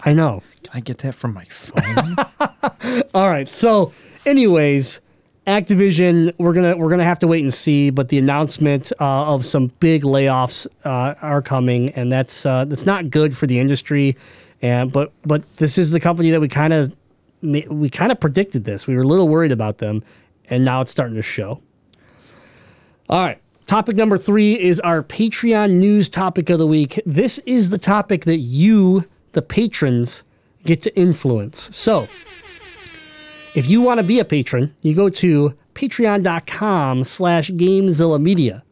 I 0.01 0.13
know. 0.13 0.43
Can 0.63 0.71
I 0.73 0.79
get 0.81 0.99
that 0.99 1.13
from 1.15 1.33
my 1.33 1.45
phone? 1.45 2.15
All 3.13 3.29
right. 3.29 3.51
So, 3.51 3.91
anyways, 4.25 5.01
Activision, 5.47 6.33
we're 6.37 6.53
gonna 6.53 6.75
we're 6.75 6.89
gonna 6.89 7.03
have 7.03 7.19
to 7.19 7.27
wait 7.27 7.43
and 7.43 7.53
see. 7.53 7.91
But 7.91 8.09
the 8.09 8.17
announcement 8.17 8.91
uh, 8.99 9.25
of 9.33 9.45
some 9.45 9.67
big 9.79 10.03
layoffs 10.03 10.67
uh, 10.83 11.13
are 11.21 11.41
coming, 11.41 11.91
and 11.91 12.11
that's 12.11 12.45
uh, 12.45 12.65
that's 12.65 12.85
not 12.85 13.09
good 13.09 13.37
for 13.37 13.45
the 13.45 13.59
industry. 13.59 14.17
And 14.61 14.91
but 14.91 15.11
but 15.23 15.43
this 15.57 15.77
is 15.77 15.91
the 15.91 15.99
company 15.99 16.31
that 16.31 16.41
we 16.41 16.47
kind 16.47 16.73
of 16.73 16.95
we 17.41 17.89
kind 17.89 18.11
of 18.11 18.19
predicted 18.19 18.63
this. 18.63 18.87
We 18.87 18.95
were 18.95 19.03
a 19.03 19.07
little 19.07 19.29
worried 19.29 19.51
about 19.51 19.77
them, 19.77 20.03
and 20.49 20.65
now 20.65 20.81
it's 20.81 20.91
starting 20.91 21.15
to 21.15 21.21
show. 21.21 21.61
All 23.09 23.19
right. 23.19 23.41
Topic 23.67 23.95
number 23.95 24.17
three 24.17 24.59
is 24.59 24.79
our 24.81 25.01
Patreon 25.01 25.71
news 25.71 26.07
topic 26.07 26.51
of 26.51 26.59
the 26.59 26.67
week. 26.67 26.99
This 27.05 27.39
is 27.47 27.71
the 27.71 27.79
topic 27.79 28.25
that 28.25 28.37
you, 28.37 29.05
the 29.31 29.41
patrons, 29.41 30.23
get 30.65 30.83
to 30.83 30.95
influence. 30.95 31.75
So, 31.75 32.07
if 33.55 33.67
you 33.67 33.81
want 33.81 33.99
to 33.99 34.03
be 34.03 34.19
a 34.19 34.25
patron, 34.25 34.75
you 34.81 34.93
go 34.93 35.09
to 35.09 35.55
patreon.com 35.73 37.03
slash 37.03 37.49
Gamezilla 37.51 38.21
Media. 38.21 38.63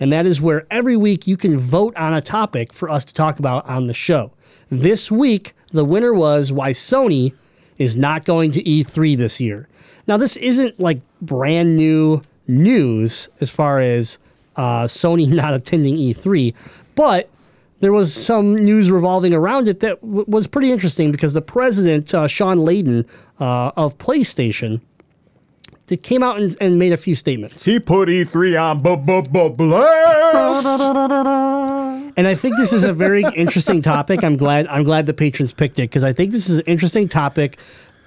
And 0.00 0.12
that 0.12 0.26
is 0.26 0.40
where 0.40 0.66
every 0.70 0.96
week 0.96 1.26
you 1.26 1.36
can 1.36 1.58
vote 1.58 1.94
on 1.96 2.14
a 2.14 2.20
topic 2.20 2.72
for 2.72 2.90
us 2.90 3.04
to 3.04 3.14
talk 3.14 3.38
about 3.38 3.66
on 3.66 3.86
the 3.86 3.94
show. 3.94 4.32
This 4.70 5.10
week, 5.10 5.54
the 5.72 5.84
winner 5.84 6.14
was 6.14 6.52
why 6.52 6.72
Sony 6.72 7.34
is 7.76 7.96
not 7.96 8.24
going 8.24 8.50
to 8.52 8.62
E3 8.62 9.16
this 9.16 9.40
year. 9.40 9.68
Now, 10.06 10.16
this 10.16 10.36
isn't 10.38 10.80
like 10.80 11.02
brand 11.22 11.76
new 11.76 12.22
news 12.46 13.28
as 13.40 13.50
far 13.50 13.80
as 13.80 14.18
uh, 14.56 14.84
Sony 14.84 15.28
not 15.32 15.54
attending 15.54 15.96
E3, 15.96 16.54
but 16.94 17.28
there 17.80 17.92
was 17.92 18.12
some 18.12 18.54
news 18.54 18.90
revolving 18.90 19.32
around 19.32 19.66
it 19.68 19.80
that 19.80 20.00
w- 20.02 20.24
was 20.28 20.46
pretty 20.46 20.70
interesting 20.70 21.10
because 21.10 21.32
the 21.32 21.40
president, 21.42 22.12
uh, 22.14 22.26
Shawn 22.26 22.58
Layden 22.58 23.08
uh, 23.40 23.72
of 23.76 23.96
PlayStation, 23.98 24.80
that 25.86 26.02
came 26.04 26.22
out 26.22 26.38
and, 26.38 26.54
and 26.60 26.78
made 26.78 26.92
a 26.92 26.96
few 26.96 27.14
statements. 27.16 27.64
He 27.64 27.80
put 27.80 28.08
E3 28.08 28.60
on 28.62 28.78
bu- 28.80 28.96
bu- 28.98 29.22
bu- 29.28 29.50
blast. 29.50 30.66
And 32.16 32.28
I 32.28 32.34
think 32.34 32.56
this 32.58 32.72
is 32.72 32.84
a 32.84 32.92
very 32.92 33.24
interesting 33.34 33.82
topic. 33.82 34.22
I'm 34.22 34.36
glad 34.36 34.66
I'm 34.68 34.84
glad 34.84 35.06
the 35.06 35.14
patrons 35.14 35.52
picked 35.52 35.78
it 35.78 35.82
because 35.82 36.04
I 36.04 36.12
think 36.12 36.32
this 36.32 36.48
is 36.50 36.58
an 36.58 36.64
interesting 36.66 37.08
topic 37.08 37.58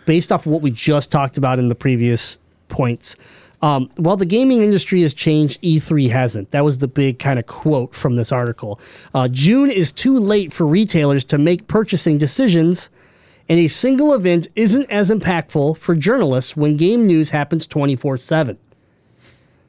based 0.05 0.31
off 0.31 0.45
of 0.45 0.51
what 0.51 0.61
we 0.61 0.71
just 0.71 1.11
talked 1.11 1.37
about 1.37 1.59
in 1.59 1.67
the 1.67 1.75
previous 1.75 2.37
points. 2.67 3.15
Um, 3.63 3.89
while 3.95 4.17
the 4.17 4.25
gaming 4.25 4.61
industry 4.61 5.03
has 5.03 5.13
changed, 5.13 5.61
E3 5.61 6.09
hasn't. 6.09 6.51
That 6.51 6.65
was 6.65 6.79
the 6.79 6.87
big 6.87 7.17
kind 7.17 7.39
of 7.39 7.45
quote 7.45 7.95
from 7.95 8.17
this 8.17 8.29
article. 8.29 8.77
Uh, 9.13 9.29
June 9.29 9.71
is 9.71 9.93
too 9.93 10.17
late 10.17 10.51
for 10.51 10.67
retailers 10.67 11.23
to 11.25 11.37
make 11.37 11.67
purchasing 11.67 12.17
decisions, 12.17 12.89
and 13.47 13.59
a 13.59 13.69
single 13.69 14.13
event 14.13 14.49
isn't 14.57 14.89
as 14.89 15.09
impactful 15.09 15.77
for 15.77 15.95
journalists 15.95 16.57
when 16.57 16.75
game 16.75 17.05
news 17.05 17.29
happens 17.29 17.65
24 17.65 18.17
7. 18.17 18.57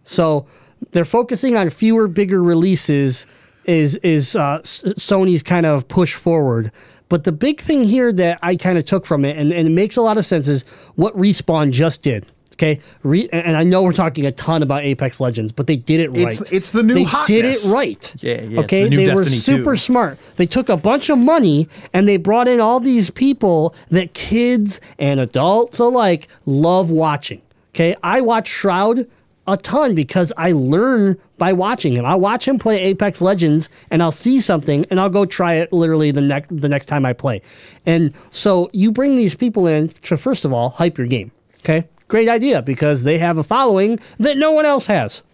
So 0.02 0.46
they're 0.90 1.04
focusing 1.04 1.56
on 1.56 1.70
fewer, 1.70 2.08
bigger 2.08 2.42
releases. 2.42 3.26
Is 3.64 3.94
is 3.96 4.34
uh, 4.34 4.58
Sony's 4.62 5.42
kind 5.42 5.66
of 5.66 5.86
push 5.86 6.14
forward? 6.14 6.72
But 7.08 7.24
the 7.24 7.32
big 7.32 7.60
thing 7.60 7.84
here 7.84 8.12
that 8.12 8.40
I 8.42 8.56
kind 8.56 8.76
of 8.76 8.84
took 8.84 9.06
from 9.06 9.24
it, 9.24 9.36
and, 9.36 9.52
and 9.52 9.68
it 9.68 9.70
makes 9.70 9.96
a 9.96 10.02
lot 10.02 10.18
of 10.18 10.24
sense, 10.24 10.48
is 10.48 10.64
what 10.96 11.16
Respawn 11.16 11.70
just 11.70 12.02
did. 12.02 12.26
Okay, 12.54 12.80
Re- 13.02 13.28
and 13.32 13.56
I 13.56 13.64
know 13.64 13.82
we're 13.82 13.92
talking 13.92 14.26
a 14.26 14.32
ton 14.32 14.62
about 14.62 14.84
Apex 14.84 15.20
Legends, 15.20 15.50
but 15.52 15.66
they 15.66 15.76
did 15.76 16.00
it 16.00 16.08
right. 16.10 16.18
It's- 16.32 16.52
it's 16.52 16.70
the 16.70 16.82
new 16.82 16.94
They 16.94 17.06
did 17.26 17.44
it 17.44 17.64
right. 17.66 18.14
Yeah, 18.20 18.32
yeah, 18.34 18.40
it's 18.40 18.58
Okay, 18.60 18.84
the 18.84 18.90
new 18.90 18.96
they 19.06 19.14
were 19.14 19.24
super 19.24 19.72
2. 19.74 19.76
smart. 19.76 20.18
They 20.36 20.46
took 20.46 20.68
a 20.68 20.76
bunch 20.76 21.10
of 21.10 21.18
money 21.18 21.68
and 21.92 22.08
they 22.08 22.16
brought 22.16 22.46
in 22.48 22.60
all 22.60 22.78
these 22.80 23.10
people 23.10 23.74
that 23.90 24.14
kids 24.14 24.80
and 24.98 25.18
adults 25.20 25.78
alike 25.80 26.28
love 26.46 26.90
watching. 26.90 27.42
Okay, 27.74 27.96
I 28.04 28.20
watch 28.20 28.46
Shroud 28.48 29.06
a 29.46 29.56
ton 29.56 29.94
because 29.96 30.32
I 30.36 30.52
learn 30.52 31.18
by 31.36 31.52
watching 31.52 31.94
him. 31.94 32.06
I 32.06 32.14
watch 32.14 32.46
him 32.48 32.58
play 32.58 32.78
Apex 32.84 33.20
Legends 33.20 33.68
and 33.90 34.02
I'll 34.02 34.12
see 34.12 34.40
something 34.40 34.86
and 34.90 35.00
I'll 35.00 35.10
go 35.10 35.26
try 35.26 35.54
it 35.54 35.72
literally 35.72 36.12
the 36.12 36.20
next 36.22 36.48
the 36.56 36.68
next 36.68 36.86
time 36.86 37.04
I 37.04 37.12
play. 37.14 37.42
And 37.84 38.14
so 38.30 38.70
you 38.72 38.92
bring 38.92 39.16
these 39.16 39.34
people 39.34 39.66
in 39.66 39.88
to 40.04 40.16
first 40.16 40.44
of 40.44 40.52
all 40.52 40.70
hype 40.70 40.96
your 40.96 41.08
game. 41.08 41.32
Okay? 41.60 41.88
Great 42.14 42.28
idea 42.28 42.62
because 42.62 43.02
they 43.02 43.18
have 43.18 43.38
a 43.38 43.42
following 43.42 43.98
that 44.20 44.36
no 44.36 44.52
one 44.52 44.64
else 44.64 44.86
has 44.86 45.24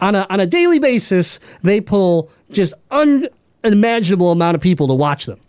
on 0.00 0.14
a 0.14 0.28
on 0.30 0.38
a 0.38 0.46
daily 0.46 0.78
basis, 0.78 1.40
they 1.64 1.80
pull 1.80 2.30
just 2.52 2.72
unimaginable 2.92 4.30
amount 4.30 4.54
of 4.54 4.60
people 4.60 4.86
to 4.86 4.94
watch 4.94 5.26
them. 5.26 5.40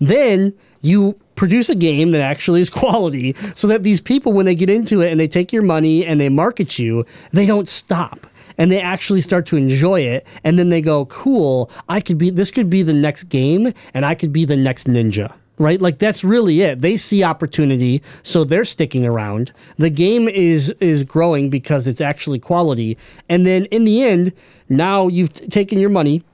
Then 0.00 0.54
you 0.80 1.16
produce 1.36 1.68
a 1.68 1.76
game 1.76 2.10
that 2.10 2.20
actually 2.20 2.62
is 2.62 2.68
quality, 2.82 3.34
so 3.54 3.68
that 3.68 3.84
these 3.84 4.00
people, 4.00 4.32
when 4.32 4.44
they 4.44 4.56
get 4.56 4.68
into 4.68 5.02
it 5.02 5.12
and 5.12 5.20
they 5.20 5.28
take 5.28 5.52
your 5.52 5.62
money 5.62 6.04
and 6.04 6.18
they 6.18 6.28
market 6.28 6.76
you, 6.80 7.06
they 7.30 7.46
don't 7.46 7.68
stop. 7.68 8.26
And 8.58 8.72
they 8.72 8.80
actually 8.80 9.20
start 9.20 9.46
to 9.46 9.56
enjoy 9.56 10.00
it, 10.00 10.26
and 10.42 10.58
then 10.58 10.70
they 10.70 10.82
go, 10.82 11.04
"Cool! 11.06 11.70
I 11.88 12.00
could 12.00 12.18
be. 12.18 12.30
This 12.30 12.50
could 12.50 12.70
be 12.70 12.82
the 12.82 12.92
next 12.92 13.28
game, 13.28 13.72
and 13.94 14.04
I 14.04 14.16
could 14.16 14.32
be 14.32 14.44
the 14.44 14.56
next 14.56 14.88
ninja." 14.88 15.32
Right? 15.60 15.80
Like 15.80 15.98
that's 15.98 16.24
really 16.24 16.62
it. 16.62 16.80
They 16.80 16.96
see 16.96 17.22
opportunity, 17.22 18.02
so 18.22 18.42
they're 18.42 18.64
sticking 18.64 19.06
around. 19.06 19.52
The 19.76 19.90
game 19.90 20.26
is 20.26 20.70
is 20.80 21.04
growing 21.04 21.50
because 21.50 21.86
it's 21.86 22.00
actually 22.00 22.40
quality. 22.40 22.98
And 23.28 23.46
then 23.46 23.66
in 23.66 23.84
the 23.84 24.02
end, 24.02 24.32
now 24.68 25.06
you've 25.06 25.32
t- 25.32 25.46
taken 25.46 25.78
your 25.78 25.90
money. 25.90 26.24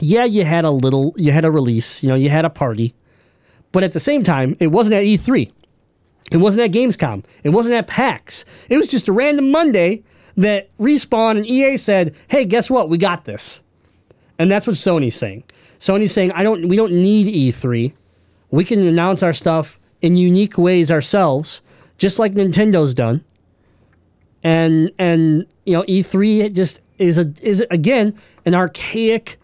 Yeah, 0.00 0.24
you 0.24 0.44
had 0.44 0.64
a 0.64 0.70
little, 0.70 1.14
you 1.16 1.32
had 1.32 1.44
a 1.44 1.50
release, 1.50 2.02
you 2.02 2.08
know, 2.08 2.14
you 2.14 2.30
had 2.30 2.44
a 2.44 2.50
party, 2.50 2.94
but 3.72 3.82
at 3.82 3.92
the 3.92 4.00
same 4.00 4.22
time, 4.22 4.56
it 4.58 4.68
wasn't 4.68 4.94
at 4.94 5.02
E3. 5.02 5.52
It 6.30 6.38
wasn't 6.38 6.64
at 6.64 6.72
Gamescom. 6.72 7.24
It 7.42 7.50
wasn't 7.50 7.74
at 7.74 7.88
PAX. 7.88 8.46
It 8.70 8.78
was 8.78 8.88
just 8.88 9.08
a 9.08 9.12
random 9.12 9.50
Monday 9.50 10.02
that 10.36 10.70
Respawn 10.78 11.36
and 11.36 11.46
EA 11.46 11.76
said, 11.76 12.14
"Hey, 12.28 12.44
guess 12.44 12.70
what? 12.70 12.88
We 12.88 12.98
got 12.98 13.24
this." 13.24 13.62
And 14.38 14.50
that's 14.50 14.66
what 14.66 14.76
Sony's 14.76 15.14
saying. 15.14 15.44
Sony's 15.78 16.12
saying, 16.12 16.32
"I 16.32 16.42
don't 16.42 16.68
we 16.68 16.76
don't 16.76 16.92
need 16.92 17.26
E3. 17.26 17.92
We 18.52 18.64
can 18.64 18.86
announce 18.86 19.24
our 19.24 19.32
stuff 19.32 19.80
in 20.00 20.14
unique 20.14 20.56
ways 20.56 20.92
ourselves, 20.92 21.60
just 21.98 22.20
like 22.20 22.34
Nintendo's 22.34 22.94
done." 22.94 23.24
And 24.44 24.92
and 25.00 25.46
you 25.66 25.72
know, 25.72 25.82
E3 25.82 26.52
just 26.54 26.80
is 26.98 27.18
a 27.18 27.32
is 27.42 27.64
again 27.70 28.14
an 28.46 28.54
archaic 28.54 29.40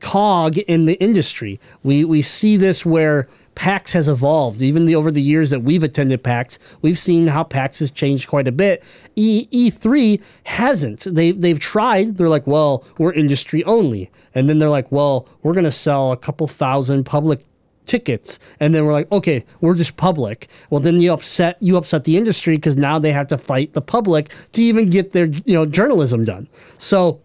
cog 0.00 0.58
in 0.58 0.84
the 0.84 1.00
industry. 1.00 1.58
We 1.82 2.04
we 2.04 2.22
see 2.22 2.56
this 2.56 2.84
where 2.84 3.28
PAX 3.54 3.92
has 3.92 4.08
evolved. 4.08 4.62
Even 4.62 4.86
the, 4.86 4.94
over 4.96 5.10
the 5.10 5.22
years 5.22 5.50
that 5.50 5.60
we've 5.60 5.82
attended 5.82 6.22
PAX, 6.22 6.58
we've 6.80 6.98
seen 6.98 7.28
how 7.28 7.44
PAX 7.44 7.78
has 7.80 7.90
changed 7.90 8.28
quite 8.28 8.48
a 8.48 8.52
bit. 8.52 8.82
E, 9.14 9.46
E3 9.52 10.22
hasn't. 10.44 11.06
They 11.14 11.30
they've 11.30 11.60
tried. 11.60 12.16
They're 12.16 12.28
like, 12.28 12.46
well, 12.46 12.84
we're 12.98 13.12
industry 13.12 13.64
only, 13.64 14.10
and 14.34 14.48
then 14.48 14.58
they're 14.58 14.68
like, 14.68 14.90
well, 14.90 15.28
we're 15.42 15.54
gonna 15.54 15.72
sell 15.72 16.12
a 16.12 16.16
couple 16.16 16.46
thousand 16.46 17.04
public 17.04 17.44
tickets 17.86 18.38
and 18.60 18.74
then 18.74 18.84
we're 18.84 18.92
like 18.92 19.10
okay 19.10 19.44
we're 19.60 19.74
just 19.74 19.96
public 19.96 20.48
well 20.70 20.80
then 20.80 21.00
you 21.00 21.12
upset 21.12 21.56
you 21.60 21.76
upset 21.76 22.04
the 22.04 22.16
industry 22.16 22.56
because 22.56 22.76
now 22.76 22.98
they 22.98 23.12
have 23.12 23.26
to 23.26 23.36
fight 23.36 23.72
the 23.72 23.82
public 23.82 24.30
to 24.52 24.62
even 24.62 24.88
get 24.88 25.12
their 25.12 25.26
you 25.26 25.54
know 25.54 25.66
journalism 25.66 26.24
done 26.24 26.48
so 26.78 27.20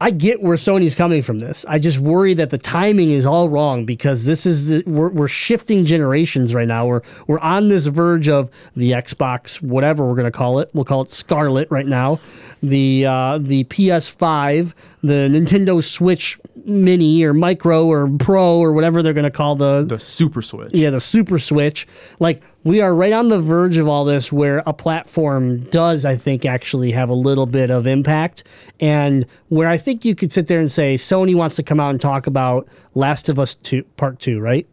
I 0.00 0.10
get 0.10 0.40
where 0.40 0.56
Sony's 0.56 0.94
coming 0.94 1.22
from 1.22 1.40
this. 1.40 1.64
I 1.68 1.80
just 1.80 1.98
worry 1.98 2.32
that 2.34 2.50
the 2.50 2.58
timing 2.58 3.10
is 3.10 3.26
all 3.26 3.48
wrong 3.48 3.84
because 3.84 4.26
this 4.26 4.46
is 4.46 4.68
the, 4.68 4.84
we're, 4.86 5.08
we're 5.08 5.28
shifting 5.28 5.84
generations 5.84 6.54
right 6.54 6.68
now. 6.68 6.86
We're 6.86 7.02
we're 7.26 7.40
on 7.40 7.68
this 7.68 7.86
verge 7.86 8.28
of 8.28 8.48
the 8.76 8.92
Xbox, 8.92 9.60
whatever 9.60 10.06
we're 10.06 10.14
gonna 10.14 10.30
call 10.30 10.60
it. 10.60 10.70
We'll 10.72 10.84
call 10.84 11.02
it 11.02 11.10
Scarlett 11.10 11.68
right 11.70 11.86
now. 11.86 12.20
The 12.62 13.06
uh, 13.06 13.38
the 13.38 13.64
PS5, 13.64 14.72
the 15.02 15.28
Nintendo 15.32 15.82
Switch 15.82 16.38
Mini 16.68 17.24
or 17.24 17.32
Micro 17.32 17.86
or 17.86 18.08
Pro 18.18 18.58
or 18.58 18.72
whatever 18.72 19.02
they're 19.02 19.12
gonna 19.14 19.30
call 19.30 19.56
the 19.56 19.84
The 19.84 19.98
Super 19.98 20.42
Switch. 20.42 20.72
yeah, 20.74 20.90
the 20.90 21.00
Super 21.00 21.38
Switch. 21.38 21.86
Like 22.20 22.42
we 22.64 22.80
are 22.82 22.94
right 22.94 23.12
on 23.12 23.28
the 23.30 23.40
verge 23.40 23.76
of 23.78 23.88
all 23.88 24.04
this 24.04 24.30
where 24.30 24.62
a 24.66 24.72
platform 24.72 25.60
does, 25.70 26.04
I 26.04 26.16
think, 26.16 26.44
actually 26.44 26.90
have 26.92 27.08
a 27.08 27.14
little 27.14 27.46
bit 27.46 27.70
of 27.70 27.86
impact. 27.86 28.44
And 28.78 29.24
where 29.48 29.68
I 29.68 29.78
think 29.78 30.04
you 30.04 30.14
could 30.14 30.32
sit 30.32 30.46
there 30.48 30.60
and 30.60 30.70
say 30.70 30.96
Sony 30.96 31.34
wants 31.34 31.56
to 31.56 31.62
come 31.62 31.80
out 31.80 31.90
and 31.90 32.00
talk 32.00 32.26
about 32.26 32.68
Last 32.94 33.28
of 33.28 33.38
Us 33.38 33.54
2 33.54 33.82
Part 33.96 34.20
2, 34.20 34.38
right? 34.38 34.66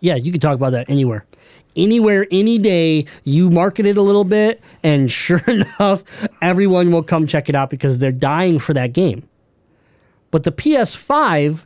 Yeah, 0.00 0.14
you 0.16 0.30
can 0.30 0.40
talk 0.40 0.54
about 0.54 0.70
that 0.72 0.88
anywhere. 0.88 1.24
Anywhere, 1.76 2.26
any 2.30 2.58
day, 2.58 3.04
you 3.24 3.50
market 3.50 3.84
it 3.86 3.96
a 3.96 4.02
little 4.02 4.22
bit, 4.24 4.60
and 4.84 5.10
sure 5.10 5.42
enough, 5.48 6.04
everyone 6.40 6.92
will 6.92 7.02
come 7.02 7.26
check 7.26 7.48
it 7.48 7.54
out 7.56 7.70
because 7.70 7.98
they're 7.98 8.12
dying 8.12 8.58
for 8.58 8.74
that 8.74 8.92
game. 8.92 9.28
But 10.34 10.42
the 10.42 10.50
PS5, 10.50 11.64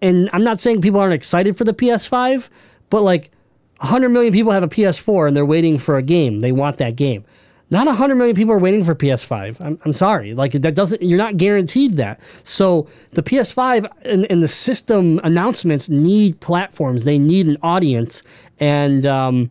and 0.00 0.28
I'm 0.32 0.42
not 0.42 0.60
saying 0.60 0.80
people 0.80 0.98
aren't 0.98 1.14
excited 1.14 1.56
for 1.56 1.62
the 1.62 1.72
PS5, 1.72 2.48
but 2.90 3.02
like 3.02 3.30
100 3.76 4.08
million 4.08 4.32
people 4.32 4.50
have 4.50 4.64
a 4.64 4.68
PS4 4.68 5.28
and 5.28 5.36
they're 5.36 5.46
waiting 5.46 5.78
for 5.78 5.96
a 5.96 6.02
game. 6.02 6.40
They 6.40 6.50
want 6.50 6.78
that 6.78 6.96
game. 6.96 7.24
Not 7.70 7.86
100 7.86 8.16
million 8.16 8.34
people 8.34 8.54
are 8.54 8.58
waiting 8.58 8.82
for 8.82 8.96
PS5. 8.96 9.60
I'm, 9.60 9.78
I'm 9.84 9.92
sorry. 9.92 10.34
Like 10.34 10.50
that 10.50 10.74
doesn't 10.74 11.00
you're 11.00 11.16
not 11.16 11.36
guaranteed 11.36 11.96
that. 11.98 12.20
So 12.42 12.88
the 13.12 13.22
PS5 13.22 13.86
and, 14.04 14.28
and 14.28 14.42
the 14.42 14.48
system 14.48 15.20
announcements 15.22 15.88
need 15.88 16.40
platforms. 16.40 17.04
They 17.04 17.20
need 17.20 17.46
an 17.46 17.56
audience 17.62 18.24
and 18.58 19.06
um, 19.06 19.48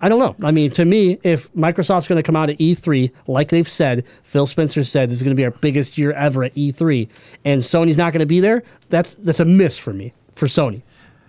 I 0.00 0.08
don't 0.08 0.18
know. 0.18 0.36
I 0.46 0.50
mean, 0.50 0.70
to 0.72 0.84
me, 0.84 1.18
if 1.22 1.52
Microsoft's 1.54 2.06
going 2.06 2.18
to 2.18 2.22
come 2.22 2.36
out 2.36 2.50
at 2.50 2.58
E3, 2.58 3.10
like 3.26 3.48
they've 3.48 3.68
said, 3.68 4.06
Phil 4.22 4.46
Spencer 4.46 4.84
said 4.84 5.10
this 5.10 5.16
is 5.16 5.22
going 5.22 5.34
to 5.34 5.40
be 5.40 5.44
our 5.44 5.50
biggest 5.50 5.96
year 5.96 6.12
ever 6.12 6.44
at 6.44 6.54
E3, 6.54 7.08
and 7.44 7.62
Sony's 7.62 7.96
not 7.96 8.12
going 8.12 8.20
to 8.20 8.26
be 8.26 8.40
there, 8.40 8.62
that's 8.90 9.14
that's 9.16 9.40
a 9.40 9.44
miss 9.44 9.78
for 9.78 9.92
me, 9.92 10.12
for 10.34 10.46
Sony. 10.46 10.82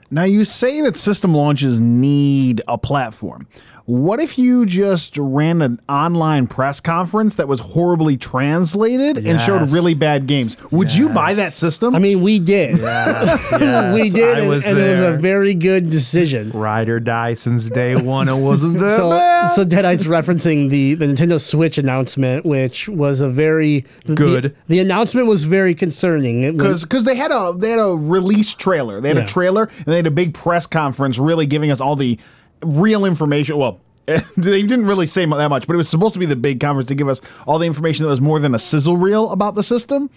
Now, 0.09 0.23
you 0.23 0.45
say 0.45 0.81
that 0.81 0.95
system 0.95 1.33
launches 1.33 1.81
need 1.81 2.61
a 2.67 2.77
platform. 2.77 3.47
What 3.87 4.19
if 4.19 4.37
you 4.37 4.65
just 4.65 5.17
ran 5.17 5.61
an 5.61 5.79
online 5.87 6.47
press 6.47 6.81
conference 6.81 7.35
that 7.35 7.47
was 7.47 7.61
horribly 7.61 8.17
translated 8.17 9.25
and 9.25 9.39
showed 9.39 9.69
really 9.69 9.93
bad 9.93 10.27
games? 10.27 10.57
Would 10.71 10.93
you 10.93 11.07
buy 11.07 11.33
that 11.35 11.53
system? 11.53 11.95
I 11.95 11.99
mean, 11.99 12.21
we 12.21 12.37
did. 12.39 12.79
Yes, 12.79 13.49
we 13.93 14.09
did, 14.09 14.39
I 14.39 14.41
and, 14.41 14.49
was 14.49 14.65
and 14.65 14.77
it 14.77 14.89
was 14.89 14.99
a 14.99 15.13
very 15.13 15.53
good 15.53 15.89
decision. 15.89 16.49
Ride 16.51 16.89
or 16.89 16.99
die 16.99 17.33
since 17.33 17.69
day 17.69 17.95
one. 17.95 18.27
It 18.27 18.35
wasn't 18.35 18.77
that 18.79 18.97
So, 18.97 19.09
bad. 19.11 19.47
so 19.51 19.63
Deadeye's 19.63 20.03
referencing 20.05 20.69
the, 20.69 20.95
the 20.95 21.05
Nintendo 21.05 21.39
Switch 21.39 21.77
announcement, 21.77 22.45
which 22.45 22.89
was 22.89 23.21
a 23.21 23.29
very 23.29 23.85
Good. 24.13 24.43
The, 24.43 24.53
the 24.67 24.79
announcement 24.79 25.27
was 25.27 25.45
very 25.45 25.73
concerning. 25.73 26.43
It 26.43 26.61
was- 26.61 26.83
because 26.83 27.05
they 27.05 27.15
had 27.15 27.31
a 27.31 27.53
they 27.57 27.69
had 27.69 27.79
a 27.79 27.95
release 27.95 28.53
trailer. 28.53 28.99
They 28.99 29.07
had 29.07 29.17
Yeah. 29.17 29.23
a 29.23 29.27
trailer 29.27 29.63
and 29.77 29.85
they 29.85 29.95
had 29.95 30.07
a 30.07 30.11
big 30.11 30.33
press 30.33 30.67
conference, 30.67 31.17
really 31.17 31.45
giving 31.45 31.71
us 31.71 31.79
all 31.79 31.95
the 31.95 32.19
real 32.61 33.05
information. 33.05 33.57
Well. 33.57 33.79
They 34.37 34.61
didn't 34.61 34.85
really 34.85 35.05
say 35.05 35.25
that 35.25 35.49
much, 35.49 35.67
but 35.67 35.73
it 35.73 35.75
was 35.75 35.89
supposed 35.89 36.13
to 36.13 36.19
be 36.19 36.25
the 36.25 36.37
big 36.37 36.61
conference 36.61 36.87
to 36.87 36.95
give 36.95 37.09
us 37.09 37.19
all 37.45 37.59
the 37.59 37.65
information 37.65 38.03
that 38.03 38.09
was 38.09 38.21
more 38.21 38.39
than 38.39 38.55
a 38.55 38.59
sizzle 38.59 38.95
reel 38.95 39.31
about 39.31 39.55
the 39.55 39.63
system. 39.63 40.09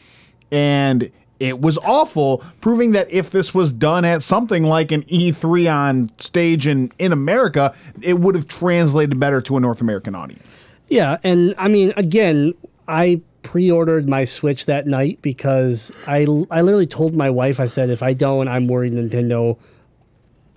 And 0.53 1.11
it 1.41 1.61
was 1.61 1.79
awful, 1.79 2.45
proving 2.61 2.93
that 2.93 3.11
if 3.11 3.31
this 3.31 3.53
was 3.55 3.73
done 3.73 4.05
at 4.05 4.23
something 4.23 4.63
like 4.63 4.93
an 4.93 5.03
E3 5.05 5.75
on 5.75 6.11
stage 6.19 6.67
in, 6.67 6.93
in 6.99 7.13
America, 7.13 7.75
it 8.03 8.21
would 8.21 8.35
have 8.35 8.47
translated 8.47 9.19
better 9.19 9.41
to 9.41 9.57
a 9.57 9.61
North 9.61 9.81
American 9.81 10.15
audience. 10.15 10.69
Yeah, 10.89 11.17
and 11.25 11.55
I 11.57 11.69
mean, 11.69 11.95
again, 11.97 12.53
I 12.87 13.23
pre-ordered 13.43 14.07
my 14.07 14.25
Switch 14.27 14.67
that 14.67 14.87
night 14.87 15.19
because 15.23 15.91
I 16.07 16.27
I 16.51 16.61
literally 16.61 16.87
told 16.87 17.15
my 17.15 17.31
wife, 17.31 17.59
I 17.59 17.67
said, 17.67 17.89
if 17.89 18.03
I 18.03 18.13
don't, 18.13 18.47
I'm 18.49 18.69
worried 18.69 18.93
Nintendo. 18.93 19.57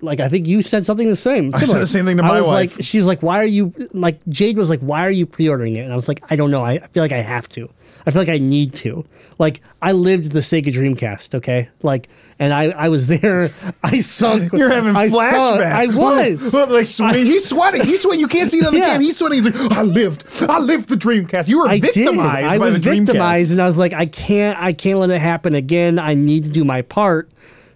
Like 0.04 0.20
I 0.20 0.30
think 0.30 0.47
you 0.47 0.62
said 0.62 0.86
something 0.86 1.10
the 1.10 1.16
same. 1.16 1.54
I 1.56 1.60
said 1.64 1.80
the 1.80 1.88
same 1.88 2.06
thing 2.06 2.18
to 2.18 2.24
I 2.24 2.28
my 2.28 2.39
was 2.41 2.47
wife. 2.47 2.76
Like, 2.78 2.84
she 2.86 2.97
was 2.97 3.08
like, 3.08 3.24
"Why 3.24 3.39
are 3.39 3.45
you 3.45 3.74
like?" 3.93 4.20
Jade 4.30 4.58
was 4.58 4.70
like, 4.70 4.82
"Why 4.82 5.06
are 5.06 5.10
you 5.12 5.26
pre-ordering 5.26 5.76
it?" 5.76 5.82
And 5.82 5.91
I 5.93 5.95
was 5.95 6.08
like, 6.08 6.24
"I 6.30 6.36
don't 6.36 6.51
know. 6.51 6.64
I, 6.64 6.74
I 6.74 6.88
feel 6.88 7.01
like 7.04 7.12
I 7.14 7.22
have 7.22 7.47
to. 7.49 7.70
I 8.06 8.12
feel 8.12 8.22
like 8.22 8.28
I 8.30 8.38
need 8.38 8.74
to. 8.76 9.06
Like 9.39 9.62
I 9.82 9.93
lived 9.93 10.32
the 10.34 10.39
Sega 10.41 10.66
Dreamcast, 10.74 11.36
okay? 11.36 11.70
Like, 11.84 12.10
and 12.38 12.54
I 12.54 12.66
I 12.72 12.89
was 12.89 13.08
there. 13.16 13.51
I 13.82 14.01
sunk. 14.01 14.51
You're 14.51 14.70
having 14.70 14.93
I 14.95 15.08
flashbacks. 15.08 15.32
sunk- 15.32 15.62
I 15.64 15.86
was. 15.88 16.54
like 16.70 16.88
sweating. 16.88 17.26
he's 17.26 17.47
sweating. 17.47 17.84
He's 17.84 18.01
sweating. 18.01 18.20
You 18.20 18.28
can't 18.28 18.49
see 18.49 18.58
it 18.58 18.66
on 18.66 18.74
the 18.74 18.80
Yeah. 18.84 18.88
camera. 18.88 19.04
He's 19.06 19.18
sweating. 19.18 19.41
He's 19.43 19.56
like, 19.56 19.72
I 19.72 19.84
lived. 19.84 20.26
I 20.41 20.60
lived 20.60 20.89
the 20.89 20.95
Dreamcast. 20.95 21.47
You 21.47 21.60
were 21.60 21.70
I 21.70 21.80
victimized 21.80 22.41
did. 22.43 22.45
I 22.51 22.58
by 22.58 22.66
was 22.66 22.80
the 22.80 22.89
Dreamcast. 22.89 23.06
victimized, 23.06 23.51
and 23.54 23.62
I 23.62 23.66
was 23.68 23.78
like, 23.78 23.93
I 23.93 24.06
can't, 24.06 24.60
I 24.60 24.74
can't 24.74 24.99
let 24.99 25.10
it 25.10 25.22
happen 25.22 25.56
again. 25.56 25.97
I 25.97 26.14
need 26.14 26.43
to 26.43 26.49
do 26.49 26.66
my 26.66 26.82
part. 26.82 27.30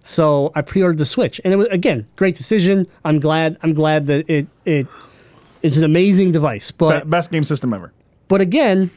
So 0.08 0.52
I 0.54 0.62
pre-ordered 0.62 0.96
the 0.96 1.04
Switch, 1.04 1.38
and 1.44 1.52
it 1.52 1.56
was 1.56 1.66
again 1.68 2.06
great 2.16 2.34
decision. 2.34 2.86
I'm 3.04 3.20
glad. 3.20 3.58
I'm 3.62 3.74
glad 3.74 4.06
that 4.06 4.24
it 4.30 4.46
it 4.64 4.86
It's 5.62 5.76
an 5.76 5.84
amazing 5.84 6.32
device, 6.32 6.70
but 6.70 7.04
Be- 7.04 7.10
best 7.10 7.30
game 7.30 7.44
system 7.44 7.74
ever. 7.74 7.92
but 8.26 8.40
again, 8.40 8.90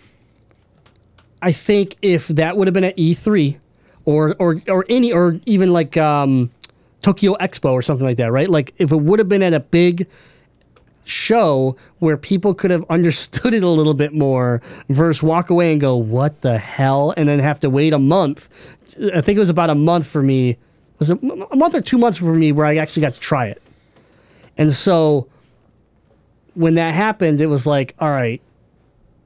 I 1.42 1.52
think 1.52 1.98
if 2.02 2.30
that 2.30 2.56
would 2.56 2.66
have 2.68 2.74
been 2.74 2.86
at 2.86 2.96
E3 2.96 3.58
or 4.06 4.36
or 4.40 4.56
or 4.70 4.86
any 4.88 5.12
or 5.12 5.38
even 5.46 5.74
like 5.74 5.98
um, 5.98 6.50
Tokyo 7.02 7.36
Expo 7.42 7.74
or 7.74 7.82
something 7.82 8.06
like 8.08 8.16
that, 8.18 8.32
right? 8.32 8.50
Like 8.50 8.74
if 8.78 8.94
it 8.94 9.02
would 9.02 9.20
have 9.20 9.28
been 9.28 9.44
at 9.44 9.54
a 9.54 9.60
big 9.60 10.08
show 11.04 11.76
where 12.00 12.16
people 12.16 12.54
could 12.54 12.72
have 12.72 12.86
understood 12.90 13.54
it 13.54 13.64
a 13.64 13.68
little 13.68 13.96
bit 13.96 14.14
more 14.14 14.62
versus 14.88 15.22
walk 15.22 15.50
away 15.50 15.74
and 15.74 15.82
go, 15.82 15.98
"What 15.98 16.40
the 16.40 16.58
hell?" 16.58 17.14
and 17.18 17.28
then 17.28 17.40
have 17.40 17.60
to 17.60 17.70
wait 17.70 17.92
a 17.92 18.00
month. 18.00 18.48
I 19.14 19.20
think 19.20 19.36
it 19.36 19.40
was 19.40 19.50
about 19.50 19.70
a 19.70 19.76
month 19.76 20.08
for 20.08 20.24
me. 20.24 20.56
Was 21.02 21.10
it 21.10 21.18
a 21.24 21.56
month 21.56 21.74
or 21.74 21.82
two 21.82 21.98
months 21.98 22.20
for 22.20 22.32
me 22.32 22.52
where 22.52 22.68
I 22.68 22.76
actually 22.76 23.02
got 23.02 23.16
to 23.16 23.20
try 23.20 23.48
it. 23.48 23.60
And 24.56 24.72
so 24.72 25.28
when 26.54 26.76
that 26.76 26.94
happened, 26.94 27.42
it 27.42 27.48
was 27.48 27.66
like, 27.66 27.96
all 27.98 28.12
right, 28.12 28.40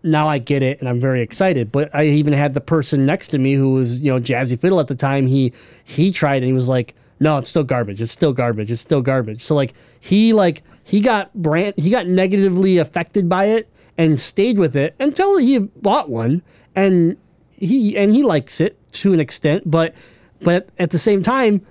now 0.01 0.26
I 0.26 0.38
get 0.38 0.63
it 0.63 0.80
and 0.80 0.88
I'm 0.88 1.01
very 1.01 1.21
excited. 1.21 1.73
But 1.73 1.93
I 1.93 2.05
even 2.05 2.32
had 2.32 2.53
the 2.53 2.61
person 2.61 3.05
next 3.05 3.28
to 3.30 3.39
me 3.39 3.55
who 3.55 3.73
was, 3.73 3.99
you 3.99 4.09
know, 4.09 4.21
Jazzy 4.21 4.57
Fiddle 4.57 4.80
at 4.80 4.88
the 4.88 4.95
time. 4.95 5.28
He 5.28 5.51
he 5.84 6.13
tried 6.13 6.38
and 6.38 6.45
he 6.45 6.53
was 6.53 6.69
like, 6.69 6.95
no, 7.19 7.39
it's 7.39 7.49
still 7.49 7.65
garbage. 7.65 8.01
It's 8.01 8.13
still 8.13 8.32
garbage. 8.32 8.71
It's 8.71 8.80
still 8.80 9.01
garbage. 9.01 9.41
So 9.41 9.53
like 9.53 9.73
he 9.99 10.32
like 10.32 10.63
he 10.86 11.01
got 11.01 11.34
brand 11.34 11.73
he 11.76 11.89
got 11.89 12.07
negatively 12.07 12.78
affected 12.78 13.28
by 13.28 13.47
it 13.47 13.69
and 13.97 14.17
stayed 14.17 14.57
with 14.57 14.78
it 14.78 14.95
until 14.97 15.39
he 15.39 15.59
bought 15.59 16.09
one 16.09 16.41
and 16.73 17.17
he 17.51 17.97
and 17.97 18.13
he 18.13 18.23
likes 18.23 18.61
it 18.61 18.80
to 18.93 19.11
an 19.11 19.19
extent, 19.19 19.69
but 19.69 19.93
but 20.42 20.70
at 20.78 20.92
the 20.92 20.98
same 20.98 21.22
time, 21.22 21.66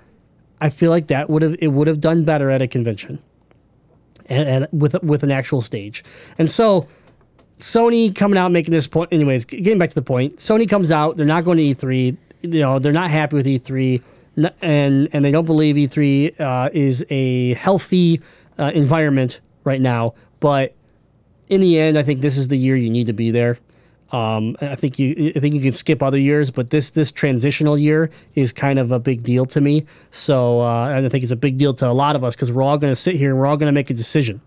I 0.61 0.69
feel 0.69 0.89
like 0.89 1.07
that 1.07 1.29
would 1.29 1.41
have 1.41 1.55
it 1.59 1.67
would 1.67 1.87
have 1.87 1.99
done 1.99 2.23
better 2.23 2.49
at 2.49 2.61
a 2.61 2.67
convention 2.67 3.21
and, 4.27 4.47
and 4.47 4.81
with 4.81 5.01
with 5.03 5.23
an 5.23 5.31
actual 5.31 5.61
stage. 5.61 6.03
And 6.37 6.49
so 6.49 6.87
Sony 7.57 8.13
coming 8.13 8.37
out 8.37 8.51
making 8.51 8.71
this 8.71 8.87
point. 8.87 9.11
Anyways, 9.13 9.45
getting 9.45 9.77
back 9.77 9.89
to 9.89 9.95
the 9.95 10.01
point, 10.01 10.37
Sony 10.37 10.69
comes 10.69 10.91
out. 10.91 11.17
They're 11.17 11.25
not 11.25 11.45
going 11.45 11.57
to 11.57 11.63
E3. 11.63 12.17
You 12.41 12.61
know, 12.61 12.79
they're 12.79 12.91
not 12.91 13.09
happy 13.09 13.35
with 13.35 13.45
E3, 13.45 14.01
and 14.61 15.09
and 15.11 15.25
they 15.25 15.31
don't 15.31 15.45
believe 15.45 15.75
E3 15.75 16.39
uh, 16.39 16.69
is 16.73 17.05
a 17.09 17.53
healthy 17.55 18.21
uh, 18.59 18.71
environment 18.73 19.39
right 19.63 19.81
now. 19.81 20.13
But 20.39 20.75
in 21.47 21.61
the 21.61 21.79
end, 21.79 21.97
I 21.97 22.03
think 22.03 22.21
this 22.21 22.37
is 22.37 22.49
the 22.49 22.57
year 22.57 22.75
you 22.75 22.89
need 22.89 23.07
to 23.07 23.13
be 23.13 23.31
there. 23.31 23.57
Um, 24.15 24.55
I 24.61 24.75
think 24.75 24.97
you 24.97 25.33
I 25.35 25.39
think 25.39 25.55
you 25.55 25.61
can 25.61 25.73
skip 25.73 26.01
other 26.01 26.17
years, 26.17 26.51
but 26.51 26.69
this 26.69 26.91
this 26.91 27.11
transitional 27.11 27.77
year 27.77 28.09
is 28.35 28.53
kind 28.53 28.79
of 28.79 28.91
a 28.91 28.99
big 28.99 29.23
deal 29.23 29.45
to 29.47 29.59
me. 29.59 29.85
So 30.11 30.61
uh, 30.61 30.89
and 30.89 31.05
I 31.05 31.09
think 31.09 31.23
it's 31.23 31.33
a 31.33 31.35
big 31.35 31.57
deal 31.57 31.73
to 31.75 31.89
a 31.89 31.91
lot 31.91 32.15
of 32.15 32.23
us 32.23 32.35
because 32.35 32.51
we're 32.51 32.63
all 32.63 32.77
going 32.77 32.91
to 32.91 32.95
sit 32.95 33.15
here 33.15 33.31
and 33.31 33.39
we're 33.39 33.45
all 33.45 33.57
going 33.57 33.67
to 33.67 33.73
make 33.73 33.89
a 33.89 33.93
decision 33.93 34.41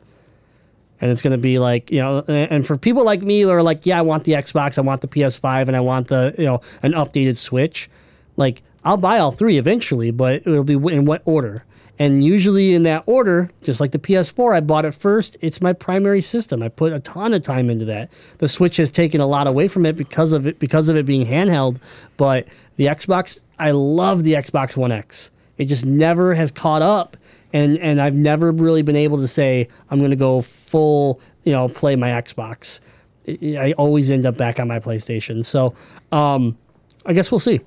and 1.01 1.11
it's 1.11 1.23
going 1.23 1.33
to 1.33 1.39
be 1.39 1.59
like 1.59 1.91
you 1.91 2.01
know 2.01 2.25
and 2.29 2.67
for 2.67 2.77
people 2.77 3.05
like 3.05 3.23
me 3.23 3.43
who 3.43 3.51
are 3.51 3.63
like 3.63 3.87
yeah 3.87 3.99
i 3.99 4.03
want 4.03 4.25
the 4.25 4.33
xbox 4.33 4.79
i 4.79 4.81
want 4.81 5.01
the 5.01 5.09
ps5 5.09 5.69
and 5.69 5.77
i 5.77 5.81
want 5.81 6.09
the 6.09 6.35
you 6.39 6.45
know 6.45 6.61
an 6.83 6.93
updated 6.93 7.37
switch 7.37 7.89
like 8.37 8.63
i'll 8.85 8.97
buy 8.97 9.19
all 9.19 9.33
three 9.33 9.59
eventually 9.59 10.11
but 10.11 10.47
it'll 10.47 10.65
be 10.65 10.75
in 10.75 11.05
what 11.05 11.23
order 11.25 11.65
and 11.99 12.25
usually 12.25 12.75
in 12.75 12.83
that 12.85 13.03
order 13.07 13.51
just 13.63 13.81
like 13.81 13.93
the 13.93 13.99
ps4 13.99 14.57
i 14.57 14.61
bought 14.61 14.85
it 14.85 14.95
first 14.95 15.37
it's 15.41 15.61
my 15.61 15.73
primary 15.73 16.21
system 16.21 16.63
i 16.63 16.69
put 16.69 16.93
a 16.93 17.01
ton 17.01 17.35
of 17.35 17.43
time 17.43 17.71
into 17.71 17.85
that 17.85 18.11
the 18.39 18.49
switch 18.49 18.77
has 18.77 18.91
taken 18.91 19.21
a 19.21 19.27
lot 19.27 19.47
away 19.47 19.69
from 19.69 19.85
it 19.85 19.97
because 19.97 20.33
of 20.33 20.47
it 20.47 20.59
because 20.59 20.89
of 20.89 20.97
it 20.97 21.07
being 21.07 21.27
handheld 21.27 21.81
but 22.17 22.47
the 22.77 22.87
xbox 22.87 23.41
i 23.59 23.71
love 23.71 24.23
the 24.23 24.35
xbox 24.35 24.77
one 24.77 24.93
x 24.93 25.31
it 25.59 25.65
just 25.65 25.85
never 25.85 26.35
has 26.35 26.51
caught 26.51 26.83
up 26.83 27.17
and 27.53 27.77
and 27.79 28.01
I've 28.01 28.15
never 28.15 28.53
really 28.53 28.83
been 28.83 28.97
able 28.97 29.19
to 29.19 29.29
say 29.29 29.69
I'm 29.91 29.99
going 29.99 30.11
to 30.11 30.17
go 30.17 30.41
full, 30.41 31.21
you 31.45 31.53
know, 31.53 31.69
play 31.69 31.97
my 31.97 32.09
Xbox. 32.09 32.81
I 33.29 33.73
always 33.77 34.11
end 34.11 34.25
up 34.25 34.37
back 34.37 34.59
on 34.59 34.69
my 34.69 34.79
PlayStation. 34.79 35.45
So, 35.45 35.75
um, 36.13 36.57
I 37.05 37.13
guess 37.13 37.31
we'll 37.31 37.39
see. 37.39 37.61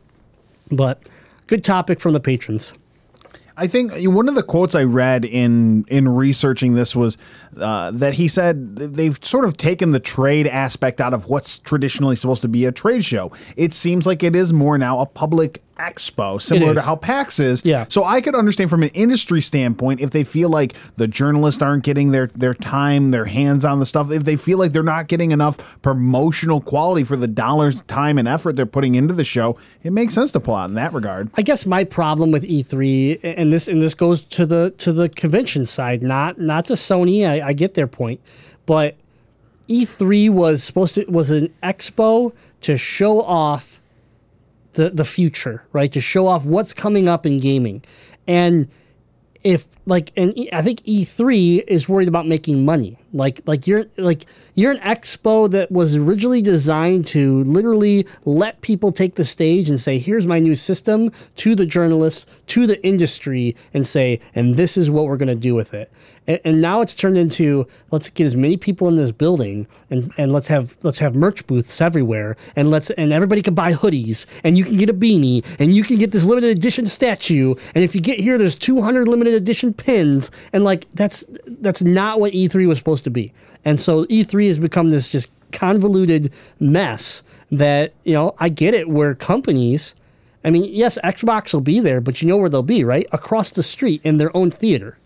But 0.71 1.03
good 1.45 1.63
topic 1.63 1.99
from 1.99 2.13
the 2.13 2.19
patrons. 2.19 2.73
I 3.57 3.67
think 3.67 3.91
one 3.95 4.29
of 4.29 4.35
the 4.35 4.43
quotes 4.43 4.75
I 4.75 4.83
read 4.83 5.25
in 5.25 5.85
in 5.87 6.07
researching 6.07 6.73
this 6.73 6.95
was 6.95 7.17
uh, 7.57 7.91
that 7.91 8.15
he 8.15 8.27
said 8.27 8.75
they've 8.75 9.19
sort 9.21 9.45
of 9.45 9.57
taken 9.57 9.91
the 9.91 9.99
trade 9.99 10.47
aspect 10.47 11.01
out 11.01 11.13
of 11.13 11.27
what's 11.27 11.59
traditionally 11.59 12.15
supposed 12.15 12.41
to 12.43 12.47
be 12.47 12.65
a 12.65 12.71
trade 12.71 13.03
show. 13.03 13.31
It 13.55 13.73
seems 13.73 14.07
like 14.07 14.23
it 14.23 14.35
is 14.35 14.53
more 14.53 14.77
now 14.77 14.99
a 14.99 15.05
public 15.05 15.61
expo, 15.81 16.41
similar 16.41 16.75
to 16.75 16.81
how 16.81 16.95
PAX 16.95 17.39
is. 17.39 17.65
Yeah. 17.65 17.85
So 17.89 18.03
I 18.03 18.21
could 18.21 18.35
understand 18.35 18.69
from 18.69 18.83
an 18.83 18.89
industry 18.89 19.41
standpoint 19.41 19.99
if 19.99 20.11
they 20.11 20.23
feel 20.23 20.49
like 20.49 20.73
the 20.97 21.07
journalists 21.07 21.61
aren't 21.61 21.83
getting 21.83 22.11
their 22.11 22.27
their 22.27 22.53
time, 22.53 23.11
their 23.11 23.25
hands 23.25 23.65
on 23.65 23.79
the 23.79 23.85
stuff, 23.85 24.11
if 24.11 24.23
they 24.23 24.35
feel 24.35 24.57
like 24.57 24.71
they're 24.71 24.83
not 24.83 25.07
getting 25.07 25.31
enough 25.31 25.81
promotional 25.81 26.61
quality 26.61 27.03
for 27.03 27.17
the 27.17 27.27
dollars, 27.27 27.81
time, 27.83 28.17
and 28.17 28.27
effort 28.27 28.55
they're 28.55 28.65
putting 28.65 28.95
into 28.95 29.13
the 29.13 29.23
show, 29.23 29.57
it 29.83 29.91
makes 29.91 30.13
sense 30.13 30.31
to 30.31 30.39
pull 30.39 30.55
out 30.55 30.69
in 30.69 30.75
that 30.75 30.93
regard. 30.93 31.29
I 31.35 31.41
guess 31.41 31.65
my 31.65 31.83
problem 31.83 32.31
with 32.31 32.43
E3 32.43 33.19
and 33.23 33.51
this 33.51 33.67
and 33.67 33.81
this 33.81 33.93
goes 33.93 34.23
to 34.25 34.45
the 34.45 34.73
to 34.77 34.93
the 34.93 35.09
convention 35.09 35.65
side, 35.65 36.01
not 36.01 36.39
not 36.39 36.65
to 36.65 36.73
Sony. 36.73 37.27
I, 37.27 37.47
I 37.47 37.53
get 37.53 37.73
their 37.73 37.87
point, 37.87 38.21
but 38.65 38.95
E3 39.67 40.29
was 40.29 40.63
supposed 40.63 40.95
to 40.95 41.05
was 41.05 41.31
an 41.31 41.53
expo 41.63 42.33
to 42.61 42.77
show 42.77 43.21
off 43.21 43.80
the 44.73 44.89
the 44.89 45.05
future, 45.05 45.63
right? 45.73 45.91
To 45.91 46.01
show 46.01 46.27
off 46.27 46.45
what's 46.45 46.73
coming 46.73 47.07
up 47.07 47.25
in 47.25 47.39
gaming, 47.39 47.83
and 48.27 48.67
if 49.43 49.67
like 49.85 50.11
and 50.15 50.33
I 50.53 50.61
think 50.61 50.81
E3 50.81 51.63
is 51.67 51.89
worried 51.89 52.07
about 52.07 52.27
making 52.27 52.63
money. 52.65 52.97
Like 53.13 53.41
like 53.45 53.67
you're 53.67 53.85
like 53.97 54.25
you're 54.53 54.71
an 54.71 54.79
expo 54.79 55.49
that 55.51 55.71
was 55.71 55.95
originally 55.95 56.41
designed 56.41 57.07
to 57.07 57.43
literally 57.45 58.05
let 58.25 58.61
people 58.61 58.91
take 58.91 59.15
the 59.15 59.25
stage 59.25 59.69
and 59.69 59.79
say, 59.79 59.97
"Here's 59.97 60.27
my 60.27 60.39
new 60.39 60.55
system" 60.55 61.11
to 61.37 61.55
the 61.55 61.65
journalists, 61.65 62.25
to 62.47 62.67
the 62.67 62.83
industry 62.85 63.55
and 63.73 63.85
say, 63.85 64.19
"And 64.35 64.55
this 64.55 64.77
is 64.77 64.89
what 64.89 65.05
we're 65.05 65.17
going 65.17 65.29
to 65.29 65.35
do 65.35 65.55
with 65.55 65.73
it." 65.73 65.91
And, 66.27 66.39
and 66.45 66.61
now 66.61 66.81
it's 66.81 66.93
turned 66.93 67.17
into 67.17 67.67
let's 67.89 68.09
get 68.09 68.25
as 68.25 68.35
many 68.35 68.55
people 68.55 68.87
in 68.87 68.95
this 68.95 69.11
building 69.11 69.67
and, 69.89 70.11
and 70.17 70.31
let's 70.31 70.47
have 70.47 70.75
let's 70.83 70.99
have 70.99 71.15
merch 71.15 71.45
booths 71.47 71.81
everywhere 71.81 72.37
and 72.55 72.69
let's 72.69 72.89
and 72.91 73.11
everybody 73.11 73.41
can 73.41 73.55
buy 73.55 73.73
hoodies 73.73 74.25
and 74.43 74.57
you 74.57 74.63
can 74.63 74.77
get 74.77 74.89
a 74.89 74.93
beanie 74.93 75.43
and 75.59 75.73
you 75.73 75.83
can 75.83 75.97
get 75.97 76.11
this 76.11 76.23
limited 76.23 76.55
edition 76.55 76.85
statue 76.85 77.55
and 77.73 77.83
if 77.83 77.95
you 77.95 78.01
get 78.01 78.19
here 78.19 78.37
there's 78.37 78.55
200 78.55 79.07
limited 79.07 79.33
edition 79.33 79.70
pins 79.73 80.31
and 80.53 80.63
like 80.63 80.87
that's 80.93 81.23
that's 81.45 81.81
not 81.81 82.19
what 82.19 82.33
E3 82.33 82.67
was 82.67 82.77
supposed 82.77 83.03
to 83.03 83.09
be. 83.09 83.33
And 83.65 83.79
so 83.79 84.05
E3 84.05 84.47
has 84.47 84.57
become 84.57 84.89
this 84.89 85.11
just 85.11 85.29
convoluted 85.51 86.31
mess 86.59 87.23
that, 87.51 87.93
you 88.03 88.13
know, 88.13 88.35
I 88.39 88.49
get 88.49 88.73
it 88.73 88.89
where 88.89 89.13
companies 89.15 89.95
I 90.43 90.49
mean, 90.49 90.63
yes, 90.73 90.97
Xbox 91.03 91.53
will 91.53 91.61
be 91.61 91.79
there, 91.79 92.01
but 92.01 92.21
you 92.21 92.27
know 92.27 92.35
where 92.35 92.49
they'll 92.49 92.63
be, 92.63 92.83
right? 92.83 93.05
Across 93.11 93.51
the 93.51 93.61
street 93.61 94.01
in 94.03 94.17
their 94.17 94.35
own 94.35 94.49
theater 94.49 94.97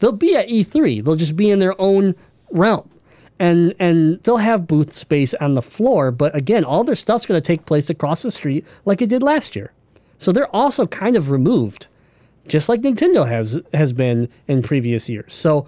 they'll 0.00 0.12
be 0.12 0.34
at 0.34 0.48
E3. 0.48 1.04
They'll 1.04 1.16
just 1.16 1.36
be 1.36 1.50
in 1.50 1.60
their 1.60 1.80
own 1.80 2.16
realm. 2.50 2.90
And 3.38 3.74
and 3.78 4.22
they'll 4.22 4.38
have 4.38 4.66
booth 4.66 4.94
space 4.94 5.32
on 5.34 5.54
the 5.54 5.62
floor, 5.62 6.10
but 6.10 6.34
again, 6.34 6.62
all 6.62 6.84
their 6.84 6.96
stuff's 6.96 7.24
going 7.24 7.40
to 7.40 7.46
take 7.46 7.64
place 7.64 7.88
across 7.88 8.20
the 8.20 8.30
street 8.30 8.66
like 8.84 9.00
it 9.00 9.08
did 9.08 9.22
last 9.22 9.56
year. 9.56 9.72
So 10.18 10.30
they're 10.30 10.54
also 10.54 10.86
kind 10.86 11.16
of 11.16 11.30
removed, 11.30 11.86
just 12.48 12.68
like 12.68 12.80
Nintendo 12.80 13.28
has 13.28 13.60
has 13.72 13.92
been 13.92 14.28
in 14.48 14.62
previous 14.62 15.08
years. 15.08 15.34
So 15.34 15.66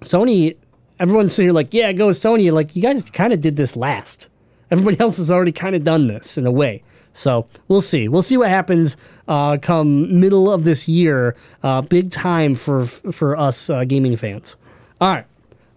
Sony, 0.00 0.56
everyone's 0.98 1.34
sitting 1.34 1.48
here 1.48 1.54
like, 1.54 1.74
yeah, 1.74 1.92
go 1.92 2.08
Sony. 2.08 2.52
Like 2.52 2.76
you 2.76 2.82
guys 2.82 3.10
kind 3.10 3.32
of 3.32 3.40
did 3.40 3.56
this 3.56 3.76
last. 3.76 4.28
Everybody 4.70 5.00
else 5.00 5.16
has 5.16 5.30
already 5.30 5.52
kind 5.52 5.74
of 5.74 5.84
done 5.84 6.06
this 6.06 6.38
in 6.38 6.46
a 6.46 6.52
way. 6.52 6.82
So 7.12 7.48
we'll 7.66 7.80
see. 7.80 8.06
We'll 8.06 8.22
see 8.22 8.36
what 8.36 8.48
happens 8.48 8.96
uh, 9.26 9.58
come 9.60 10.20
middle 10.20 10.52
of 10.52 10.64
this 10.64 10.88
year. 10.88 11.34
Uh, 11.62 11.82
big 11.82 12.10
time 12.10 12.54
for 12.54 12.84
for 12.84 13.36
us 13.36 13.68
uh, 13.70 13.84
gaming 13.84 14.16
fans. 14.16 14.56
All 15.00 15.08
right. 15.08 15.26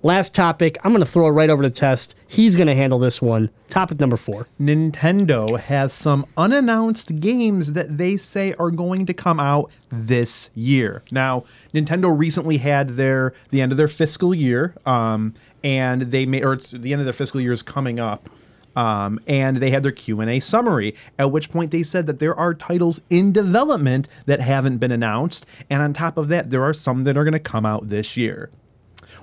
Last 0.03 0.33
topic. 0.33 0.79
I'm 0.83 0.93
going 0.93 1.05
to 1.05 1.09
throw 1.09 1.27
it 1.27 1.31
right 1.31 1.51
over 1.51 1.61
to 1.61 1.69
Test. 1.69 2.15
He's 2.27 2.55
going 2.55 2.65
to 2.65 2.73
handle 2.73 2.97
this 2.97 3.21
one. 3.21 3.51
Topic 3.69 3.99
number 3.99 4.17
four. 4.17 4.47
Nintendo 4.59 5.59
has 5.59 5.93
some 5.93 6.25
unannounced 6.35 7.19
games 7.19 7.73
that 7.73 7.99
they 7.99 8.17
say 8.17 8.55
are 8.57 8.71
going 8.71 9.05
to 9.05 9.13
come 9.13 9.39
out 9.39 9.71
this 9.89 10.49
year. 10.55 11.03
Now, 11.11 11.43
Nintendo 11.71 12.17
recently 12.17 12.57
had 12.57 12.89
their 12.89 13.35
the 13.51 13.61
end 13.61 13.71
of 13.71 13.77
their 13.77 13.87
fiscal 13.87 14.33
year, 14.33 14.73
um, 14.87 15.35
and 15.63 16.01
they 16.01 16.25
made 16.25 16.43
or 16.43 16.53
it's 16.53 16.71
the 16.71 16.93
end 16.93 17.01
of 17.01 17.05
their 17.05 17.13
fiscal 17.13 17.39
year 17.39 17.53
is 17.53 17.61
coming 17.61 17.99
up. 17.99 18.27
Um, 18.75 19.19
and 19.27 19.57
they 19.57 19.69
had 19.69 19.83
their 19.83 19.91
q&a 19.91 20.39
summary 20.39 20.95
at 21.19 21.29
which 21.29 21.51
point 21.51 21.71
they 21.71 21.83
said 21.83 22.05
that 22.05 22.19
there 22.19 22.33
are 22.33 22.53
titles 22.53 23.01
in 23.09 23.33
development 23.33 24.07
that 24.27 24.39
haven't 24.39 24.77
been 24.77 24.93
announced 24.93 25.45
and 25.69 25.81
on 25.81 25.91
top 25.91 26.15
of 26.17 26.29
that 26.29 26.51
there 26.51 26.63
are 26.63 26.73
some 26.73 27.03
that 27.03 27.17
are 27.17 27.25
going 27.25 27.33
to 27.33 27.39
come 27.39 27.65
out 27.65 27.89
this 27.89 28.15
year 28.15 28.49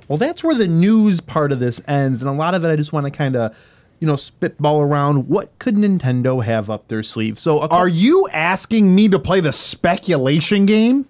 well, 0.08 0.16
that's 0.18 0.42
where 0.42 0.54
the 0.54 0.66
news 0.66 1.20
part 1.20 1.52
of 1.52 1.60
this 1.60 1.80
ends, 1.86 2.20
and 2.22 2.28
a 2.28 2.32
lot 2.34 2.54
of 2.54 2.64
it 2.64 2.68
I 2.68 2.76
just 2.76 2.92
want 2.92 3.04
to 3.04 3.10
kind 3.10 3.36
of, 3.36 3.54
you 4.00 4.06
know, 4.06 4.16
spitball 4.16 4.80
around. 4.80 5.28
What 5.28 5.56
could 5.58 5.74
Nintendo 5.76 6.42
have 6.44 6.68
up 6.70 6.88
their 6.88 7.02
sleeve? 7.02 7.38
So, 7.38 7.60
a 7.62 7.66
Are 7.68 7.88
you 7.88 8.28
asking 8.32 8.94
me 8.94 9.08
to 9.08 9.18
play 9.18 9.40
the 9.40 9.52
speculation 9.52 10.66
game? 10.66 11.06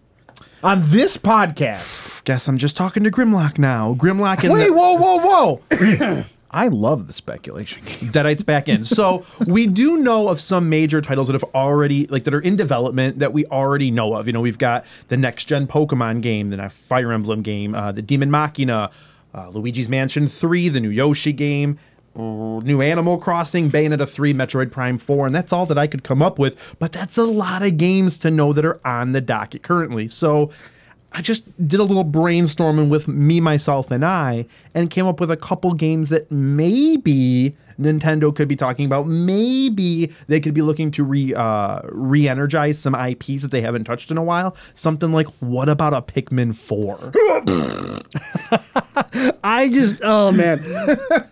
on 0.63 0.83
this 0.87 1.17
podcast. 1.17 2.25
Guess 2.25 2.49
I'm 2.49 2.59
just 2.59 2.77
talking 2.77 3.05
to 3.05 3.11
Grimlock 3.13 3.59
now. 3.59 3.95
Grimlock 3.95 4.43
and 4.43 4.53
Wait, 4.53 4.67
the- 4.67 4.73
whoa, 4.73 4.95
whoa, 4.97 5.61
whoa! 5.71 6.25
I 6.51 6.69
love 6.69 7.07
the 7.07 7.13
speculation 7.13 7.83
game. 7.85 8.11
Deadeye's 8.11 8.43
back 8.43 8.69
in. 8.69 8.83
So 8.85 9.27
we 9.47 9.67
do 9.67 9.99
know 9.99 10.29
of 10.29 10.41
some 10.41 10.69
major 10.69 11.01
titles 11.03 11.27
that 11.29 11.35
have 11.35 11.45
already 11.55 12.07
like 12.07 12.25
that 12.25 12.33
are 12.35 12.41
in 12.41 12.57
development 12.57 13.19
that 13.19 13.33
we 13.33 13.45
already 13.47 13.91
know 13.91 14.15
of. 14.15 14.27
You 14.27 14.33
know, 14.33 14.41
we've 14.41 14.59
got 14.59 14.87
the 15.09 15.17
next 15.17 15.45
gen 15.45 15.67
Pokemon 15.67 16.23
game, 16.23 16.49
the 16.49 16.57
next 16.57 16.77
Fire 16.77 17.13
Emblem 17.13 17.43
game, 17.43 17.75
uh, 17.75 17.93
the 17.93 18.03
Demon 18.03 18.31
Machina, 18.31 18.91
uh, 19.35 19.49
Luigi's 19.51 19.89
Mansion 19.89 20.27
Three, 20.27 20.69
the 20.71 20.81
new 20.81 20.89
Yoshi 20.91 21.33
game. 21.35 21.79
uh, 22.17 22.59
New 22.65 22.81
Animal 22.81 23.19
Crossing, 23.19 23.71
Bayonetta 23.71 24.09
3, 24.09 24.33
Metroid 24.35 24.73
Prime 24.73 24.99
4, 24.99 25.27
and 25.27 25.35
that's 25.35 25.53
all 25.53 25.67
that 25.67 25.79
I 25.79 25.87
could 25.87 26.03
come 26.03 26.21
up 26.23 26.39
with. 26.39 26.77
But 26.79 26.91
that's 26.93 27.17
a 27.19 27.25
lot 27.25 27.63
of 27.63 27.77
games 27.77 28.19
to 28.19 28.31
know 28.31 28.53
that 28.55 28.65
are 28.65 28.81
on 28.85 29.13
the 29.13 29.21
docket 29.21 29.63
currently. 29.63 30.09
So 30.09 30.51
I 31.13 31.23
just 31.23 31.45
did 31.67 31.81
a 31.81 31.85
little 31.85 32.05
brainstorming 32.05 32.89
with 32.89 33.09
me, 33.09 33.41
myself, 33.41 33.91
and 33.91 34.05
I, 34.05 34.47
and 34.75 34.91
came 34.91 35.07
up 35.07 35.21
with 35.21 35.31
a 35.31 35.37
couple 35.37 35.73
games 35.73 36.11
that 36.11 36.31
maybe 36.31 37.57
Nintendo 37.79 38.35
could 38.35 38.49
be 38.49 38.57
talking 38.57 38.87
about. 38.87 39.07
Maybe 39.07 40.13
they 40.27 40.41
could 40.41 40.55
be 40.55 40.63
looking 40.63 40.91
to 40.93 41.05
re 41.05 41.35
uh, 41.35 41.81
re-energize 41.85 42.79
some 42.79 42.95
IPs 42.95 43.43
that 43.43 43.51
they 43.51 43.61
haven't 43.61 43.85
touched 43.85 44.11
in 44.11 44.19
a 44.19 44.23
while. 44.23 44.57
Something 44.75 45.13
like, 45.13 45.29
what 45.41 45.69
about 45.69 45.95
a 45.95 46.03
Pikmin 46.03 46.55
Four? 46.55 46.99
I 49.45 49.71
just, 49.71 50.01
oh 50.03 50.33
man, 50.33 50.59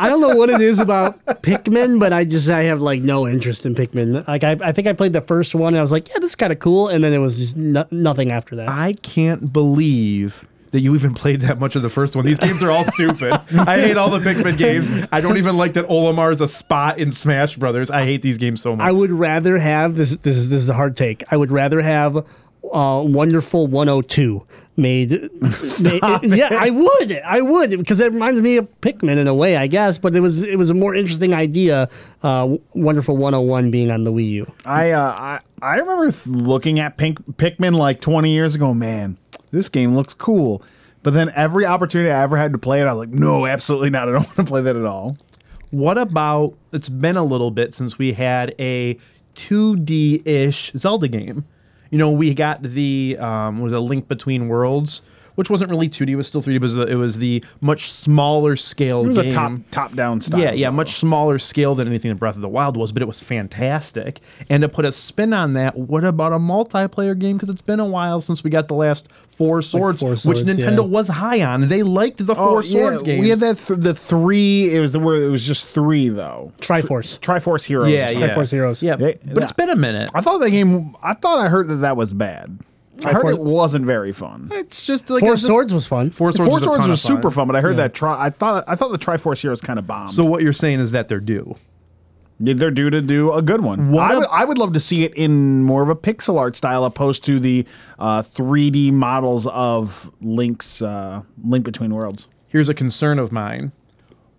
I 0.01 0.09
don't 0.09 0.21
know 0.21 0.37
what 0.37 0.51
it 0.51 0.61
is 0.61 0.79
about 0.79 1.25
Pikmin, 1.27 1.99
but 1.99 2.13
I 2.13 2.25
just, 2.25 2.49
I 2.49 2.63
have 2.65 2.81
like 2.81 3.03
no 3.03 3.27
interest 3.27 3.67
in 3.67 3.75
Pikmin. 3.75 4.27
Like, 4.27 4.45
I, 4.45 4.57
I 4.63 4.73
think 4.73 4.87
I 4.87 4.93
played 4.93 5.13
the 5.13 5.21
first 5.21 5.55
one 5.55 5.69
and 5.69 5.79
I 5.79 5.81
was 5.81 5.93
like, 5.93 6.09
yeah, 6.09 6.19
this 6.21 6.31
is 6.31 6.37
kind 6.37 6.53
of 6.53 6.59
cool. 6.59 6.89
And 6.89 7.03
then 7.03 7.13
it 7.13 7.19
was 7.19 7.39
just 7.39 7.57
no, 7.57 7.87
nothing 7.91 8.33
after 8.33 8.57
that. 8.57 8.69
I 8.69 8.95
can't 8.95 9.53
believe 9.53 10.47
that 10.71 10.81
you 10.81 10.95
even 10.95 11.14
played 11.14 11.41
that 11.43 11.59
much 11.59 11.77
of 11.77 11.83
the 11.83 11.89
first 11.89 12.17
one. 12.17 12.25
These 12.25 12.39
games 12.39 12.62
are 12.62 12.71
all 12.71 12.85
stupid. 12.85 13.33
I 13.57 13.81
hate 13.81 13.97
all 13.97 14.11
the 14.11 14.19
Pikmin 14.19 14.59
games. 14.59 15.07
I 15.12 15.21
don't 15.21 15.37
even 15.37 15.57
like 15.57 15.75
that 15.75 15.87
Olimar 15.89 16.33
is 16.33 16.41
a 16.41 16.49
spot 16.49 16.99
in 16.99 17.12
Smash 17.12 17.57
Brothers. 17.57 17.91
I 17.91 18.05
hate 18.05 18.23
these 18.23 18.39
games 18.39 18.61
so 18.61 18.77
much. 18.77 18.87
I 18.87 18.93
would 18.93 19.11
rather 19.11 19.59
have 19.59 19.97
this. 19.97 20.17
This 20.17 20.37
is 20.37 20.51
this 20.51 20.62
is 20.62 20.69
a 20.69 20.75
hard 20.75 20.97
take. 20.97 21.25
I 21.31 21.37
would 21.37 21.51
rather 21.51 21.81
have 21.81 22.17
uh, 22.17 23.03
Wonderful 23.05 23.67
102 23.67 24.45
made. 24.77 25.11
made 25.83 26.03
yeah, 26.25 26.49
I 26.53 26.71
would. 26.71 27.12
I 27.25 27.41
would 27.41 27.71
because 27.71 28.01
it 28.01 28.12
reminds 28.12 28.41
me 28.41 28.57
of 28.57 28.81
Pikmin 28.81 29.17
in 29.17 29.27
a 29.27 29.35
way, 29.35 29.57
I 29.57 29.67
guess. 29.67 29.99
But 29.99 30.14
it 30.14 30.21
was 30.21 30.43
it 30.43 30.57
was 30.57 30.71
a 30.71 30.75
more 30.75 30.95
interesting 30.95 31.35
idea. 31.35 31.89
Uh, 32.23 32.57
Wonderful 32.75 33.17
101 33.17 33.71
being 33.71 33.91
on 33.91 34.05
the 34.05 34.12
Wii 34.12 34.33
U. 34.33 34.53
I 34.64 34.91
uh, 34.91 35.01
I 35.01 35.41
I 35.63 35.77
remember 35.77 36.13
looking 36.27 36.79
at 36.79 36.97
Pink 36.97 37.25
Pikmin 37.37 37.75
like 37.75 38.01
20 38.01 38.31
years 38.31 38.55
ago. 38.55 38.75
Man, 38.75 39.19
this 39.51 39.69
game 39.69 39.95
looks 39.95 40.15
cool. 40.15 40.63
But 41.03 41.15
then 41.15 41.31
every 41.37 41.65
opportunity 41.65 42.11
I 42.11 42.23
ever 42.23 42.37
had 42.37 42.53
to 42.53 42.59
play 42.59 42.81
it, 42.81 42.85
I 42.85 42.93
was 42.93 43.07
like, 43.07 43.15
no, 43.15 43.47
absolutely 43.47 43.91
not. 43.91 44.09
I 44.09 44.13
don't 44.13 44.25
want 44.25 44.37
to 44.37 44.45
play 44.45 44.61
that 44.63 44.77
at 44.77 44.85
all. 44.85 45.17
What 45.71 45.99
about? 45.99 46.57
It's 46.73 46.89
been 46.89 47.17
a 47.17 47.25
little 47.25 47.51
bit 47.51 47.75
since 47.75 47.99
we 47.99 48.13
had 48.13 48.55
a 48.59 48.99
2D 49.37 50.27
ish 50.27 50.73
Zelda 50.77 51.09
game. 51.09 51.45
You 51.91 51.99
know, 51.99 52.11
we 52.11 52.35
got 52.35 52.63
the 52.63 53.17
um, 53.19 53.61
was 53.61 53.73
a 53.73 53.81
Link 53.81 54.09
Between 54.09 54.49
Worlds, 54.49 55.03
which 55.37 55.49
wasn't 55.49 55.70
really 55.70 55.89
2D; 55.89 56.09
it 56.11 56.16
was 56.16 56.26
still 56.26 56.43
3D. 56.43 56.47
But 56.47 56.53
it 56.57 56.61
was 56.61 56.74
the, 56.74 56.87
it 56.89 56.95
was 56.97 57.18
the 57.18 57.45
much 57.61 57.91
smaller 57.91 58.57
scale 58.57 59.05
It 59.05 59.07
was 59.09 59.16
game. 59.18 59.28
a 59.28 59.30
top 59.32 59.53
top 59.70 59.93
down 59.95 60.20
style. 60.20 60.41
Yeah, 60.41 60.51
yeah, 60.51 60.57
Zelda. 60.66 60.72
much 60.76 60.91
smaller 60.97 61.39
scale 61.39 61.74
than 61.74 61.87
anything 61.89 62.11
that 62.11 62.16
Breath 62.16 62.34
of 62.37 62.43
the 62.43 62.49
Wild 62.49 62.76
was, 62.76 62.93
but 62.93 63.01
it 63.03 63.07
was 63.07 63.22
fantastic. 63.22 64.20
And 64.51 64.62
to 64.62 64.68
put 64.68 64.84
a 64.84 64.93
spin 64.93 65.32
on 65.32 65.55
that, 65.55 65.76
what 65.78 66.05
about 66.05 66.32
a 66.32 66.39
multiplayer 66.39 67.18
game? 67.18 67.37
Because 67.37 67.49
it's 67.51 67.62
been 67.62 67.80
a 67.80 67.87
while 67.87 68.20
since 68.20 68.43
we 68.45 68.51
got 68.51 68.68
the 68.68 68.74
last 68.74 69.09
Four 69.28 69.62
Swords, 69.62 70.01
Four 70.01 70.11
which 70.12 70.39
Nintendo 70.39 70.78
yeah. 70.78 70.80
was 70.80 71.09
high 71.09 71.43
on. 71.43 71.68
They 71.68 71.82
liked 71.82 72.18
the 72.26 72.32
Oh, 72.32 72.34
Four 72.34 72.62
Swords 72.64 73.03
yeah, 73.03 73.07
games. 73.07 73.20
We 73.22 73.28
had 73.30 73.39
that 73.41 73.59
th- 73.59 73.78
the 73.80 73.95
three. 73.95 74.74
It 74.74 74.80
was 74.80 74.93
the 74.93 75.01
where 75.01 75.16
it 75.22 75.28
was 75.28 75.45
just 75.47 75.68
three 75.68 76.09
though. 76.09 76.53
Triforce. 76.61 77.20
Triforce 77.20 77.64
Heroes. 77.64 77.91
Yeah, 77.91 78.11
yeah. 78.11 78.34
Triforce 78.34 78.51
Heroes. 78.51 78.82
Yeah, 78.82 78.97
They- 78.97 79.18
but 79.26 79.43
it's 79.43 79.53
been 79.53 79.68
a 79.70 79.76
minute. 79.76 80.11
I 80.14 80.22
thought 80.22 80.39
that 80.39 80.51
game. 80.51 80.97
I 81.03 81.12
thought 81.14 81.39
I 81.39 81.49
heard 81.49 81.68
that 81.68 81.76
that 81.76 81.97
was 81.97 82.14
bad. 82.14 82.59
I 83.05 83.13
heard 83.13 83.27
it 83.29 83.39
wasn't 83.41 83.85
very 83.85 84.13
fun. 84.13 84.49
It's 84.53 84.87
just 84.87 85.11
like 85.11 85.21
Four 85.21 85.37
Swords 85.37 85.73
was 85.75 85.87
fun. 85.87 86.11
Four 86.11 86.33
Swords, 86.33 86.49
Four 86.49 86.55
was, 86.55 86.65
Swords 86.65 86.89
was 86.89 87.03
fun. 87.03 87.17
super 87.17 87.31
fun, 87.31 87.47
but 87.47 87.57
I 87.57 87.61
heard 87.61 87.77
that. 87.77 87.93
Tri- 87.95 88.27
I 88.27 88.31
thought 88.31 88.65
I 88.67 88.75
thought 88.75 88.93
the 88.93 88.99
Triforce 88.99 89.41
Heroes 89.43 89.61
kind 89.61 89.79
of 89.79 89.87
bombed. 89.87 90.13
So 90.13 90.25
what 90.25 90.43
you're 90.43 90.53
saying 90.53 90.81
is 90.81 90.93
that 90.93 91.09
they're 91.09 91.21
due. 91.21 91.57
they're 92.39 92.71
due 92.71 92.91
to 92.91 93.01
do 93.03 93.33
a 93.33 93.43
good 93.43 93.63
one. 93.63 93.91
What 93.91 94.11
I 94.11 94.19
would, 94.19 94.29
I 94.31 94.45
would 94.45 94.59
love 94.59 94.73
to 94.75 94.81
see 94.81 95.05
it 95.05 95.15
in 95.15 95.63
more 95.63 95.83
of 95.83 95.89
a 95.89 95.97
pixel 95.97 96.39
art 96.39 96.55
style, 96.57 96.85
opposed 96.85 97.25
to 97.25 97.39
the 97.41 97.67
uh, 97.99 98.23
3D 98.23 98.93
models 98.93 99.47
of 99.49 100.11
Link's 100.21 100.81
uh, 100.83 101.23
Link 101.45 101.65
Between 101.65 101.95
Worlds. 101.95 102.29
Here's 102.49 102.69
a 102.69 102.75
concern 102.75 103.19
of 103.19 103.33
mine. 103.33 103.73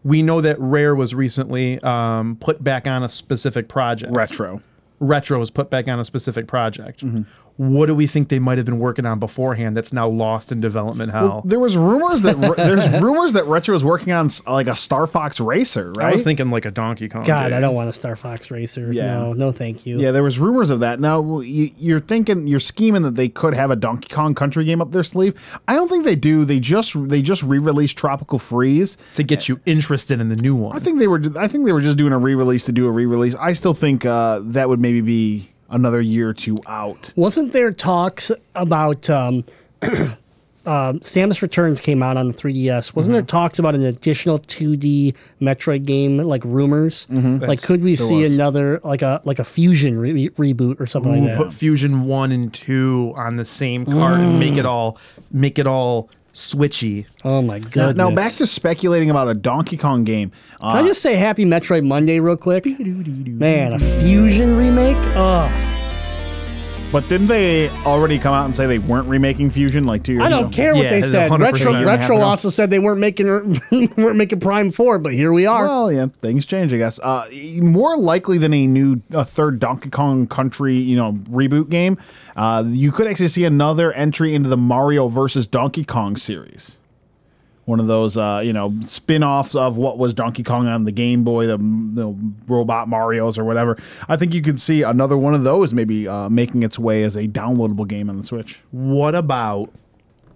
We 0.03 0.21
know 0.21 0.41
that 0.41 0.57
Rare 0.59 0.95
was 0.95 1.13
recently 1.13 1.79
um, 1.81 2.37
put 2.39 2.63
back 2.63 2.87
on 2.87 3.03
a 3.03 3.09
specific 3.09 3.67
project. 3.67 4.13
Retro. 4.13 4.61
Retro 4.99 5.37
was 5.39 5.51
put 5.51 5.69
back 5.69 5.87
on 5.87 5.99
a 5.99 6.05
specific 6.05 6.47
project. 6.47 7.03
What 7.57 7.87
do 7.87 7.95
we 7.95 8.05
think 8.05 8.29
they 8.29 8.37
might 8.37 8.59
have 8.59 8.65
been 8.65 8.77
working 8.77 9.05
on 9.05 9.19
beforehand 9.19 9.75
that's 9.75 9.91
now 9.91 10.07
lost 10.07 10.51
in 10.51 10.61
development 10.61 11.11
hell? 11.11 11.41
There 11.43 11.59
was 11.59 11.75
rumors 11.75 12.21
that 12.21 12.39
there's 12.55 12.87
rumors 13.01 13.33
that 13.33 13.45
Retro 13.45 13.73
was 13.73 13.83
working 13.83 14.13
on 14.13 14.29
like 14.45 14.67
a 14.67 14.75
Star 14.75 15.07
Fox 15.07 15.39
racer, 15.39 15.91
right? 15.93 16.09
I 16.09 16.11
was 16.11 16.23
thinking 16.23 16.51
like 16.51 16.65
a 16.65 16.71
Donkey 16.71 17.09
Kong. 17.09 17.23
God, 17.23 17.49
game. 17.49 17.57
I 17.57 17.59
don't 17.59 17.73
want 17.73 17.89
a 17.89 17.93
Star 17.93 18.15
Fox 18.15 18.51
racer. 18.51 18.93
Yeah. 18.93 19.07
No, 19.07 19.33
no, 19.33 19.51
thank 19.51 19.87
you. 19.87 19.99
Yeah, 19.99 20.11
there 20.11 20.21
was 20.21 20.37
rumors 20.37 20.69
of 20.69 20.81
that. 20.81 20.99
Now 20.99 21.39
you, 21.39 21.71
you're 21.79 21.99
thinking, 21.99 22.47
you're 22.47 22.59
scheming 22.59 23.01
that 23.01 23.15
they 23.15 23.27
could 23.27 23.55
have 23.55 23.71
a 23.71 23.75
Donkey 23.75 24.13
Kong 24.13 24.35
Country 24.35 24.63
game 24.63 24.79
up 24.79 24.91
their 24.91 25.03
sleeve. 25.03 25.33
I 25.67 25.73
don't 25.73 25.89
think 25.89 26.05
they 26.05 26.15
do. 26.15 26.45
They 26.45 26.59
just 26.59 26.93
they 27.09 27.23
just 27.23 27.41
re-released 27.41 27.97
Tropical 27.97 28.37
Freeze. 28.37 28.97
to 29.15 29.23
get 29.23 29.49
you 29.49 29.59
interested 29.65 30.21
in 30.21 30.29
the 30.29 30.35
new 30.35 30.55
one. 30.55 30.75
I 30.75 30.79
think 30.79 30.99
they 30.99 31.07
were 31.07 31.21
I 31.37 31.47
think 31.47 31.65
they 31.65 31.71
were 31.71 31.81
just 31.81 31.97
doing 31.97 32.13
a 32.13 32.19
re-release 32.19 32.65
to 32.65 32.71
do 32.71 32.85
a 32.85 32.91
re-release. 32.91 33.33
I 33.35 33.53
still 33.53 33.73
think 33.73 34.05
uh, 34.05 34.41
that 34.43 34.69
would 34.69 34.79
maybe 34.79 35.01
be 35.01 35.49
another 35.69 36.01
year 36.01 36.29
or 36.29 36.33
two 36.33 36.57
out. 36.67 37.13
Wasn't 37.15 37.51
there 37.51 37.71
talks 37.71 38.31
about 38.55 39.09
um, 39.09 39.43
um, 39.81 40.99
Samus 40.99 41.41
Returns 41.41 41.79
came 41.79 42.03
out 42.03 42.17
on 42.17 42.27
the 42.27 42.33
3DS? 42.33 42.95
Wasn't 42.95 43.13
there 43.13 43.21
talks 43.21 43.59
about 43.59 43.75
an 43.75 43.83
additional 43.83 44.39
2D 44.39 45.15
Metroid 45.41 45.85
game, 45.85 46.17
like 46.17 46.43
rumors? 46.43 47.07
Like, 47.09 47.61
could 47.61 47.81
we 47.83 47.95
see 47.95 48.21
was. 48.21 48.33
another 48.33 48.79
like 48.83 49.01
a 49.01 49.21
like 49.23 49.39
a 49.39 49.43
fusion 49.45 49.97
re- 49.97 50.29
reboot 50.31 50.79
or 50.79 50.85
something 50.85 51.13
Ooh, 51.13 51.27
like 51.27 51.37
that? 51.37 51.37
put 51.37 51.53
Fusion 51.53 52.03
one 52.03 52.31
and 52.31 52.53
two 52.53 53.13
on 53.15 53.37
the 53.37 53.45
same 53.45 53.85
cart 53.85 54.19
and 54.19 54.39
make 54.39 54.55
it 54.57 54.65
all 54.65 54.97
make 55.31 55.57
it 55.57 55.67
all 55.67 56.09
switchy. 56.37 57.05
oh 57.25 57.41
my 57.41 57.57
Now, 57.57 57.67
goodness! 57.69 57.95
now 57.95 58.11
back 58.11 58.33
to 58.33 58.45
speculating 58.45 59.09
about 59.09 59.27
a 59.27 59.33
Donkey 59.33 59.75
Kong 59.75 60.03
game. 60.03 60.31
Uh, 60.61 60.73
Can 60.73 60.83
I 60.85 60.87
just 60.87 61.01
say 61.01 61.15
Happy 61.15 61.45
Metroid 61.45 61.83
Monday 61.85 62.19
real 62.19 62.37
quick? 62.37 62.65
Man, 62.79 63.73
a 63.73 63.79
fusion 64.01 64.55
remake? 64.55 64.97
Oh, 65.15 65.49
but 66.97 67.07
didn't 67.09 67.27
they 67.27 67.69
already 67.85 68.17
come 68.17 68.33
out 68.33 68.45
and 68.45 68.55
say 68.55 68.65
they 68.65 68.79
weren't 68.79 69.07
remaking 69.07 69.51
Fusion 69.51 69.83
like 69.83 70.01
two 70.01 70.13
years 70.13 70.25
ago? 70.25 70.35
I 70.35 70.41
don't 70.41 70.51
care 70.51 70.73
what 70.73 70.85
Yeah, 70.85 70.89
they 70.89 70.97
it's 70.99 71.11
said. 71.11 71.29
100% 71.29 71.39
Retro 71.41 71.71
gonna 71.73 71.85
Retro 71.85 72.15
happen. 72.15 72.21
also 72.27 72.49
said 72.49 72.71
they 72.71 72.79
weren't 72.79 72.99
making 72.99 73.27
weren't 73.97 74.15
making 74.15 74.39
Prime 74.39 74.71
Four, 74.71 74.97
but 74.97 75.13
here 75.13 75.31
we 75.31 75.45
are. 75.45 75.67
Well, 75.67 75.91
yeah, 75.91 76.07
things 76.23 76.47
change, 76.47 76.73
I 76.73 76.77
guess. 76.77 76.99
Uh, 76.99 77.27
more 77.61 77.95
likely 77.97 78.39
than 78.39 78.51
a 78.51 78.65
new, 78.65 79.03
a 79.11 79.23
third 79.23 79.59
Donkey 79.59 79.91
Kong 79.91 80.25
Country, 80.25 80.75
you 80.75 80.95
know, 80.95 81.11
reboot 81.29 81.69
game, 81.69 81.99
uh, 82.35 82.63
you 82.65 82.91
could 82.91 83.05
actually 83.05 83.27
see 83.27 83.43
another 83.45 83.93
entry 83.93 84.33
into 84.33 84.49
the 84.49 84.57
Mario 84.57 85.07
versus 85.07 85.45
Donkey 85.45 85.83
Kong 85.85 86.15
series. 86.17 86.77
One 87.67 87.81
of 87.81 87.87
those, 87.87 88.15
uh, 88.15 88.41
you 88.45 88.53
know, 88.53 88.73
spin-offs 88.85 89.53
of 89.53 89.75
what 89.75 89.97
was 89.97 90.13
Donkey 90.13 90.41
Kong 90.41 90.67
on 90.67 90.85
the 90.85 90.91
Game 90.93 91.25
Boy, 91.25 91.47
the, 91.47 91.57
the 91.57 92.15
robot 92.47 92.87
Mario's 92.87 93.37
or 93.37 93.43
whatever. 93.43 93.77
I 94.07 94.15
think 94.15 94.33
you 94.33 94.41
could 94.41 94.57
see 94.57 94.83
another 94.83 95.17
one 95.17 95.33
of 95.33 95.43
those 95.43 95.73
maybe 95.73 96.07
uh, 96.07 96.29
making 96.29 96.63
its 96.63 96.79
way 96.79 97.03
as 97.03 97.17
a 97.17 97.27
downloadable 97.27 97.85
game 97.85 98.09
on 98.09 98.15
the 98.15 98.23
Switch. 98.23 98.61
What 98.71 99.15
about 99.15 99.69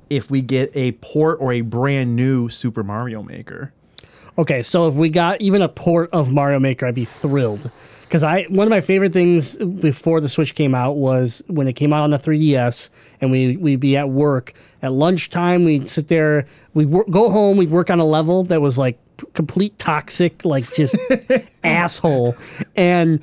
if 0.09 0.29
we 0.29 0.41
get 0.41 0.75
a 0.75 0.91
port 0.91 1.37
or 1.39 1.53
a 1.53 1.61
brand 1.61 2.17
new 2.17 2.49
Super 2.49 2.83
Mario 2.83 3.23
Maker? 3.23 3.71
Okay, 4.37 4.61
so 4.61 4.89
if 4.89 4.95
we 4.95 5.09
got 5.09 5.39
even 5.39 5.61
a 5.61 5.69
port 5.69 6.09
of 6.11 6.31
Mario 6.31 6.59
Maker, 6.59 6.85
I'd 6.85 6.95
be 6.95 7.05
thrilled. 7.05 7.71
Because 8.11 8.23
I 8.23 8.43
one 8.49 8.67
of 8.67 8.69
my 8.69 8.81
favorite 8.81 9.13
things 9.13 9.55
before 9.55 10.19
the 10.19 10.27
Switch 10.27 10.53
came 10.53 10.75
out 10.75 10.97
was 10.97 11.41
when 11.47 11.69
it 11.69 11.77
came 11.77 11.93
out 11.93 12.03
on 12.03 12.09
the 12.09 12.19
3DS, 12.19 12.89
and 13.21 13.31
we 13.31 13.55
we'd 13.55 13.79
be 13.79 13.95
at 13.95 14.09
work 14.09 14.53
at 14.81 14.91
lunchtime. 14.91 15.63
We'd 15.63 15.87
sit 15.87 16.09
there, 16.09 16.45
we'd 16.73 16.89
wor- 16.89 17.05
go 17.05 17.29
home, 17.29 17.55
we'd 17.55 17.71
work 17.71 17.89
on 17.89 18.01
a 18.01 18.05
level 18.05 18.43
that 18.43 18.59
was 18.59 18.77
like 18.77 18.99
complete 19.31 19.79
toxic, 19.79 20.43
like 20.43 20.69
just 20.73 20.97
asshole. 21.63 22.35
And 22.75 23.21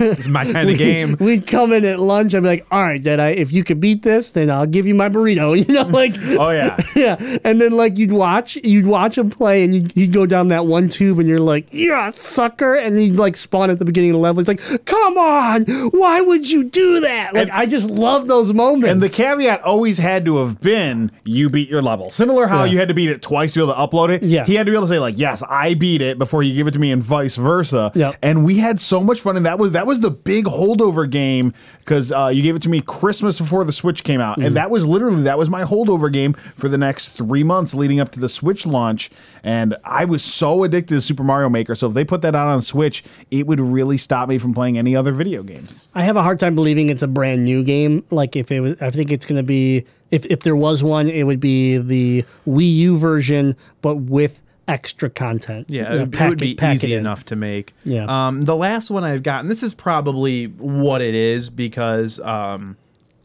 It's 0.00 0.26
my 0.28 0.44
kind 0.52 0.70
of 0.70 0.78
game. 0.78 1.16
we'd 1.20 1.46
come 1.46 1.72
in 1.72 1.84
at 1.84 2.00
lunch. 2.00 2.34
I'd 2.34 2.40
be 2.42 2.48
like, 2.48 2.66
all 2.70 2.82
right, 2.82 3.02
Deadeye, 3.02 3.32
if 3.32 3.52
you 3.52 3.62
could 3.62 3.78
beat 3.80 4.02
this, 4.02 4.32
then 4.32 4.50
I'll 4.50 4.64
give 4.66 4.86
you 4.86 4.94
my 4.94 5.08
burrito. 5.10 5.54
You 5.66 5.74
know, 5.74 5.82
like, 5.82 6.14
Oh 6.38 6.50
yeah. 6.50 6.76
yeah. 6.96 7.38
And 7.44 7.60
then 7.60 7.72
like 7.72 7.98
you'd 7.98 8.12
watch, 8.12 8.56
you'd 8.56 8.86
watch 8.86 9.18
him 9.18 9.28
play, 9.30 9.64
and 9.64 9.74
you'd, 9.74 9.96
you'd 9.96 10.12
go 10.12 10.24
down 10.26 10.48
that 10.48 10.66
one 10.66 10.88
tube, 10.88 11.18
and 11.18 11.28
you're 11.28 11.38
like, 11.38 11.68
yeah, 11.72 12.08
sucker. 12.10 12.74
And 12.74 12.96
he'd 12.96 13.16
like 13.16 13.36
spawn 13.36 13.68
at 13.70 13.78
the 13.78 13.84
beginning 13.84 14.10
of 14.10 14.14
the 14.14 14.20
level. 14.20 14.40
He's 14.42 14.48
like, 14.48 14.84
come 14.86 15.18
on, 15.18 15.64
why 15.90 16.20
would 16.22 16.48
you 16.50 16.64
do 16.64 17.00
that? 17.00 17.34
Like, 17.34 17.50
I 17.50 17.66
just 17.66 17.90
love 17.90 18.28
those 18.28 18.52
moments. 18.52 18.88
And 18.92 19.02
the 19.02 19.08
caveat 19.10 19.60
always 19.62 19.98
had 19.98 20.24
to 20.26 20.38
have 20.38 20.60
been 20.60 21.10
you 21.24 21.50
beat 21.50 21.68
your 21.68 21.82
level. 21.82 22.10
Similar 22.10 22.46
how 22.46 22.64
Yeah. 22.64 22.72
you 22.72 22.78
had 22.78 22.88
to 22.88 22.94
beat 22.94 23.10
it 23.10 23.20
twice 23.22 23.52
to 23.54 23.58
be 23.60 23.64
able 23.64 23.74
to 23.74 23.78
upload 23.80 24.08
it. 24.10 24.22
Yeah. 24.22 24.44
He 24.46 24.54
had 24.54 24.66
to 24.66 24.72
be 24.72 24.76
able 24.76 24.86
to 24.86 24.92
say 24.92 24.98
like, 24.98 25.18
"Yes, 25.18 25.42
I 25.48 25.74
beat 25.74 26.00
it" 26.02 26.18
before 26.18 26.42
you 26.42 26.54
give 26.54 26.66
it 26.66 26.70
to 26.72 26.78
me, 26.78 26.90
and 26.92 27.02
vice 27.02 27.36
versa. 27.36 27.75
Yep. 27.94 28.16
And 28.22 28.44
we 28.44 28.58
had 28.58 28.80
so 28.80 29.00
much 29.00 29.20
fun, 29.20 29.36
and 29.36 29.46
that 29.46 29.58
was 29.58 29.72
that 29.72 29.86
was 29.86 30.00
the 30.00 30.10
big 30.10 30.44
holdover 30.46 31.08
game 31.10 31.52
because 31.78 32.10
uh, 32.12 32.28
you 32.32 32.42
gave 32.42 32.56
it 32.56 32.62
to 32.62 32.68
me 32.68 32.80
Christmas 32.80 33.38
before 33.38 33.64
the 33.64 33.72
Switch 33.72 34.02
came 34.04 34.20
out, 34.20 34.38
Mm. 34.38 34.46
and 34.46 34.56
that 34.56 34.70
was 34.70 34.86
literally 34.86 35.22
that 35.22 35.38
was 35.38 35.48
my 35.48 35.62
holdover 35.64 36.12
game 36.12 36.32
for 36.56 36.68
the 36.68 36.78
next 36.78 37.08
three 37.10 37.42
months 37.44 37.74
leading 37.74 38.00
up 38.00 38.10
to 38.12 38.20
the 38.20 38.28
Switch 38.28 38.66
launch. 38.66 39.10
And 39.42 39.76
I 39.84 40.04
was 40.04 40.22
so 40.24 40.64
addicted 40.64 40.94
to 40.96 41.00
Super 41.00 41.22
Mario 41.22 41.48
Maker. 41.48 41.74
So 41.74 41.88
if 41.88 41.94
they 41.94 42.04
put 42.04 42.22
that 42.22 42.34
out 42.34 42.48
on 42.48 42.62
Switch, 42.62 43.04
it 43.30 43.46
would 43.46 43.60
really 43.60 43.96
stop 43.98 44.28
me 44.28 44.38
from 44.38 44.52
playing 44.54 44.76
any 44.78 44.96
other 44.96 45.12
video 45.12 45.42
games. 45.42 45.88
I 45.94 46.02
have 46.02 46.16
a 46.16 46.22
hard 46.22 46.40
time 46.40 46.54
believing 46.54 46.90
it's 46.90 47.02
a 47.02 47.08
brand 47.08 47.44
new 47.44 47.62
game. 47.62 48.04
Like 48.10 48.36
if 48.36 48.50
it 48.50 48.60
was, 48.60 48.74
I 48.80 48.90
think 48.90 49.12
it's 49.12 49.24
going 49.26 49.36
to 49.36 49.42
be 49.42 49.84
if 50.10 50.24
if 50.26 50.40
there 50.42 50.56
was 50.56 50.82
one, 50.84 51.08
it 51.08 51.24
would 51.24 51.40
be 51.40 51.78
the 51.78 52.24
Wii 52.46 52.74
U 52.76 52.98
version, 52.98 53.56
but 53.82 53.96
with 53.96 54.40
extra 54.68 55.08
content. 55.10 55.66
Yeah, 55.68 55.92
You 55.92 55.98
know, 55.98 56.02
it, 56.04 56.12
pack 56.12 56.28
would 56.30 56.38
be 56.38 56.54
pack 56.54 56.76
easy 56.76 56.94
enough 56.94 57.24
to 57.26 57.36
make. 57.36 57.74
Yeah. 57.84 58.06
Um, 58.08 58.42
the 58.42 58.56
last 58.56 58.90
one 58.90 59.04
I've 59.04 59.22
gotten, 59.22 59.48
this 59.48 59.62
is 59.62 59.74
probably 59.74 60.46
what 60.46 61.00
it 61.02 61.14
is 61.14 61.50
because 61.50 62.20
um, 62.20 62.76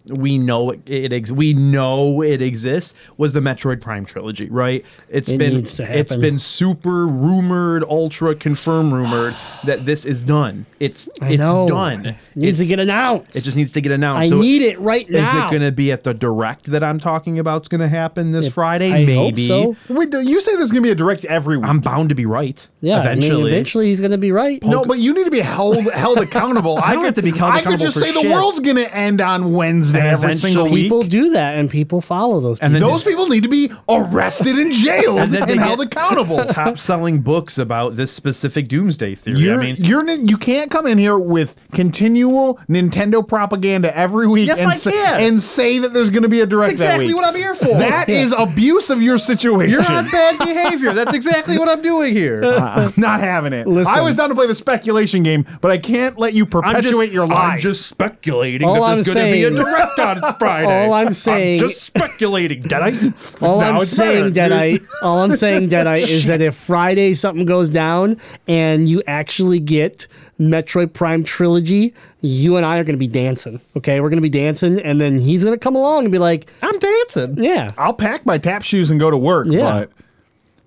we 0.10 0.38
know 0.38 0.72
it, 0.72 0.82
it 0.88 1.14
ex- 1.14 1.32
we 1.32 1.54
know 1.54 2.22
it 2.22 2.42
exists. 2.42 2.94
Was 3.18 3.34
the 3.34 3.40
Metroid 3.40 3.82
Prime 3.82 4.06
trilogy, 4.06 4.50
right? 4.50 4.86
It's 5.10 5.30
It 5.30 5.38
been 5.38 5.56
needs 5.56 5.74
to 5.76 5.84
it's 5.84 6.10
happen. 6.12 6.22
been 6.22 6.40
super 6.40 7.08
rumored, 7.08 7.84
ultra 7.84 8.34
confirmed 8.36 8.94
rumored 8.94 9.36
that 9.66 9.86
this 9.86 10.06
is 10.06 10.22
done. 10.22 10.66
It's 10.80 11.08
I 11.22 11.32
it's 11.34 11.40
know. 11.40 11.68
done. 11.68 12.06
It 12.08 12.16
needs 12.36 12.60
to 12.60 12.66
get 12.66 12.80
announced. 12.80 13.36
It 13.36 13.42
just 13.44 13.56
needs 13.58 13.72
to 13.74 13.82
get 13.82 13.92
announced. 13.92 14.26
I 14.28 14.30
So 14.30 14.40
need 14.40 14.62
it 14.64 14.80
right 14.80 15.08
now. 15.10 15.22
Is 15.22 15.34
it 15.34 15.50
going 15.52 15.62
to 15.62 15.72
be 15.72 15.92
at 15.92 16.04
the 16.04 16.14
direct 16.14 16.66
that 16.72 16.84
I'm 16.84 17.00
talking 17.00 17.38
about? 17.40 17.64
Is 17.64 17.68
going 17.68 17.82
to 17.82 17.88
happen 17.90 18.32
this 18.32 18.48
If- 18.48 18.54
Friday? 18.54 18.92
I 18.92 19.06
hope 19.16 19.36
Maybe. 19.36 19.48
so. 19.48 19.76
Wait, 19.90 20.14
you 20.14 20.42
say 20.42 20.56
there's 20.56 20.72
gonna 20.72 20.82
be 20.82 20.90
a 20.92 20.96
direct 20.96 21.26
every 21.26 21.58
week? 21.58 21.68
I'm 21.68 21.80
bound 21.80 22.10
to 22.10 22.16
be 22.16 22.26
right. 22.26 22.68
Yeah, 22.82 23.00
eventually. 23.02 23.34
I 23.34 23.38
mean, 23.44 23.48
eventually 23.54 23.86
he's 23.88 24.00
going 24.00 24.12
to 24.12 24.18
be 24.18 24.32
right. 24.32 24.64
No, 24.64 24.84
but 24.86 24.98
you 24.98 25.14
need 25.14 25.26
to 25.26 25.32
be 25.32 25.40
held 25.42 25.78
held 25.92 26.18
accountable. 26.18 26.78
I, 26.84 26.94
don't 26.94 27.02
could 27.04 27.06
have 27.06 27.14
to 27.16 27.22
be 27.22 27.38
held 27.38 27.52
I 27.54 27.62
could 27.62 27.80
just 27.80 28.00
for 28.00 28.04
say 28.06 28.12
the 28.12 28.30
world's 28.32 28.60
going 28.60 28.78
to 28.78 28.96
end 28.96 29.22
on 29.22 29.54
Wednesday 29.54 29.91
And 30.00 30.08
every 30.08 30.34
single 30.34 30.62
eventually 30.66 30.82
week. 30.82 30.84
people 30.86 31.04
do 31.04 31.30
that, 31.32 31.58
and 31.58 31.70
people 31.70 32.02
follow 32.02 32.40
those. 32.40 32.60
And 32.60 32.74
people. 32.74 32.88
then- 32.88 32.96
Those 32.96 33.04
people 33.04 33.28
need 33.28 33.44
to 33.44 33.50
be 33.50 33.72
arrested 33.90 34.58
and 34.58 34.74
jailed 34.74 35.20
and, 35.20 35.34
they 35.34 35.58
held 35.58 35.82
accountable. 35.82 36.46
top 36.50 36.78
selling 36.80 37.20
books 37.22 37.58
about 37.58 37.96
this 37.96 38.12
specific 38.12 38.68
doomsday 38.68 39.16
theory. 39.16 39.40
You're, 39.40 39.60
I 39.60 39.64
mean, 39.64 39.76
you're 39.80 40.02
you 40.10 40.38
can't 40.38 40.70
come 40.72 40.88
in 40.88 40.98
here 40.98 41.18
with 41.18 41.56
continual 41.72 42.60
Nintendo 42.70 43.26
propaganda 43.28 43.96
every 43.96 44.28
week 44.28 44.48
Yes, 44.48 44.60
and, 44.62 44.72
I 44.72 44.76
say, 44.76 44.92
can. 44.92 45.22
and 45.22 45.42
say 45.42 45.80
that 45.80 45.94
there's 45.94 46.10
going 46.10 46.24
to 46.24 46.30
be 46.30 46.42
a 46.42 46.46
direct 46.46 46.78
That's 46.78 46.82
exactly 46.82 47.06
that 47.08 47.14
week. 47.14 47.16
what 47.16 47.26
I'm 47.26 47.36
here 47.36 47.56
for. 47.56 47.66
That 47.78 48.10
is 48.10 48.34
abuse 48.38 48.90
of 48.90 49.02
your 49.02 49.18
situation. 49.18 49.70
you're 49.72 49.82
on 49.92 50.10
bad 50.10 50.38
behavior. 50.38 50.94
That's 50.94 51.14
exactly 51.14 51.58
what 51.58 51.70
I'm 51.70 51.82
doing 51.82 52.14
here. 52.14 52.44
I'm 52.46 52.94
not 52.98 53.20
having 53.20 53.54
it. 53.54 53.68
Listen. 53.68 53.94
I 53.94 54.02
was 54.02 54.16
down 54.16 54.30
to 54.30 54.36
play 54.36 54.48
the 54.48 54.56
speculation 54.56 55.24
game, 55.24 55.46
but 55.62 55.72
I 55.72 55.78
can't 55.78 56.18
let 56.18 56.34
you 56.34 56.46
perpetuate 56.46 57.12
your 57.12 57.26
lies. 57.28 57.54
I'm 57.54 57.60
just 57.60 57.86
speculating 57.88 58.68
All 58.68 58.86
that 58.86 58.96
there's 58.96 59.14
going 59.14 59.28
to 59.28 59.32
be 59.34 59.44
a 59.44 59.48
saying- 59.48 59.56
on 60.00 60.36
Friday. 60.36 60.86
All 60.86 60.94
I'm 60.94 61.12
saying- 61.14 61.60
just 61.60 61.82
speculating. 61.84 62.62
Did 62.62 62.74
I? 62.74 63.14
All 63.42 63.60
Now 63.62 63.72
I'm 63.72 63.86
saying, 63.86 64.34
better. 64.34 64.50
Deadeye, 64.56 64.78
all 65.04 65.20
I'm 65.24 65.32
saying, 65.32 65.70
Deadeye, 65.70 65.98
is 66.00 66.28
that 66.28 66.42
if 66.42 66.56
Friday 66.56 67.14
something 67.14 67.46
goes 67.46 67.70
down 67.70 68.18
and 68.48 68.88
you 68.88 69.02
actually 69.08 69.60
get 69.60 70.08
Metroid 70.40 70.94
Prime 70.94 71.24
trilogy, 71.24 71.94
you 72.22 72.58
and 72.58 72.66
I 72.66 72.78
are 72.78 72.84
going 72.84 72.96
to 72.96 73.00
be 73.00 73.08
dancing. 73.08 73.60
Okay, 73.78 74.00
we're 74.00 74.10
going 74.10 74.18
to 74.18 74.22
be 74.22 74.30
dancing, 74.30 74.80
and 74.80 75.00
then 75.02 75.18
he's 75.18 75.44
going 75.44 75.56
to 75.56 75.60
come 75.60 75.76
along 75.76 76.04
and 76.06 76.12
be 76.12 76.20
like, 76.20 76.48
I'm 76.62 76.78
dancing. 76.80 77.44
"Yeah, 77.44 77.70
I'll 77.78 77.94
pack 77.94 78.26
my 78.26 78.38
tap 78.38 78.64
shoes 78.64 78.90
and 78.92 79.00
go 79.00 79.12
to 79.12 79.18
work, 79.18 79.48
Yeah. 79.50 79.60
but 79.86 79.92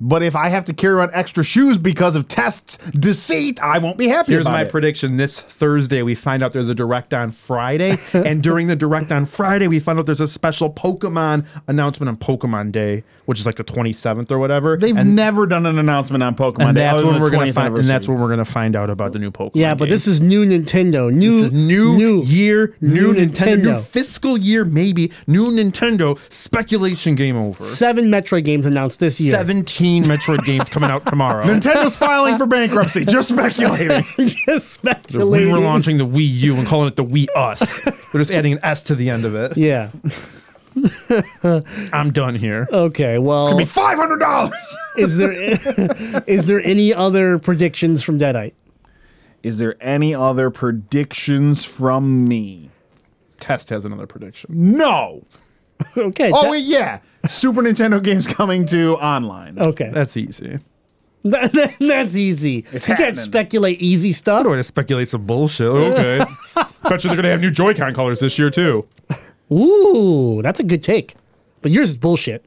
but 0.00 0.22
if 0.22 0.34
I 0.36 0.48
have 0.48 0.64
to 0.66 0.72
carry 0.72 1.00
on 1.00 1.10
extra 1.12 1.44
shoes 1.44 1.78
because 1.78 2.16
of 2.16 2.28
tests 2.28 2.78
deceit, 2.92 3.60
I 3.62 3.78
won't 3.78 3.96
be 3.98 4.08
happy 4.08 4.32
Here's 4.32 4.46
about 4.46 4.52
my 4.52 4.62
it. 4.62 4.70
prediction. 4.70 5.16
This 5.16 5.40
Thursday, 5.40 6.02
we 6.02 6.14
find 6.14 6.42
out 6.42 6.52
there's 6.52 6.68
a 6.68 6.74
direct 6.74 7.14
on 7.14 7.30
Friday. 7.32 7.96
and 8.12 8.42
during 8.42 8.66
the 8.66 8.76
direct 8.76 9.12
on 9.12 9.24
Friday, 9.26 9.68
we 9.68 9.78
find 9.80 9.98
out 9.98 10.06
there's 10.06 10.20
a 10.20 10.28
special 10.28 10.70
Pokemon 10.72 11.46
announcement 11.68 12.08
on 12.08 12.16
Pokemon 12.16 12.72
Day, 12.72 13.04
which 13.26 13.38
is 13.40 13.46
like 13.46 13.54
the 13.56 13.64
27th 13.64 14.30
or 14.30 14.38
whatever. 14.38 14.76
They've 14.76 14.96
and, 14.96 15.14
never 15.14 15.46
done 15.46 15.66
an 15.66 15.78
announcement 15.78 16.22
on 16.22 16.34
Pokemon 16.34 16.68
and 16.68 16.74
Day 16.76 16.82
that's 16.82 17.04
when 17.04 17.20
we're 17.20 17.30
gonna 17.30 17.52
find 17.52 17.76
and 17.76 17.88
that's 17.88 18.08
when 18.08 18.20
we're 18.20 18.28
gonna 18.28 18.44
find 18.44 18.76
out 18.76 18.90
about 18.90 19.12
the 19.12 19.18
new 19.18 19.30
Pokemon. 19.30 19.52
yeah." 19.54 19.74
But 19.74 19.86
game. 19.86 19.90
this 19.90 20.06
is 20.06 20.20
new 20.20 20.44
Nintendo, 20.44 21.12
new, 21.12 21.42
This 21.42 21.44
is 21.46 21.52
new, 21.52 22.22
year, 22.24 22.74
new, 22.80 23.12
new 23.12 23.26
Nintendo, 23.26 23.58
new 23.58 23.70
Nintendo. 23.70 23.80
fiscal 23.82 24.36
year, 24.38 24.64
maybe 24.64 25.10
new 25.26 25.50
Nintendo. 25.50 26.18
Speculation 26.32 27.14
game 27.14 27.36
over. 27.36 27.62
seven 27.62 28.06
Metroid 28.06 28.44
games 28.44 28.66
announced 28.66 29.00
this 29.00 29.20
year. 29.20 29.32
17 29.84 30.04
Metroid 30.04 30.44
games 30.44 30.68
coming 30.70 30.90
out 30.90 31.04
tomorrow. 31.06 31.44
Nintendo's 31.44 31.94
filing 31.94 32.38
for 32.38 32.46
bankruptcy. 32.46 33.04
Just 33.04 33.28
speculating. 33.28 34.02
Just 34.26 34.70
speculating. 34.72 35.30
we 35.30 35.38
speculating. 35.38 35.52
were 35.52 35.58
launching 35.58 35.98
the 35.98 36.06
Wii 36.06 36.26
U 36.26 36.56
and 36.56 36.66
calling 36.66 36.88
it 36.88 36.96
the 36.96 37.04
Wii 37.04 37.26
Us. 37.36 37.84
We're 37.84 38.20
just 38.20 38.30
adding 38.30 38.54
an 38.54 38.60
S 38.62 38.82
to 38.84 38.94
the 38.94 39.10
end 39.10 39.24
of 39.26 39.34
it. 39.34 39.56
Yeah. 39.58 39.90
I'm 41.92 42.12
done 42.12 42.34
here. 42.34 42.66
Okay. 42.72 43.18
Well, 43.18 43.42
it's 43.42 43.48
gonna 43.48 43.58
be 43.58 43.64
five 43.66 43.98
hundred 43.98 44.18
dollars. 44.18 44.76
is 44.96 45.18
there 45.18 45.32
is 46.26 46.46
there 46.46 46.60
any 46.62 46.92
other 46.94 47.38
predictions 47.38 48.02
from 48.02 48.16
Deadeye? 48.18 48.50
Is 49.42 49.58
there 49.58 49.76
any 49.80 50.14
other 50.14 50.50
predictions 50.50 51.64
from 51.64 52.26
me? 52.26 52.70
Test 53.38 53.68
has 53.68 53.84
another 53.84 54.06
prediction. 54.06 54.76
No. 54.76 55.24
Okay. 55.96 56.32
Oh 56.32 56.44
Te- 56.44 56.50
wait, 56.50 56.64
yeah. 56.64 57.00
Super 57.28 57.62
Nintendo 57.62 58.02
games 58.02 58.26
coming 58.26 58.66
to 58.66 58.96
online. 58.96 59.58
Okay. 59.58 59.90
That's 59.92 60.16
easy. 60.16 60.58
That- 61.24 61.52
that- 61.52 61.76
that's 61.80 62.16
easy. 62.16 62.64
It's 62.72 62.86
you 62.86 62.92
happening. 62.94 63.14
can't 63.14 63.16
speculate 63.18 63.80
easy 63.80 64.12
stuff. 64.12 64.40
I 64.40 64.42
don't 64.42 64.52
want 64.52 64.60
to 64.60 64.64
speculate 64.64 65.08
some 65.08 65.24
bullshit. 65.24 65.66
Okay. 65.66 66.18
Bet 66.82 67.02
you 67.02 67.08
they're 67.08 67.16
gonna 67.16 67.30
have 67.30 67.40
new 67.40 67.50
Joy-Con 67.50 67.94
colors 67.94 68.20
this 68.20 68.38
year 68.38 68.50
too. 68.50 68.86
Ooh, 69.50 70.40
that's 70.42 70.60
a 70.60 70.64
good 70.64 70.82
take. 70.82 71.14
But 71.62 71.70
yours 71.72 71.90
is 71.90 71.96
bullshit. 71.96 72.44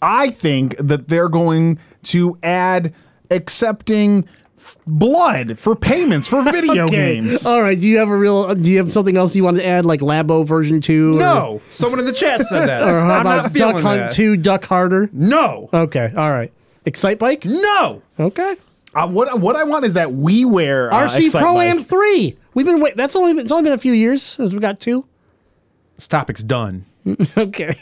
I 0.00 0.30
think 0.30 0.76
that 0.78 1.08
they're 1.08 1.28
going 1.28 1.78
to 2.04 2.38
add 2.42 2.94
accepting 3.30 4.24
f- 4.26 4.43
blood 4.86 5.58
for 5.58 5.74
payments 5.76 6.26
for 6.28 6.42
video 6.42 6.86
games. 7.00 7.44
All 7.46 7.62
right. 7.62 7.78
Do 7.80 7.86
you 7.88 7.98
have 7.98 8.08
a 8.08 8.16
real? 8.16 8.54
Do 8.54 8.70
you 8.70 8.78
have 8.78 8.92
something 8.92 9.16
else 9.16 9.34
you 9.36 9.44
want 9.44 9.56
to 9.58 9.66
add, 9.66 9.84
like 9.84 10.00
Labo 10.00 10.46
version 10.46 10.80
two? 10.80 11.16
or- 11.16 11.20
No, 11.20 11.62
someone 11.70 12.00
in 12.00 12.06
the 12.06 12.12
chat 12.12 12.46
said 12.46 12.66
that. 12.68 12.82
Or 12.82 13.00
how 13.00 13.10
I'm 13.14 13.20
about 13.22 13.42
not 13.44 13.52
Duck 13.52 13.74
Hunt 13.82 14.00
that. 14.02 14.10
two, 14.12 14.36
Duck 14.36 14.64
Harder? 14.64 15.08
No, 15.12 15.68
Okay. 15.72 16.12
All 16.16 16.30
right. 16.30 16.52
Excite 16.84 17.18
Bike. 17.18 17.44
no. 17.44 18.02
Okay. 18.20 18.56
Uh, 18.94 19.08
what 19.08 19.40
what 19.40 19.56
I 19.56 19.64
want 19.64 19.84
is 19.84 19.94
that 19.94 20.08
WiiWare 20.08 20.92
uh, 20.92 21.08
RC 21.08 21.24
Excite 21.26 21.42
Pro 21.42 21.60
Am 21.60 21.82
three. 21.82 22.36
We've 22.54 22.64
been 22.66 22.80
wait. 22.80 22.96
That's 22.96 23.16
only 23.16 23.32
been, 23.34 23.44
it's 23.44 23.50
only 23.52 23.64
been 23.64 23.72
a 23.72 23.78
few 23.78 23.92
years 23.92 24.22
since 24.22 24.52
we 24.52 24.60
got 24.60 24.78
two. 24.80 25.04
This 25.96 26.06
topic's 26.08 26.42
done. 26.44 26.84
Okay. 27.36 27.76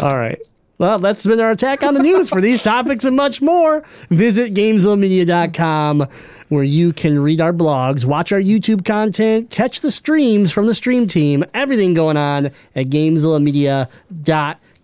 All 0.00 0.16
right. 0.16 0.38
Well, 0.78 1.00
that's 1.00 1.26
been 1.26 1.40
our 1.40 1.50
attack 1.50 1.82
on 1.82 1.94
the 1.94 2.02
news. 2.02 2.28
For 2.28 2.40
these 2.40 2.62
topics 2.62 3.04
and 3.04 3.16
much 3.16 3.42
more, 3.42 3.82
visit 4.10 4.54
GamezillaMedia.com 4.54 6.06
where 6.48 6.64
you 6.64 6.92
can 6.92 7.18
read 7.18 7.40
our 7.40 7.52
blogs, 7.52 8.04
watch 8.04 8.32
our 8.32 8.40
YouTube 8.40 8.84
content, 8.84 9.50
catch 9.50 9.80
the 9.80 9.90
streams 9.90 10.52
from 10.52 10.66
the 10.66 10.74
stream 10.74 11.06
team, 11.06 11.44
everything 11.52 11.94
going 11.94 12.16
on 12.16 12.46
at 12.46 12.86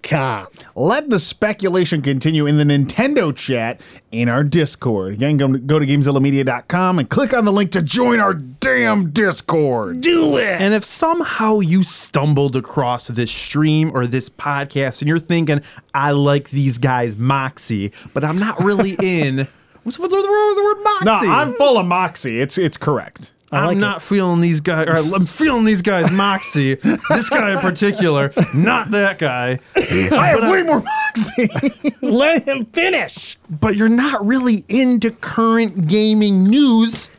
GamezillaMedia.com. 0.04 0.48
Let 0.74 1.10
the 1.10 1.18
speculation 1.18 2.02
continue 2.02 2.46
in 2.46 2.56
the 2.56 2.64
Nintendo 2.64 3.34
chat 3.34 3.80
in 4.10 4.28
our 4.28 4.44
Discord. 4.44 5.14
Again, 5.14 5.36
go, 5.36 5.48
go 5.48 5.78
to 5.78 5.86
GameZillaMedia.com 5.86 6.98
and 6.98 7.08
click 7.08 7.34
on 7.34 7.44
the 7.44 7.52
link 7.52 7.72
to 7.72 7.82
join 7.82 8.20
our 8.20 8.34
damn 8.34 9.10
Discord. 9.10 10.00
Do 10.00 10.36
it. 10.36 10.60
And 10.60 10.74
if 10.74 10.84
somehow 10.84 11.60
you 11.60 11.82
stumbled 11.82 12.56
across 12.56 13.08
this 13.08 13.30
stream 13.30 13.90
or 13.94 14.06
this 14.06 14.28
podcast 14.28 15.00
and 15.00 15.08
you're 15.08 15.18
thinking, 15.18 15.62
I 15.94 16.12
like 16.12 16.50
these 16.50 16.78
guys' 16.78 17.16
moxie, 17.16 17.92
but 18.12 18.24
I'm 18.24 18.38
not 18.38 18.62
really 18.62 18.92
in. 19.02 19.48
What's 19.82 19.98
what's 19.98 20.14
the 20.14 20.16
word, 20.18 20.54
the 20.54 20.64
word 20.64 21.04
No. 21.04 21.12
I'm 21.12 21.54
full 21.54 21.76
of 21.76 21.86
moxie. 21.86 22.40
It's 22.40 22.56
it's 22.56 22.78
correct. 22.78 23.33
I 23.54 23.66
like 23.66 23.72
I'm 23.72 23.76
it. 23.78 23.80
not 23.80 24.02
feeling 24.02 24.40
these 24.40 24.60
guys, 24.60 24.88
or 24.88 24.96
I'm 25.14 25.26
feeling 25.26 25.64
these 25.64 25.82
guys' 25.82 26.10
moxie. 26.12 26.74
this 26.74 27.28
guy 27.30 27.52
in 27.52 27.58
particular, 27.58 28.32
not 28.54 28.90
that 28.90 29.18
guy. 29.18 29.60
I 29.76 30.26
have 30.28 30.50
way 30.50 30.62
more 30.62 30.82
moxie. 30.82 31.94
Let 32.02 32.46
him 32.48 32.66
finish. 32.66 33.38
But 33.48 33.76
you're 33.76 33.88
not 33.88 34.24
really 34.26 34.64
into 34.68 35.10
current 35.10 35.88
gaming 35.88 36.44
news 36.44 37.10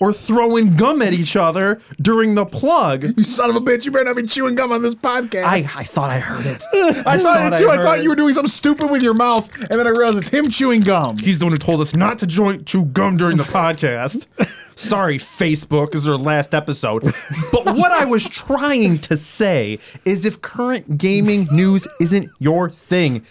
or 0.00 0.12
throwing 0.12 0.76
gum 0.76 1.02
at 1.02 1.12
each 1.12 1.36
other 1.36 1.80
during 2.00 2.34
the 2.34 2.44
plug. 2.44 3.04
you 3.16 3.24
son 3.24 3.50
of 3.50 3.56
a 3.56 3.60
bitch! 3.60 3.84
You 3.84 3.90
better 3.90 4.04
not 4.04 4.16
be 4.16 4.24
chewing 4.24 4.54
gum 4.54 4.72
on 4.72 4.82
this 4.82 4.94
podcast. 4.94 5.44
I, 5.44 5.58
I 5.58 5.84
thought 5.84 6.10
I 6.10 6.18
heard 6.18 6.46
it. 6.46 6.62
I 7.06 7.18
thought 7.18 7.34
thought 7.34 7.52
it 7.52 7.58
too. 7.58 7.70
I 7.70 7.74
I, 7.74 7.82
thought 7.82 8.02
you 8.02 8.08
were 8.08 8.16
doing 8.16 8.34
something 8.34 8.50
stupid 8.50 8.90
with 8.90 9.02
your 9.02 9.14
mouth, 9.14 9.54
and 9.60 9.78
then 9.78 9.86
I 9.86 9.90
realized 9.90 10.18
it's 10.18 10.28
him 10.28 10.50
chewing 10.50 10.80
gum. 10.80 11.18
He's 11.18 11.38
the 11.38 11.46
one 11.46 11.52
who 11.52 11.58
told 11.58 11.80
us 11.80 11.94
not 11.94 12.18
to 12.20 12.26
join 12.26 12.64
chew 12.64 12.84
gum 12.84 13.16
during 13.16 13.36
the 13.36 13.44
podcast. 13.44 14.26
Sorry, 14.76 15.18
Facebook, 15.18 15.92
this 15.92 16.02
is 16.02 16.08
our 16.08 16.16
last 16.16 16.52
episode. 16.52 17.02
But 17.52 17.76
what 17.76 17.92
I 17.92 18.04
was 18.04 18.28
trying 18.28 18.98
to 19.00 19.16
say 19.16 19.78
is 20.04 20.24
if 20.24 20.40
current 20.40 20.98
gaming 20.98 21.46
news 21.52 21.86
isn't 22.00 22.30
your 22.40 22.68
thing, 22.68 23.24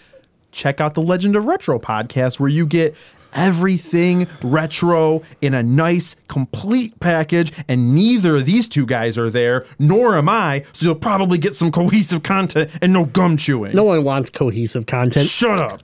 check 0.52 0.80
out 0.80 0.94
the 0.94 1.02
Legend 1.02 1.36
of 1.36 1.44
Retro 1.44 1.78
podcast 1.78 2.40
where 2.40 2.48
you 2.48 2.66
get 2.66 2.96
everything 3.34 4.26
retro 4.42 5.22
in 5.40 5.54
a 5.54 5.62
nice, 5.62 6.16
complete 6.28 6.98
package. 7.00 7.52
And 7.68 7.94
neither 7.94 8.36
of 8.36 8.46
these 8.46 8.68
two 8.68 8.86
guys 8.86 9.18
are 9.18 9.30
there, 9.30 9.66
nor 9.78 10.16
am 10.16 10.28
I. 10.28 10.64
So 10.72 10.86
you'll 10.86 10.94
probably 10.94 11.38
get 11.38 11.54
some 11.54 11.70
cohesive 11.70 12.22
content 12.22 12.70
and 12.80 12.92
no 12.92 13.04
gum 13.04 13.36
chewing. 13.36 13.74
No 13.74 13.84
one 13.84 14.04
wants 14.04 14.30
cohesive 14.30 14.86
content. 14.86 15.26
Shut 15.28 15.60
up. 15.60 15.80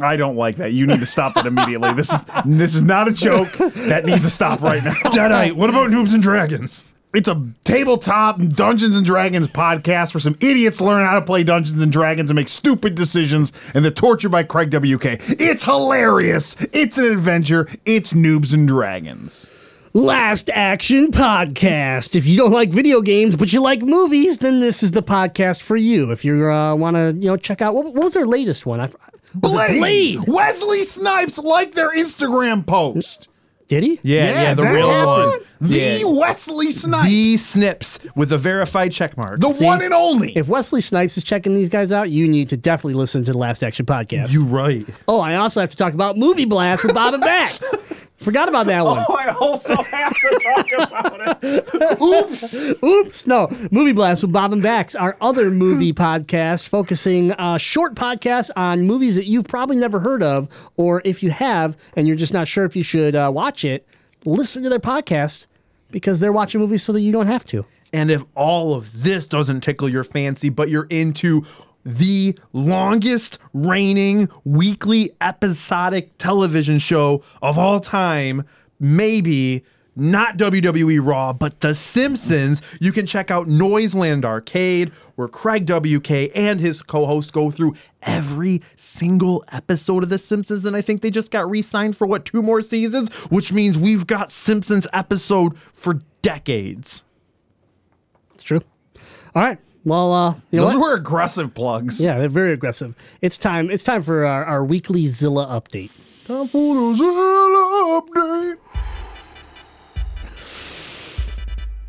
I 0.00 0.16
don't 0.16 0.36
like 0.36 0.56
that. 0.56 0.72
You 0.72 0.86
need 0.86 1.00
to 1.00 1.06
stop 1.06 1.34
that 1.34 1.46
immediately. 1.46 1.92
This 1.92 2.10
is 2.12 2.24
this 2.46 2.74
is 2.74 2.82
not 2.82 3.08
a 3.08 3.12
joke. 3.12 3.52
That 3.74 4.04
needs 4.06 4.22
to 4.22 4.30
stop 4.30 4.62
right 4.62 4.82
now. 4.82 4.94
Deadeye, 5.10 5.50
what 5.50 5.68
about 5.68 5.90
Noobs 5.90 6.14
and 6.14 6.22
Dragons? 6.22 6.84
It's 7.12 7.28
a 7.28 7.44
tabletop 7.64 8.38
Dungeons 8.38 8.96
and 8.96 9.04
Dragons 9.04 9.48
podcast 9.48 10.14
where 10.14 10.20
some 10.20 10.36
idiots 10.40 10.80
learn 10.80 11.04
how 11.04 11.18
to 11.18 11.26
play 11.26 11.42
Dungeons 11.42 11.82
and 11.82 11.90
Dragons 11.90 12.30
and 12.30 12.36
make 12.36 12.48
stupid 12.48 12.94
decisions, 12.94 13.52
and 13.74 13.84
they're 13.84 13.90
tortured 13.90 14.28
by 14.28 14.44
Craig 14.44 14.70
WK. 14.70 15.18
It's 15.40 15.64
hilarious. 15.64 16.54
It's 16.72 16.98
an 16.98 17.06
adventure. 17.06 17.68
It's 17.84 18.12
Noobs 18.12 18.54
and 18.54 18.68
Dragons. 18.68 19.50
Last 19.92 20.50
Action 20.54 21.10
Podcast. 21.10 22.14
If 22.14 22.26
you 22.26 22.36
don't 22.36 22.52
like 22.52 22.70
video 22.70 23.00
games 23.00 23.34
but 23.34 23.52
you 23.52 23.60
like 23.60 23.82
movies, 23.82 24.38
then 24.38 24.60
this 24.60 24.84
is 24.84 24.92
the 24.92 25.02
podcast 25.02 25.62
for 25.62 25.76
you. 25.76 26.12
If 26.12 26.24
you 26.24 26.48
uh, 26.48 26.76
want 26.76 26.94
to, 26.94 27.12
you 27.18 27.26
know, 27.26 27.36
check 27.36 27.60
out 27.60 27.74
what, 27.74 27.86
what 27.86 28.04
was 28.04 28.14
their 28.14 28.26
latest 28.26 28.66
one? 28.66 28.80
I, 28.80 28.84
it 28.84 28.94
Blade? 29.34 30.20
Wesley 30.28 30.84
Snipes 30.84 31.40
liked 31.40 31.74
their 31.74 31.92
Instagram 31.92 32.64
post. 32.64 33.29
Did 33.70 33.84
he? 33.84 34.00
Yeah, 34.02 34.24
yeah, 34.42 34.54
the 34.54 34.62
that 34.64 34.72
real 34.74 34.90
happened. 34.90 35.30
one. 35.30 35.40
The 35.60 36.00
Yeah. 36.00 36.04
Wesley 36.06 36.72
Snipes. 36.72 37.04
The 37.06 37.36
Snips 37.36 37.98
with 38.16 38.32
a 38.32 38.38
verified 38.38 38.90
check 38.90 39.16
mark. 39.16 39.38
the 39.40 39.50
one 39.50 39.80
and 39.80 39.94
only. 39.94 40.36
If 40.36 40.48
Wesley 40.48 40.80
Snipes 40.80 41.16
is 41.16 41.22
checking 41.22 41.54
these 41.54 41.68
guys 41.68 41.92
out, 41.92 42.10
you 42.10 42.26
need 42.26 42.48
to 42.48 42.56
definitely 42.56 42.94
listen 42.94 43.22
to 43.24 43.30
the 43.32 43.38
Last 43.38 43.62
Action 43.62 43.86
Podcast. 43.86 44.32
you 44.32 44.42
right. 44.44 44.84
oh, 45.06 45.20
I 45.20 45.36
also 45.36 45.60
have 45.60 45.70
to 45.70 45.76
talk 45.76 45.94
about 45.94 46.18
Movie 46.18 46.46
Blast 46.46 46.82
with 46.82 46.94
Bob 46.96 47.14
and 47.14 47.22
Bax. 47.22 47.60
Forgot 48.20 48.48
about 48.50 48.66
that 48.66 48.84
one. 48.84 49.02
Oh, 49.08 49.14
I 49.14 49.28
also 49.40 49.74
have 49.82 50.14
to 50.14 50.40
talk 50.42 50.66
about 50.72 51.38
it. 51.42 52.00
Oops. 52.02 52.84
Oops, 52.84 53.26
no. 53.26 53.48
Movie 53.70 53.92
Blast 53.92 54.22
with 54.22 54.32
Bob 54.32 54.52
and 54.52 54.62
Bax, 54.62 54.94
our 54.94 55.16
other 55.22 55.50
movie 55.50 55.94
podcast, 55.94 56.68
focusing 56.68 57.32
uh, 57.32 57.56
short 57.56 57.94
podcasts 57.94 58.50
on 58.56 58.82
movies 58.82 59.16
that 59.16 59.24
you've 59.24 59.46
probably 59.46 59.76
never 59.76 60.00
heard 60.00 60.22
of, 60.22 60.70
or 60.76 61.00
if 61.04 61.22
you 61.22 61.30
have 61.30 61.78
and 61.96 62.06
you're 62.06 62.16
just 62.16 62.34
not 62.34 62.46
sure 62.46 62.66
if 62.66 62.76
you 62.76 62.82
should 62.82 63.16
uh, 63.16 63.30
watch 63.32 63.64
it, 63.64 63.86
listen 64.26 64.62
to 64.64 64.68
their 64.68 64.78
podcast 64.78 65.46
because 65.90 66.20
they're 66.20 66.32
watching 66.32 66.60
movies 66.60 66.82
so 66.82 66.92
that 66.92 67.00
you 67.00 67.12
don't 67.12 67.26
have 67.26 67.46
to. 67.46 67.64
And 67.92 68.10
if 68.10 68.22
all 68.34 68.74
of 68.74 69.02
this 69.02 69.26
doesn't 69.26 69.62
tickle 69.62 69.88
your 69.88 70.04
fancy, 70.04 70.50
but 70.50 70.68
you're 70.68 70.86
into 70.90 71.44
the 71.84 72.36
longest 72.52 73.38
reigning 73.52 74.28
weekly 74.44 75.12
episodic 75.20 76.16
television 76.18 76.78
show 76.78 77.22
of 77.42 77.58
all 77.58 77.80
time, 77.80 78.44
maybe 78.78 79.64
not 79.96 80.38
WWE 80.38 80.98
Raw, 81.06 81.32
but 81.32 81.60
The 81.60 81.74
Simpsons, 81.74 82.62
you 82.80 82.92
can 82.92 83.06
check 83.06 83.30
out 83.30 83.48
Noiseland 83.48 84.24
Arcade, 84.24 84.90
where 85.16 85.28
Craig 85.28 85.68
WK 85.68 86.30
and 86.34 86.60
his 86.60 86.82
co 86.82 87.06
host 87.06 87.32
go 87.32 87.50
through 87.50 87.74
every 88.02 88.62
single 88.76 89.44
episode 89.52 90.02
of 90.02 90.08
The 90.08 90.18
Simpsons. 90.18 90.64
And 90.64 90.76
I 90.76 90.80
think 90.80 91.02
they 91.02 91.10
just 91.10 91.30
got 91.30 91.50
re 91.50 91.60
signed 91.60 91.96
for 91.96 92.06
what, 92.06 92.24
two 92.24 92.42
more 92.42 92.62
seasons? 92.62 93.12
Which 93.30 93.52
means 93.52 93.76
we've 93.76 94.06
got 94.06 94.30
Simpsons 94.30 94.86
episode 94.92 95.58
for 95.58 96.00
decades. 96.22 97.04
It's 98.34 98.44
true. 98.44 98.62
All 99.34 99.42
right. 99.42 99.58
Well, 99.84 100.12
uh, 100.12 100.34
you 100.50 100.58
know 100.58 100.64
Those 100.66 100.74
what? 100.76 100.80
were 100.82 100.94
aggressive 100.94 101.54
plugs. 101.54 102.00
Yeah, 102.00 102.18
they're 102.18 102.28
very 102.28 102.52
aggressive. 102.52 102.94
It's 103.22 103.38
time. 103.38 103.70
It's 103.70 103.82
time 103.82 104.02
for 104.02 104.26
our, 104.26 104.44
our 104.44 104.64
weekly 104.64 105.06
Zilla 105.06 105.46
update. 105.46 105.90
Time 106.26 106.46
for 106.48 106.74
the 106.74 106.94
Zilla 106.94 108.00
update. 108.02 108.56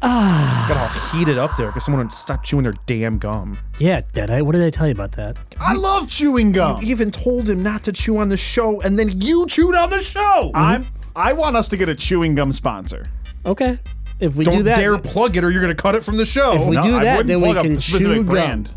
Ah. 0.04 0.66
Got 0.68 0.78
all 0.78 1.20
heated 1.20 1.38
up 1.38 1.56
there 1.58 1.68
because 1.68 1.86
someone 1.86 2.10
stopped 2.10 2.46
chewing 2.46 2.64
their 2.64 2.74
damn 2.88 3.20
gum. 3.20 3.60
Yeah, 3.78 4.02
Deadeye. 4.14 4.42
What 4.42 4.54
did 4.54 4.64
I 4.64 4.72
tell 4.72 4.88
you 4.88 4.94
about 4.94 5.12
that? 5.14 5.38
I 5.60 5.74
love 5.74 6.10
chewing 6.10 6.54
gum. 6.54 6.82
You 6.82 6.90
even 6.90 7.12
told 7.12 7.48
him 7.48 7.62
not 7.62 7.84
to 7.84 7.92
chew 7.92 8.18
on 8.18 8.30
the 8.30 8.38
show, 8.38 8.82
and 8.82 8.98
then 8.98 9.22
you 9.22 9.46
chewed 9.48 9.76
on 9.76 9.90
the 9.92 10.00
show. 10.00 10.52
I'm. 10.56 10.88
I 11.16 11.34
want 11.34 11.56
us 11.58 11.68
to 11.68 11.78
get 11.78 11.88
a 11.90 11.94
chewing 11.96 12.36
gum 12.36 12.52
sponsor. 12.52 13.08
Okay. 13.46 13.78
If 14.22 14.36
we 14.36 14.46
Don't 14.46 14.58
do 14.60 14.64
that, 14.64 14.78
dare 14.78 14.98
plug 14.98 15.36
it, 15.36 15.44
or 15.44 15.50
you're 15.52 15.62
gonna 15.62 15.76
cut 15.76 15.96
it 15.96 16.04
from 16.06 16.16
the 16.16 16.26
show. 16.26 16.54
If 16.62 16.68
we 16.68 16.76
do 16.80 16.96
I 16.98 17.04
that, 17.04 17.18
wouldn't 17.18 17.28
then 17.28 17.42
we 17.42 17.52
plug 17.54 17.66
a 17.66 17.68
can 17.70 17.80
specific 17.80 18.06
chew 18.08 18.16
gum. 18.24 18.26
brand. 18.26 18.72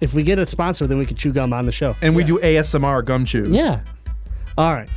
if 0.00 0.12
we 0.12 0.22
get 0.24 0.38
a 0.38 0.44
sponsor, 0.46 0.86
then 0.86 0.98
we 0.98 1.06
can 1.06 1.16
chew 1.16 1.32
gum 1.32 1.52
on 1.52 1.64
the 1.64 1.72
show. 1.72 1.94
and 2.02 2.14
we 2.16 2.24
do 2.24 2.38
ASMR 2.40 3.04
gum 3.04 3.24
chews. 3.24 3.48
Yeah. 3.54 3.80
All 4.58 4.74
right. 4.74 4.88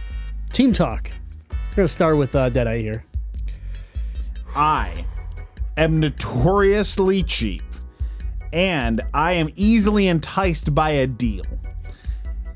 Team 0.51 0.73
talk. 0.73 1.11
We're 1.51 1.75
gonna 1.75 1.87
start 1.87 2.17
with 2.17 2.35
uh, 2.35 2.49
Deadeye 2.49 2.81
here. 2.81 3.05
I 4.55 5.05
am 5.77 5.99
notoriously 5.99 7.23
cheap, 7.23 7.63
and 8.51 9.01
I 9.13 9.33
am 9.33 9.49
easily 9.55 10.07
enticed 10.07 10.73
by 10.75 10.89
a 10.91 11.07
deal. 11.07 11.45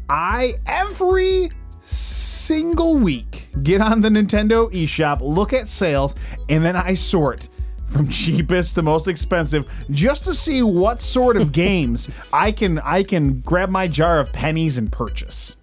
I 0.09 0.55
every 0.67 1.51
single 1.87 2.97
week 2.97 3.49
get 3.63 3.81
on 3.81 4.01
the 4.01 4.09
Nintendo 4.09 4.71
eShop, 4.71 5.21
look 5.21 5.53
at 5.53 5.67
sales, 5.67 6.15
and 6.49 6.63
then 6.63 6.75
I 6.75 6.93
sort 6.93 7.49
from 7.85 8.09
cheapest 8.09 8.75
to 8.75 8.81
most 8.81 9.07
expensive 9.07 9.65
just 9.89 10.25
to 10.25 10.33
see 10.33 10.61
what 10.61 11.01
sort 11.01 11.37
of 11.37 11.51
games 11.53 12.09
I 12.31 12.51
can 12.51 12.79
I 12.79 13.03
can 13.03 13.39
grab 13.41 13.69
my 13.69 13.87
jar 13.87 14.19
of 14.19 14.31
pennies 14.31 14.77
and 14.77 14.91
purchase. 14.91 15.55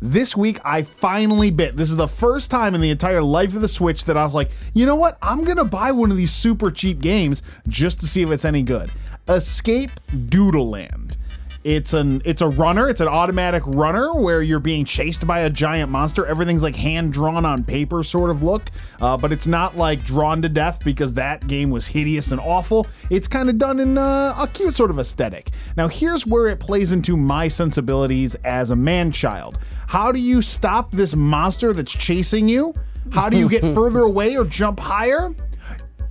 This 0.00 0.36
week, 0.36 0.60
I 0.66 0.82
finally 0.82 1.50
bit. 1.50 1.78
This 1.78 1.90
is 1.90 1.96
the 1.96 2.08
first 2.08 2.50
time 2.50 2.74
in 2.74 2.82
the 2.82 2.90
entire 2.90 3.22
life 3.22 3.54
of 3.54 3.62
the 3.62 3.68
Switch 3.68 4.04
that 4.04 4.18
I 4.18 4.24
was 4.24 4.34
like, 4.34 4.50
you 4.74 4.84
know 4.84 4.96
what? 4.96 5.16
I'm 5.22 5.44
gonna 5.44 5.64
buy 5.64 5.92
one 5.92 6.10
of 6.10 6.16
these 6.16 6.32
super 6.32 6.70
cheap 6.70 7.00
games 7.00 7.42
just 7.68 8.00
to 8.00 8.06
see 8.06 8.20
if 8.22 8.30
it's 8.30 8.44
any 8.44 8.62
good. 8.62 8.90
Escape 9.28 9.90
Doodleland. 10.10 11.16
It's 11.64 11.94
an 11.94 12.20
it's 12.26 12.42
a 12.42 12.48
runner. 12.48 12.90
It's 12.90 13.00
an 13.00 13.08
automatic 13.08 13.62
runner 13.66 14.12
where 14.12 14.42
you're 14.42 14.60
being 14.60 14.84
chased 14.84 15.26
by 15.26 15.40
a 15.40 15.50
giant 15.50 15.90
monster. 15.90 16.26
Everything's 16.26 16.62
like 16.62 16.76
hand 16.76 17.14
drawn 17.14 17.46
on 17.46 17.64
paper 17.64 18.02
sort 18.02 18.28
of 18.28 18.42
look, 18.42 18.70
uh, 19.00 19.16
but 19.16 19.32
it's 19.32 19.46
not 19.46 19.74
like 19.74 20.04
drawn 20.04 20.42
to 20.42 20.50
death 20.50 20.84
because 20.84 21.14
that 21.14 21.46
game 21.46 21.70
was 21.70 21.86
hideous 21.86 22.32
and 22.32 22.40
awful. 22.40 22.86
It's 23.08 23.26
kind 23.26 23.48
of 23.48 23.56
done 23.56 23.80
in 23.80 23.96
uh, 23.96 24.34
a 24.38 24.46
cute 24.46 24.76
sort 24.76 24.90
of 24.90 24.98
aesthetic. 24.98 25.52
Now 25.74 25.88
here's 25.88 26.26
where 26.26 26.48
it 26.48 26.60
plays 26.60 26.92
into 26.92 27.16
my 27.16 27.48
sensibilities 27.48 28.34
as 28.44 28.70
a 28.70 28.76
man 28.76 29.10
child. 29.10 29.58
How 29.86 30.12
do 30.12 30.18
you 30.18 30.42
stop 30.42 30.90
this 30.90 31.16
monster 31.16 31.72
that's 31.72 31.92
chasing 31.92 32.46
you? 32.46 32.74
How 33.10 33.30
do 33.30 33.38
you 33.38 33.48
get 33.48 33.62
further 33.74 34.00
away 34.00 34.36
or 34.36 34.44
jump 34.44 34.80
higher? 34.80 35.34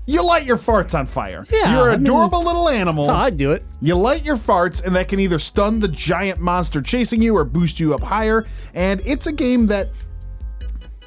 You 0.06 0.26
light 0.26 0.46
your 0.46 0.58
farts 0.58 0.98
on 0.98 1.06
fire. 1.06 1.46
Yeah, 1.50 1.76
You're 1.76 1.92
I 1.92 1.94
an 1.94 2.02
mean, 2.04 2.12
adorable 2.12 2.44
little 2.44 2.68
animal. 2.68 3.06
That's 3.06 3.16
how 3.16 3.24
I'd 3.24 3.38
do 3.38 3.52
it. 3.52 3.64
You 3.82 3.96
light 3.96 4.24
your 4.26 4.36
farts, 4.36 4.84
and 4.84 4.94
that 4.96 5.08
can 5.08 5.20
either 5.20 5.40
stun 5.40 5.80
the 5.80 5.88
giant 5.88 6.42
monster 6.42 6.82
chasing 6.82 7.22
you 7.22 7.38
or 7.38 7.46
boost 7.46 7.80
you 7.80 7.94
up 7.94 8.04
higher. 8.04 8.46
And 8.74 9.02
it's 9.06 9.28
a 9.28 9.32
game 9.32 9.68
that, 9.68 9.92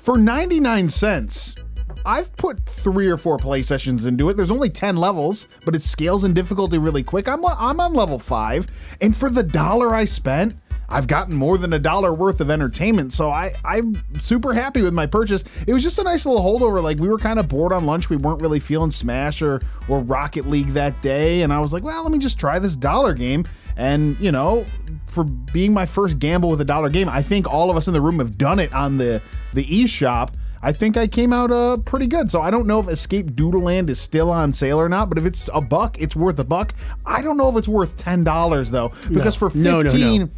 for 0.01 0.17
99 0.17 0.89
cents, 0.89 1.57
I've 2.07 2.35
put 2.37 2.65
three 2.65 3.09
or 3.09 3.19
four 3.19 3.37
play 3.37 3.63
sessions 3.63 4.07
into 4.07 4.31
it. 4.31 4.37
There's 4.37 4.51
only 4.51 4.71
10 4.71 4.97
levels, 4.97 5.49
but 5.65 5.75
it 5.75 5.83
scales 5.83 6.25
in 6.25 6.33
difficulty 6.33 6.79
really 6.79 7.03
quick. 7.03 7.29
I'm, 7.29 7.45
I'm 7.45 7.81
on 7.81 7.93
level 7.93 8.19
five, 8.19 8.67
and 9.03 9.15
for 9.15 9.29
the 9.29 9.43
dollar 9.43 9.95
I 9.95 10.07
spent, 10.07 10.57
I've 10.89 11.07
gotten 11.07 11.35
more 11.35 11.59
than 11.59 11.73
a 11.73 11.79
dollar 11.79 12.13
worth 12.13 12.41
of 12.41 12.51
entertainment, 12.51 13.13
so 13.13 13.31
I, 13.31 13.55
I'm 13.65 14.03
super 14.21 14.55
happy 14.55 14.83
with 14.83 14.95
my 14.95 15.07
purchase. 15.07 15.45
It 15.67 15.75
was 15.75 15.83
just 15.83 15.99
a 15.99 16.03
nice 16.03 16.27
little 16.27 16.43
holdover. 16.43 16.83
Like 16.83 16.99
we 16.99 17.09
were 17.09 17.19
kind 17.19 17.39
of 17.39 17.49
bored 17.49 17.73
on 17.73 17.87
lunch, 17.87 18.09
we 18.09 18.17
weren't 18.17 18.41
really 18.41 18.61
feeling 18.61 18.91
Smash 18.91 19.43
or 19.43 19.61
or 19.89 20.01
Rocket 20.01 20.47
League 20.47 20.69
that 20.75 21.01
day, 21.03 21.43
and 21.43 21.53
I 21.53 21.59
was 21.61 21.73
like, 21.73 21.83
well, 21.83 22.03
let 22.03 22.13
me 22.13 22.19
just 22.19 22.39
try 22.39 22.59
this 22.59 22.77
dollar 22.77 23.15
game. 23.15 23.47
And 23.77 24.17
you 24.21 24.33
know, 24.33 24.65
for 25.07 25.25
being 25.25 25.73
my 25.75 25.87
first 25.87 26.19
gamble 26.19 26.51
with 26.51 26.61
a 26.61 26.65
dollar 26.65 26.89
game, 26.89 27.09
I 27.09 27.23
think 27.23 27.53
all 27.53 27.71
of 27.71 27.77
us 27.77 27.89
in 27.89 27.93
the 27.95 28.01
room 28.01 28.19
have 28.21 28.39
done 28.39 28.59
it 28.59 28.73
on 28.73 28.97
the 28.97 29.21
the 29.55 29.65
eShop. 29.65 30.31
I 30.63 30.73
think 30.73 30.97
I 30.97 31.07
came 31.07 31.33
out 31.33 31.51
uh 31.51 31.77
pretty 31.79 32.07
good. 32.07 32.31
So 32.31 32.41
I 32.41 32.51
don't 32.51 32.67
know 32.67 32.81
if 32.81 32.89
Escape 32.89 33.33
Doodleland 33.33 33.91
is 33.91 34.01
still 34.01 34.31
on 34.31 34.53
sale 34.53 34.81
or 34.81 34.89
not, 34.89 35.09
but 35.09 35.19
if 35.19 35.25
it's 35.27 35.51
a 35.53 35.61
buck, 35.61 36.01
it's 36.01 36.17
worth 36.17 36.39
a 36.39 36.45
buck. 36.45 36.75
I 37.05 37.23
don't 37.23 37.37
know 37.37 37.51
if 37.51 37.57
it's 37.57 37.69
worth 37.69 37.97
ten 37.99 38.25
dollars 38.25 38.71
though, 38.71 38.93
because 39.11 39.37
for 39.37 39.51
No, 39.55 39.83
no, 39.83 39.91
no. 40.23 40.29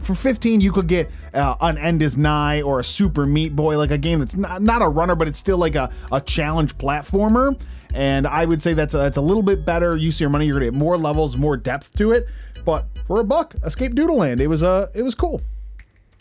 Fifteen. 0.00 0.16
For 0.16 0.22
15, 0.22 0.60
you 0.60 0.72
could 0.72 0.86
get 0.86 1.10
uh, 1.34 1.54
an 1.60 1.78
End 1.78 2.02
is 2.02 2.16
Nigh 2.16 2.62
or 2.62 2.80
a 2.80 2.84
Super 2.84 3.26
Meat 3.26 3.54
Boy, 3.54 3.78
like 3.78 3.90
a 3.90 3.98
game 3.98 4.18
that's 4.20 4.36
not, 4.36 4.62
not 4.62 4.82
a 4.82 4.88
runner, 4.88 5.14
but 5.14 5.28
it's 5.28 5.38
still 5.38 5.58
like 5.58 5.74
a, 5.74 5.90
a 6.10 6.20
challenge 6.20 6.76
platformer. 6.78 7.60
And 7.92 8.26
I 8.26 8.44
would 8.44 8.62
say 8.62 8.74
that's 8.74 8.94
a, 8.94 8.98
that's 8.98 9.16
a 9.16 9.20
little 9.20 9.42
bit 9.42 9.64
better 9.64 9.96
use 9.96 10.16
of 10.16 10.20
your 10.20 10.30
money. 10.30 10.46
You're 10.46 10.54
gonna 10.54 10.66
get 10.66 10.74
more 10.74 10.96
levels, 10.96 11.36
more 11.36 11.56
depth 11.56 11.94
to 11.96 12.12
it. 12.12 12.26
But 12.64 12.86
for 13.04 13.20
a 13.20 13.24
buck, 13.24 13.54
Escape 13.64 13.94
Doodleland, 13.94 14.40
it 14.40 14.46
was 14.46 14.62
uh, 14.62 14.88
it 14.94 15.02
was 15.02 15.14
cool. 15.14 15.42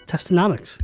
Testonomics. 0.08 0.80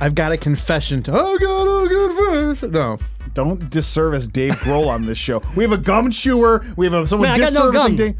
I've 0.00 0.14
got 0.14 0.32
a 0.32 0.36
confession 0.36 1.02
to. 1.04 1.12
I 1.12 1.36
got 1.40 1.64
a 1.64 1.88
confession. 1.88 2.72
No. 2.72 2.98
Don't 3.32 3.70
disservice 3.70 4.26
Dave 4.26 4.52
Grohl 4.54 4.88
on 4.88 5.06
this 5.06 5.18
show. 5.18 5.42
We 5.56 5.64
have 5.64 5.72
a 5.72 5.78
gum 5.78 6.10
chewer. 6.10 6.64
We 6.76 6.86
have 6.86 6.94
a, 6.94 7.06
someone 7.06 7.30
Man, 7.30 7.40
I 7.40 7.44
got 7.44 7.52
no 7.52 7.72
gum. 7.72 7.96
Dave. 7.96 8.16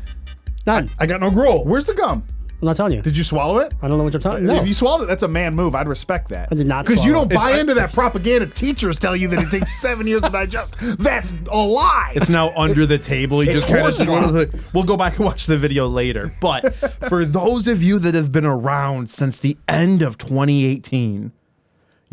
None. 0.66 0.90
I 0.98 1.06
got 1.06 1.20
no 1.20 1.30
grohl 1.30 1.64
Where's 1.66 1.84
the 1.84 1.94
gum? 1.94 2.24
I'm 2.62 2.68
not 2.68 2.76
telling 2.76 2.92
you. 2.92 3.02
Did 3.02 3.16
you 3.18 3.24
swallow 3.24 3.58
it? 3.58 3.74
I 3.82 3.88
don't 3.88 3.98
know 3.98 4.04
what 4.04 4.12
you're 4.14 4.20
talking. 4.22 4.46
No. 4.46 4.54
If 4.56 4.66
you 4.66 4.72
swallowed 4.74 5.02
it, 5.02 5.06
that's 5.06 5.22
a 5.22 5.28
man 5.28 5.54
move. 5.54 5.74
I'd 5.74 5.86
respect 5.88 6.28
that. 6.30 6.48
I 6.50 6.54
did 6.54 6.66
not 6.66 6.86
Because 6.86 7.04
you 7.04 7.10
swallow 7.12 7.26
don't 7.28 7.32
it. 7.32 7.40
buy 7.42 7.48
It's- 7.50 7.60
into 7.60 7.74
that 7.74 7.92
propaganda. 7.92 8.46
Teachers 8.46 8.98
tell 8.98 9.14
you 9.14 9.28
that 9.28 9.42
it 9.42 9.50
takes 9.50 9.80
seven 9.82 10.06
years 10.06 10.22
to 10.22 10.30
digest. 10.30 10.74
That's 10.98 11.32
a 11.50 11.56
lie. 11.58 12.12
It's 12.16 12.30
now 12.30 12.52
under 12.56 12.86
the 12.86 12.96
table. 12.98 13.42
You 13.44 13.50
It's 13.50 13.60
just 13.64 13.68
kind 13.68 13.80
horse 13.80 14.00
of. 14.00 14.08
law. 14.08 14.44
We'll 14.72 14.84
go 14.84 14.96
back 14.96 15.16
and 15.16 15.26
watch 15.26 15.46
the 15.46 15.58
video 15.58 15.88
later. 15.88 16.32
But 16.40 16.74
for 17.08 17.24
those 17.24 17.68
of 17.68 17.82
you 17.82 17.98
that 17.98 18.14
have 18.14 18.32
been 18.32 18.46
around 18.46 19.10
since 19.10 19.36
the 19.36 19.58
end 19.68 20.00
of 20.00 20.16
2018, 20.16 21.32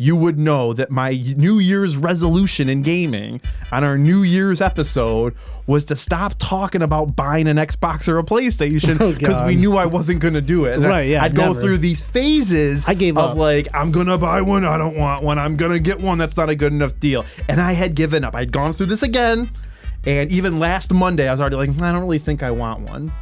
you 0.02 0.16
would 0.16 0.36
know 0.36 0.72
that 0.72 0.90
my 0.90 1.10
New 1.36 1.60
Year's 1.60 1.96
resolution 1.96 2.68
in 2.68 2.82
gaming 2.82 3.40
on 3.70 3.84
our 3.84 3.96
New 3.96 4.24
Year's 4.24 4.60
episode 4.60 5.32
was 5.68 5.84
to 5.84 5.94
stop 5.94 6.34
talking 6.38 6.82
about 6.82 7.14
buying 7.14 7.46
an 7.46 7.56
Xbox 7.56 8.08
or 8.08 8.18
a 8.18 8.24
PlayStation 8.24 9.00
Oh, 9.00 9.12
because 9.12 9.38
God. 9.38 9.46
we 9.46 9.54
knew 9.54 9.76
I 9.76 9.86
wasn't 9.86 10.18
going 10.18 10.34
to 10.34 10.40
do 10.40 10.64
it. 10.64 10.74
And 10.74 10.84
Right, 10.84 11.06
yeah, 11.08 11.22
I'd 11.22 11.36
go 11.36 11.54
through 11.54 11.78
these 11.78 12.02
phases 12.02 12.84
I 12.88 12.94
gave 12.94 13.16
of 13.16 13.30
up. 13.30 13.36
like, 13.36 13.68
I'm 13.72 13.92
going 13.92 14.08
to 14.08 14.18
buy 14.18 14.42
one, 14.42 14.64
I 14.64 14.76
don't 14.76 14.96
want 14.96 15.22
one, 15.22 15.38
I'm 15.38 15.56
going 15.56 15.70
to 15.70 15.78
get 15.78 16.00
one, 16.00 16.18
that's 16.18 16.36
not 16.36 16.50
a 16.50 16.56
good 16.56 16.72
enough 16.72 16.98
deal. 16.98 17.24
And 17.48 17.60
I 17.60 17.72
had 17.72 17.94
given 17.94 18.24
up. 18.24 18.34
I'd 18.34 18.50
gone 18.50 18.72
through 18.72 18.86
this 18.86 19.04
again. 19.04 19.50
And 20.04 20.32
even 20.32 20.58
last 20.58 20.92
Monday, 20.92 21.28
I 21.28 21.30
was 21.30 21.40
already 21.40 21.54
like, 21.54 21.70
hmm, 21.70 21.84
I 21.84 21.92
don't 21.92 22.02
really 22.02 22.18
think 22.18 22.42
I 22.42 22.50
want 22.50 22.80
one. 22.90 23.12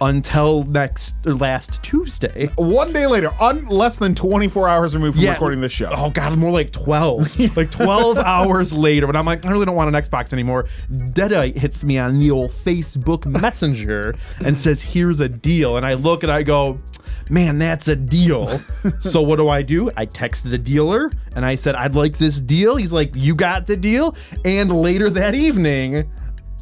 Until 0.00 0.64
next 0.64 1.14
or 1.26 1.34
last 1.34 1.82
Tuesday. 1.82 2.46
One 2.56 2.92
day 2.92 3.06
later, 3.06 3.32
un- 3.40 3.66
less 3.66 3.96
than 3.96 4.14
24 4.14 4.68
hours 4.68 4.94
removed 4.94 5.16
from 5.16 5.26
recording 5.28 5.60
this 5.60 5.72
show. 5.72 5.90
Oh 5.94 6.10
god, 6.10 6.36
more 6.38 6.50
like 6.50 6.72
12. 6.72 7.38
like 7.56 7.70
12 7.70 8.16
hours 8.24 8.72
later, 8.72 9.06
when 9.06 9.16
I'm 9.16 9.26
like, 9.26 9.44
I 9.46 9.50
really 9.50 9.66
don't 9.66 9.74
want 9.74 9.94
an 9.94 10.00
Xbox 10.02 10.32
anymore. 10.32 10.66
Deadeye 11.12 11.50
hits 11.52 11.84
me 11.84 11.98
on 11.98 12.18
the 12.18 12.30
old 12.30 12.50
Facebook 12.50 13.26
Messenger 13.40 14.14
and 14.44 14.56
says, 14.56 14.82
Here's 14.82 15.20
a 15.20 15.28
deal. 15.28 15.76
And 15.76 15.84
I 15.84 15.94
look 15.94 16.22
and 16.22 16.32
I 16.32 16.42
go, 16.42 16.80
Man, 17.28 17.58
that's 17.58 17.86
a 17.88 17.96
deal. 17.96 18.60
so 19.00 19.20
what 19.22 19.36
do 19.36 19.48
I 19.48 19.62
do? 19.62 19.90
I 19.96 20.04
text 20.06 20.50
the 20.50 20.58
dealer 20.58 21.10
and 21.36 21.44
I 21.44 21.54
said, 21.54 21.74
I'd 21.76 21.94
like 21.94 22.18
this 22.18 22.40
deal. 22.40 22.76
He's 22.76 22.92
like, 22.92 23.12
You 23.14 23.34
got 23.34 23.66
the 23.66 23.76
deal. 23.76 24.16
And 24.44 24.70
later 24.72 25.10
that 25.10 25.34
evening, 25.34 26.10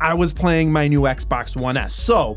I 0.00 0.14
was 0.14 0.32
playing 0.32 0.72
my 0.72 0.88
new 0.88 1.02
Xbox 1.02 1.56
One 1.56 1.76
S. 1.76 1.94
So, 1.94 2.36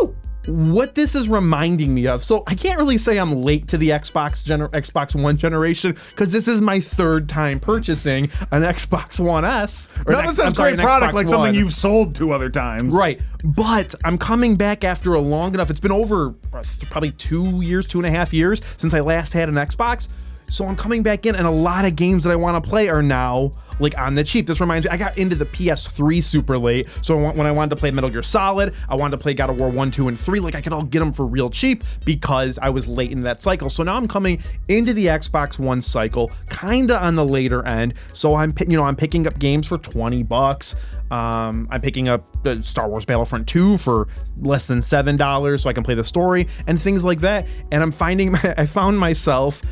woo! 0.00 0.14
What 0.46 0.96
this 0.96 1.14
is 1.14 1.28
reminding 1.28 1.94
me 1.94 2.08
of, 2.08 2.24
so 2.24 2.42
I 2.48 2.56
can't 2.56 2.76
really 2.76 2.98
say 2.98 3.16
I'm 3.16 3.42
late 3.44 3.68
to 3.68 3.78
the 3.78 3.90
Xbox 3.90 4.42
gener- 4.44 4.68
Xbox 4.70 5.14
One 5.14 5.36
generation 5.36 5.96
because 6.10 6.32
this 6.32 6.48
is 6.48 6.60
my 6.60 6.80
third 6.80 7.28
time 7.28 7.60
purchasing 7.60 8.24
an 8.50 8.62
Xbox 8.62 9.20
One 9.20 9.44
S. 9.44 9.88
Or 10.04 10.12
None 10.14 10.24
an 10.24 10.30
of 10.30 10.30
X- 10.30 10.36
this 10.38 10.46
is 10.48 10.56
sorry, 10.56 10.72
great 10.74 10.84
product 10.84 11.14
like 11.14 11.28
something 11.28 11.54
you've 11.54 11.72
sold 11.72 12.16
two 12.16 12.32
other 12.32 12.50
times. 12.50 12.92
Right. 12.92 13.20
But 13.44 13.94
I'm 14.04 14.18
coming 14.18 14.56
back 14.56 14.82
after 14.82 15.14
a 15.14 15.20
long 15.20 15.54
enough. 15.54 15.70
It's 15.70 15.78
been 15.78 15.92
over 15.92 16.34
uh, 16.52 16.62
th- 16.64 16.90
probably 16.90 17.12
two 17.12 17.60
years, 17.60 17.86
two 17.86 18.00
and 18.00 18.06
a 18.06 18.10
half 18.10 18.32
years 18.32 18.60
since 18.78 18.94
I 18.94 19.00
last 19.00 19.34
had 19.34 19.48
an 19.48 19.54
Xbox. 19.54 20.08
So 20.52 20.66
I'm 20.66 20.76
coming 20.76 21.02
back 21.02 21.24
in, 21.24 21.34
and 21.34 21.46
a 21.46 21.50
lot 21.50 21.86
of 21.86 21.96
games 21.96 22.24
that 22.24 22.30
I 22.30 22.36
want 22.36 22.62
to 22.62 22.68
play 22.68 22.90
are 22.90 23.02
now 23.02 23.52
like 23.80 23.96
on 23.96 24.12
the 24.12 24.22
cheap. 24.22 24.46
This 24.46 24.60
reminds 24.60 24.86
me, 24.86 24.90
I 24.90 24.98
got 24.98 25.16
into 25.16 25.34
the 25.34 25.46
PS3 25.46 26.22
super 26.22 26.58
late. 26.58 26.88
So 27.00 27.18
I 27.18 27.22
want, 27.22 27.36
when 27.38 27.46
I 27.46 27.52
wanted 27.52 27.70
to 27.70 27.76
play 27.76 27.90
Metal 27.90 28.10
Gear 28.10 28.22
Solid, 28.22 28.74
I 28.86 28.94
wanted 28.94 29.16
to 29.16 29.22
play 29.22 29.32
God 29.32 29.48
of 29.48 29.58
War 29.58 29.70
1, 29.70 29.90
2, 29.90 30.08
and 30.08 30.20
3. 30.20 30.40
Like 30.40 30.54
I 30.54 30.60
could 30.60 30.74
all 30.74 30.84
get 30.84 30.98
them 30.98 31.10
for 31.10 31.26
real 31.26 31.48
cheap 31.48 31.84
because 32.04 32.58
I 32.58 32.68
was 32.68 32.86
late 32.86 33.10
in 33.12 33.22
that 33.22 33.40
cycle. 33.40 33.70
So 33.70 33.82
now 33.82 33.96
I'm 33.96 34.06
coming 34.06 34.42
into 34.68 34.92
the 34.92 35.06
Xbox 35.06 35.58
One 35.58 35.80
cycle, 35.80 36.30
kind 36.50 36.90
of 36.90 37.02
on 37.02 37.14
the 37.16 37.24
later 37.24 37.66
end. 37.66 37.94
So 38.12 38.34
I'm, 38.34 38.54
you 38.60 38.76
know, 38.76 38.84
I'm 38.84 38.96
picking 38.96 39.26
up 39.26 39.38
games 39.38 39.66
for 39.66 39.78
20 39.78 40.22
bucks. 40.22 40.76
Um, 41.10 41.66
I'm 41.70 41.80
picking 41.80 42.08
up 42.08 42.24
the 42.42 42.62
Star 42.62 42.88
Wars 42.88 43.06
Battlefront 43.06 43.46
2 43.48 43.78
for 43.78 44.08
less 44.40 44.66
than 44.66 44.80
seven 44.80 45.16
dollars, 45.16 45.62
so 45.62 45.70
I 45.70 45.72
can 45.72 45.82
play 45.82 45.94
the 45.94 46.04
story 46.04 46.46
and 46.66 46.80
things 46.80 47.04
like 47.04 47.20
that. 47.20 47.46
And 47.70 47.82
I'm 47.82 47.92
finding, 47.92 48.34
I 48.56 48.66
found 48.66 48.98
myself 48.98 49.62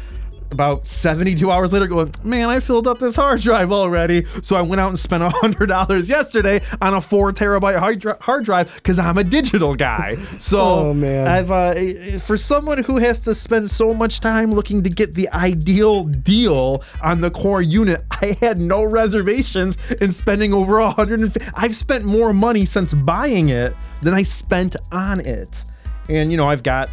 about 0.51 0.86
72 0.86 1.51
hours 1.51 1.72
later 1.72 1.86
going, 1.86 2.12
man, 2.24 2.48
I 2.48 2.61
filled 2.61 2.86
up 2.86 2.98
this 2.98 3.16
hard 3.16 3.40
drive 3.40 3.70
already. 3.70 4.24
So 4.42 4.57
I 4.57 4.62
went 4.62 4.80
out 4.80 4.88
and 4.88 4.98
spent 4.98 5.22
$100 5.32 6.09
yesterday 6.09 6.61
on 6.80 6.94
a 6.94 7.01
four 7.01 7.32
terabyte 7.32 7.78
hard, 7.78 8.01
dri- 8.01 8.14
hard 8.20 8.44
drive 8.44 8.74
because 8.74 8.98
I'm 8.98 9.18
a 9.18 9.24
digital 9.24 9.74
guy. 9.74 10.16
So 10.38 10.61
Oh, 10.90 10.94
man. 10.94 11.26
I've, 11.26 11.51
uh, 11.51 12.18
for 12.18 12.36
someone 12.36 12.82
who 12.84 12.98
has 12.98 13.20
to 13.20 13.34
spend 13.34 13.70
so 13.70 13.92
much 13.94 14.20
time 14.20 14.53
looking 14.53 14.82
to 14.82 14.90
get 14.90 15.14
the 15.14 15.28
ideal 15.30 16.05
deal 16.05 16.82
on 17.03 17.20
the 17.20 17.30
core 17.30 17.62
unit, 17.62 18.05
I 18.11 18.36
had 18.40 18.61
no 18.61 18.82
reservations 18.82 19.76
in 20.01 20.12
spending 20.12 20.55
over 20.55 20.80
150. 20.80 21.53
I've 21.55 21.76
spent 21.76 22.05
more 22.05 22.32
money 22.32 22.64
since 22.64 22.94
buying 22.94 23.51
it 23.51 23.74
than 24.03 24.14
I 24.14 24.22
spent 24.22 24.76
on 24.90 25.20
it. 25.20 25.64
And, 26.09 26.30
you 26.30 26.36
know, 26.36 26.46
I've 26.46 26.62
got 26.62 26.80
got 26.80 26.88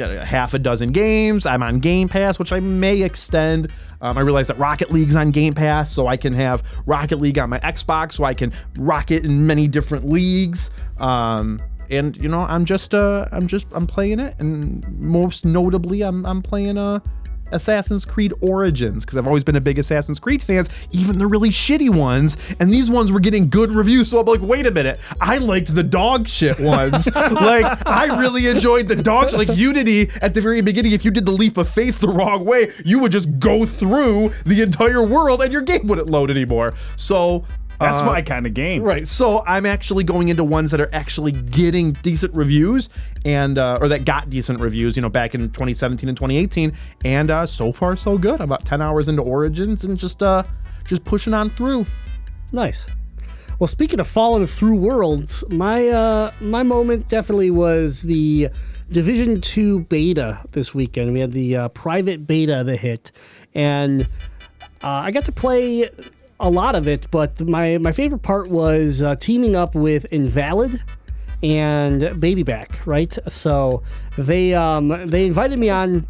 a 0.00 0.24
half 0.24 0.54
a 0.54 0.58
dozen 0.58 0.92
games. 0.92 1.46
I'm 1.46 1.62
on 1.62 1.78
Game 1.78 2.08
Pass, 2.08 2.38
which 2.38 2.52
I 2.52 2.60
may 2.60 3.02
extend. 3.02 3.72
Um, 4.00 4.16
I 4.18 4.20
realize 4.20 4.48
that 4.48 4.58
Rocket 4.58 4.92
League's 4.92 5.16
on 5.16 5.30
Game 5.30 5.54
Pass, 5.54 5.92
so 5.92 6.06
I 6.06 6.16
can 6.16 6.32
have 6.32 6.62
Rocket 6.86 7.20
League 7.20 7.38
on 7.38 7.50
my 7.50 7.58
Xbox, 7.60 8.12
so 8.12 8.24
I 8.24 8.34
can 8.34 8.52
rock 8.76 9.10
it 9.10 9.24
in 9.24 9.46
many 9.46 9.68
different 9.68 10.08
leagues. 10.08 10.70
Um, 10.98 11.60
and 11.90 12.16
you 12.16 12.28
know, 12.28 12.42
I'm 12.42 12.64
just, 12.64 12.94
uh, 12.94 13.26
I'm 13.32 13.46
just, 13.46 13.66
I'm 13.72 13.86
playing 13.86 14.20
it, 14.20 14.34
and 14.38 14.86
most 14.98 15.44
notably, 15.44 16.02
I'm, 16.02 16.24
I'm 16.26 16.42
playing 16.42 16.78
uh, 16.78 17.00
Assassin's 17.52 18.04
Creed 18.04 18.32
Origins 18.40 19.04
because 19.04 19.18
I've 19.18 19.26
always 19.26 19.44
been 19.44 19.56
a 19.56 19.60
big 19.60 19.78
Assassin's 19.78 20.20
Creed 20.20 20.42
fans, 20.42 20.68
even 20.90 21.18
the 21.18 21.26
really 21.26 21.50
shitty 21.50 21.90
ones. 21.90 22.36
And 22.60 22.70
these 22.70 22.90
ones 22.90 23.12
were 23.12 23.20
getting 23.20 23.48
good 23.48 23.70
reviews, 23.70 24.10
so 24.10 24.20
I'm 24.20 24.26
like, 24.26 24.40
wait 24.40 24.66
a 24.66 24.70
minute, 24.70 25.00
I 25.20 25.38
liked 25.38 25.74
the 25.74 25.82
dog 25.82 26.28
shit 26.28 26.58
ones. 26.60 27.06
like 27.16 27.86
I 27.86 28.18
really 28.18 28.48
enjoyed 28.48 28.88
the 28.88 28.96
dog 28.96 29.30
shit. 29.30 29.38
Like 29.38 29.56
Unity 29.56 30.10
at 30.22 30.34
the 30.34 30.40
very 30.40 30.60
beginning, 30.60 30.92
if 30.92 31.04
you 31.04 31.10
did 31.10 31.26
the 31.26 31.32
leap 31.32 31.56
of 31.56 31.68
faith 31.68 32.00
the 32.00 32.08
wrong 32.08 32.44
way, 32.44 32.72
you 32.84 32.98
would 32.98 33.12
just 33.12 33.38
go 33.38 33.64
through 33.64 34.32
the 34.44 34.62
entire 34.62 35.04
world 35.04 35.42
and 35.42 35.52
your 35.52 35.62
game 35.62 35.86
wouldn't 35.86 36.08
load 36.08 36.30
anymore. 36.30 36.74
So. 36.96 37.44
That's 37.78 38.02
uh, 38.02 38.06
my 38.06 38.22
kind 38.22 38.46
of 38.46 38.54
game. 38.54 38.82
Right. 38.82 39.06
So 39.06 39.44
I'm 39.46 39.66
actually 39.66 40.04
going 40.04 40.28
into 40.28 40.42
ones 40.44 40.70
that 40.72 40.80
are 40.80 40.90
actually 40.92 41.32
getting 41.32 41.92
decent 41.92 42.34
reviews 42.34 42.88
and 43.24 43.56
uh, 43.56 43.78
or 43.80 43.88
that 43.88 44.04
got 44.04 44.30
decent 44.30 44.60
reviews, 44.60 44.96
you 44.96 45.02
know, 45.02 45.08
back 45.08 45.34
in 45.34 45.50
2017 45.50 46.08
and 46.08 46.16
2018. 46.16 46.72
And 47.04 47.30
uh, 47.30 47.46
so 47.46 47.72
far 47.72 47.96
so 47.96 48.18
good. 48.18 48.40
I'm 48.40 48.46
about 48.46 48.64
10 48.64 48.82
hours 48.82 49.08
into 49.08 49.22
Origins 49.22 49.84
and 49.84 49.96
just 49.96 50.22
uh 50.22 50.42
just 50.84 51.04
pushing 51.04 51.34
on 51.34 51.50
through. 51.50 51.86
Nice. 52.50 52.86
Well, 53.58 53.66
speaking 53.66 53.98
of 53.98 54.06
falling 54.06 54.46
through 54.46 54.76
worlds, 54.76 55.44
my 55.48 55.88
uh, 55.88 56.30
my 56.40 56.62
moment 56.62 57.08
definitely 57.08 57.50
was 57.50 58.02
the 58.02 58.50
Division 58.90 59.40
Two 59.40 59.80
beta 59.80 60.40
this 60.52 60.74
weekend. 60.74 61.12
We 61.12 61.20
had 61.20 61.32
the 61.32 61.56
uh, 61.56 61.68
private 61.68 62.26
beta 62.26 62.62
that 62.64 62.76
hit, 62.76 63.10
and 63.54 64.02
uh, 64.82 64.86
I 64.86 65.10
got 65.10 65.24
to 65.24 65.32
play 65.32 65.90
a 66.40 66.50
lot 66.50 66.74
of 66.74 66.88
it. 66.88 67.10
But 67.10 67.40
my 67.40 67.78
my 67.78 67.92
favorite 67.92 68.22
part 68.22 68.48
was 68.48 69.02
uh, 69.02 69.16
teaming 69.16 69.56
up 69.56 69.74
with 69.74 70.06
Invalid 70.12 70.82
and 71.42 72.02
Babyback. 72.02 72.86
Right, 72.86 73.16
so 73.28 73.82
they 74.16 74.54
um, 74.54 75.06
they 75.06 75.26
invited 75.26 75.58
me 75.58 75.70
on. 75.70 76.06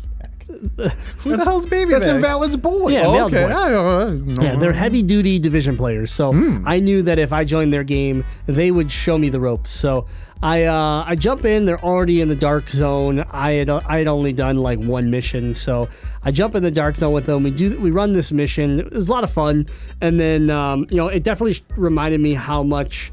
Who 1.18 1.36
the 1.36 1.44
hell's 1.44 1.66
baby? 1.66 1.92
That's 1.92 2.06
Invalid's 2.06 2.56
boy. 2.56 2.90
Yeah, 2.92 3.06
Oh, 3.06 3.26
okay. 3.26 3.46
Boy. 3.46 3.52
I 3.54 3.68
don't 3.70 4.26
know. 4.26 4.42
Yeah, 4.42 4.56
they're 4.56 4.72
heavy 4.72 5.02
duty 5.02 5.38
division 5.38 5.76
players. 5.76 6.10
So 6.10 6.32
I 6.64 6.80
knew 6.80 7.02
that 7.02 7.18
if 7.18 7.32
I 7.32 7.44
joined 7.44 7.72
their 7.72 7.84
game, 7.84 8.24
they 8.46 8.70
would 8.70 8.90
show 8.90 9.18
me 9.18 9.28
the 9.28 9.40
ropes. 9.40 9.70
So 9.70 10.06
I 10.42 10.64
uh, 10.64 11.04
I 11.06 11.16
jump 11.16 11.44
in. 11.44 11.64
They're 11.66 11.82
already 11.84 12.20
in 12.20 12.28
the 12.28 12.36
dark 12.36 12.68
zone. 12.70 13.24
I 13.30 13.52
had 13.52 13.68
I 13.70 13.98
had 13.98 14.06
only 14.06 14.32
done 14.32 14.56
like 14.58 14.78
one 14.78 15.10
mission, 15.10 15.52
so 15.52 15.88
I 16.22 16.30
jump 16.30 16.54
in 16.54 16.62
the 16.62 16.70
dark 16.70 16.96
zone 16.96 17.12
with 17.12 17.26
them. 17.26 17.42
We 17.42 17.50
do 17.50 17.78
we 17.78 17.90
run 17.90 18.12
this 18.12 18.32
mission. 18.32 18.80
It 18.80 18.92
was 18.92 19.08
a 19.08 19.12
lot 19.12 19.24
of 19.24 19.32
fun, 19.32 19.66
and 20.00 20.18
then 20.18 20.48
um, 20.50 20.86
you 20.90 20.96
know 20.96 21.08
it 21.08 21.24
definitely 21.24 21.60
reminded 21.76 22.20
me 22.20 22.34
how 22.34 22.62
much. 22.62 23.10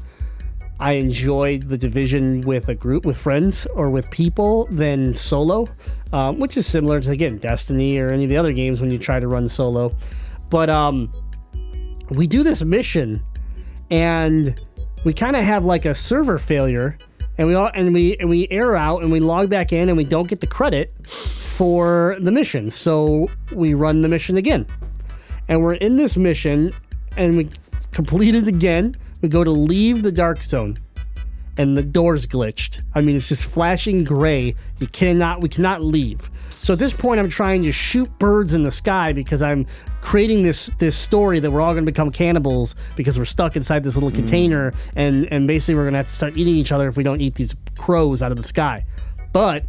I 0.78 0.92
enjoyed 0.92 1.64
the 1.64 1.78
division 1.78 2.42
with 2.42 2.68
a 2.68 2.74
group, 2.74 3.06
with 3.06 3.16
friends, 3.16 3.66
or 3.74 3.88
with 3.88 4.10
people 4.10 4.68
than 4.70 5.14
solo, 5.14 5.68
um, 6.12 6.38
which 6.38 6.56
is 6.56 6.66
similar 6.66 7.00
to 7.00 7.10
again 7.10 7.38
Destiny 7.38 7.98
or 7.98 8.08
any 8.08 8.24
of 8.24 8.30
the 8.30 8.36
other 8.36 8.52
games 8.52 8.80
when 8.80 8.90
you 8.90 8.98
try 8.98 9.18
to 9.18 9.26
run 9.26 9.48
solo. 9.48 9.94
But 10.50 10.68
um, 10.68 11.10
we 12.10 12.26
do 12.26 12.42
this 12.42 12.62
mission, 12.62 13.22
and 13.90 14.60
we 15.04 15.14
kind 15.14 15.34
of 15.34 15.44
have 15.44 15.64
like 15.64 15.86
a 15.86 15.94
server 15.94 16.38
failure, 16.38 16.98
and 17.38 17.48
we 17.48 17.54
all 17.54 17.70
and 17.72 17.94
we 17.94 18.16
and 18.18 18.28
we 18.28 18.46
error 18.50 18.76
out, 18.76 19.02
and 19.02 19.10
we 19.10 19.20
log 19.20 19.48
back 19.48 19.72
in, 19.72 19.88
and 19.88 19.96
we 19.96 20.04
don't 20.04 20.28
get 20.28 20.40
the 20.40 20.46
credit 20.46 20.92
for 21.06 22.18
the 22.20 22.30
mission. 22.30 22.70
So 22.70 23.30
we 23.50 23.72
run 23.72 24.02
the 24.02 24.10
mission 24.10 24.36
again, 24.36 24.66
and 25.48 25.62
we're 25.62 25.74
in 25.74 25.96
this 25.96 26.18
mission, 26.18 26.74
and 27.16 27.38
we 27.38 27.48
complete 27.92 28.34
it 28.34 28.46
again. 28.46 28.94
We 29.22 29.28
go 29.28 29.44
to 29.44 29.50
leave 29.50 30.02
the 30.02 30.12
dark 30.12 30.42
zone 30.42 30.78
and 31.58 31.76
the 31.76 31.82
door's 31.82 32.26
glitched. 32.26 32.82
I 32.94 33.00
mean, 33.00 33.16
it's 33.16 33.28
just 33.28 33.44
flashing 33.44 34.04
gray. 34.04 34.54
You 34.78 34.86
cannot, 34.88 35.40
we 35.40 35.48
cannot 35.48 35.82
leave. 35.82 36.30
So 36.58 36.72
at 36.72 36.78
this 36.78 36.92
point, 36.92 37.20
I'm 37.20 37.28
trying 37.28 37.62
to 37.62 37.72
shoot 37.72 38.10
birds 38.18 38.52
in 38.52 38.62
the 38.62 38.70
sky 38.70 39.12
because 39.12 39.40
I'm 39.40 39.66
creating 40.00 40.42
this 40.42 40.70
this 40.78 40.96
story 40.96 41.38
that 41.40 41.50
we're 41.50 41.60
all 41.60 41.72
going 41.72 41.84
to 41.84 41.90
become 41.90 42.10
cannibals 42.10 42.74
because 42.96 43.18
we're 43.18 43.24
stuck 43.24 43.56
inside 43.56 43.84
this 43.84 43.94
little 43.94 44.10
mm. 44.10 44.16
container, 44.16 44.72
and 44.96 45.30
and 45.32 45.46
basically 45.46 45.76
we're 45.76 45.84
going 45.84 45.92
to 45.92 45.98
have 45.98 46.08
to 46.08 46.14
start 46.14 46.36
eating 46.36 46.54
each 46.54 46.72
other 46.72 46.88
if 46.88 46.96
we 46.96 47.04
don't 47.04 47.20
eat 47.20 47.36
these 47.36 47.54
crows 47.78 48.20
out 48.20 48.32
of 48.32 48.36
the 48.36 48.42
sky. 48.42 48.84
But 49.32 49.64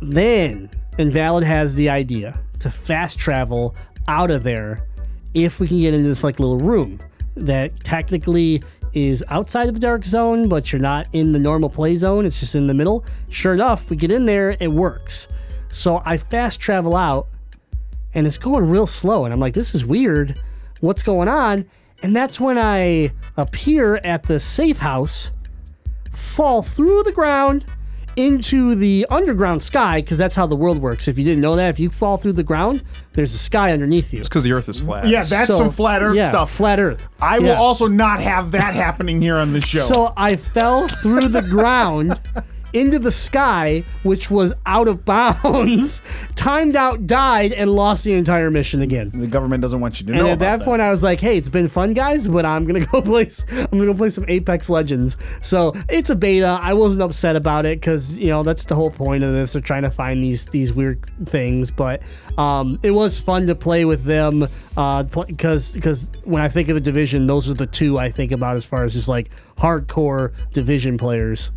then 0.00 0.70
Invalid 0.98 1.44
has 1.44 1.74
the 1.74 1.90
idea 1.90 2.38
to 2.60 2.70
fast 2.70 3.18
travel 3.18 3.76
out 4.08 4.30
of 4.30 4.42
there 4.42 4.86
if 5.36 5.60
we 5.60 5.68
can 5.68 5.78
get 5.78 5.92
into 5.92 6.08
this 6.08 6.24
like 6.24 6.40
little 6.40 6.58
room 6.58 6.98
that 7.36 7.78
technically 7.84 8.62
is 8.94 9.22
outside 9.28 9.68
of 9.68 9.74
the 9.74 9.80
dark 9.80 10.02
zone, 10.02 10.48
but 10.48 10.72
you're 10.72 10.80
not 10.80 11.06
in 11.12 11.32
the 11.32 11.38
normal 11.38 11.68
play 11.68 11.94
zone. 11.96 12.24
It's 12.24 12.40
just 12.40 12.54
in 12.54 12.66
the 12.66 12.72
middle. 12.72 13.04
Sure 13.28 13.52
enough, 13.52 13.90
we 13.90 13.96
get 13.96 14.10
in 14.10 14.24
there, 14.24 14.56
it 14.58 14.72
works. 14.72 15.28
So 15.68 16.00
I 16.06 16.16
fast 16.16 16.58
travel 16.58 16.96
out, 16.96 17.28
and 18.14 18.26
it's 18.26 18.38
going 18.38 18.70
real 18.70 18.86
slow. 18.86 19.26
And 19.26 19.34
I'm 19.34 19.40
like, 19.40 19.52
this 19.52 19.74
is 19.74 19.84
weird. 19.84 20.40
What's 20.80 21.02
going 21.02 21.28
on? 21.28 21.66
And 22.02 22.16
that's 22.16 22.40
when 22.40 22.56
I 22.56 23.12
appear 23.36 23.96
at 23.96 24.22
the 24.22 24.40
safe 24.40 24.78
house, 24.78 25.32
fall 26.12 26.62
through 26.62 27.02
the 27.02 27.12
ground 27.12 27.66
into 28.16 28.74
the 28.74 29.06
underground 29.10 29.62
sky, 29.62 30.00
because 30.00 30.18
that's 30.18 30.34
how 30.34 30.46
the 30.46 30.56
world 30.56 30.78
works. 30.78 31.06
If 31.08 31.18
you 31.18 31.24
didn't 31.24 31.40
know 31.40 31.54
that, 31.56 31.68
if 31.70 31.78
you 31.78 31.90
fall 31.90 32.16
through 32.16 32.32
the 32.32 32.42
ground, 32.42 32.82
there's 33.12 33.34
a 33.34 33.38
sky 33.38 33.72
underneath 33.72 34.12
you. 34.12 34.20
It's 34.20 34.28
because 34.28 34.44
the 34.44 34.52
Earth 34.52 34.68
is 34.68 34.80
flat. 34.80 35.06
Yeah, 35.06 35.22
that's 35.22 35.48
So- 35.48 35.58
some 35.58 35.70
flat 35.70 36.02
Earth 36.02 36.16
yeah, 36.16 36.30
stuff. 36.30 36.50
Flat 36.50 36.80
Earth. 36.80 37.08
I 37.20 37.38
will 37.38 37.46
Yeah. 37.46 37.54
also 37.60 37.86
not 37.88 38.20
have 38.20 38.50
that 38.52 38.74
happening 38.74 39.20
here 39.20 39.36
on 39.36 39.52
the 39.52 39.60
show. 39.60 39.80
So 39.80 40.12
I 40.16 40.36
fell 40.36 40.88
through 40.88 41.28
the 41.28 41.42
ground 41.42 42.18
into 42.76 42.98
the 42.98 43.10
sky, 43.10 43.84
which 44.02 44.30
was 44.30 44.52
out 44.66 44.88
of 44.88 45.04
bounds, 45.06 46.02
timed 46.34 46.76
out, 46.76 47.06
died, 47.06 47.52
and 47.52 47.70
lost 47.70 48.04
the 48.04 48.12
entire 48.12 48.50
mission 48.50 48.82
again. 48.82 49.10
the 49.14 49.26
government 49.26 49.62
doesn't 49.62 49.80
want 49.80 50.00
you 50.00 50.06
to 50.06 50.12
know. 50.12 50.18
And 50.20 50.28
at 50.28 50.32
about 50.34 50.58
that 50.58 50.64
point, 50.64 50.82
I 50.82 50.90
was 50.90 51.02
like, 51.02 51.20
"Hey, 51.20 51.38
it's 51.38 51.48
been 51.48 51.68
fun, 51.68 51.92
guys, 51.94 52.28
but 52.28 52.44
I'm 52.44 52.64
gonna 52.64 52.84
go 52.92 53.00
play. 53.02 53.30
I'm 53.50 53.66
gonna 53.78 53.86
go 53.86 53.94
play 53.94 54.10
some 54.10 54.24
Apex 54.28 54.68
Legends. 54.68 55.16
So 55.42 55.72
it's 55.88 56.10
a 56.10 56.16
beta. 56.16 56.58
I 56.60 56.74
wasn't 56.74 57.02
upset 57.02 57.36
about 57.36 57.66
it 57.66 57.80
because 57.80 58.18
you 58.18 58.28
know 58.28 58.42
that's 58.42 58.64
the 58.64 58.74
whole 58.74 58.90
point 58.90 59.24
of 59.24 59.32
this. 59.32 59.52
They're 59.54 59.62
trying 59.62 59.82
to 59.82 59.90
find 59.90 60.22
these 60.22 60.46
these 60.46 60.72
weird 60.72 61.04
things, 61.26 61.70
but 61.70 62.02
um, 62.38 62.78
it 62.82 62.90
was 62.90 63.18
fun 63.18 63.46
to 63.46 63.54
play 63.54 63.84
with 63.84 64.04
them. 64.04 64.46
Because 64.74 65.72
because 65.74 66.10
when 66.24 66.42
I 66.42 66.48
think 66.48 66.68
of 66.68 66.74
the 66.74 66.80
division, 66.80 67.26
those 67.26 67.50
are 67.50 67.54
the 67.54 67.66
two 67.66 67.98
I 67.98 68.10
think 68.10 68.32
about 68.32 68.56
as 68.56 68.64
far 68.64 68.84
as 68.84 68.92
just 68.92 69.08
like 69.08 69.30
hardcore 69.56 70.32
division 70.52 70.98
players. 70.98 71.50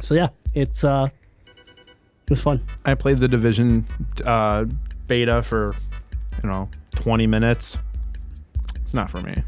So 0.00 0.14
yeah, 0.14 0.28
it's 0.54 0.84
uh, 0.84 1.08
it 1.46 2.30
was 2.30 2.40
fun. 2.40 2.64
I 2.84 2.94
played 2.94 3.18
the 3.18 3.28
Division 3.28 3.86
uh, 4.24 4.64
beta 5.06 5.42
for, 5.42 5.74
you 6.42 6.48
know, 6.48 6.68
20 6.96 7.26
minutes. 7.26 7.78
It's 8.76 8.94
not 8.94 9.10
for 9.10 9.20
me. 9.20 9.42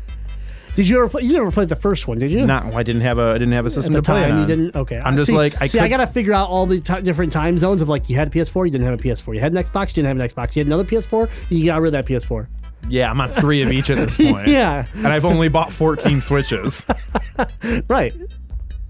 Did 0.74 0.88
you 0.88 0.98
ever 0.98 1.08
play? 1.08 1.22
You 1.22 1.34
never 1.34 1.50
played 1.50 1.68
the 1.68 1.76
first 1.76 2.08
one, 2.08 2.18
did 2.18 2.32
you? 2.32 2.46
Not. 2.46 2.72
I 2.74 2.82
didn't 2.82 3.02
have 3.02 3.18
a. 3.18 3.22
I 3.30 3.32
didn't 3.34 3.52
have 3.52 3.66
a 3.66 3.70
system 3.70 3.92
to 3.94 4.00
play 4.02 4.22
time 4.22 4.38
you 4.38 4.46
didn't 4.46 4.74
okay 4.74 5.00
I'm 5.04 5.16
just 5.16 5.26
see, 5.26 5.36
like 5.36 5.60
I 5.60 5.66
see 5.66 5.78
i 5.78 5.86
gotta 5.86 6.06
figure 6.06 6.32
out 6.32 6.48
all 6.48 6.64
the 6.64 6.80
ti 6.80 7.02
different 7.02 7.30
time 7.30 7.58
zones 7.58 7.82
of 7.82 7.90
like 7.90 8.08
you 8.08 8.16
had 8.16 8.28
a 8.28 8.30
ps4 8.30 8.64
you 8.64 8.70
didn't 8.70 8.86
have 8.86 8.98
a 8.98 9.02
ps4 9.02 9.34
you 9.34 9.40
had 9.40 9.52
an 9.52 9.62
xbox 9.62 9.88
you 9.88 10.02
didn't 10.02 10.06
have 10.06 10.18
an 10.18 10.28
xbox 10.30 10.56
you 10.56 10.60
had 10.60 10.68
another 10.68 10.84
ps4 10.84 11.30
you 11.50 11.66
got 11.66 11.82
rid 11.82 11.94
of 11.94 12.06
that 12.06 12.06
ps4 12.10 12.46
Yeah, 12.88 13.10
I'm 13.10 13.20
on 13.20 13.28
three 13.30 13.60
of 13.60 13.70
each 13.70 13.90
at 13.90 13.96
this 13.98 14.16
point. 14.32 14.48
yeah 14.48 14.86
And 14.94 15.08
I've 15.08 15.26
only 15.26 15.48
bought 15.48 15.72
14 15.72 16.22
Switches. 16.22 16.86
right 17.88 18.14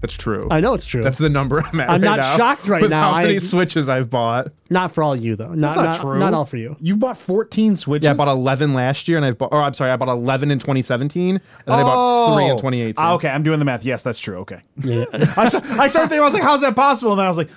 That's 0.03 0.17
true. 0.17 0.49
i 0.51 0.59
know 0.59 0.73
it's 0.73 0.85
true 0.85 1.01
That's 1.01 1.17
the 1.17 1.29
number 1.29 1.61
I'm 1.65 1.79
at. 1.79 1.89
I'm 1.89 2.01
right 2.01 2.07
not 2.07 2.17
now 2.19 2.35
shocked 2.37 2.67
right 2.67 2.81
with 2.81 2.91
now. 2.91 3.13
How 3.13 3.21
many 3.21 3.35
I- 3.35 3.37
Switches 3.39 3.87
I've 3.87 4.09
bought? 4.09 4.51
not 4.69 4.91
for 4.93 5.01
all 5.01 5.15
you 5.15 5.35
though 5.37 5.53
not, 5.53 5.69
That's 5.69 5.75
not 5.77 5.85
not, 5.85 6.01
true. 6.01 6.19
not 6.19 6.33
all 6.33 6.43
for 6.45 6.57
you 6.57 6.75
You 6.81 6.97
bought 6.97 7.17
14 7.17 7.75
Switches. 7.77 8.03
Yeah, 8.05 8.11
I 8.11 8.13
bought 8.15 8.27
11 8.27 8.73
last 8.73 9.07
year, 9.07 9.17
and 9.17 9.25
I 9.25 9.31
bought. 9.31 9.53
Or 9.53 9.61
I'm 9.63 9.73
sorry, 9.73 9.91
I 9.91 9.95
bought 9.95 10.09
11 10.09 10.51
in 10.51 10.59
2017, 10.59 11.35
and 11.35 11.41
then 11.65 11.73
I 11.79 11.81
bought 11.83 12.35
three 12.35 12.45
in 12.45 12.51
Oh. 12.51 12.57
2018. 12.57 12.95
Ah, 12.97 13.13
okay, 13.13 13.29
I'm 13.29 13.43
doing 13.43 13.59
the 13.59 13.65
math. 13.65 13.85
Yes, 13.85 14.03
that's 14.03 14.19
true. 14.19 14.37
Okay. 14.39 14.59
yeah. 14.83 15.05
I, 15.37 15.45
s- 15.45 15.55
I 15.55 15.87
started 15.87 16.09
thinking, 16.09 16.19
I 16.19 16.25
was 16.25 16.33
like, 16.33 16.43
how's 16.43 16.61
that 16.61 16.75
possible? 16.75 17.13
And 17.13 17.19
then 17.19 17.25
I 17.25 17.29
was 17.29 17.37
like, 17.37 17.49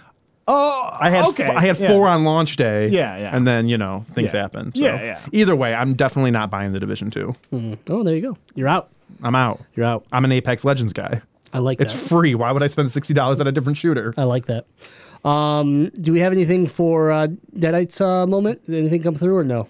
oh, 0.48 0.96
I 1.00 1.10
had 1.10 1.24
okay. 1.30 1.44
f- 1.44 1.56
I 1.56 1.60
had 1.66 1.78
yeah. 1.78 1.88
four 1.88 2.06
on 2.08 2.22
launch 2.24 2.56
day. 2.56 2.88
Yeah, 2.88 3.16
yeah. 3.18 3.34
And 3.36 3.46
then 3.46 3.66
you 3.68 3.76
know 3.78 4.04
things 4.12 4.32
Yeah. 4.32 4.42
happen. 4.42 4.72
So 4.74 4.80
Yeah, 4.84 5.02
yeah. 5.02 5.20
Either 5.32 5.56
way, 5.56 5.74
I'm 5.74 5.94
definitely 5.94 6.30
not 6.30 6.50
buying 6.50 6.72
the 6.72 6.78
Division 6.80 7.10
Two. 7.10 7.34
oh 7.90 8.02
there 8.04 8.14
you 8.14 8.22
go 8.22 8.38
you're 8.54 8.68
out 8.68 8.90
I'm 9.22 9.34
out. 9.34 9.60
you're 9.74 9.86
out 9.86 10.04
I'm 10.12 10.24
an 10.24 10.32
Apex 10.32 10.64
Legends 10.64 10.92
guy. 10.92 11.22
I 11.52 11.58
like 11.58 11.80
It's 11.80 11.92
that 11.92 11.98
It's 12.00 12.08
free. 12.08 12.34
Why 12.34 12.52
would 12.52 12.62
I 12.62 12.68
spend 12.68 12.90
sixty 12.90 13.14
dollars 13.14 13.40
on 13.40 13.46
a 13.46 13.52
different 13.52 13.78
shooter? 13.78 14.12
i 14.16 14.24
like 14.24 14.46
that 14.46 14.66
um 15.24 15.88
do 16.00 16.12
we 16.12 16.20
have 16.20 16.32
anything 16.32 16.66
for 16.66 17.10
uh 17.10 17.26
Deadeye's 17.56 18.00
uh 18.00 18.26
moment 18.26 18.64
Did 18.66 18.76
anything 18.76 19.02
come 19.02 19.14
through 19.16 19.36
or 19.36 19.44
no 19.44 19.66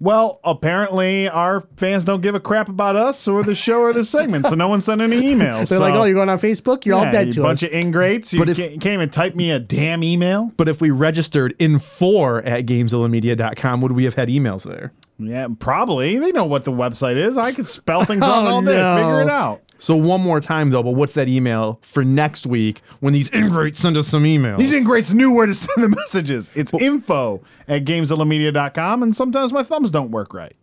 Well, 0.00 0.40
apparently 0.44 1.28
our 1.28 1.60
fans 1.76 2.04
don't 2.06 2.22
give 2.22 2.34
a 2.34 2.40
crap 2.40 2.68
about 2.70 2.96
us 2.96 3.28
or 3.28 3.42
the 3.44 3.54
show 3.54 3.80
or 3.82 3.92
the 3.92 4.02
segment, 4.04 4.46
so 4.46 4.54
no 4.54 4.66
one 4.66 4.80
sent 4.80 5.02
any 5.02 5.20
emails. 5.20 5.68
they're 5.68 5.78
so, 5.78 5.80
like 5.80 5.92
oh 5.94 6.04
you're 6.04 6.14
going 6.14 6.30
on 6.30 6.38
facebook 6.40 6.86
you're 6.86 6.96
all 6.96 7.04
yeah, 7.04 7.10
dead 7.12 7.26
you 7.26 7.32
to 7.34 7.42
bunch 7.42 7.62
us 7.62 7.68
of 7.68 7.74
ingrates. 7.74 8.32
You 8.32 8.38
But 8.40 8.48
if- 8.48 8.56
can't, 8.56 8.72
you 8.72 8.78
can't 8.78 8.94
even 8.94 9.10
type 9.10 9.34
me 9.34 9.50
a 9.50 9.58
damn 9.60 10.02
email. 10.02 10.52
But 10.56 10.68
if 10.68 10.80
we 10.80 10.88
registered 10.90 11.54
in 11.58 11.78
four 11.78 12.42
at 12.44 12.64
GameZillaMedia.com, 12.66 13.80
would 13.82 13.92
we 13.92 14.04
have 14.04 14.14
had 14.14 14.28
emails 14.28 14.62
there? 14.64 14.92
Yeah, 15.18 15.48
probably. 15.58 16.18
They 16.18 16.32
know 16.32 16.44
what 16.46 16.64
the 16.64 16.72
website 16.72 17.16
is. 17.18 17.36
I 17.36 17.52
could 17.52 17.66
spell 17.66 18.04
things 18.06 18.22
wrong 18.22 18.46
Oh, 18.48 18.50
all 18.54 18.62
day. 18.62 18.74
no. 18.80 18.96
Figure 18.96 19.20
it 19.20 19.28
out. 19.28 19.60
So 19.80 19.96
one 19.96 20.20
more 20.20 20.40
time 20.40 20.70
though, 20.70 20.82
but 20.82 20.90
what's 20.92 21.14
that 21.14 21.26
email 21.26 21.78
for 21.82 22.04
next 22.04 22.46
week 22.46 22.82
when 23.00 23.14
these 23.14 23.30
ingrates 23.30 23.78
send 23.80 23.96
us 23.96 24.08
some 24.08 24.24
emails? 24.24 24.58
These 24.58 24.74
ingrates 24.74 25.12
knew 25.12 25.32
where 25.32 25.46
to 25.46 25.54
send 25.66 25.82
the 25.82 25.88
messages. 25.88 26.52
It's 26.54 26.72
info 26.74 27.42
at 27.66 27.84
gamezillamedia.com, 27.84 29.02
and 29.02 29.16
sometimes 29.16 29.52
my 29.52 29.62
thumbs 29.62 29.90
don't 29.90 30.10
work 30.10 30.34
right. 30.34 30.54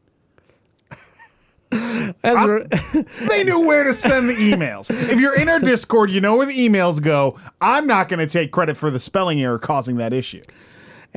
As 1.69 2.45
we're- 2.45 2.67
They 3.27 3.43
knew 3.43 3.65
where 3.65 3.83
to 3.83 3.91
send 3.93 4.29
the 4.29 4.33
emails. 4.35 4.89
If 4.89 5.19
you're 5.19 5.35
in 5.35 5.49
our 5.49 5.59
Discord, 5.59 6.11
you 6.11 6.21
know 6.21 6.37
where 6.37 6.45
the 6.45 6.57
emails 6.57 7.01
go. 7.01 7.37
I'm 7.59 7.85
not 7.87 8.07
going 8.09 8.19
to 8.19 8.27
take 8.27 8.51
credit 8.51 8.77
for 8.77 8.89
the 8.89 8.99
spelling 8.99 9.41
error 9.41 9.59
causing 9.59 9.97
that 9.97 10.13
issue. 10.13 10.41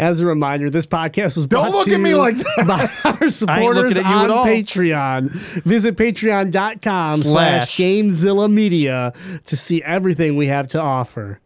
As 0.00 0.20
a 0.20 0.26
reminder, 0.26 0.70
this 0.70 0.86
podcast 0.86 1.36
was 1.36 1.44
Don't 1.44 1.64
brought 1.64 1.72
look 1.72 1.84
to 1.86 1.94
at 1.94 2.00
me 2.00 2.10
you 2.10 2.16
like 2.16 2.38
that. 2.38 2.64
by 3.04 3.10
our 3.10 3.28
supporters 3.28 3.98
at 3.98 4.06
you 4.06 4.10
on 4.10 4.24
at 4.24 4.30
all. 4.30 4.46
Patreon. 4.46 5.30
Visit 5.62 5.96
patreon.com 5.96 7.22
slash 7.22 7.74
Slash. 7.74 7.76
Gamezilla 7.76 8.50
Media 8.50 9.12
to 9.44 9.56
see 9.58 9.82
everything 9.82 10.38
we 10.38 10.46
have 10.46 10.68
to 10.68 10.80
offer. 10.80 11.38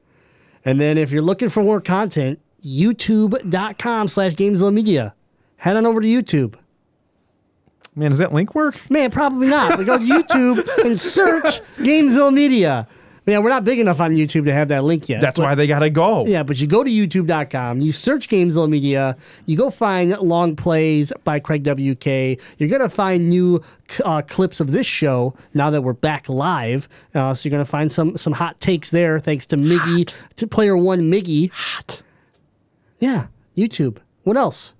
And 0.65 0.81
then 0.81 0.99
if 0.99 1.11
you're 1.11 1.21
looking 1.21 1.49
for 1.49 1.65
more 1.65 1.81
content, 1.81 2.39
youtube.com 2.65 4.07
slash 4.07 4.35
Gamezilla 4.35 4.73
Media. 4.73 5.15
Head 5.57 5.77
on 5.77 5.85
over 5.85 6.01
to 6.01 6.07
YouTube. 6.07 6.55
Man, 7.97 8.11
does 8.11 8.19
that 8.21 8.33
link 8.33 8.55
work? 8.55 8.89
Man, 8.89 9.11
probably 9.11 9.49
not. 9.49 9.81
We 9.81 9.85
go 9.85 9.99
to 9.99 10.05
YouTube 10.05 10.85
and 10.85 10.99
search 10.99 11.61
Gamezilla 11.79 12.33
Media. 12.33 12.87
Man, 13.27 13.43
we're 13.43 13.49
not 13.49 13.65
big 13.65 13.79
enough 13.79 14.01
on 14.03 14.15
YouTube 14.15 14.45
to 14.45 14.53
have 14.53 14.69
that 14.69 14.85
link 14.85 15.09
yet. 15.09 15.21
That's 15.23 15.39
but- 15.41 15.45
why 15.45 15.55
they 15.55 15.67
gotta 15.67 15.89
go. 15.89 16.27
Yeah, 16.27 16.43
but 16.43 16.61
you 16.61 16.67
go 16.67 16.85
to 16.85 16.91
youtube.com, 16.91 17.81
you 17.81 17.91
search 17.91 18.29
Gamezilla 18.29 18.69
Media, 18.69 19.17
you 19.47 19.57
go 19.57 19.71
find 19.71 20.11
long 20.19 20.57
plays 20.57 21.11
by 21.25 21.41
Craig 21.41 21.65
WK. 21.65 22.07
You're 22.59 22.69
going 22.69 22.83
to 22.83 22.89
find 22.89 23.31
new 23.31 23.63
uh, 24.05 24.23
clips 24.23 24.61
of 24.61 24.73
this 24.73 24.87
show 24.87 25.35
now 25.55 25.71
that 25.71 25.83
we're 25.83 25.95
back 25.95 26.29
live. 26.29 26.89
Uh, 27.15 27.33
so 27.33 27.47
you're 27.49 27.51
going 27.53 27.65
to 27.65 27.71
find 27.71 27.91
some 27.91 28.17
some 28.17 28.35
hot 28.35 28.61
takes 28.61 28.91
there 28.91 29.19
thanks 29.19 29.47
to 29.47 29.57
Miggy, 29.57 30.13
to 30.37 30.47
player 30.47 30.77
one 30.77 31.11
Miggy. 31.11 31.51
Hot. 31.51 32.03
Yeah, 32.99 33.27
YouTube. 33.57 33.99
What 34.25 34.37
else? 34.37 34.75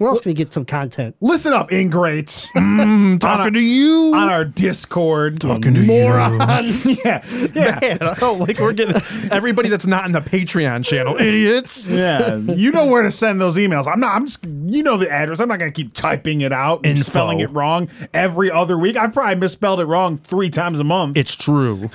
Where 0.00 0.08
else 0.08 0.22
can 0.22 0.30
you 0.30 0.34
get 0.34 0.50
some 0.50 0.64
content? 0.64 1.14
Listen 1.20 1.52
up, 1.52 1.70
ingrates. 1.70 2.50
Mm, 2.70 3.20
talking 3.20 3.52
to 3.52 3.60
you. 3.60 4.12
on 4.14 4.30
our 4.30 4.44
Discord. 4.44 5.40
Talking 5.40 5.74
to 5.74 5.82
Morons. 5.82 7.00
Yeah, 7.04 7.22
yeah. 7.54 7.78
Man, 7.82 7.98
oh, 8.22 8.36
like 8.40 8.58
we're 8.60 8.72
getting 8.72 8.96
everybody 9.30 9.68
that's 9.68 9.86
not 9.86 10.06
in 10.06 10.12
the 10.12 10.20
Patreon 10.20 10.82
channel, 10.84 11.16
idiots. 11.18 11.86
Yeah, 11.86 12.36
you 12.36 12.70
know 12.70 12.86
where 12.86 13.02
to 13.02 13.10
send 13.10 13.40
those 13.40 13.56
emails. 13.58 13.86
I'm 13.86 14.00
not. 14.00 14.14
I'm 14.16 14.26
just. 14.26 14.44
You 14.46 14.82
know 14.82 14.96
the 14.96 15.10
address. 15.10 15.40
I'm 15.40 15.48
not 15.48 15.58
gonna 15.58 15.70
keep 15.72 15.92
typing 15.92 16.40
it 16.40 16.52
out 16.52 16.78
and 16.86 16.96
Info. 16.96 17.10
spelling 17.10 17.40
it 17.40 17.50
wrong 17.50 17.88
every 18.14 18.50
other 18.50 18.78
week. 18.78 18.96
I 18.96 19.08
probably 19.08 19.34
misspelled 19.34 19.80
it 19.80 19.84
wrong 19.86 20.16
three 20.16 20.48
times 20.48 20.80
a 20.80 20.84
month. 20.84 21.16
It's 21.18 21.36
true. 21.36 21.90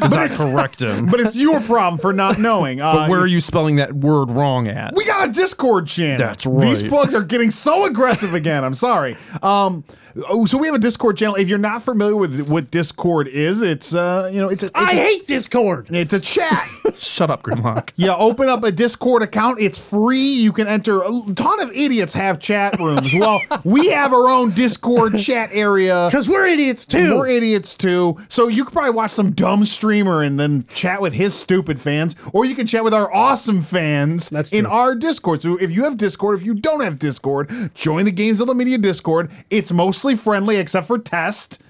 Because 0.00 0.12
I 0.12 0.28
correct 0.28 0.80
him. 0.82 1.06
but 1.06 1.20
it's 1.20 1.36
your 1.36 1.60
problem 1.60 1.98
for 2.00 2.12
not 2.12 2.38
knowing. 2.38 2.80
Uh, 2.80 2.92
But 2.94 3.10
where 3.10 3.20
are 3.20 3.26
you 3.26 3.40
spelling 3.40 3.76
that 3.76 3.92
word 3.94 4.30
wrong 4.30 4.66
at? 4.68 4.94
We 4.94 5.04
got 5.04 5.28
a 5.28 5.32
Discord 5.32 5.86
channel. 5.86 6.18
That's 6.18 6.46
right. 6.46 6.68
These 6.68 6.84
plugs 6.84 7.14
are 7.14 7.22
getting 7.22 7.50
so 7.50 7.84
aggressive 7.84 8.34
again. 8.34 8.64
I'm 8.64 8.74
sorry. 8.74 9.16
Um, 9.42 9.84
oh, 10.28 10.46
so 10.46 10.58
we 10.58 10.66
have 10.66 10.74
a 10.74 10.78
Discord 10.78 11.16
channel. 11.16 11.34
If 11.36 11.48
you're 11.48 11.58
not 11.58 11.82
familiar 11.82 12.16
with 12.16 12.48
what 12.48 12.70
Discord 12.70 13.28
is, 13.28 13.62
it's 13.62 13.94
uh, 13.94 14.30
you 14.32 14.40
know, 14.40 14.48
it's 14.48 14.62
a, 14.62 14.66
it's 14.66 14.76
I 14.76 14.92
a, 14.92 14.94
hate 14.94 15.26
Discord. 15.26 15.88
it's 15.90 16.14
a 16.14 16.20
chat. 16.20 16.68
Shut 16.96 17.30
up, 17.30 17.42
Grimlock. 17.42 17.90
You 17.96 18.12
open 18.12 18.48
up 18.48 18.64
a 18.64 18.72
Discord 18.72 19.22
account. 19.22 19.60
It's 19.60 19.78
free. 19.78 20.32
You 20.32 20.52
can 20.52 20.66
enter. 20.66 21.02
A 21.02 21.22
ton 21.34 21.60
of 21.60 21.70
idiots 21.72 22.14
have 22.14 22.38
chat 22.38 22.78
rooms. 22.78 23.12
Well, 23.12 23.40
we 23.62 23.88
have 23.88 24.12
our 24.14 24.28
own 24.28 24.50
Discord 24.52 25.18
chat 25.18 25.50
area. 25.52 26.08
Because 26.10 26.28
we're 26.28 26.46
idiots 26.46 26.86
too. 26.86 27.18
We're 27.18 27.28
idiots 27.28 27.74
too. 27.74 28.16
So 28.28 28.48
you 28.48 28.64
could 28.64 28.72
probably 28.72 28.92
watch 28.92 29.10
some 29.10 29.32
dumb 29.32 29.66
streamer 29.66 30.22
and 30.22 30.40
then 30.40 30.64
chat 30.74 31.02
with 31.02 31.12
his 31.12 31.34
stupid 31.34 31.78
fans, 31.80 32.16
or 32.32 32.44
you 32.44 32.54
can 32.54 32.66
chat 32.66 32.84
with 32.84 32.94
our 32.94 33.12
awesome 33.14 33.60
fans 33.60 34.30
That's 34.30 34.50
in 34.50 34.64
our 34.66 34.94
Discord. 34.94 35.42
So 35.42 35.56
if 35.58 35.70
you 35.70 35.84
have 35.84 35.96
Discord, 35.96 36.38
if 36.38 36.44
you 36.46 36.54
don't 36.54 36.80
have 36.80 36.98
Discord, 36.98 37.50
join 37.74 38.04
the 38.04 38.12
Gamezilla 38.12 38.56
Media 38.56 38.78
Discord. 38.78 39.30
It's 39.50 39.72
mostly 40.00 40.16
friendly 40.16 40.56
except 40.56 40.86
for 40.86 40.98
test. 40.98 41.60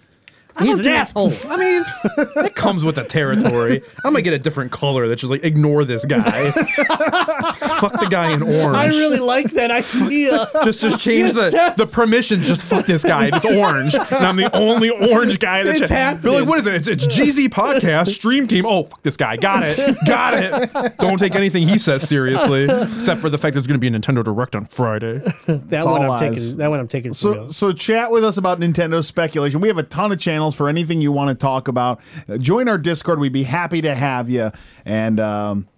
He's 0.58 0.80
an 0.80 0.88
asshole. 0.88 1.32
I 1.48 1.56
mean, 1.56 1.84
it 2.46 2.54
comes 2.54 2.84
with 2.84 2.96
the 2.96 3.04
territory. 3.04 3.82
I'm 4.04 4.12
gonna 4.12 4.22
get 4.22 4.32
a 4.34 4.38
different 4.38 4.72
color 4.72 5.08
that's 5.08 5.20
just 5.22 5.30
like 5.30 5.44
ignore 5.44 5.84
this 5.84 6.04
guy. 6.04 6.50
fuck 6.50 7.98
the 8.00 8.08
guy 8.10 8.32
in 8.32 8.42
orange. 8.42 8.76
I 8.76 8.86
really 8.88 9.18
like 9.20 9.50
that 9.52 9.70
idea. 9.70 10.48
just 10.64 10.80
just 10.80 11.00
change 11.00 11.32
Just 11.32 11.34
the 11.36 11.50
test. 11.50 11.76
the 11.76 11.86
permissions. 11.86 12.46
Just 12.46 12.62
fuck 12.62 12.86
this 12.86 13.02
guy. 13.04 13.30
It's 13.32 13.44
orange, 13.44 13.94
and 13.94 14.26
I'm 14.26 14.36
the 14.36 14.54
only 14.54 14.90
orange 14.90 15.38
guy. 15.38 15.62
That's 15.62 15.80
It's 15.82 15.90
happening. 15.90 16.22
Be 16.32 16.40
like, 16.40 16.48
what 16.48 16.58
is 16.58 16.66
it? 16.66 16.74
It's, 16.74 16.88
it's 16.88 17.06
GZ 17.06 17.48
podcast 17.48 18.08
stream 18.08 18.46
team. 18.48 18.66
Oh, 18.66 18.84
fuck 18.84 19.02
this 19.02 19.16
guy. 19.16 19.36
Got 19.36 19.62
it. 19.64 19.96
Got 20.06 20.34
it. 20.34 20.96
Don't 20.98 21.18
take 21.18 21.34
anything 21.34 21.68
he 21.68 21.78
says 21.78 22.08
seriously, 22.08 22.64
except 22.64 23.20
for 23.20 23.30
the 23.30 23.38
fact 23.38 23.54
there's 23.54 23.66
going 23.66 23.80
to 23.80 23.90
be 23.90 23.94
a 23.94 23.98
Nintendo 23.98 24.22
Direct 24.24 24.56
on 24.56 24.66
Friday. 24.66 25.18
that 25.46 25.84
one 25.84 25.86
all 25.86 26.02
I'm 26.02 26.10
eyes. 26.12 26.20
taking. 26.36 26.58
That 26.58 26.68
one 26.70 26.80
I'm 26.80 26.88
taking. 26.88 27.12
for 27.12 27.16
So, 27.16 27.50
so 27.50 27.72
chat 27.72 28.10
with 28.10 28.24
us 28.24 28.36
about 28.36 28.60
Nintendo 28.60 29.04
speculation. 29.04 29.60
We 29.60 29.68
have 29.68 29.78
a 29.78 29.82
ton 29.82 30.12
of 30.12 30.18
channels 30.18 30.39
for 30.48 30.68
anything 30.68 31.00
you 31.00 31.12
want 31.12 31.28
to 31.28 31.40
talk 31.40 31.68
about. 31.68 32.00
Join 32.38 32.68
our 32.68 32.78
Discord. 32.78 33.18
We'd 33.20 33.32
be 33.32 33.42
happy 33.42 33.80
to 33.82 33.94
have 33.94 34.30
you, 34.30 34.50
and 34.84 35.20
um, 35.20 35.68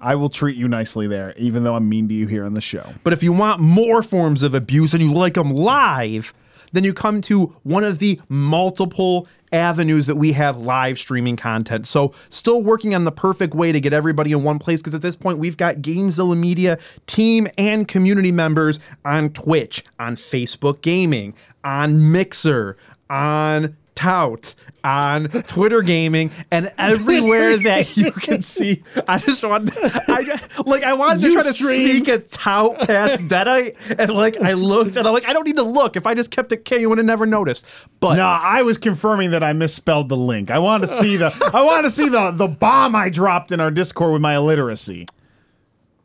I 0.00 0.14
will 0.16 0.28
treat 0.28 0.56
you 0.56 0.68
nicely 0.68 1.06
there, 1.06 1.34
even 1.36 1.64
though 1.64 1.74
I'm 1.74 1.88
mean 1.88 2.08
to 2.08 2.14
you 2.14 2.26
here 2.26 2.44
on 2.44 2.54
the 2.54 2.60
show. 2.60 2.92
But 3.02 3.12
if 3.12 3.22
you 3.22 3.32
want 3.32 3.60
more 3.60 4.02
forms 4.02 4.42
of 4.42 4.54
abuse 4.54 4.92
and 4.92 5.02
you 5.02 5.12
like 5.12 5.34
them 5.34 5.50
live, 5.50 6.34
then 6.72 6.84
you 6.84 6.92
come 6.92 7.20
to 7.22 7.56
one 7.62 7.84
of 7.84 8.00
the 8.00 8.20
multiple 8.28 9.26
avenues 9.52 10.06
that 10.06 10.16
we 10.16 10.32
have 10.32 10.58
live 10.58 10.98
streaming 10.98 11.36
content. 11.36 11.86
So, 11.86 12.12
still 12.28 12.62
working 12.62 12.94
on 12.94 13.04
the 13.04 13.12
perfect 13.12 13.54
way 13.54 13.72
to 13.72 13.80
get 13.80 13.92
everybody 13.92 14.32
in 14.32 14.42
one 14.42 14.58
place 14.58 14.80
because 14.80 14.94
at 14.94 15.02
this 15.02 15.16
point 15.16 15.38
we've 15.38 15.56
got 15.56 15.76
Gamezilla 15.76 16.36
Media 16.36 16.78
team 17.06 17.46
and 17.56 17.86
community 17.86 18.32
members 18.32 18.80
on 19.04 19.30
Twitch, 19.30 19.84
on 19.98 20.16
Facebook 20.16 20.82
Gaming, 20.82 21.34
on 21.62 22.12
Mixer, 22.12 22.76
on 23.08 23.76
Tout, 23.94 24.54
on 24.82 25.28
Twitter 25.28 25.80
Gaming, 25.82 26.30
and 26.50 26.72
everywhere 26.78 27.56
that 27.56 27.96
you 27.96 28.10
can 28.12 28.42
see. 28.42 28.82
I 29.08 29.18
just 29.18 29.42
want, 29.42 29.70
I 30.08 30.38
like, 30.66 30.82
I 30.82 30.92
wanted 30.94 31.22
to 31.22 31.28
You 31.28 31.34
try 31.34 31.42
to 31.44 31.54
sneak 31.54 32.08
a 32.08 32.18
tout 32.18 32.78
past 32.80 33.26
Deadeye, 33.28 33.70
and 33.98 34.10
like, 34.10 34.36
I 34.40 34.52
looked, 34.54 34.96
and 34.96 35.06
I'm 35.06 35.14
like, 35.14 35.26
I 35.28 35.32
don't 35.32 35.44
need 35.46 35.56
to 35.56 35.62
look. 35.62 35.96
If 35.96 36.06
I 36.06 36.14
just 36.14 36.30
kept 36.30 36.52
it 36.52 36.64
K, 36.64 36.80
you 36.80 36.88
would 36.88 36.98
have 36.98 37.06
never 37.06 37.24
noticed. 37.24 37.66
But 38.00 38.16
No, 38.16 38.26
I 38.26 38.62
was 38.62 38.76
confirming 38.78 39.30
that 39.30 39.42
I 39.44 39.52
misspelled 39.52 40.08
the 40.08 40.16
link. 40.16 40.50
I 40.50 40.58
wanted 40.58 40.88
to 40.88 40.92
see 40.92 41.16
the 41.16 41.32
I 41.54 41.62
wanted 41.62 41.82
to 41.82 41.90
see 41.90 42.08
the 42.08 42.30
the 42.32 42.48
bomb 42.48 42.94
I 42.96 43.08
dropped 43.08 43.52
in 43.52 43.60
our 43.60 43.70
Discord 43.70 44.12
with 44.12 44.22
my 44.22 44.36
illiteracy. 44.36 45.06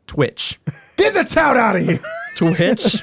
Twitch, 0.06 0.58
Get 0.96 1.14
the 1.14 1.24
tout 1.24 1.56
out 1.56 1.76
of 1.76 1.82
here. 1.86 2.00
Twitch. 2.36 3.02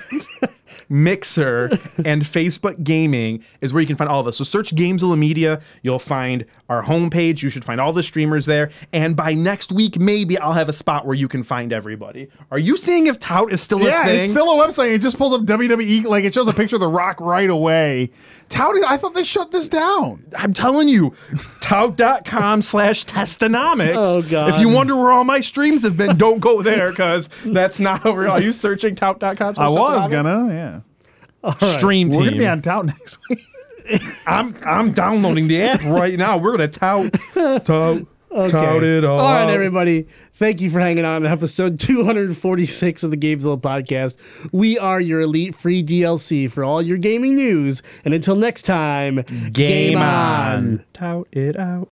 Mixer 0.90 1.66
and 2.06 2.24
Facebook 2.24 2.84
Gaming 2.84 3.44
is 3.62 3.74
where 3.74 3.82
you 3.82 3.88
can 3.88 3.96
find 3.96 4.10
all 4.10 4.20
of 4.22 4.28
us. 4.28 4.38
So 4.38 4.44
search 4.44 4.74
Gamezilla 4.76 5.18
Media. 5.18 5.62
You'll 5.82 6.00
find 6.00 6.46
our 6.70 6.84
homepage. 6.84 7.42
You 7.42 7.50
should 7.50 7.66
find 7.66 7.80
all 7.82 7.94
the 7.94 8.04
streamers 8.04 8.46
there. 8.46 8.70
And 8.94 9.16
by 9.16 9.34
next 9.34 9.72
week, 9.72 10.00
maybe 10.00 10.38
I'll 10.38 10.54
have 10.54 10.70
a 10.70 10.74
spot 10.74 11.06
where 11.06 11.16
you 11.16 11.28
can 11.28 11.44
find 11.44 11.72
everybody. 11.74 12.30
Are 12.52 12.60
you 12.60 12.78
seeing 12.78 13.08
if 13.08 13.20
Tout 13.20 13.52
is 13.52 13.62
still 13.62 13.82
a 13.82 13.86
Yeah, 13.90 14.06
thing? 14.06 14.22
it's 14.22 14.32
still 14.32 14.50
a 14.60 14.66
website. 14.66 14.94
It 14.94 15.02
just 15.02 15.18
pulls 15.18 15.34
up 15.34 15.42
WWE, 15.42 16.06
like 16.06 16.24
it 16.24 16.34
shows 16.34 16.48
a 16.48 16.54
picture 16.54 16.76
of 16.78 16.82
The 16.82 16.88
Rock 16.88 17.20
right 17.20 17.50
away. 17.50 18.12
Tout, 18.50 18.76
I 18.88 18.96
thought 18.98 19.14
they 19.14 19.24
shut 19.26 19.52
this 19.52 19.68
down. 19.68 20.24
I'm 20.38 20.54
telling 20.54 20.88
you, 20.88 21.14
tout.com 21.62 22.62
slash 22.62 23.06
testonomics. 23.06 23.94
Oh, 23.96 24.22
God. 24.22 24.50
If 24.50 24.60
you 24.60 24.70
wonder 24.70 24.96
where 24.96 25.12
all 25.12 25.24
my 25.26 25.42
streams 25.42 25.84
have 25.84 25.98
been, 25.98 26.18
don't 26.18 26.40
go 26.40 26.62
there 26.62 26.90
because 26.92 27.28
that's 27.46 27.80
not 27.80 28.06
over. 28.06 28.28
Are 28.28 28.42
you 28.42 28.52
searching 28.54 28.96
tout.com? 28.96 29.56
slash 29.56 29.58
I 29.58 29.70
was 29.70 30.08
gonna, 30.08 30.48
yeah. 30.54 30.77
Stream 31.62 32.10
team. 32.10 32.20
We're 32.20 32.26
gonna 32.26 32.38
be 32.38 32.48
on 32.48 32.62
tout 32.62 32.86
next 32.86 33.18
week. 33.30 33.40
I'm 34.26 34.56
I'm 34.66 34.92
downloading 34.92 35.48
the 35.48 35.62
app 35.62 35.84
right 35.84 36.18
now. 36.18 36.38
We're 36.38 36.52
gonna 36.52 36.68
tout 36.68 37.10
tout 37.66 38.08
tout 38.30 38.84
it 38.84 39.04
all. 39.06 39.20
All 39.20 39.32
right, 39.32 39.50
everybody. 39.50 40.08
Thank 40.34 40.62
you 40.62 40.70
for 40.70 40.80
hanging 40.80 41.06
on 41.06 41.24
to 41.24 41.30
episode 41.30 41.80
246 41.80 43.02
of 43.04 43.10
the 43.12 43.18
Gamezilla 43.18 43.60
podcast. 43.60 44.50
We 44.52 44.78
are 44.78 45.00
your 45.02 45.22
elite 45.22 45.56
free 45.56 45.82
DLC 45.82 46.52
for 46.52 46.64
all 46.64 46.82
your 46.82 46.98
gaming 46.98 47.34
news. 47.36 47.82
And 48.06 48.14
until 48.14 48.36
next 48.36 48.64
time, 48.64 49.24
Game 49.52 49.98
on. 49.98 50.84
Tout 50.94 51.28
it 51.32 51.58
out. 51.58 51.86